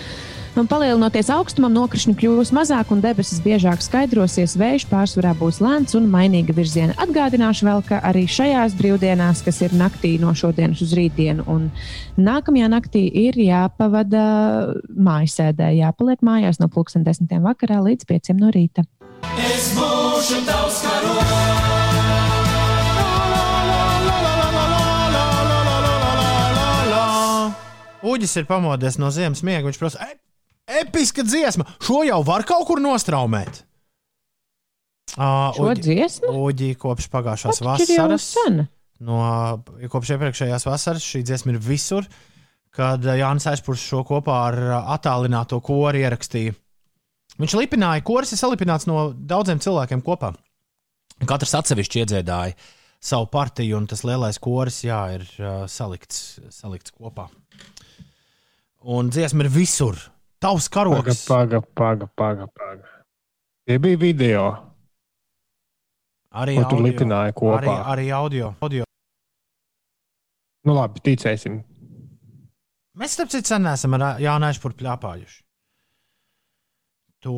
Un 0.53 0.67
palielinoties 0.69 1.31
augstumam, 1.33 1.73
nokrišņi 1.73 2.13
kļūs 2.19 2.51
mazāk 2.53 2.91
un 2.93 2.99
debesis 3.01 3.39
biežāk 3.41 3.81
skaidrosies. 3.81 4.53
Vējš 4.61 4.85
pārsvarā 4.91 5.31
būs 5.39 5.57
lēns 5.63 5.95
un 5.97 6.05
mainīga 6.13 6.53
virziena. 6.53 6.93
Atgādināšu 7.01 7.65
vēl, 7.65 7.81
ka 7.87 7.97
arī 8.05 8.27
šajās 8.29 8.75
brīvdienās, 8.77 9.41
kas 9.45 9.63
ir 9.65 9.73
naktī 9.79 10.13
no 10.21 10.35
šodienas 10.37 10.83
uz 10.85 10.93
rītdienu, 10.93 11.47
un 11.49 11.71
nākamajā 12.21 12.69
naktī 12.69 13.07
ir 13.23 13.39
jāpavada 13.41 14.25
mājasēdē, 14.93 15.73
jāpaliek 15.79 16.21
mājās 16.21 16.61
no 16.61 16.69
pulksten 16.69 17.07
desmitiem 17.07 17.41
vakarā 17.49 17.81
līdz 17.89 18.05
pieciem 18.13 18.37
no 18.37 18.53
rīta. 18.53 18.85
Es 19.41 19.73
būšu 19.73 20.45
tavs 20.45 20.83
karogs. 20.85 21.42
Uģis 28.03 28.35
ir 28.41 28.47
pamodies 28.49 28.99
no 28.99 29.11
ziemas 29.15 29.43
miega. 29.45 29.67
Viņš 29.69 29.79
prasa, 29.79 30.07
e 30.09 30.81
episka 30.83 31.23
dziesma, 31.27 31.67
šo 31.83 32.03
jau 32.07 32.19
var 32.27 32.45
kaut 32.47 32.67
kur 32.67 32.81
nostraumēt. 32.83 33.63
Uh, 35.13 35.53
Šo 35.53 35.73
dziesmu? 35.77 36.31
Uģi 36.47 36.73
kopš 36.81 37.07
pagājušās 37.13 37.61
jau 37.61 37.67
vasaras. 37.69 38.29
No, 39.03 39.17
kopš 39.91 40.15
iepriekšējās 40.15 40.65
vasaras 40.65 41.05
šī 41.05 41.21
dziesma 41.27 41.53
ir 41.53 41.59
visur, 41.61 42.07
kad 42.73 43.03
Jānis 43.03 43.45
Aizpūrs 43.51 43.83
šo 43.83 44.01
kopā 44.07 44.39
ar 44.47 44.59
attālināto 44.95 45.59
kori 45.61 46.01
ierakstīja. 46.01 46.55
Viņš 47.41 47.55
lipināja, 47.57 48.03
koris 48.05 48.33
ir 48.33 48.41
salipināts 48.41 48.87
no 48.89 49.11
daudziem 49.13 49.61
cilvēkiem 49.61 50.01
kopā. 50.05 50.31
Katrs 51.29 51.53
atsevišķi 51.59 52.03
iedziedāja 52.03 52.57
savu 53.03 53.27
partiju, 53.31 53.77
un 53.81 53.87
tas 53.89 54.03
lielais 54.07 54.39
koris 54.41 54.79
jā, 54.85 54.99
ir 55.17 55.25
uh, 55.41 55.63
salikts, 55.69 56.39
salikts 56.53 56.93
kopā. 56.95 57.27
Un 58.83 59.09
dziesma 59.09 59.45
ir 59.45 59.49
visur. 59.51 59.95
Tavs 60.43 60.67
Paga, 60.67 60.73
karogs. 60.75 61.25
paga, 61.27 61.61
paga, 61.61 62.07
paga, 62.07 62.47
paga. 62.47 62.89
Tie 63.67 63.77
bija 63.79 63.97
video. 63.97 64.43
Arī 66.33 66.57
tur 66.67 66.81
lipināja 66.83 67.31
kopā? 67.37 67.61
Arī, 67.61 67.75
arī 67.93 68.07
audio. 68.11 68.53
audio. 68.59 68.83
Nu, 70.65 70.75
labi, 70.75 70.99
ticēsim. 71.05 71.61
Mēs, 72.99 73.15
starp 73.15 73.31
citu, 73.31 73.47
sen 73.53 73.65
esam 73.71 73.95
ar 73.97 74.19
Jānu 74.21 74.49
Aizpūru 74.49 74.75
pļāpājuši. 74.81 75.39
To 77.23 77.35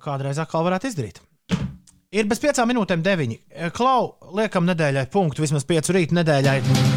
kādreiz 0.00 0.40
atkal 0.40 0.64
varētu 0.64 0.88
izdarīt. 0.88 1.20
Ir 2.16 2.24
bez 2.24 2.40
piecām 2.40 2.70
minūtēm 2.72 3.04
deviņi. 3.04 3.42
Klau, 3.76 4.14
liekam, 4.38 4.64
nedēļai 4.70 5.10
punktu, 5.12 5.44
vismaz 5.44 5.68
piecu 5.68 5.92
rītu 5.92 6.16
nedēļai. 6.16 6.87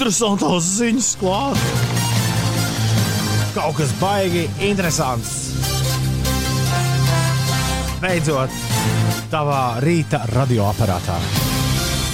Interesantās 0.00 0.64
ziņas 0.78 1.06
klāt. 1.20 1.58
Kaut 3.52 3.74
kas 3.76 3.90
baigi 4.00 4.46
interesants. 4.64 5.34
Beidzot, 8.00 8.56
tavā 9.28 9.76
rīta 9.84 10.22
radioaparātā. 10.32 11.18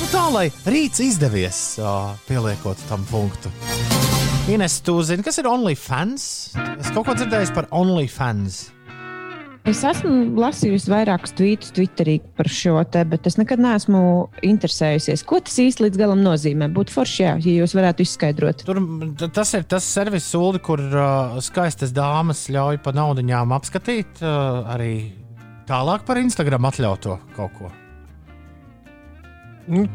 Nu, 0.00 0.10
tā 0.10 0.24
lai 0.34 0.44
rīts 0.66 1.04
izdevies, 1.06 1.60
ā, 1.78 1.94
pieliekot 2.26 2.82
tam 2.90 3.06
punktu. 3.06 3.54
Ines, 4.50 4.80
tu 4.82 4.98
zini, 5.06 5.22
kas 5.22 5.38
ir 5.38 5.46
OnlyFans? 5.46 6.30
Es 6.82 6.90
kaut 6.90 7.06
ko 7.06 7.14
dzirdēju 7.14 7.54
par 7.54 7.70
OnlyFans. 7.70 8.64
Es 9.66 9.80
esmu 9.82 10.38
lasījusi 10.38 10.90
vairākus 10.92 11.32
tvītus 11.34 11.72
Twitterī 11.74 12.20
par 12.38 12.46
šo 12.46 12.76
te, 12.86 13.00
bet 13.10 13.26
es 13.26 13.34
nekad 13.40 13.58
neesmu 13.58 14.00
interesējusies, 14.46 15.24
ko 15.26 15.40
tas 15.42 15.56
īsti 15.58 15.88
līdz 15.88 15.98
galam 15.98 16.22
nozīmē. 16.22 16.68
Būtu 16.74 16.94
forši, 16.94 17.18
jā, 17.24 17.32
ja 17.42 17.54
jūs 17.64 17.74
varētu 17.74 18.06
izskaidrot. 18.06 18.62
Tur 18.68 18.80
tas 19.34 19.50
ir 19.58 19.66
tas 19.66 19.88
servis, 19.90 20.30
sūdi, 20.30 20.62
kur 20.62 20.82
uh, 20.86 21.34
skaistas 21.42 21.90
dāmas 21.96 22.44
ļauj 22.54 22.78
pa 22.84 22.94
naudiņām 22.94 23.56
apskatīt 23.58 24.22
uh, 24.22 24.62
arī 24.76 24.92
tālāk 25.66 26.06
par 26.06 26.22
Instagram 26.22 26.70
atļauto 26.70 27.18
kaut 27.34 27.58
ko. 27.58 27.74
Nu, 29.66 29.88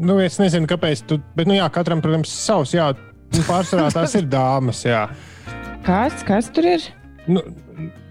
nu, 0.00 0.20
es 0.24 0.40
nezinu, 0.40 0.64
kāpēc. 0.72 1.04
Tu, 1.04 1.20
bet, 1.36 1.44
nu, 1.44 1.60
jā, 1.60 1.68
katram, 1.74 2.00
protams, 2.00 2.32
savs. 2.32 2.72
Jā, 2.72 2.94
Nu, 3.32 3.42
pārsvarā 3.48 3.88
tās 3.94 4.14
ir 4.18 4.26
dāmas. 4.28 4.82
Jā. 4.84 5.06
Kas, 5.86 6.20
kas 6.28 6.50
tur 6.52 6.68
ir? 6.68 6.84
Nu, 7.24 7.40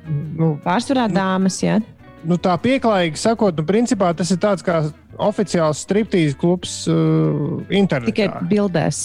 nu, 0.07 0.55
Pārsvarā 0.63 1.07
dāmas, 1.11 1.59
jā. 1.63 1.79
nu, 2.27 2.37
tā 2.41 2.55
pieklājīgi 2.61 3.19
sakot, 3.19 3.57
nu, 3.57 3.65
principā 3.67 4.11
tas 4.17 4.31
ir 4.33 4.39
tāds 4.41 4.65
kā 4.65 4.81
oficiāls 5.21 5.83
striptīzes 5.85 6.37
klubs 6.39 6.83
uh, 6.89 7.59
internetā. 7.69 8.13
Tikai 8.13 8.47
bildēs. 8.49 9.03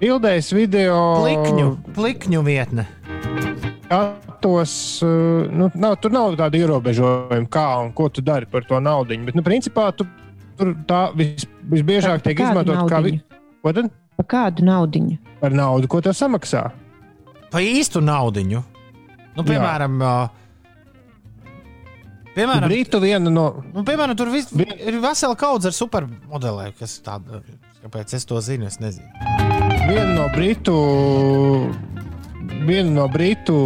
Bildēs, 0.00 0.50
video, 0.52 0.96
Plikņu, 1.22 1.68
plikņu 1.96 2.42
vietne. 2.44 2.88
Tos, 4.44 4.74
uh, 5.06 5.46
nu, 5.48 5.70
nav, 5.80 5.96
tur 6.02 6.12
nav 6.12 6.34
tāda 6.36 6.58
ierobežojuma, 6.60 7.46
kā 7.52 7.68
un 7.80 7.94
ko 7.96 8.10
tu 8.12 8.24
dari 8.24 8.48
par 8.50 8.66
to 8.68 8.80
naudu. 8.82 9.16
Bet, 9.24 9.38
nu, 9.38 9.44
principā, 9.46 9.88
tu, 9.96 10.04
tur 10.58 10.74
tā 10.88 11.06
vis, 11.16 11.46
visbiežāk 11.70 12.20
Par 12.20 12.26
tiek 12.26 12.42
izmantot 12.44 12.90
kā 12.90 13.00
vi-? 13.06 13.20
Ko 13.64 13.72
tad? 13.72 13.88
Par 14.18 14.28
kādu 14.28 14.66
naudiņu? 14.66 15.16
Par 15.40 15.56
naudu, 15.56 15.88
ko 15.90 16.02
tev 16.04 16.12
samaksā. 16.18 16.68
Pa 17.54 17.62
īstu 17.64 18.02
naudiņu. 18.04 18.60
Nu, 19.34 19.42
piemēram, 19.46 19.98
uh, 19.98 21.50
piemēram, 22.36 22.68
Brītu 22.70 23.00
viena 23.02 23.32
no. 23.32 23.48
nu, 23.74 23.82
piemēram 23.86 24.16
tur 24.18 24.30
vis, 24.34 24.50
ir 24.54 25.00
vesela 25.02 25.34
kaudze 25.38 25.72
ar 25.72 25.76
supermodelēm, 25.76 26.76
kas 26.78 27.00
tāda. 27.04 27.42
Kāpēc 27.84 28.14
es 28.16 28.24
to 28.24 28.38
zinu? 28.40 28.64
Es 28.70 28.78
nezinu. 28.80 29.04
Viena 29.84 30.14
no 30.14 30.28
Britu, 30.32 30.76
viena 32.64 32.88
no 32.94 33.04
Britu 33.12 33.58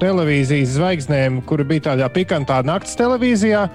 televīzijas 0.00 0.72
zvaigznēm, 0.78 1.42
kura 1.44 1.66
bija 1.68 1.90
tādā 1.90 2.08
pikantā 2.14 2.62
naktas 2.64 2.96
televīzijā, 2.96 3.66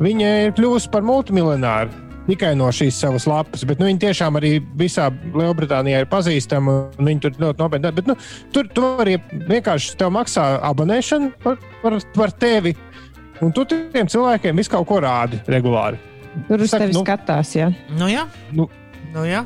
viņa 0.00 0.30
ir 0.46 0.56
kļuvusi 0.56 0.88
par 0.94 1.04
multimiljonāru. 1.04 2.11
Tikai 2.28 2.52
no 2.58 2.68
šīs 2.74 2.98
savas 3.02 3.26
lapas, 3.28 3.64
bet 3.68 3.80
nu, 3.80 3.86
viņi 3.90 4.00
tiešām 4.04 4.38
arī 4.38 4.52
visā 4.78 5.08
Lielbritānijā 5.10 6.04
ir 6.04 6.08
pazīstami. 6.12 6.74
un 6.98 7.08
Viņi 7.10 7.20
tur 7.24 7.36
ļoti 7.42 7.62
nopietni. 7.64 7.92
Bet, 7.98 8.06
nu, 8.10 8.16
tur 8.54 8.68
tu 8.72 8.84
arī 9.02 9.16
vienkārši 9.48 9.96
tev 10.00 10.12
maksā 10.14 10.46
abonēšanu 10.70 11.32
par, 11.42 11.58
par, 11.82 11.98
par 12.14 12.32
tevi. 12.32 12.76
Un 13.42 13.50
tu 13.52 13.64
tiem 13.66 14.06
cilvēkiem 14.06 14.56
visu 14.60 14.70
kaut 14.70 14.86
ko 14.86 15.00
rādi 15.02 15.40
regulāri. 15.50 15.98
Tur 16.48 16.62
uz 16.62 16.70
Saka, 16.70 16.84
tevi 16.86 16.94
nu- 16.94 17.02
skatās, 17.04 17.50
jā. 17.58 17.72
Nu, 17.98 18.06
jā, 18.08 18.22
Nu, 18.54 18.68
nu, 19.12 19.24
jā. 19.28 19.42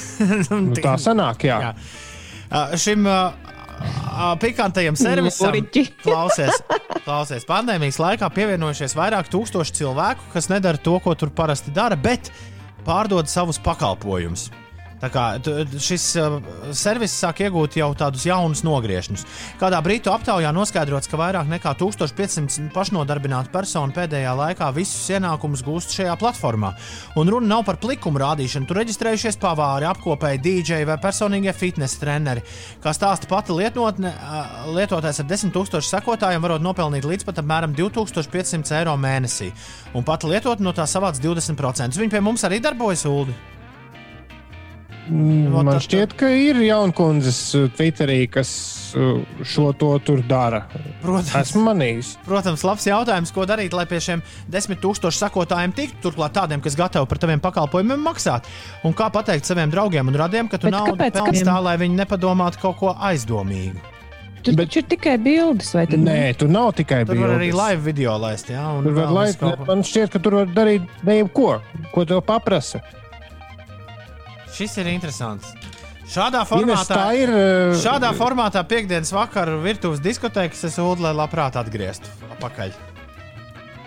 nu, 0.50 0.72
tā 0.78 0.94
sanāk, 1.02 1.42
jā. 1.50 1.58
Jā. 1.66 1.72
Uh, 2.50 2.76
šim 2.78 3.04
uh, 3.06 3.32
pikantajam 4.40 4.96
servisam 4.98 5.50
Uriķi. 5.50 5.84
klausies, 6.04 6.56
klausies. 7.04 7.46
Pandēmijas 7.48 8.00
laikā 8.02 8.28
pievienojušies 8.34 8.96
vairāk 8.98 9.30
tūkstoši 9.32 9.76
cilvēku, 9.80 10.30
kas 10.34 10.50
nedara 10.52 10.80
to, 10.80 10.98
ko 11.02 11.14
tur 11.18 11.32
parasti 11.34 11.72
dara, 11.74 11.98
bet 11.98 12.32
pārdod 12.86 13.30
savus 13.30 13.60
pakalpojumus. 13.62 14.48
Kā 15.00 15.24
šis 15.80 16.02
uh, 16.20 16.34
servis 16.76 17.14
sāk 17.16 17.38
iegūt 17.46 17.78
jau 17.78 17.88
tādus 17.96 18.26
jaunus 18.28 18.60
nogriežņus. 18.66 19.22
Kādā 19.60 19.78
brītu 19.80 20.12
aptaujā 20.12 20.50
noskaidrots, 20.52 21.08
ka 21.08 21.16
vairāk 21.16 21.48
nekā 21.48 21.72
1500 21.80 22.68
pašnodarbinātu 22.74 23.48
personu 23.54 23.96
pēdējā 23.96 24.34
laikā 24.36 24.68
visus 24.76 25.08
ienākumus 25.14 25.64
gūst 25.64 25.94
šajā 25.96 26.18
platformā. 26.20 26.74
Un 27.16 27.32
runa 27.32 27.48
nav 27.54 27.64
par 27.68 27.78
plikumu 27.80 28.20
rādīšanu. 28.20 28.68
Tur 28.68 28.82
reģistrējušies 28.82 29.40
pavāri, 29.40 29.88
apkopēji, 29.88 30.42
DJ 30.44 30.82
vai 30.88 30.98
personīgie 31.00 31.54
fitnesa 31.56 32.02
treneri. 32.02 32.44
Kā 32.84 32.92
stāsta 32.96 33.30
pati 33.30 33.56
lietotne, 33.56 34.12
uh, 34.12 34.66
lietotājs 34.76 35.22
ar 35.24 35.30
10 35.30 35.54
000 35.56 35.80
sekotājiem 35.88 36.44
varot 36.44 36.66
nopelnīt 36.66 37.08
līdz 37.08 37.24
pat 37.30 37.40
apmēram 37.40 37.72
2500 37.78 38.76
eiro 38.82 38.98
mēnesī. 39.00 39.48
Un 39.96 40.04
pat 40.04 40.28
lietotne 40.28 40.68
no 40.68 40.76
tā 40.76 40.84
savāc 40.84 41.16
20%. 41.24 41.96
Viņi 41.96 42.12
pie 42.12 42.22
mums 42.24 42.44
arī 42.44 42.60
darbojas, 42.60 43.08
Ulu. 43.08 43.59
Mm, 45.08 45.48
Man 45.50 45.66
šķiet, 45.82 46.12
ka 46.20 46.28
ir 46.30 46.58
jaunkundzes 46.62 47.38
uh, 47.58 47.68
Twitterī, 47.74 48.18
kas 48.30 48.50
uh, 48.94 49.22
šo 49.42 49.70
to 49.80 49.88
tur 50.06 50.20
dara. 50.28 50.60
Protams. 51.02 51.32
Esmu 51.40 51.62
manījis. 51.70 52.12
Protams, 52.26 52.62
labs 52.68 52.86
jautājums, 52.86 53.32
ko 53.34 53.46
darīt, 53.48 53.72
lai 53.74 53.86
pie 53.90 53.98
šiem 54.04 54.22
desmit 54.52 54.78
tūkstošu 54.84 55.18
sekotājiem 55.24 55.72
tiktu. 55.74 56.02
Turklāt 56.10 56.36
tādiem, 56.36 56.62
kas 56.62 56.76
gatavi 56.78 57.08
par 57.10 57.18
taviem 57.22 57.40
pakalpojumiem 57.42 58.04
maksāt. 58.06 58.46
Un 58.86 58.94
kā 58.94 59.08
pateikt 59.14 59.48
saviem 59.50 59.72
draugiem 59.72 60.06
un 60.12 60.14
radiem, 60.20 60.50
ka 60.52 60.58
tu 60.60 60.68
Bet 60.68 60.76
naudu 60.76 60.94
viņiem- 61.00 61.48
tā, 61.48 61.56
lai 61.62 61.76
viņi 61.80 61.96
nepadomātu 62.04 62.60
kaut 62.62 62.76
ko 62.78 62.94
aizdomīgu. 62.94 63.80
Tur 64.42 64.54
Bet- 64.56 64.76
ir 64.76 64.82
tikai 64.88 65.18
bildes, 65.20 65.74
vai 65.76 65.84
ne? 65.90 65.96
Nē, 66.00 66.36
tur 66.38 66.48
nav 66.48 66.70
tikai 66.72 67.02
Tur 67.04 67.14
var 67.20 67.34
arī 67.34 67.50
bildes. 67.50 67.58
live 67.60 67.82
video 67.84 68.14
laist. 68.16 68.46
Jā, 68.48 68.62
un 68.78 68.84
Tur 68.84 68.92
var 68.96 69.10
laist, 69.12 69.42
man 69.68 69.82
šķiet, 69.84 70.10
ka 70.14 70.18
tur 70.18 70.32
var 70.38 70.46
darīt 70.46 70.86
ne 71.04 71.18
jebko, 71.22 71.60
ko 71.92 72.04
tev 72.08 72.22
paprasa. 72.24 72.80
Šis 74.60 74.74
ir 74.76 74.90
interesants. 74.92 75.54
Šādā 76.04 76.42
Ines, 76.42 76.50
formātā, 76.50 76.92
tā 76.92 77.04
ir. 77.16 77.30
uh, 77.32 77.70
šādā 77.80 78.10
formātā 78.12 78.60
piekdienas 78.68 79.08
vakarā 79.14 79.54
virtuves 79.62 80.02
diskotēkas 80.04 80.66
es 80.68 80.74
lai 80.76 81.12
labprāt 81.16 81.54
atgrieztu 81.56 82.10
atpakaļ. 82.34 82.74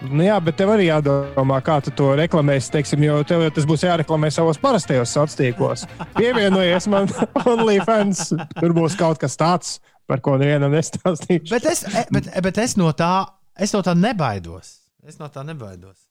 Nu 0.10 0.26
jā, 0.26 0.40
bet 0.42 0.58
tev 0.58 0.72
arī 0.74 0.88
jādomā, 0.88 1.60
kā 1.62 1.76
tu 1.86 1.94
to 1.94 2.08
reklamēsi. 2.18 2.72
Teiksim, 2.74 3.04
jo 3.06 3.20
tev 3.22 3.46
tas 3.54 3.68
būs 3.70 3.86
jāreklamē 3.86 4.32
savos 4.34 4.58
parastajos 4.58 5.14
sociālos 5.14 5.38
tīklos. 5.38 5.84
Pievienojies 6.18 6.90
man 6.90 7.06
OnlyFans. 7.54 8.32
Tur 8.58 8.74
būs 8.74 8.98
kaut 8.98 9.22
kas 9.22 9.38
tāds, 9.38 9.76
par 10.10 10.26
ko 10.26 10.40
nevienam 10.42 10.74
nestāstīšu. 10.74 11.52
Bet 11.54 11.70
es, 11.70 11.86
e- 11.86 12.08
bet, 12.10 12.34
bet 12.50 12.64
es, 12.66 12.74
no 12.82 12.90
tā, 12.98 13.14
es 13.62 13.78
no 13.78 13.84
tā 13.86 13.94
nebaidos. 13.94 14.80
Es 15.06 15.22
no 15.22 15.30
tā 15.30 15.46
nebaidos. 15.46 16.10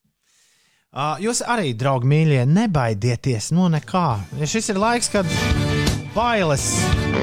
Uh, 0.93 1.15
jūs 1.17 1.39
arī, 1.49 1.71
draugi, 1.73 2.05
mīļie, 2.05 2.43
nebaidieties 2.45 3.47
no 3.57 3.65
nekā. 3.73 4.09
Ja 4.37 4.45
šis 4.45 4.67
ir 4.69 4.77
laiks, 4.77 5.07
kad 5.09 5.25
bailes, 6.13 6.67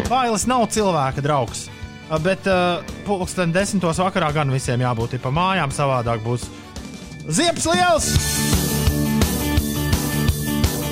bailes 0.09 0.43
nav 0.51 0.65
cilvēka 0.75 1.23
draugs. 1.23 1.69
Uh, 2.09 2.17
bet 2.19 2.49
uh, 2.51 2.83
pulksten 3.07 3.55
desmitos 3.55 4.01
vakarā 4.03 4.33
gan 4.35 4.51
visiem 4.51 4.83
jābūt 4.83 5.15
pa 5.23 5.31
mājām, 5.31 5.71
savādāk 5.71 6.19
būs 6.27 6.49
ziepes 7.31 7.69
liels! 7.71 8.11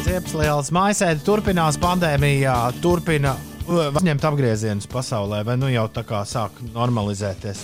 Ziepes 0.06 0.38
liels 0.38 0.70
maisēde 0.70 1.26
turpinās 1.26 1.80
pandēmijā, 1.82 2.60
turpina 2.78 3.34
uh, 3.68 3.98
ņemt 4.04 4.24
apgriezienus 4.28 4.88
pasaulē, 4.90 5.42
vai 5.46 5.56
nu 5.60 5.68
jau 5.72 5.84
tā 5.92 6.02
kā 6.08 6.22
sāk 6.28 6.58
normalizēties. 6.74 7.62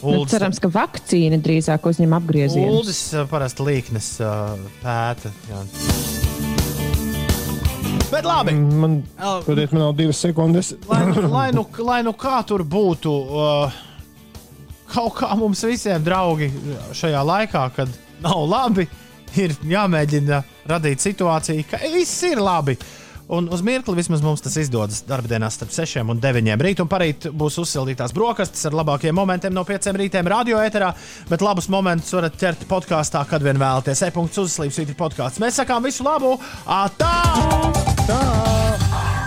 Nu, 0.00 0.20
Uldis- 0.22 0.32
cerams, 0.34 0.60
ka 0.62 0.70
vakcīna 0.72 1.40
drīzāk 1.44 1.86
uzņem 1.90 2.14
apgriezienus. 2.20 2.78
Uldis 2.80 3.02
uh, 3.14 3.26
parasti 3.30 3.66
līknes 3.66 4.10
uh, 4.24 4.56
pēta. 4.82 5.32
Jā. 5.50 5.64
Bet 8.10 8.24
labi, 8.26 8.52
Man, 8.54 8.96
uh, 9.22 9.38
Todiet, 9.46 9.70
man 9.72 9.82
nav 9.84 9.92
divas 9.98 10.18
sekundes. 10.18 10.72
lai, 10.88 11.04
lai, 11.36 11.46
nu, 11.54 11.66
lai 11.86 12.00
nu 12.02 12.12
kā 12.18 12.40
tur 12.46 12.64
būtu, 12.66 13.12
uh, 13.30 13.76
kaut 14.90 15.14
kā 15.20 15.28
mums 15.38 15.62
visiem 15.64 16.02
draugi 16.02 16.48
šajā 16.98 17.20
laikā, 17.26 17.62
kad 17.76 17.92
nav 18.24 18.42
labi, 18.50 18.88
ir 19.38 19.54
jāmēģina 19.70 20.40
radīt 20.66 20.98
situāciju, 21.04 21.62
ka 21.70 21.78
viss 21.94 22.16
ir 22.26 22.42
labi. 22.42 22.74
Un 23.30 23.46
uz 23.54 23.62
mirkli 23.62 23.94
vismaz 23.94 24.24
mums 24.26 24.42
tas 24.42 24.56
izdodas 24.58 25.04
darbdienās 25.06 25.54
starp 25.54 25.70
6 25.74 26.02
un 26.02 26.18
9 26.22 26.64
rīt. 26.66 26.82
Un 26.82 26.90
parīt 26.90 27.28
būs 27.30 27.60
uzsildītās 27.62 28.14
brokastis 28.16 28.66
ar 28.66 28.74
labākiem 28.80 29.14
momentiem 29.14 29.54
no 29.54 29.62
5 29.68 29.92
rītiem 30.00 30.26
radio 30.30 30.58
eterā, 30.64 30.90
bet 31.30 31.44
labus 31.46 31.70
momentus 31.70 32.10
varat 32.16 32.38
ķert 32.40 32.66
podkāstā, 32.70 33.22
kad 33.30 33.46
vien 33.46 33.60
vēlaties. 33.60 34.02
E-punkts 34.08 34.42
uzslīps, 34.42 34.82
ir 34.82 34.98
podkāsts. 34.98 35.42
Mēs 35.42 35.62
sakām 35.62 35.86
visu 35.86 36.06
labu! 36.06 36.34
Atā! 36.66 37.14
Tā! 38.10 39.19